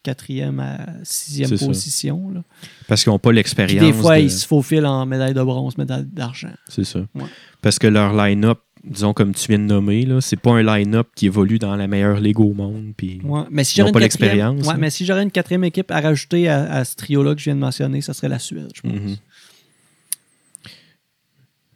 quatrième 0.03 0.61
à 0.61 0.85
sixième 1.03 1.49
position. 1.59 2.29
là. 2.33 2.41
Parce 2.87 3.03
qu'ils 3.03 3.11
n'ont 3.11 3.19
pas 3.19 3.33
l'expérience. 3.33 3.85
des 3.85 3.91
fois, 3.91 4.15
de- 4.17 4.21
ils 4.21 4.31
se 4.31 4.47
faufilent 4.47 4.85
en 4.85 5.05
médaille 5.05 5.33
de 5.33 5.43
bronze, 5.43 5.77
médaille 5.77 6.05
d'argent. 6.05 6.53
C'est 6.69 6.85
ça. 6.85 6.99
Ouais. 7.13 7.23
Parce 7.61 7.77
que 7.77 7.87
leur 7.87 8.13
line-up, 8.13 8.59
disons 8.83 9.13
comme 9.13 9.33
tu 9.33 9.47
viens 9.49 9.59
de 9.59 9.63
nommer, 9.63 10.05
là, 10.05 10.21
c'est 10.21 10.35
pas 10.39 10.51
un 10.51 10.63
line-up 10.63 11.07
qui 11.15 11.25
évolue 11.27 11.59
dans 11.59 11.75
la 11.75 11.87
meilleure 11.87 12.19
ligue 12.19 12.39
au 12.39 12.53
monde. 12.53 12.93
Puis... 12.97 13.19
Ouais, 13.23 13.41
mais 13.51 13.63
si 13.63 13.79
Ils 13.79 13.83
n'ont 13.83 13.91
pas 13.91 13.99
une 13.99 14.07
quatrième- 14.07 14.29
l'expérience, 14.31 14.67
ouais, 14.67 14.73
hein. 14.73 14.77
mais 14.79 14.89
si 14.89 15.05
j'aurais 15.05 15.23
une 15.23 15.31
quatrième 15.31 15.63
équipe 15.63 15.91
à 15.91 15.99
rajouter 16.01 16.47
à, 16.47 16.71
à 16.71 16.85
ce 16.85 16.95
trio-là 16.95 17.33
que 17.33 17.39
je 17.39 17.45
viens 17.45 17.55
de 17.55 17.59
mentionner, 17.61 18.01
ça 18.01 18.13
serait 18.13 18.29
la 18.29 18.39
Suède, 18.39 18.69
je 18.75 18.81
pense. 18.81 18.91
Mhm. 18.93 19.15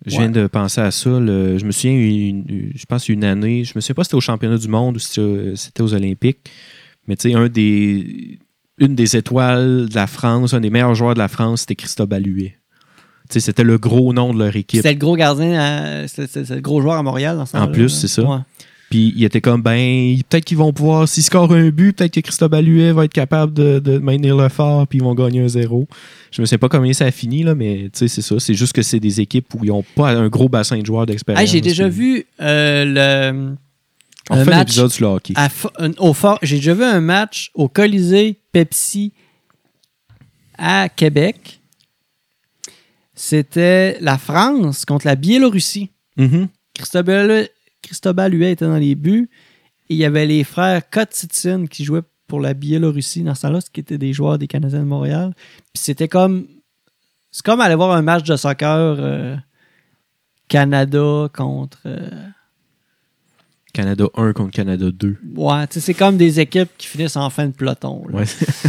Je 0.07 0.17
viens 0.17 0.29
de 0.31 0.47
penser 0.47 0.81
à 0.81 0.89
ça. 0.89 1.19
le- 1.19 1.59
je 1.59 1.65
me 1.65 1.71
souviens, 1.71 1.91
une- 1.93 2.45
une- 2.49 2.71
je 2.75 2.85
pense 2.85 3.07
une 3.07 3.23
année, 3.23 3.63
je 3.63 3.73
me 3.75 3.81
souviens 3.81 3.93
pas 3.95 4.03
si 4.03 4.07
c'était 4.07 4.15
au 4.15 4.21
championnat 4.21 4.57
du 4.57 4.67
monde 4.67 4.95
ou 4.95 4.99
si 4.99 5.09
c'était 5.09 5.53
c'était 5.55 5.81
aux 5.83 5.93
Olympiques, 5.93 6.49
mais 7.07 7.15
tu 7.15 7.29
sais, 7.29 7.35
un 7.35 7.49
des, 7.49 8.39
une 8.79 8.95
des 8.95 9.15
étoiles 9.15 9.87
de 9.89 9.93
la 9.95 10.07
France, 10.07 10.55
un 10.55 10.59
des 10.59 10.71
meilleurs 10.71 10.95
joueurs 10.95 11.13
de 11.13 11.19
la 11.19 11.27
France, 11.27 11.61
c'était 11.61 11.75
Christophe 11.75 12.11
Alluet. 12.13 12.57
C'était 13.39 13.63
le 13.63 13.77
gros 13.77 14.13
nom 14.13 14.33
de 14.33 14.39
leur 14.39 14.55
équipe. 14.55 14.77
C'était 14.81 14.93
le 14.93 14.99
gros 14.99 15.15
gardien, 15.15 15.53
à- 15.59 16.07
c'était 16.07 16.55
le 16.55 16.61
gros 16.61 16.81
joueur 16.81 16.95
à 16.97 17.03
Montréal 17.03 17.37
dans 17.37 17.45
ce 17.45 17.55
En 17.57 17.67
plus, 17.67 17.89
c'est 17.89 18.07
ça. 18.07 18.23
Ouais. 18.23 18.37
Puis 18.89 19.13
il 19.15 19.23
était 19.23 19.39
comme, 19.39 19.61
ben, 19.61 20.17
peut-être 20.29 20.43
qu'ils 20.43 20.57
vont 20.57 20.73
pouvoir, 20.73 21.07
s'ils 21.07 21.23
scorent 21.23 21.53
un 21.53 21.69
but, 21.69 21.93
peut-être 21.95 22.13
que 22.13 22.19
Christophe 22.19 22.51
Alluet 22.51 22.91
va 22.91 23.05
être 23.05 23.13
capable 23.13 23.53
de, 23.53 23.79
de 23.79 23.97
maintenir 23.99 24.35
le 24.35 24.49
fort, 24.49 24.85
puis 24.85 24.99
ils 24.99 25.01
vont 25.01 25.15
gagner 25.15 25.39
un 25.41 25.47
zéro. 25.47 25.87
Je 26.29 26.41
ne 26.41 26.45
sais 26.45 26.57
pas 26.57 26.67
combien 26.67 26.91
ça 26.91 27.05
a 27.05 27.11
fini, 27.11 27.43
là, 27.43 27.55
mais 27.55 27.83
tu 27.93 27.99
sais, 27.99 28.07
c'est 28.09 28.21
ça. 28.21 28.35
C'est 28.39 28.53
juste 28.53 28.73
que 28.73 28.81
c'est 28.81 28.99
des 28.99 29.21
équipes 29.21 29.45
où 29.53 29.63
ils 29.63 29.69
n'ont 29.69 29.85
pas 29.95 30.11
un 30.11 30.27
gros 30.27 30.49
bassin 30.49 30.77
de 30.77 30.85
joueurs 30.85 31.05
d'expérience. 31.05 31.41
Hey, 31.41 31.47
J'ai 31.47 31.61
déjà 31.61 31.87
vu 31.87 32.25
euh, 32.41 32.83
le. 33.31 33.55
On 34.29 34.35
un 34.35 34.43
fait 34.43 34.51
un 34.51 34.57
match 34.57 34.67
épisode 34.67 34.91
sur 34.91 35.07
le 35.07 35.15
hockey. 35.15 35.33
à 35.37 35.47
un- 35.79 35.91
au 35.97 36.13
fort. 36.13 36.37
J'ai 36.41 36.57
déjà 36.57 36.73
vu 36.73 36.83
un 36.83 36.99
match 36.99 37.49
au 37.53 37.69
Colisée 37.69 38.39
Pepsi 38.51 39.13
à 40.57 40.89
Québec. 40.89 41.60
C'était 43.23 43.99
la 44.01 44.17
France 44.17 44.83
contre 44.83 45.05
la 45.05 45.15
Biélorussie. 45.15 45.91
Cristobal, 46.73 47.47
Cristobal 47.83 48.33
Huet 48.33 48.53
était 48.53 48.65
dans 48.65 48.77
les 48.77 48.95
buts. 48.95 49.29
Et 49.89 49.93
il 49.93 49.97
y 49.97 50.05
avait 50.05 50.25
les 50.25 50.43
frères 50.43 50.89
Kotsitsin 50.89 51.67
qui 51.67 51.83
jouaient 51.83 52.01
pour 52.27 52.39
la 52.39 52.55
Biélorussie 52.55 53.21
dans 53.21 53.35
ce 53.35 53.43
temps-là, 53.43 53.61
ce 53.61 53.69
qui 53.69 53.79
étaient 53.79 53.99
des 53.99 54.11
joueurs 54.11 54.39
des 54.39 54.47
Canadiens 54.47 54.79
de 54.79 54.85
Montréal. 54.85 55.33
Puis 55.71 55.83
c'était 55.83 56.07
comme. 56.07 56.47
C'est 57.29 57.45
comme 57.45 57.61
aller 57.61 57.75
voir 57.75 57.91
un 57.91 58.01
match 58.01 58.23
de 58.23 58.35
soccer 58.35 58.95
euh, 58.99 59.35
Canada 60.47 61.29
contre. 61.33 61.77
euh, 61.85 62.09
Canada 63.71 64.05
1 64.15 64.33
contre 64.33 64.51
Canada 64.51 64.89
2. 64.91 65.17
ouais, 65.35 65.65
c'est 65.69 65.93
comme 65.93 66.17
des 66.17 66.39
équipes 66.39 66.71
qui 66.77 66.87
finissent 66.87 67.15
en 67.15 67.29
fin 67.29 67.45
de 67.45 67.51
peloton. 67.53 68.03
là. 68.09 68.19
Ouais, 68.19 68.25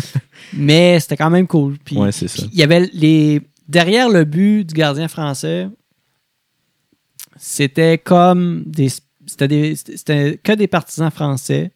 Mais 0.52 1.00
c'était 1.00 1.16
quand 1.16 1.30
même 1.30 1.46
cool. 1.46 1.78
Puis, 1.84 1.96
ouais 1.96 2.12
c'est 2.12 2.28
ça. 2.28 2.44
il 2.52 2.58
y 2.58 2.62
avait 2.62 2.88
les. 2.92 3.40
Derrière 3.72 4.08
le 4.10 4.24
but 4.24 4.64
du 4.68 4.74
gardien 4.74 5.08
français, 5.08 5.66
c'était 7.36 7.98
comme 7.98 8.64
des. 8.66 8.88
C'était 9.26 9.48
des- 9.48 9.76
c'était 9.76 10.38
que 10.42 10.52
des 10.52 10.66
partisans 10.66 11.10
français. 11.10 11.72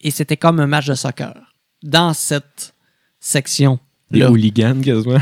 Et 0.00 0.10
c'était 0.10 0.36
comme 0.36 0.58
un 0.60 0.66
match 0.66 0.86
de 0.86 0.94
soccer. 0.94 1.34
Dans 1.82 2.12
cette 2.12 2.74
section. 3.20 3.78
Des 4.10 4.24
hooligans, 4.24 4.80
quasiment. 4.82 5.18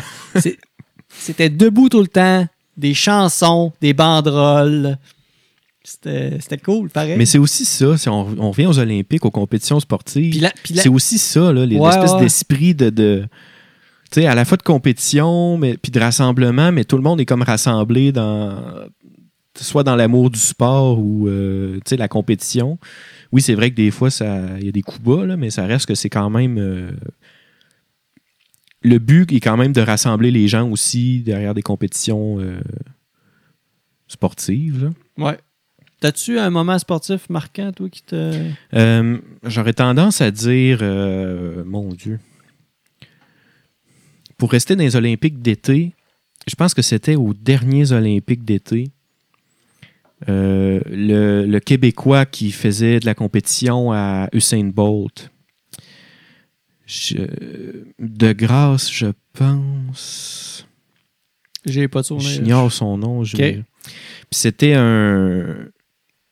C'était 1.09 1.51
debout 1.51 1.89
tout 1.91 2.01
le 2.01 2.09
temps, 2.09 2.47
des 2.77 2.95
chansons, 2.95 3.73
des 3.81 3.93
banderoles. 3.93 4.97
C'était 5.85 6.39
c'était 6.41 6.59
cool, 6.59 6.89
pareil. 6.91 7.17
Mais 7.19 7.27
c'est 7.27 7.39
aussi 7.39 7.65
ça. 7.65 7.97
Si 7.99 8.09
on, 8.09 8.21
on 8.39 8.51
revient 8.51 8.67
aux 8.67 8.79
Olympiques, 8.79 9.25
aux 9.25 9.31
compétitions 9.31 9.81
sportives. 9.81 10.51
C'est 10.65 10.89
aussi 10.89 11.19
ça, 11.19 11.53
là, 11.53 11.67
les 11.67 11.77
Ouais, 11.77 11.89
espèces 11.91 12.13
ouais. 12.13 12.21
d'esprit 12.21 12.75
de. 12.75 12.91
de 12.91 13.27
tu 14.11 14.21
sais, 14.21 14.27
à 14.27 14.35
la 14.35 14.45
fois 14.45 14.57
de 14.57 14.63
compétition, 14.63 15.57
mais 15.57 15.77
puis 15.77 15.93
de 15.93 16.01
rassemblement, 16.01 16.73
mais 16.73 16.85
tout 16.85 16.97
le 16.97 17.03
monde 17.03 17.21
est 17.21 17.27
comme 17.27 17.43
rassemblé 17.43 18.13
dans. 18.13 18.57
soit 19.57 19.83
dans 19.85 19.97
l'amour 19.97 20.31
du 20.31 20.39
sport 20.39 20.99
ou 20.99 21.29
euh, 21.29 21.77
tu 21.77 21.91
sais, 21.91 21.97
la 21.97 22.09
compétition. 22.09 22.79
Oui, 23.33 23.41
c'est 23.43 23.55
vrai 23.55 23.71
que 23.71 23.77
des 23.77 23.91
fois, 23.91 24.11
ça 24.11 24.59
il 24.59 24.67
y 24.67 24.69
a 24.69 24.73
des 24.73 24.83
coups 24.83 25.01
bas, 25.03 25.25
là, 25.27 25.37
mais 25.37 25.51
ça 25.51 25.65
reste 25.67 25.87
que 25.87 25.95
c'est 25.95 26.09
quand 26.11 26.31
même. 26.31 26.59
euh, 26.59 26.91
le 28.83 28.99
but 28.99 29.31
est 29.33 29.41
quand 29.41 29.59
même 29.59 29.73
de 29.73 29.83
rassembler 29.83 30.31
les 30.31 30.49
gens 30.49 30.69
aussi 30.71 31.21
derrière 31.21 31.53
des 31.55 31.63
compétitions 31.63 32.41
euh, 32.41 32.61
sportives. 34.09 34.85
là. 35.19 35.25
Ouais. 35.27 35.39
T'as-tu 36.01 36.39
un 36.39 36.49
moment 36.49 36.79
sportif 36.79 37.29
marquant, 37.29 37.73
toi, 37.73 37.91
qui 37.91 38.03
te. 38.03 38.33
Euh, 38.73 39.19
J'aurais 39.45 39.75
tendance 39.75 40.23
à 40.23 40.31
dire, 40.31 40.83
mon 41.67 41.93
Dieu, 41.93 42.19
pour 44.41 44.51
rester 44.51 44.75
dans 44.75 44.83
les 44.83 44.97
Olympiques 44.97 45.41
d'été, 45.41 45.93
je 46.49 46.55
pense 46.57 46.75
que 46.75 46.83
c'était 46.83 47.15
aux 47.15 47.35
derniers 47.35 47.93
Olympiques 47.93 48.45
d'été, 48.45 48.89
euh, 50.29 50.81
le, 50.91 51.47
le 51.47 51.61
Québécois 51.61 52.27
qui 52.27 52.51
faisait 52.51 53.01
de 53.01 53.07
la 53.07 53.15
compétition 53.15 53.93
à 53.93 54.29
Usain 54.33 54.65
Bolt. 54.65 55.31
Je- 56.87 57.85
de 57.99 58.33
grâce, 58.33 58.91
je 58.93 59.07
pense. 59.33 60.67
J'ai 61.65 61.89
pas 61.89 62.01
de 62.01 62.07
souvenir. 62.07 62.29
J'ignore 62.31 62.73
son 62.73 62.99
nom. 62.99 63.23
je- 63.23 63.37
Ok. 63.37 63.43
Puis 63.83 63.95
c'était 64.33 64.75
un, 64.75 65.57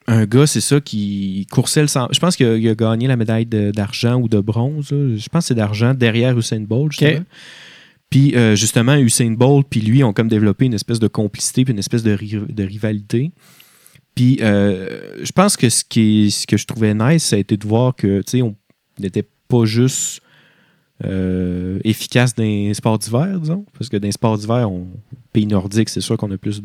un 0.06 0.24
gars, 0.26 0.46
c'est 0.46 0.60
ça, 0.60 0.80
qui 0.80 1.46
coursait 1.50 1.82
le 1.82 1.86
100. 1.88 2.08
Je 2.12 2.18
pense 2.18 2.36
qu'il 2.36 2.46
a, 2.46 2.74
gagné 2.74 3.06
la 3.06 3.16
médaille 3.16 3.46
d'argent 3.46 4.16
ou 4.20 4.28
de 4.28 4.40
bronze. 4.40 4.90
là. 4.92 5.16
Je 5.16 5.28
pense 5.28 5.44
que 5.44 5.48
c'est 5.48 5.54
d'argent 5.54 5.94
derrière 5.94 6.36
Usain 6.38 6.60
Bolt. 6.60 6.92
justement. 6.92 7.20
Ok. 7.20 7.26
Puis 8.10 8.34
euh, 8.34 8.56
justement, 8.56 8.96
Usain 8.96 9.32
Bolt 9.32 9.66
puis 9.68 9.80
lui 9.80 10.02
ont 10.02 10.12
comme 10.12 10.28
développé 10.28 10.64
une 10.66 10.74
espèce 10.74 10.98
de 10.98 11.08
complicité 11.08 11.64
puis 11.64 11.72
une 11.72 11.78
espèce 11.78 12.02
de, 12.02 12.12
ri- 12.12 12.40
de 12.48 12.64
rivalité. 12.64 13.32
Puis 14.14 14.38
euh, 14.40 15.22
je 15.22 15.30
pense 15.32 15.56
que 15.56 15.68
ce, 15.68 15.84
que 15.84 16.56
je 16.56 16.66
trouvais 16.66 16.94
nice, 16.94 17.24
ça 17.24 17.36
a 17.36 17.38
été 17.38 17.56
de 17.56 17.66
voir 17.66 17.94
que, 17.94 18.18
tu 18.22 18.30
sais, 18.30 18.42
on 18.42 18.56
n'était 18.98 19.28
pas 19.48 19.64
juste 19.64 20.20
euh, 21.04 21.78
efficace 21.84 22.34
dans 22.34 22.42
les 22.42 22.74
sports 22.74 22.98
d'hiver, 22.98 23.38
disons. 23.40 23.64
Parce 23.76 23.88
que 23.88 23.96
dans 23.96 24.06
les 24.08 24.12
sports 24.12 24.38
d'hiver, 24.38 24.68
pays 25.32 25.46
nordiques, 25.46 25.88
c'est 25.90 26.00
sûr 26.00 26.16
qu'on 26.16 26.30
a 26.32 26.38
plus 26.38 26.60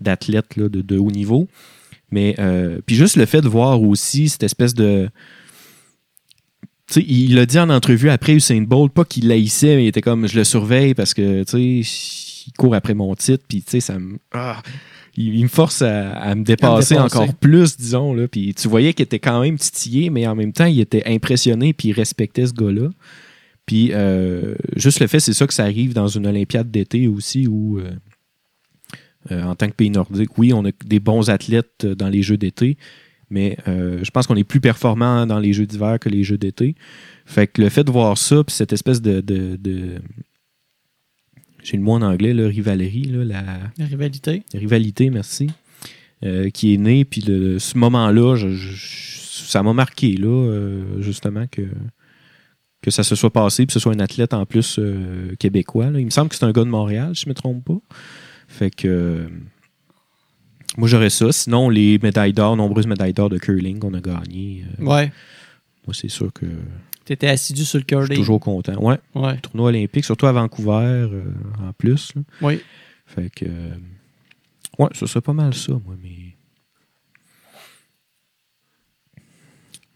d'athlètes 0.00 0.58
de, 0.58 0.68
de 0.68 0.98
haut 0.98 1.10
niveau. 1.10 1.48
Mais 2.12 2.36
puis 2.84 2.94
juste 2.94 3.16
le 3.16 3.26
fait 3.26 3.40
de 3.40 3.48
voir 3.48 3.82
aussi 3.82 4.28
cette 4.28 4.44
espèce 4.44 4.74
de. 4.74 5.08
Il 6.94 7.34
l'a 7.34 7.46
dit 7.46 7.58
en 7.58 7.68
entrevue 7.68 8.10
après 8.10 8.34
Usain 8.34 8.62
Bolt, 8.62 8.92
pas 8.92 9.04
qu'il 9.04 9.26
l'haïssait, 9.26 9.74
mais 9.74 9.84
il 9.84 9.88
était 9.88 10.02
comme 10.02 10.28
je 10.28 10.36
le 10.36 10.44
surveille 10.44 10.94
parce 10.94 11.14
que 11.14 11.42
tu 11.42 11.84
sais, 11.84 12.46
il 12.46 12.52
court 12.52 12.74
après 12.76 12.94
mon 12.94 13.14
titre, 13.16 13.44
puis 13.48 13.62
tu 13.62 13.72
sais, 13.72 13.80
ça 13.80 13.98
me. 13.98 14.18
ah, 14.32 14.62
il, 15.16 15.34
il 15.34 15.42
me 15.42 15.48
force 15.48 15.82
à, 15.82 16.12
à 16.12 16.34
me 16.34 16.44
dépasser 16.44 16.94
dépasser. 16.94 17.18
encore 17.18 17.34
plus, 17.34 17.76
disons. 17.76 18.14
Là. 18.14 18.28
Puis 18.28 18.54
tu 18.54 18.68
voyais 18.68 18.92
qu'il 18.92 19.02
était 19.02 19.18
quand 19.18 19.40
même 19.40 19.58
titillé, 19.58 20.10
mais 20.10 20.26
en 20.28 20.36
même 20.36 20.52
temps, 20.52 20.66
il 20.66 20.78
était 20.78 21.02
impressionné, 21.06 21.72
puis 21.72 21.88
il 21.88 21.92
respectait 21.92 22.46
ce 22.46 22.52
gars-là. 22.52 22.90
Puis 23.66 23.90
euh, 23.92 24.54
juste 24.76 25.00
le 25.00 25.08
fait, 25.08 25.18
c'est 25.18 25.32
ça 25.32 25.46
que 25.46 25.54
ça 25.54 25.64
arrive 25.64 25.92
dans 25.92 26.06
une 26.06 26.26
Olympiade 26.26 26.70
d'été 26.70 27.08
aussi, 27.08 27.48
où 27.48 27.80
euh, 27.80 27.90
euh, 29.32 29.42
en 29.42 29.54
tant 29.56 29.66
que 29.66 29.72
pays 29.72 29.90
nordique, 29.90 30.38
oui, 30.38 30.52
on 30.52 30.64
a 30.64 30.70
des 30.84 31.00
bons 31.00 31.30
athlètes 31.30 31.84
euh, 31.84 31.94
dans 31.94 32.08
les 32.08 32.22
Jeux 32.22 32.36
d'été, 32.36 32.76
mais 33.30 33.56
euh, 33.68 34.00
je 34.02 34.10
pense 34.10 34.26
qu'on 34.26 34.36
est 34.36 34.44
plus 34.44 34.60
performant 34.60 35.26
dans 35.26 35.38
les 35.38 35.52
Jeux 35.52 35.66
d'hiver 35.66 35.98
que 35.98 36.08
les 36.08 36.22
Jeux 36.24 36.38
d'été. 36.38 36.74
Fait 37.24 37.46
que 37.46 37.60
le 37.62 37.68
fait 37.68 37.84
de 37.84 37.90
voir 37.90 38.16
ça, 38.18 38.42
puis 38.44 38.54
cette 38.54 38.72
espèce 38.72 39.02
de. 39.02 39.20
de- 39.20 39.56
de- 39.56 39.98
j'ai 41.62 41.76
le 41.76 41.82
mot 41.82 41.92
en 41.94 42.02
anglais, 42.02 42.32
là, 42.32 42.46
rivalerie, 42.46 43.04
là, 43.04 43.24
la, 43.24 43.42
La 43.78 43.86
rivalité. 43.86 44.42
rivalité, 44.54 45.10
merci, 45.10 45.48
euh, 46.24 46.48
qui 46.50 46.74
est 46.74 46.76
née. 46.76 47.04
Puis 47.04 47.22
le- 47.22 47.58
ce 47.58 47.76
moment-là, 47.78 48.36
je- 48.36 48.50
je- 48.50 49.16
ça 49.48 49.62
m'a 49.64 49.72
marqué, 49.72 50.12
là, 50.16 50.28
euh, 50.28 51.02
justement, 51.02 51.46
que, 51.50 51.62
que 52.82 52.90
ça 52.92 53.02
se 53.02 53.16
soit 53.16 53.32
passé, 53.32 53.64
puis 53.64 53.68
que 53.68 53.72
ce 53.72 53.80
soit 53.80 53.92
un 53.94 53.98
athlète 54.00 54.32
en 54.32 54.46
plus 54.46 54.78
québécois. 55.40 55.90
là. 55.90 55.98
Il 55.98 56.04
me 56.04 56.10
semble 56.10 56.28
que 56.28 56.36
c'est 56.36 56.44
un 56.44 56.52
gars 56.52 56.62
de 56.64 56.68
Montréal, 56.70 57.16
si 57.16 57.22
je 57.22 57.26
ne 57.26 57.30
me 57.30 57.34
trompe 57.34 57.64
pas. 57.64 57.80
Fait 58.46 58.70
que. 58.70 59.26
Moi, 60.76 60.88
j'aurais 60.88 61.10
ça. 61.10 61.32
Sinon, 61.32 61.68
les 61.70 61.98
médailles 62.02 62.32
d'or, 62.32 62.56
nombreuses 62.56 62.86
médailles 62.86 63.12
d'or 63.12 63.28
de 63.30 63.38
curling 63.38 63.78
qu'on 63.78 63.94
a 63.94 64.00
gagnées, 64.00 64.64
euh, 64.80 64.84
Ouais. 64.84 65.12
moi, 65.86 65.94
c'est 65.94 66.08
sûr 66.08 66.32
que 66.32 66.46
Tu 67.04 67.12
étais 67.12 67.28
assidu 67.28 67.64
sur 67.64 67.78
le 67.78 67.82
je 67.82 67.86
curling. 67.86 68.06
suis 68.08 68.16
toujours 68.16 68.40
content. 68.40 68.74
Ouais, 68.82 68.98
Ouais. 69.14 69.38
tournoi 69.38 69.68
olympique, 69.68 70.04
surtout 70.04 70.26
à 70.26 70.32
Vancouver, 70.32 71.08
euh, 71.12 71.22
en 71.68 71.72
plus. 71.72 72.12
là. 72.16 72.22
Oui. 72.42 72.60
Fait 73.06 73.30
que. 73.30 73.44
euh, 73.44 73.70
ouais, 74.78 74.88
ça 74.92 75.06
serait 75.06 75.20
pas 75.20 75.32
mal 75.32 75.54
ça, 75.54 75.72
moi, 75.72 75.94
mais. 76.02 76.34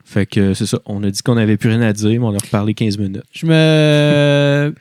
Fait 0.05 0.27
que 0.27 0.55
c'est 0.55 0.67
ça. 0.67 0.81
On 0.87 1.03
a 1.05 1.11
dit 1.11 1.23
qu'on 1.23 1.37
n'avait 1.37 1.57
plus 1.57 1.69
rien 1.69 1.83
à 1.83 1.93
dire, 1.93 2.09
mais 2.11 2.19
on 2.27 2.35
a 2.35 2.39
reparlé 2.39 2.75
15 2.75 2.99
minutes. 2.99 3.23
Je 3.33 3.47
me. 3.47 4.75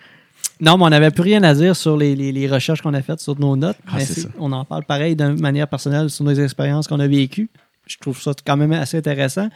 Non, 0.62 0.78
mais 0.78 0.84
on 0.86 0.89
n'avait 0.89 1.12
plus 1.12 1.24
rien 1.24 1.41
à 1.43 1.53
dire 1.53 1.76
sur 1.76 1.95
les, 1.95 2.16
les- 2.16 2.32
les 2.34 2.47
recherches 2.49 2.82
qu'on 2.82 2.93
a 2.93 3.01
faites 3.01 3.20
sur 3.22 3.39
nos 3.39 3.55
notes. 3.55 3.78
Ah, 3.88 3.97
mais. 3.97 4.05
On 4.39 4.51
en 4.51 4.66
parle 4.66 4.84
pareil 4.86 5.16
de 5.16 5.26
manière 5.28 5.68
personnelle 5.68 6.10
sur 6.10 6.26
nos 6.26 6.34
expériences 6.34 6.88
qu'on 6.88 6.99
a 6.99 7.07
vécues. 7.07 7.49
Je 7.88 7.97
trouve 7.97 8.20
ça 8.22 8.34
quand 8.45 8.57
même 8.57 8.74
assez 8.74 8.97
intéressant. 8.97 9.49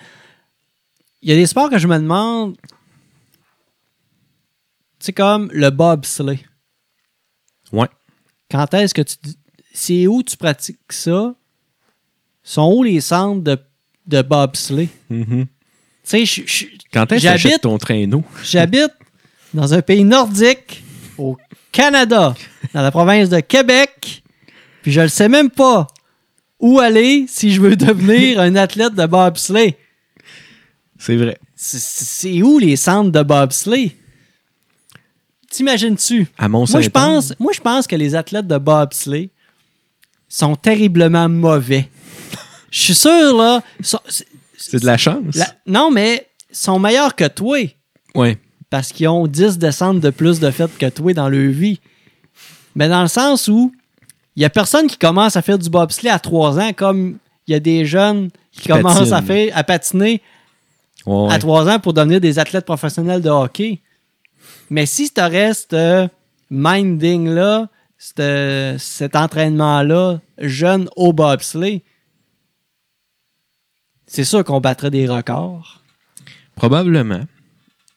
Il 1.21 1.29
y 1.29 1.31
a 1.31 1.35
des 1.35 1.45
sports 1.45 1.69
que 1.69 1.77
je 1.77 1.87
me 1.87 1.97
demande. 1.97 2.55
C'est 4.99 5.13
comme 5.13 5.49
le 5.53 5.69
bobsleigh. 5.69 6.39
Ouais. 7.71 7.87
Quand 8.49 8.73
est-ce 8.73 8.93
que 8.93 9.01
tu. 9.01 9.15
C'est 9.73 10.07
où 10.07 10.21
tu 10.23 10.37
pratiques 10.37 10.79
ça? 10.91 11.35
Sont 12.43 12.73
où 12.75 12.83
les 12.83 13.01
centres 13.01 13.41
de, 13.41 13.57
de 14.05 14.21
bobsleigh? 14.21 14.89
Tu 15.09 15.47
sais, 16.03 16.25
je- 16.25 16.41
je- 16.45 16.65
Quand 16.93 17.03
est-ce 17.11 17.15
que 17.15 17.17
J'habite- 17.29 17.43
t'achètes 17.43 17.61
ton 17.61 17.77
traîneau? 17.77 18.23
J'habite 18.43 18.91
dans 19.53 19.73
un 19.73 19.81
pays 19.81 20.03
nordique, 20.03 20.82
Canada, 21.73 22.33
dans 22.73 22.81
la 22.81 22.91
province 22.91 23.27
de 23.27 23.41
Québec, 23.41 24.23
puis 24.81 24.91
je 24.93 25.01
ne 25.01 25.07
sais 25.07 25.27
même 25.27 25.49
pas 25.49 25.87
où 26.59 26.79
aller 26.79 27.25
si 27.27 27.51
je 27.51 27.59
veux 27.59 27.75
devenir 27.75 28.39
un 28.39 28.55
athlète 28.55 28.93
de 28.95 29.05
bobsleigh. 29.05 29.75
C'est 30.97 31.17
vrai. 31.17 31.37
C'est- 31.55 32.41
où 32.41 32.59
les 32.59 32.77
centres 32.77 33.11
de 33.11 33.23
bobsleigh? 33.23 33.91
T'imagines-tu? 35.49 36.27
À 36.37 36.47
mont 36.47 36.65
Moi 36.69 36.81
je, 36.81 36.89
pense, 36.89 37.33
moi, 37.39 37.51
je 37.53 37.59
pense 37.61 37.85
que 37.87 37.95
les 37.95 38.15
athlètes 38.15 38.47
de 38.47 38.57
bobsleigh 38.57 39.29
sont 40.29 40.55
terriblement 40.55 41.27
mauvais. 41.29 41.89
Je 42.71 42.79
suis 42.79 42.95
sûr, 42.95 43.37
là. 43.37 43.61
c'est- 43.81 44.25
de 44.79 44.85
la 44.85 44.97
chance. 44.97 45.35
la- 45.35 45.53
non, 45.67 45.91
mais 45.91 46.27
ils 46.49 46.55
sont 46.55 46.79
meilleurs 46.79 47.15
que 47.15 47.27
toi 47.27 47.59
Ouais. 48.15 48.37
Parce 48.73 48.91
qu'ils 48.91 49.07
ont 49.07 49.27
10 49.27 49.59
descentes 49.59 49.99
de 49.99 50.09
plus 50.09 50.39
de 50.39 50.49
fait 50.49 50.75
que 50.79 50.89
toi 50.89 51.13
dans 51.13 51.29
leur 51.29 51.51
vie. 51.51 51.79
Mais 52.73 52.89
dans 52.89 53.03
le 53.03 53.07
sens 53.07 53.47
où 53.47 53.71
il 54.35 54.41
y 54.41 54.45
a 54.45 54.49
personne 54.49 54.87
qui 54.87 54.97
commence 54.97 55.35
à 55.35 55.43
faire 55.43 55.59
du 55.59 55.69
bobsleigh 55.69 56.09
à 56.09 56.17
3 56.17 56.59
ans 56.59 56.73
comme 56.73 57.19
il 57.45 57.51
y 57.51 57.53
a 57.53 57.59
des 57.59 57.85
jeunes 57.85 58.31
qui, 58.51 58.67
commencent 58.69 59.11
à, 59.11 59.21
faire, 59.21 59.55
à 59.55 59.63
patiner 59.63 60.23
Ouais, 61.05 61.27
ouais. 61.27 61.33
à 61.35 61.37
3 61.37 61.69
ans 61.69 61.79
pour 61.79 61.93
devenir 61.93 62.19
des 62.19 62.39
athlètes 62.39 62.65
professionnels 62.65 63.21
de 63.21 63.29
hockey. 63.29 63.79
Mais 64.71 64.87
si 64.87 65.11
tu 65.13 65.21
restes 65.21 65.75
minding-là, 66.49 67.67
c'te- 67.99 68.79
cet 68.79 69.15
entraînement-là, 69.15 70.19
jeune 70.39 70.89
au 70.95 71.13
bobsleigh, 71.13 71.83
c'est 74.07 74.23
sûr 74.23 74.43
qu'on 74.43 74.59
battrait 74.61 74.89
des 74.89 75.07
records. 75.07 75.83
Probablement. 76.55 77.21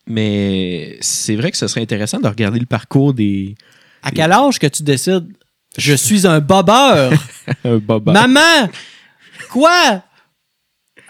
Mais 0.06 0.96
c'est 1.00 1.34
vrai 1.34 1.50
que 1.50 1.56
ce 1.56 1.66
serait 1.66 1.82
intéressant 1.82 2.20
de 2.20 2.28
regarder 2.28 2.58
le 2.58 2.66
parcours 2.66 3.12
des. 3.14 3.56
À 4.02 4.10
quel 4.10 4.32
âge 4.32 4.58
que 4.58 4.66
tu 4.66 4.82
décides 4.82 5.26
je 5.76 5.94
suis 5.94 6.26
un 6.26 6.40
bobeur? 6.40 7.12
Un 7.64 7.78
boba. 7.78 8.12
Maman! 8.12 8.70
Quoi? 9.50 10.02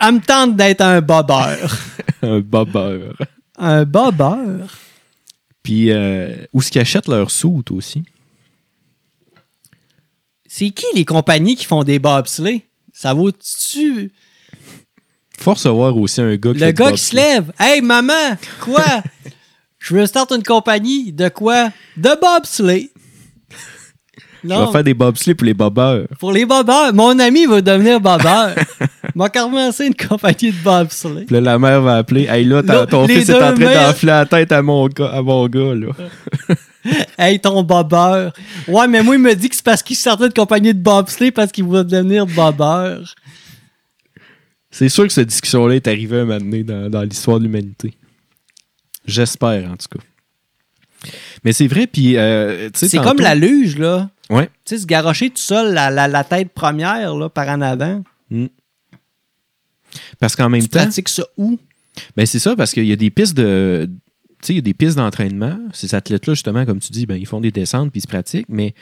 Elle 0.00 0.14
me 0.14 0.20
tente 0.20 0.56
d'être 0.56 0.82
un 0.82 1.00
bobeur. 1.00 1.78
un 2.22 2.40
bobeur. 2.40 3.16
un 3.56 3.84
bobeur? 3.84 4.68
Puis, 5.62 5.90
euh, 5.90 6.34
où 6.52 6.60
est-ce 6.60 6.70
qu'ils 6.70 6.80
achètent 6.80 7.08
leur 7.08 7.30
soute 7.30 7.70
aussi? 7.70 8.02
C'est 10.46 10.70
qui 10.70 10.86
les 10.94 11.04
compagnies 11.04 11.56
qui 11.56 11.64
font 11.64 11.82
des 11.82 11.98
bobsleighs? 11.98 12.62
Ça 12.92 13.14
vaut-tu? 13.14 14.12
Faut 15.38 15.52
recevoir 15.54 15.96
aussi 15.96 16.20
un 16.20 16.34
gars 16.36 16.52
qui 16.52 16.58
Le 16.60 16.66
fait 16.66 16.72
du 16.72 16.82
gars 16.82 16.92
qui 16.92 16.98
se 16.98 17.10
bobsleigh. 17.14 17.22
lève. 17.34 17.52
Hey, 17.58 17.80
maman! 17.80 18.36
Quoi? 18.60 18.82
Je 19.78 19.94
veux 19.94 20.06
start 20.06 20.32
une 20.32 20.42
compagnie. 20.42 21.12
De 21.12 21.28
quoi? 21.28 21.68
De 21.96 22.10
bobsleigh. 22.20 22.90
Je 24.42 24.48
vais 24.48 24.72
faire 24.72 24.84
des 24.84 24.94
bobsleighs 24.94 25.34
pour 25.34 25.44
les 25.46 25.54
bobeurs. 25.54 26.06
Pour 26.20 26.30
les 26.32 26.44
bobeurs. 26.46 26.92
Mon 26.94 27.18
ami 27.18 27.46
va 27.46 27.60
devenir 27.60 28.00
bobeur. 28.00 28.54
m'a 29.14 29.28
commencé 29.28 29.86
une 29.86 29.94
compagnie 29.94 30.52
de 30.52 30.62
bobsleigh. 30.62 31.24
Puis 31.24 31.34
là, 31.34 31.40
la 31.40 31.58
mère 31.58 31.80
va 31.82 31.96
appeler. 31.96 32.26
Hey, 32.28 32.44
là, 32.44 32.62
ta- 32.62 32.74
Là, 32.74 32.86
ton 32.86 33.06
les 33.06 33.16
fils 33.20 33.28
est 33.28 33.32
deux 33.32 33.38
en 33.38 33.54
train 33.54 33.56
mères- 33.56 33.88
d'enfler 33.88 34.06
la 34.06 34.26
tête 34.26 34.52
à 34.52 34.62
mon 34.62 34.86
gars, 34.88 35.08
à 35.12 35.22
mon 35.22 35.46
gars 35.48 35.74
là. 35.74 35.88
Hey, 37.18 37.40
ton 37.40 37.64
bobeur. 37.64 38.32
Ouais, 38.68 38.86
mais 38.86 39.02
moi, 39.02 39.16
il 39.16 39.20
me 39.20 39.34
dit 39.34 39.48
que 39.48 39.56
c'est 39.56 39.64
parce 39.64 39.82
qu'il 39.82 39.96
sortait 39.96 40.28
de 40.28 40.34
compagnie 40.34 40.72
de 40.72 40.78
bobsleigh 40.80 41.32
parce 41.32 41.50
qu'il 41.50 41.64
voulait 41.64 41.82
devenir 41.82 42.26
bobeur. 42.26 43.00
C'est 44.78 44.90
sûr 44.90 45.06
que 45.06 45.12
cette 45.12 45.28
discussion-là 45.28 45.74
est 45.76 45.88
arrivée 45.88 46.18
un 46.18 46.24
moment 46.26 46.38
donné 46.38 46.62
dans, 46.62 46.90
dans 46.90 47.00
l'histoire 47.02 47.38
de 47.38 47.44
l'humanité. 47.44 47.94
J'espère, 49.06 49.70
en 49.70 49.76
tout 49.76 49.86
cas. 49.98 50.04
Mais 51.44 51.54
c'est 51.54 51.66
vrai, 51.66 51.86
puis... 51.86 52.18
euh, 52.18 52.68
tu 52.68 52.86
C'est 52.86 52.98
comme 52.98 53.20
la 53.20 53.34
luge, 53.34 53.78
là. 53.78 54.10
Ouais. 54.28 54.50
Tu 54.66 54.74
sais, 54.74 54.82
se 54.82 54.86
garrocher 54.86 55.30
tout 55.30 55.38
seul 55.38 55.72
la, 55.72 55.90
la, 55.90 56.08
la 56.08 56.24
tête 56.24 56.52
première, 56.52 57.16
là, 57.16 57.30
par 57.30 57.48
en 57.48 57.62
avant. 57.62 58.02
Parce 60.18 60.36
qu'en 60.36 60.50
même 60.50 60.60
Tu 60.60 60.68
temps... 60.68 60.80
pratiques 60.80 61.08
ça 61.08 61.24
où? 61.38 61.58
Ben 62.14 62.26
c'est 62.26 62.38
ça, 62.38 62.54
parce 62.54 62.72
qu'il 62.72 62.84
y 62.84 62.92
a 62.92 62.96
des 62.96 63.10
pistes 63.10 63.34
de. 63.34 63.88
Tu 64.42 64.46
sais, 64.48 64.52
il 64.52 64.56
y 64.56 64.58
a 64.58 64.62
des 64.62 64.74
pistes 64.74 64.98
d'entraînement. 64.98 65.58
Ces 65.72 65.94
athlètes-là, 65.94 66.34
justement, 66.34 66.66
comme 66.66 66.80
tu 66.80 66.92
dis, 66.92 67.06
ben, 67.06 67.16
ils 67.16 67.26
font 67.26 67.40
des 67.40 67.50
descentes 67.50 67.92
puis 67.92 68.00
ils 68.00 68.02
se 68.02 68.08
pratiquent, 68.08 68.50
mais 68.50 68.74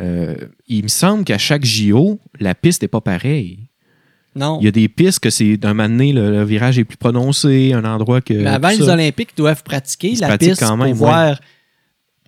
euh, 0.00 0.34
il 0.66 0.82
me 0.82 0.88
semble 0.88 1.24
qu'à 1.24 1.38
chaque 1.38 1.64
JO, 1.64 2.20
la 2.38 2.54
piste 2.54 2.82
n'est 2.82 2.88
pas 2.88 3.00
pareille. 3.00 3.67
Non. 4.34 4.58
Il 4.60 4.64
y 4.64 4.68
a 4.68 4.70
des 4.72 4.88
pistes 4.88 5.20
que 5.20 5.30
c'est 5.30 5.56
d'un 5.56 5.74
moment 5.74 5.88
donné, 5.88 6.12
le, 6.12 6.30
le 6.30 6.44
virage 6.44 6.78
est 6.78 6.84
plus 6.84 6.96
prononcé, 6.98 7.72
un 7.72 7.84
endroit 7.84 8.20
que. 8.20 8.34
Mais 8.34 8.46
avant 8.46 8.68
les 8.68 8.76
ça. 8.78 8.92
Olympiques, 8.94 9.30
ils 9.36 9.38
doivent 9.40 9.62
pratiquer 9.62 10.10
Ils 10.12 10.20
la 10.20 10.28
pratiquent 10.28 10.50
piste 10.50 10.60
quand 10.62 10.76
même, 10.76 10.88
pour 10.90 11.06
voir. 11.06 11.40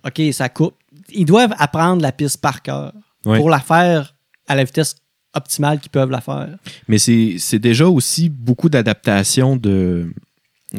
OK, 0.05 0.21
ça 0.33 0.49
coupe. 0.49 0.73
Ils 1.13 1.25
doivent 1.25 1.53
apprendre 1.57 2.01
la 2.01 2.11
piste 2.11 2.41
par 2.41 2.61
cœur 2.61 2.93
Ouais. 3.23 3.37
pour 3.37 3.49
la 3.51 3.59
faire 3.59 4.15
à 4.47 4.55
la 4.55 4.63
vitesse 4.63 4.95
optimale 5.35 5.79
qu'ils 5.79 5.91
peuvent 5.91 6.09
la 6.09 6.21
faire. 6.21 6.57
Mais 6.87 6.97
c'est 6.97 7.35
c'est 7.37 7.59
déjà 7.59 7.87
aussi 7.87 8.29
beaucoup 8.29 8.67
d'adaptation 8.67 9.55
de. 9.55 10.11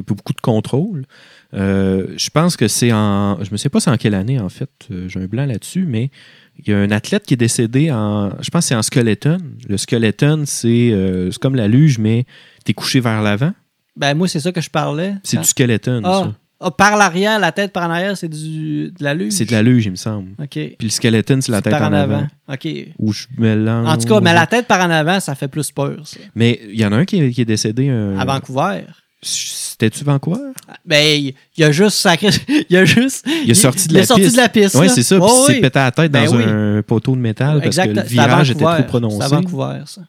beaucoup 0.06 0.32
de 0.32 0.40
contrôle. 0.40 1.06
Euh, 1.54 2.08
je 2.16 2.30
pense 2.30 2.56
que 2.56 2.66
c'est 2.66 2.92
en. 2.92 3.42
Je 3.44 3.52
ne 3.52 3.56
sais 3.56 3.68
pas 3.68 3.78
c'est 3.78 3.90
en 3.90 3.96
quelle 3.96 4.14
année, 4.14 4.40
en 4.40 4.48
fait. 4.48 4.70
Euh, 4.90 5.08
J'ai 5.08 5.20
un 5.20 5.26
blanc 5.26 5.46
là-dessus, 5.46 5.84
mais 5.86 6.10
il 6.58 6.70
y 6.70 6.74
a 6.74 6.78
un 6.78 6.90
athlète 6.90 7.24
qui 7.24 7.34
est 7.34 7.36
décédé 7.38 7.90
en. 7.90 8.30
Je 8.40 8.50
pense 8.50 8.64
que 8.64 8.68
c'est 8.68 8.74
en 8.74 8.82
skeleton. 8.82 9.38
Le 9.68 9.76
skeleton, 9.76 10.44
c'est 10.46 10.90
euh, 10.92 11.30
c'est 11.30 11.40
comme 11.40 11.56
la 11.56 11.68
luge, 11.68 11.98
mais 11.98 12.24
tu 12.64 12.70
es 12.70 12.74
couché 12.74 13.00
vers 13.00 13.22
l'avant. 13.22 13.52
Ben, 13.96 14.14
moi, 14.14 14.28
c'est 14.28 14.40
ça 14.40 14.52
que 14.52 14.60
je 14.60 14.70
parlais. 14.70 15.14
C'est 15.22 15.36
Quand- 15.36 15.42
du 15.42 15.48
skeleton, 15.48 16.00
Ah, 16.04 16.22
ça. 16.24 16.32
Ah, 16.64 16.70
par 16.70 16.96
l'arrière, 16.96 17.40
la 17.40 17.50
tête 17.50 17.72
par 17.72 17.88
en 17.88 17.90
arrière, 17.90 18.16
c'est 18.16 18.28
du, 18.28 18.92
de 18.92 19.02
la 19.02 19.14
luge? 19.14 19.32
C'est 19.32 19.46
de 19.46 19.50
la 19.52 19.62
luge, 19.64 19.84
il 19.86 19.90
me 19.90 19.96
semble. 19.96 20.30
OK. 20.40 20.48
Puis 20.50 20.76
le 20.80 20.88
skeleton, 20.90 21.40
c'est 21.40 21.50
la 21.50 21.60
tête 21.60 21.72
par 21.72 21.82
en 21.90 21.92
avant. 21.92 22.26
OK. 22.48 22.68
Ou 23.00 23.12
je 23.12 23.26
mélange. 23.36 23.88
En 23.88 23.98
tout 23.98 24.06
cas, 24.06 24.20
mais 24.20 24.32
la 24.32 24.46
tête 24.46 24.68
par 24.68 24.80
en 24.86 24.90
avant, 24.90 25.18
ça 25.18 25.34
fait 25.34 25.48
plus 25.48 25.72
peur, 25.72 25.96
ça. 26.06 26.20
Mais 26.36 26.60
il 26.72 26.78
y 26.80 26.86
en 26.86 26.92
a 26.92 26.96
un 26.98 27.04
qui 27.04 27.18
est, 27.18 27.30
qui 27.32 27.40
est 27.40 27.44
décédé. 27.44 27.90
À 27.90 28.24
Vancouver. 28.24 28.84
C'était-tu 29.22 30.02
Vancouver? 30.04 30.40
Ben, 30.84 31.02
il 31.20 31.34
il 31.56 31.64
a 31.64 31.70
juste 31.72 31.96
sacré. 31.98 32.30
Il 32.68 32.76
a 32.76 32.84
juste. 32.84 33.24
Il 33.44 33.50
est 33.50 33.54
sorti 33.54 33.86
de 33.88 33.94
la 33.94 34.04
sorti 34.06 34.22
piste. 34.22 34.34
de 34.36 34.40
la 34.40 34.48
piste. 34.48 34.74
Oui, 34.74 34.88
c'est 34.90 35.02
ça. 35.02 35.18
Puis 35.20 35.28
il 35.30 35.46
s'est 35.54 35.60
pété 35.60 35.78
la 35.78 35.90
tête 35.92 36.10
Ben 36.10 36.24
dans 36.26 36.36
oui. 36.36 36.42
un 36.44 36.82
poteau 36.82 37.14
de 37.14 37.20
métal 37.20 37.54
parce 37.58 37.66
Exact, 37.66 37.86
que 37.88 37.92
le 37.94 38.00
à 38.00 38.02
virage 38.04 38.50
était 38.50 38.64
trop 38.64 38.82
prononcé. 38.84 39.16
C'est 39.18 39.24
à 39.24 39.28
Vancouver, 39.28 39.82
ça. 39.86 40.00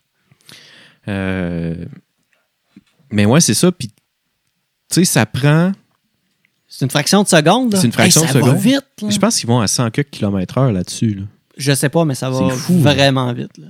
Euh, 1.08 1.86
Mais 3.12 3.26
ouais, 3.26 3.40
c'est 3.42 3.54
ça. 3.54 3.72
Puis, 3.72 3.88
tu 3.90 3.94
sais, 4.90 5.06
ça 5.06 5.26
prend. 5.26 5.72
C'est 6.68 6.86
une 6.86 6.92
fraction 6.92 7.22
de 7.24 7.28
seconde. 7.28 7.76
C'est 7.76 7.86
une 7.86 7.92
fraction 7.92 8.22
Hey, 8.22 8.28
de 8.28 8.34
ça 8.34 8.40
va 8.40 8.46
seconde. 8.48 8.60
vite. 8.62 8.86
là. 9.02 9.10
Je 9.12 9.18
pense 9.20 9.40
qu'ils 9.40 9.48
vont 9.48 9.60
à 9.62 9.68
100 9.68 9.92
km/h 9.92 10.72
là-dessus. 10.72 11.14
là. 11.16 11.24
Je 11.58 11.72
sais 11.74 11.90
pas, 11.90 12.04
mais 12.06 12.16
ça 12.16 12.32
va 12.32 12.48
là. 12.48 12.54
vraiment 12.70 13.32
vite. 13.34 13.58
là. 13.60 13.68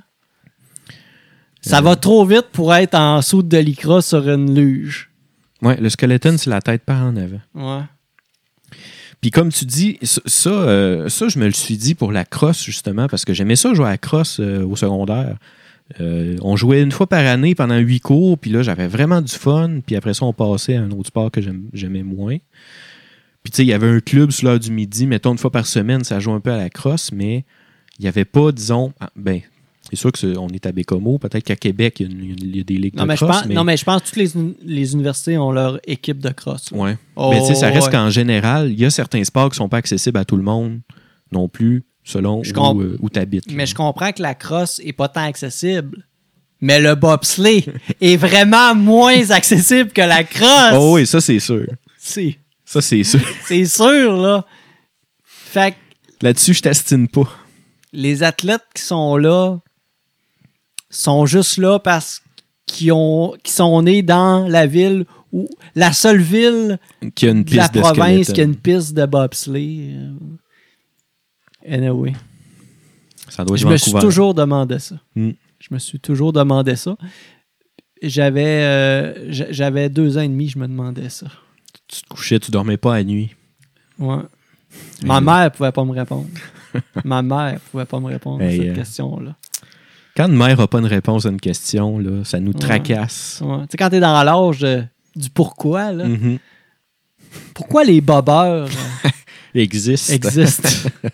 Ça 1.61 1.80
Euh. 1.80 1.82
va 1.82 1.95
trop 1.98 2.26
vite 2.26 2.48
pour 2.53 2.74
être 2.74 2.95
en 2.95 3.22
saut 3.22 3.44
de 3.44 3.57
lycra 3.57 4.02
sur 4.02 4.30
une 4.30 4.56
luge. 4.56 5.10
Ouais, 5.64 5.77
le 5.77 5.90
skeleton, 5.90 6.38
c'est 6.38 6.49
la 6.49 6.61
tête 6.61 6.84
par 6.84 7.03
en 7.03 7.15
avant. 7.15 7.41
Ouais. 7.56 7.84
Puis 9.22 9.31
comme 9.31 9.49
tu 9.49 9.65
dis, 9.65 9.98
ça, 10.02 10.22
ça, 10.26 10.49
euh, 10.49 11.07
ça, 11.07 11.30
je 11.30 11.40
me 11.40 11.45
le 11.45 11.53
suis 11.53 11.77
dit 11.77 11.95
pour 11.95 12.11
la 12.11 12.26
crosse, 12.26 12.61
justement, 12.61 13.07
parce 13.07 13.23
que 13.23 13.34
j'aimais 13.34 13.56
ça 13.56 13.73
jouer 13.73 13.85
à 13.85 13.91
la 13.91 13.98
crosse 13.98 14.41
euh, 14.41 14.65
au 14.65 14.76
secondaire. 14.76 15.38
Euh, 16.02 16.35
on 16.41 16.57
jouait 16.57 16.81
une 16.81 16.91
fois 16.91 17.07
par 17.07 17.26
année 17.26 17.56
pendant 17.56 17.77
huit 17.77 18.02
cours, 18.02 18.38
puis 18.38 18.52
là, 18.52 18.64
j'avais 18.64 18.88
vraiment 18.88 19.22
du 19.22 19.31
fun. 19.31 19.80
Puis 19.85 19.95
après 19.95 20.14
ça, 20.14 20.26
on 20.26 20.34
passait 20.34 20.76
à 20.76 20.81
un 20.81 20.91
autre 20.91 21.07
sport 21.07 21.31
que 21.31 21.40
j'aimais 21.72 22.03
moins. 22.03 22.38
Puis 23.44 23.52
tu 23.52 23.57
sais, 23.57 23.64
il 23.64 23.69
y 23.69 23.73
avait 23.73 23.88
un 23.88 24.02
club 24.02 24.31
sur 24.31 24.48
l'heure 24.48 24.60
du 24.60 24.72
midi, 24.72 25.07
mettons 25.07 25.31
une 25.31 25.38
fois 25.38 25.52
par 25.52 25.68
semaine, 25.68 26.03
ça 26.03 26.19
joue 26.19 26.34
un 26.34 26.40
peu 26.40 26.52
à 26.52 26.57
la 26.57 26.69
crosse, 26.69 27.11
mais 27.14 27.45
il 27.99 28.03
n'y 28.03 28.07
avait 28.07 28.26
pas, 28.26 28.52
disons, 28.52 28.94
ah, 28.99 29.10
ben, 29.15 29.41
c'est 29.95 30.02
sûr 30.02 30.11
qu'on 30.11 30.48
est 30.49 30.65
à 30.65 30.72
Bécomo, 30.72 31.18
peut-être 31.20 31.44
qu'à 31.44 31.56
Québec, 31.56 31.99
il 31.99 32.07
y, 32.07 32.10
a 32.10 32.11
une- 32.11 32.36
il 32.40 32.57
y 32.57 32.60
a 32.60 32.64
des 32.64 32.78
ligues 32.78 32.95
Non 32.95 33.03
de 33.03 33.07
mais, 33.10 33.15
je 33.15 33.26
crosse, 33.26 33.41
pense, 33.44 33.49
non, 33.52 33.64
mais 33.64 33.78
je 33.78 33.84
pense 33.84 34.02
que 34.02 34.07
toutes 34.07 34.15
les, 34.18 34.30
les 34.64 34.94
universités 34.94 35.38
ont 35.38 35.52
leur 35.52 35.80
équipe 35.86 36.20
de 36.20 36.30
cross. 36.30 36.72
Ouais. 36.72 36.98
Oh, 37.15 37.30
Mais 37.32 37.41
tu 37.41 37.48
sais, 37.48 37.56
ça 37.56 37.70
reste 37.70 37.88
ouais. 37.88 37.91
qu'en 37.91 38.10
général, 38.10 38.72
il 38.72 38.80
y 38.80 38.86
a 38.86 38.90
certains 38.90 39.24
sports 39.24 39.49
qui 39.49 39.57
sont 39.57 39.70
pas 39.70 39.78
accessibles 39.78 40.18
à 40.18 40.26
tout 40.26 40.38
le 40.38 40.44
monde 40.44 40.80
non 41.32 41.48
plus, 41.49 41.84
selon 42.03 42.44
Je 42.44 42.53
où, 42.53 42.82
euh, 42.82 42.98
où 43.02 43.10
tu 43.10 43.20
habites. 43.20 43.52
Mais 43.52 43.65
je 43.65 43.76
comprends 43.76 44.11
que 44.11 44.22
la 44.22 44.34
crosse 44.36 44.80
est 44.84 44.94
pas 44.94 45.07
tant 45.10 45.24
accessible. 45.26 46.06
Mais 46.61 46.80
le 46.80 46.95
bobsleigh 46.95 47.65
est 48.02 48.15
vraiment 48.18 48.74
moins 48.74 49.30
accessible 49.32 49.91
que 49.91 50.02
la 50.02 50.24
crosse. 50.24 50.74
Oh 50.76 50.94
oui, 50.95 51.06
ça 51.06 51.20
c'est 51.22 51.40
sûr. 51.40 51.68
C'est, 51.98 52.38
Ça 52.65 52.82
c'est 52.82 53.03
sûr. 53.03 53.20
c'est 53.45 53.65
sûr, 53.65 54.15
là. 54.18 54.45
Fait 55.24 55.76
Là-dessus, 56.22 56.53
je 56.53 56.61
t'astine 56.61 57.07
pas. 57.10 57.30
les 57.91 58.24
athlètes 58.24 58.64
qui 58.74 58.82
sont 58.82 59.18
là 59.18 59.60
sont 60.95 61.26
juste 61.26 61.57
là 61.57 61.80
parce 61.80 62.22
qu'ils 62.65 62.91
ont, 62.91 63.36
qu'ils 63.44 63.53
sont 63.53 63.82
nés 63.82 64.02
dans 64.02 64.48
la 64.48 64.65
ville 64.68 65.06
ou 65.32 65.49
la 65.76 65.94
seule 65.94 66.22
ville 66.22 66.80
a 67.02 67.26
une 67.26 67.44
de 67.44 67.56
la 67.56 67.68
de 67.68 67.80
province 67.80 68.32
qui 68.32 68.41
a 68.41 68.44
une 68.44 68.56
piste 68.56 68.94
de 68.94 69.06
bobsleigh. 69.06 69.95
Anyway. 71.68 72.14
Ça 73.30 73.44
doit 73.44 73.56
être 73.56 73.61
Je 73.61 73.68
me 73.68 73.78
suis 73.78 73.94
toujours 73.94 74.34
demandé 74.34 74.80
ça. 74.80 74.95
Mm. 75.15 75.32
Je 75.60 75.68
me 75.72 75.80
suis 75.80 75.99
toujours 75.99 76.34
demandé 76.34 76.76
ça. 76.76 76.95
J'avais 78.02 78.64
euh, 78.64 79.32
j'a- 79.32 79.52
j'avais 79.52 79.90
deux 79.90 80.18
ans 80.18 80.22
et 80.22 80.28
demi, 80.28 80.49
je 80.49 80.60
me 80.60 80.68
demandais 80.68 81.10
ça. 81.10 81.28
Tu 81.88 82.02
te 82.02 82.07
couchais, 82.10 82.40
tu 82.40 82.52
dormais 82.52 82.78
pas 82.78 82.95
à 82.95 83.03
nuit. 83.03 83.32
Ouais. 83.98 84.18
Ma 85.03 85.22
mère 85.22 85.52
pouvait 85.52 85.72
pas 85.72 85.86
me 85.86 85.91
répondre. 85.91 86.28
Ma 87.06 87.22
mère 87.22 87.60
pouvait 87.72 87.86
pas 87.86 87.99
me 87.99 88.07
répondre 88.07 88.44
à 88.44 88.49
cette 88.49 88.60
euh, 88.61 88.76
question-là. 88.76 89.36
Quand 90.15 90.27
une 90.27 90.35
mère 90.38 90.57
n'a 90.57 90.68
pas 90.68 90.80
une 90.80 90.85
réponse 90.85 91.26
à 91.26 91.30
une 91.30 91.40
question, 91.40 91.98
là, 91.99 92.23
ça 92.23 92.40
nous 92.40 92.53
tracasse. 92.53 93.41
Ouais. 93.44 93.61
Tu 93.61 93.68
sais, 93.72 93.77
quand 93.77 93.90
t'es 93.90 93.99
dans 93.99 94.22
l'âge 94.23 94.60
du 95.15 95.30
pourquoi, 95.31 95.91
là, 95.91 96.06
Mhm. 96.07 96.38
pourquoi 97.56 97.84
les 97.84 97.99
bobeurs 98.02 98.68
euh, 99.06 99.10
Existe. 99.56 100.10
existent? 100.14 100.90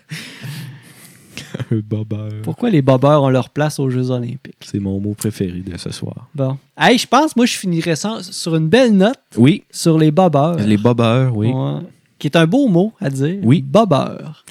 Un 1.72 1.80
bobeur. 1.84 2.30
pourquoi 2.42 2.70
les 2.70 2.80
bobeurs 2.82 3.22
ont 3.22 3.28
leur 3.28 3.50
place 3.50 3.78
aux 3.78 3.90
Jeux 3.90 4.10
Olympiques? 4.10 4.56
C'est 4.60 4.78
mon 4.78 5.00
mot 5.00 5.14
préféré 5.14 5.60
de 5.60 5.76
ce 5.76 5.90
soir. 5.90 6.28
Bon. 6.34 6.56
Hey, 6.76 6.96
je 6.98 7.06
pense, 7.06 7.34
moi, 7.36 7.46
je 7.46 7.56
finirais 7.56 7.96
ça 7.96 8.18
sur 8.22 8.54
une 8.56 8.68
belle 8.68 8.96
note 8.96 9.18
Oui, 9.36 9.64
sur 9.70 9.98
les 9.98 10.10
bobeurs. 10.10 10.56
les 10.58 10.76
bobeurs, 10.76 11.36
oui. 11.36 11.48
Ouais. 11.52 11.80
Qui 12.18 12.26
est 12.28 12.36
un 12.36 12.46
beau 12.46 12.68
mot 12.68 12.92
à 13.00 13.08
dire. 13.10 13.38
Oui. 13.42 13.62
Bobeur. 13.62 14.44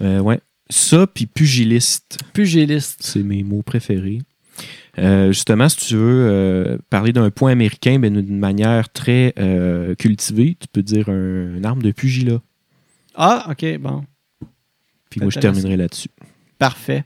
Euh, 0.00 0.20
ouais. 0.20 0.40
Ça, 0.70 1.06
puis 1.06 1.26
pugiliste. 1.26 2.18
Pugiliste. 2.32 3.00
C'est 3.02 3.22
mes 3.22 3.42
mots 3.42 3.62
préférés. 3.62 4.20
Euh, 4.98 5.28
justement, 5.28 5.68
si 5.68 5.76
tu 5.76 5.96
veux 5.96 6.28
euh, 6.28 6.78
parler 6.90 7.12
d'un 7.12 7.30
point 7.30 7.52
américain, 7.52 7.98
ben, 7.98 8.12
d'une 8.12 8.38
manière 8.38 8.88
très 8.90 9.34
euh, 9.38 9.94
cultivée, 9.94 10.56
tu 10.58 10.68
peux 10.68 10.82
dire 10.82 11.08
un, 11.08 11.56
une 11.56 11.64
arme 11.64 11.82
de 11.82 11.90
pugilat. 11.90 12.40
Ah, 13.14 13.46
OK, 13.50 13.78
bon. 13.78 14.04
Puis 15.08 15.20
moi, 15.20 15.30
je 15.30 15.40
terminerai 15.40 15.76
là-dessus. 15.76 16.08
Parfait. 16.58 17.04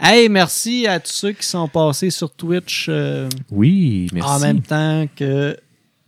Hey, 0.00 0.28
merci 0.28 0.86
à 0.86 1.00
tous 1.00 1.12
ceux 1.12 1.32
qui 1.32 1.46
sont 1.46 1.68
passés 1.68 2.10
sur 2.10 2.30
Twitch 2.30 2.90
Oui, 3.50 4.08
merci. 4.12 4.28
en 4.28 4.40
même 4.40 4.62
temps 4.62 5.06
que 5.14 5.56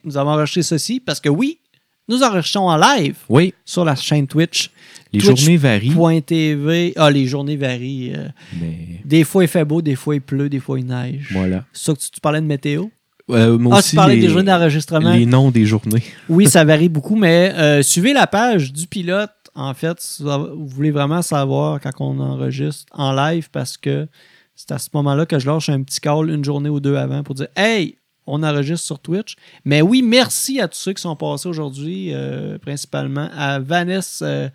nous 0.05 0.16
avons 0.16 0.31
enregistré 0.31 0.62
ceci. 0.62 1.01
Parce 1.01 1.20
que 1.20 1.29
oui, 1.29 1.61
nous 2.09 2.22
enregistrons 2.22 2.68
en 2.68 2.76
live 2.76 3.16
Oui, 3.28 3.55
sur 3.64 3.85
la 3.85 3.94
chaîne 3.94 4.26
Twitch. 4.26 4.70
les 5.12 5.20
Twitch 5.20 5.40
journées 5.40 5.56
varient. 5.56 6.22
.tv. 6.22 6.93
Ah, 6.97 7.10
les 7.10 7.26
journées 7.26 7.56
varient. 7.56 8.12
euh, 8.14 8.28
Mais 8.60 9.01
des 9.05 9.24
fois, 9.24 9.44
il 9.44 9.48
fait 9.48 9.64
beau, 9.64 9.82
des 9.82 9.94
fois, 9.97 10.14
il 10.14 10.20
pleut, 10.20 10.48
des 10.48 10.60
fois, 10.60 10.78
il 10.78 10.86
neige. 10.86 11.28
voilà. 11.32 11.64
Ça 11.72 11.93
que 11.94 11.98
tu, 11.98 12.10
tu 12.10 12.20
parlais 12.20 12.40
de 12.40 12.47
météo? 12.47 12.86
Euh, 13.30 13.59
moi 13.59 13.74
ah, 13.76 13.78
aussi, 13.80 13.90
tu 13.90 13.97
parlais 13.97 14.14
les, 14.14 14.22
des 14.22 14.28
journées 14.28 14.44
d'enregistrement? 14.44 15.12
les 15.12 15.26
noms 15.26 15.51
des 15.51 15.66
journées. 15.66 16.02
Oui, 16.30 16.47
ça 16.48 16.64
varie 16.64 16.89
beaucoup, 16.97 17.14
mais 17.16 17.52
euh, 17.56 17.82
suivez 17.82 18.14
la 18.14 18.26
page 18.26 18.72
du 18.72 18.86
pilote, 18.86 19.30
en 19.55 19.74
fait, 19.74 20.01
si 20.01 20.22
vous 20.22 20.66
voulez 20.68 20.90
vraiment 20.90 21.20
savoir 21.20 21.78
quand 21.80 21.90
on 22.01 22.18
enregistre 22.20 22.86
en 22.93 23.12
live, 23.12 23.48
parce 23.51 23.76
que 23.76 24.06
c'est 24.55 24.72
à 24.72 24.78
ce 24.78 24.89
moment-là 24.94 25.26
que 25.26 25.39
je 25.39 25.47
lâche 25.47 25.68
un 25.68 25.82
petit 25.82 26.01
call 26.01 26.30
une 26.30 26.44
journée 26.44 26.68
ou 26.70 26.80
deux 26.80 26.97
avant 26.97 27.22
pour 27.22 27.35
dire 27.35 27.48
Hey, 27.55 27.97
on 28.28 28.42
enregistre 28.42 28.86
sur 28.86 28.98
Twitch. 28.98 29.36
Mais 29.64 29.82
oui, 29.82 30.02
merci 30.02 30.60
à 30.60 30.68
tous 30.68 30.78
ceux 30.78 30.92
qui 30.92 31.02
sont 31.02 31.16
passés 31.16 31.48
aujourd'hui, 31.48 32.10
euh, 32.12 32.59
principalement 32.59 33.28
à 33.36 33.59
Vanessa 33.59 34.24
euh, 34.24 34.48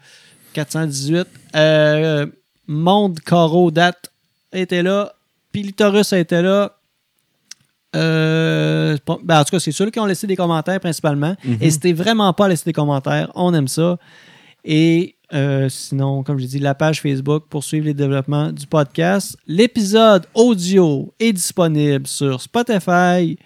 418, 0.54 1.28
euh, 1.56 2.28
Monde 2.68 3.20
Caro 3.20 3.72
Date 3.72 4.12
était 4.54 4.84
là, 4.84 5.14
Pilitorus 5.52 6.14
était 6.14 6.42
là. 6.42 6.78
Euh, 7.96 8.98
ben, 9.24 9.40
en 9.40 9.44
tout 9.44 9.52
cas, 9.52 9.60
c'est 9.60 9.72
ceux 9.72 9.90
qui 9.90 10.00
ont 10.00 10.06
laissé 10.06 10.26
des 10.26 10.36
commentaires 10.36 10.80
principalement. 10.80 11.36
Mhm. 11.44 11.58
N'hésitez 11.60 11.94
vraiment 11.94 12.34
pas 12.34 12.46
à 12.46 12.50
laisser 12.50 12.66
des 12.66 12.74
commentaires. 12.74 13.32
On 13.36 13.54
aime 13.54 13.68
ça. 13.68 13.98
Et 14.66 15.16
euh, 15.34 15.68
sinon, 15.70 16.24
comme 16.24 16.40
je 16.40 16.46
dis, 16.46 16.60
la 16.60 16.76
page 16.76 17.02
Facebook 17.02 17.46
pour 17.50 17.64
suivre 17.64 17.86
les 17.86 17.94
développements 17.94 18.52
du 18.52 18.66
podcast. 18.66 19.38
L'épisode 19.48 20.26
audio 20.34 21.14
est 21.20 21.34
disponible 21.34 22.08
sur 22.08 22.42
Spotify, 22.42 23.38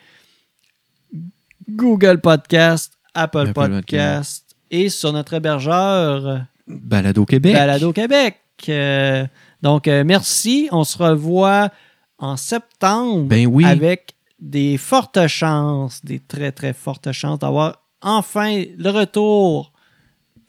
Google 1.70 2.20
Podcast, 2.20 2.94
Apple, 3.14 3.50
Apple 3.50 3.54
Podcast 3.54 4.56
et 4.72 4.90
sur 4.90 5.14
notre 5.14 5.34
hébergeur 5.34 6.46
Balado 6.68 7.26
Québec. 7.26 7.54
Balado 7.54 7.94
Québec. 7.94 8.38
Euh, 8.70 9.26
donc, 9.62 9.88
euh, 9.88 10.04
merci. 10.04 10.68
On 10.72 10.84
se 10.84 10.98
revoit 10.98 11.70
en 12.18 12.38
septembre 12.38 13.24
Ben 13.28 13.48
oui. 13.48 13.66
avec 13.66 14.16
des 14.40 14.78
fortes 14.78 15.28
chances, 15.28 16.04
des 16.04 16.20
très, 16.20 16.52
très 16.52 16.74
fortes 16.74 17.12
chances 17.12 17.40
d'avoir 17.40 17.82
enfin 18.02 18.64
le 18.78 18.90
retour 18.90 19.72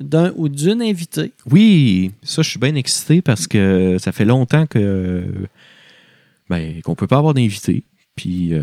d'un 0.01 0.33
ou 0.37 0.49
d'une 0.49 0.83
invitée. 0.83 1.33
Oui, 1.51 2.13
ça, 2.23 2.43
je 2.43 2.51
suis 2.51 2.59
bien 2.59 2.75
excité 2.75 3.23
parce 3.23 3.47
que 3.47 3.97
ça 3.99 4.13
fait 4.13 4.25
longtemps 4.25 4.67
que 4.67 5.25
ben, 6.49 6.81
qu'on 6.83 6.95
peut 6.95 7.07
pas 7.07 7.19
avoir 7.19 7.35
d'invité. 7.35 7.83
Puis 8.19 8.53
euh, 8.53 8.63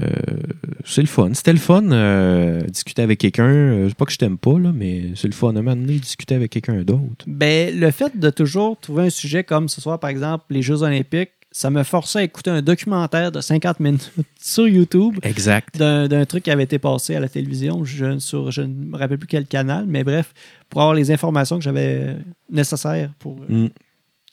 c'est 0.84 1.02
le 1.02 1.08
fun. 1.08 1.34
C'était 1.34 1.54
le 1.54 1.60
fun 1.60 1.90
euh, 1.92 2.62
discuter 2.68 3.02
avec 3.02 3.20
quelqu'un. 3.20 3.46
Euh, 3.48 3.88
C'est 3.88 3.98
pas 3.98 4.06
que 4.06 4.12
je 4.12 4.18
t'aime 4.18 4.38
pas, 4.38 4.60
là, 4.60 4.72
mais 4.74 5.12
c'est 5.16 5.28
le 5.28 5.34
fun. 5.34 5.48
À 5.48 5.52
un 5.52 5.62
moment 5.62 5.76
donné, 5.76 5.98
discuter 5.98 6.36
avec 6.36 6.52
quelqu'un 6.52 6.84
d'autre. 6.84 7.26
Ben, 7.26 7.78
le 7.80 7.90
fait 7.92 8.18
de 8.20 8.30
toujours 8.30 8.78
trouver 8.80 9.04
un 9.04 9.10
sujet 9.10 9.44
comme 9.44 9.70
ce 9.70 9.80
soir, 9.82 10.00
par 10.00 10.10
exemple, 10.10 10.44
les 10.50 10.62
Jeux 10.62 10.82
Olympiques, 10.84 11.32
ça 11.52 11.70
me 11.70 11.84
forçait 11.84 12.20
à 12.20 12.24
écouter 12.24 12.50
un 12.50 12.62
documentaire 12.62 13.32
de 13.32 13.40
50 13.40 13.80
minutes 13.80 14.12
sur 14.42 14.68
YouTube 14.68 15.16
Exact. 15.24 15.78
d'un 15.78 16.26
truc 16.26 16.44
qui 16.44 16.52
avait 16.52 16.64
été 16.66 16.80
passé 16.80 17.16
à 17.16 17.22
la 17.22 17.30
télévision 17.30 17.86
je, 17.86 18.20
sur 18.20 18.52
je 18.52 18.62
ne 18.62 18.74
me 18.74 18.98
rappelle 18.98 19.18
plus 19.18 19.28
quel 19.28 19.46
canal, 19.46 19.86
mais 19.88 20.04
bref, 20.04 20.34
pour 20.70 20.82
avoir 20.82 20.94
les 20.96 21.12
informations 21.12 21.58
que 21.58 21.64
j'avais 21.64 22.18
nécessaires 22.52 23.10
pour 23.20 23.38
euh, 23.50 23.68
Mm. 23.68 23.70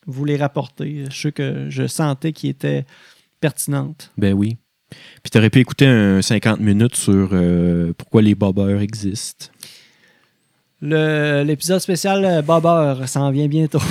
vous 0.08 0.24
les 0.24 0.36
rapporter, 0.36 1.04
ceux 1.12 1.30
que 1.30 1.66
je 1.70 1.86
sentais 1.86 2.32
qui 2.32 2.48
étaient 2.48 2.84
pertinentes. 3.40 4.10
Ben 4.18 4.32
oui. 4.34 4.56
Puis 5.22 5.30
t'aurais 5.30 5.50
pu 5.50 5.60
écouter 5.60 5.86
un 5.86 6.22
50 6.22 6.60
minutes 6.60 6.96
sur 6.96 7.30
euh, 7.32 7.92
pourquoi 7.96 8.22
les 8.22 8.34
bobeurs 8.34 8.80
existent. 8.80 9.46
L'épisode 10.80 11.78
spécial 11.80 12.24
euh, 12.24 12.42
Bobber 12.42 13.06
s'en 13.06 13.30
vient 13.30 13.46
bientôt. 13.46 13.78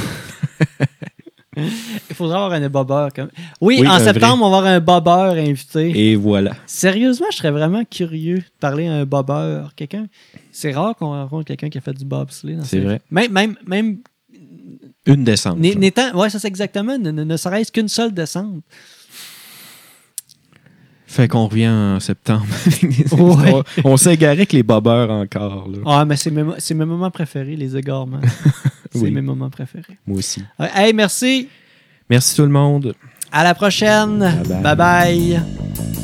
Il 1.57 2.15
faudra 2.15 2.45
avoir 2.45 2.53
un 2.61 2.69
bobber. 2.69 3.07
Comme... 3.13 3.29
Oui, 3.59 3.77
Oui, 3.81 3.87
en 3.87 3.99
septembre, 3.99 4.45
on 4.45 4.49
va 4.51 4.57
avoir 4.57 4.65
un 4.73 4.79
bobber 4.79 5.39
invité. 5.41 5.91
Et 6.11 6.15
voilà. 6.15 6.51
Sérieusement, 6.65 7.27
je 7.31 7.37
serais 7.37 7.51
vraiment 7.51 7.83
curieux 7.83 8.37
de 8.37 8.43
parler 8.59 8.87
à 8.87 8.93
un 8.93 9.05
bobber. 9.05 9.63
Quelqu'un. 9.75 10.07
C'est 10.51 10.71
rare 10.71 10.95
qu'on 10.95 11.07
rencontre 11.11 11.45
quelqu'un 11.45 11.69
qui 11.69 11.77
a 11.77 11.81
fait 11.81 11.93
du 11.93 12.05
bobsleigh. 12.05 12.55
dans 12.55 12.63
C'est 12.63 12.79
vrai. 12.79 13.01
Même, 13.11 13.31
même, 13.33 13.55
même 13.67 13.97
Une 15.05 15.23
descente. 15.25 15.57
N'étant, 15.59 16.17
ouais, 16.17 16.29
ça 16.29 16.39
c'est 16.39 16.47
exactement, 16.47 16.97
ne, 16.97 17.11
ne- 17.11 17.23
ne 17.23 17.37
serait-ce 17.37 17.71
qu'une 17.71 17.89
seule 17.89 18.13
descente. 18.13 18.63
Fait 21.11 21.27
qu'on 21.27 21.45
revient 21.47 21.67
en 21.67 21.99
septembre. 21.99 22.45
Ouais. 23.11 23.61
on 23.83 23.97
s'est 23.97 24.13
égaré 24.13 24.31
avec 24.31 24.53
les 24.53 24.63
bobbers 24.63 25.11
encore. 25.11 25.67
Là. 25.67 25.77
Ah, 25.85 26.05
mais 26.05 26.15
c'est 26.15 26.31
mes, 26.31 26.85
moments 26.85 27.11
préférés, 27.11 27.57
les 27.57 27.75
égarements. 27.75 28.21
c'est 28.93 28.99
Oui. 29.01 29.11
mes 29.11 29.21
moments 29.21 29.49
préférés. 29.49 29.97
Moi 30.07 30.19
aussi. 30.19 30.41
Ouais, 30.57 30.69
Hey, 30.73 30.93
merci. 30.93 31.49
Merci 32.09 32.33
tout 32.37 32.43
le 32.43 32.47
monde. 32.47 32.95
À 33.29 33.43
la 33.43 33.53
prochaine. 33.53 34.19
Bye 34.19 34.61
bye. 34.61 34.75
bye. 34.75 35.37
bye. 35.37 36.00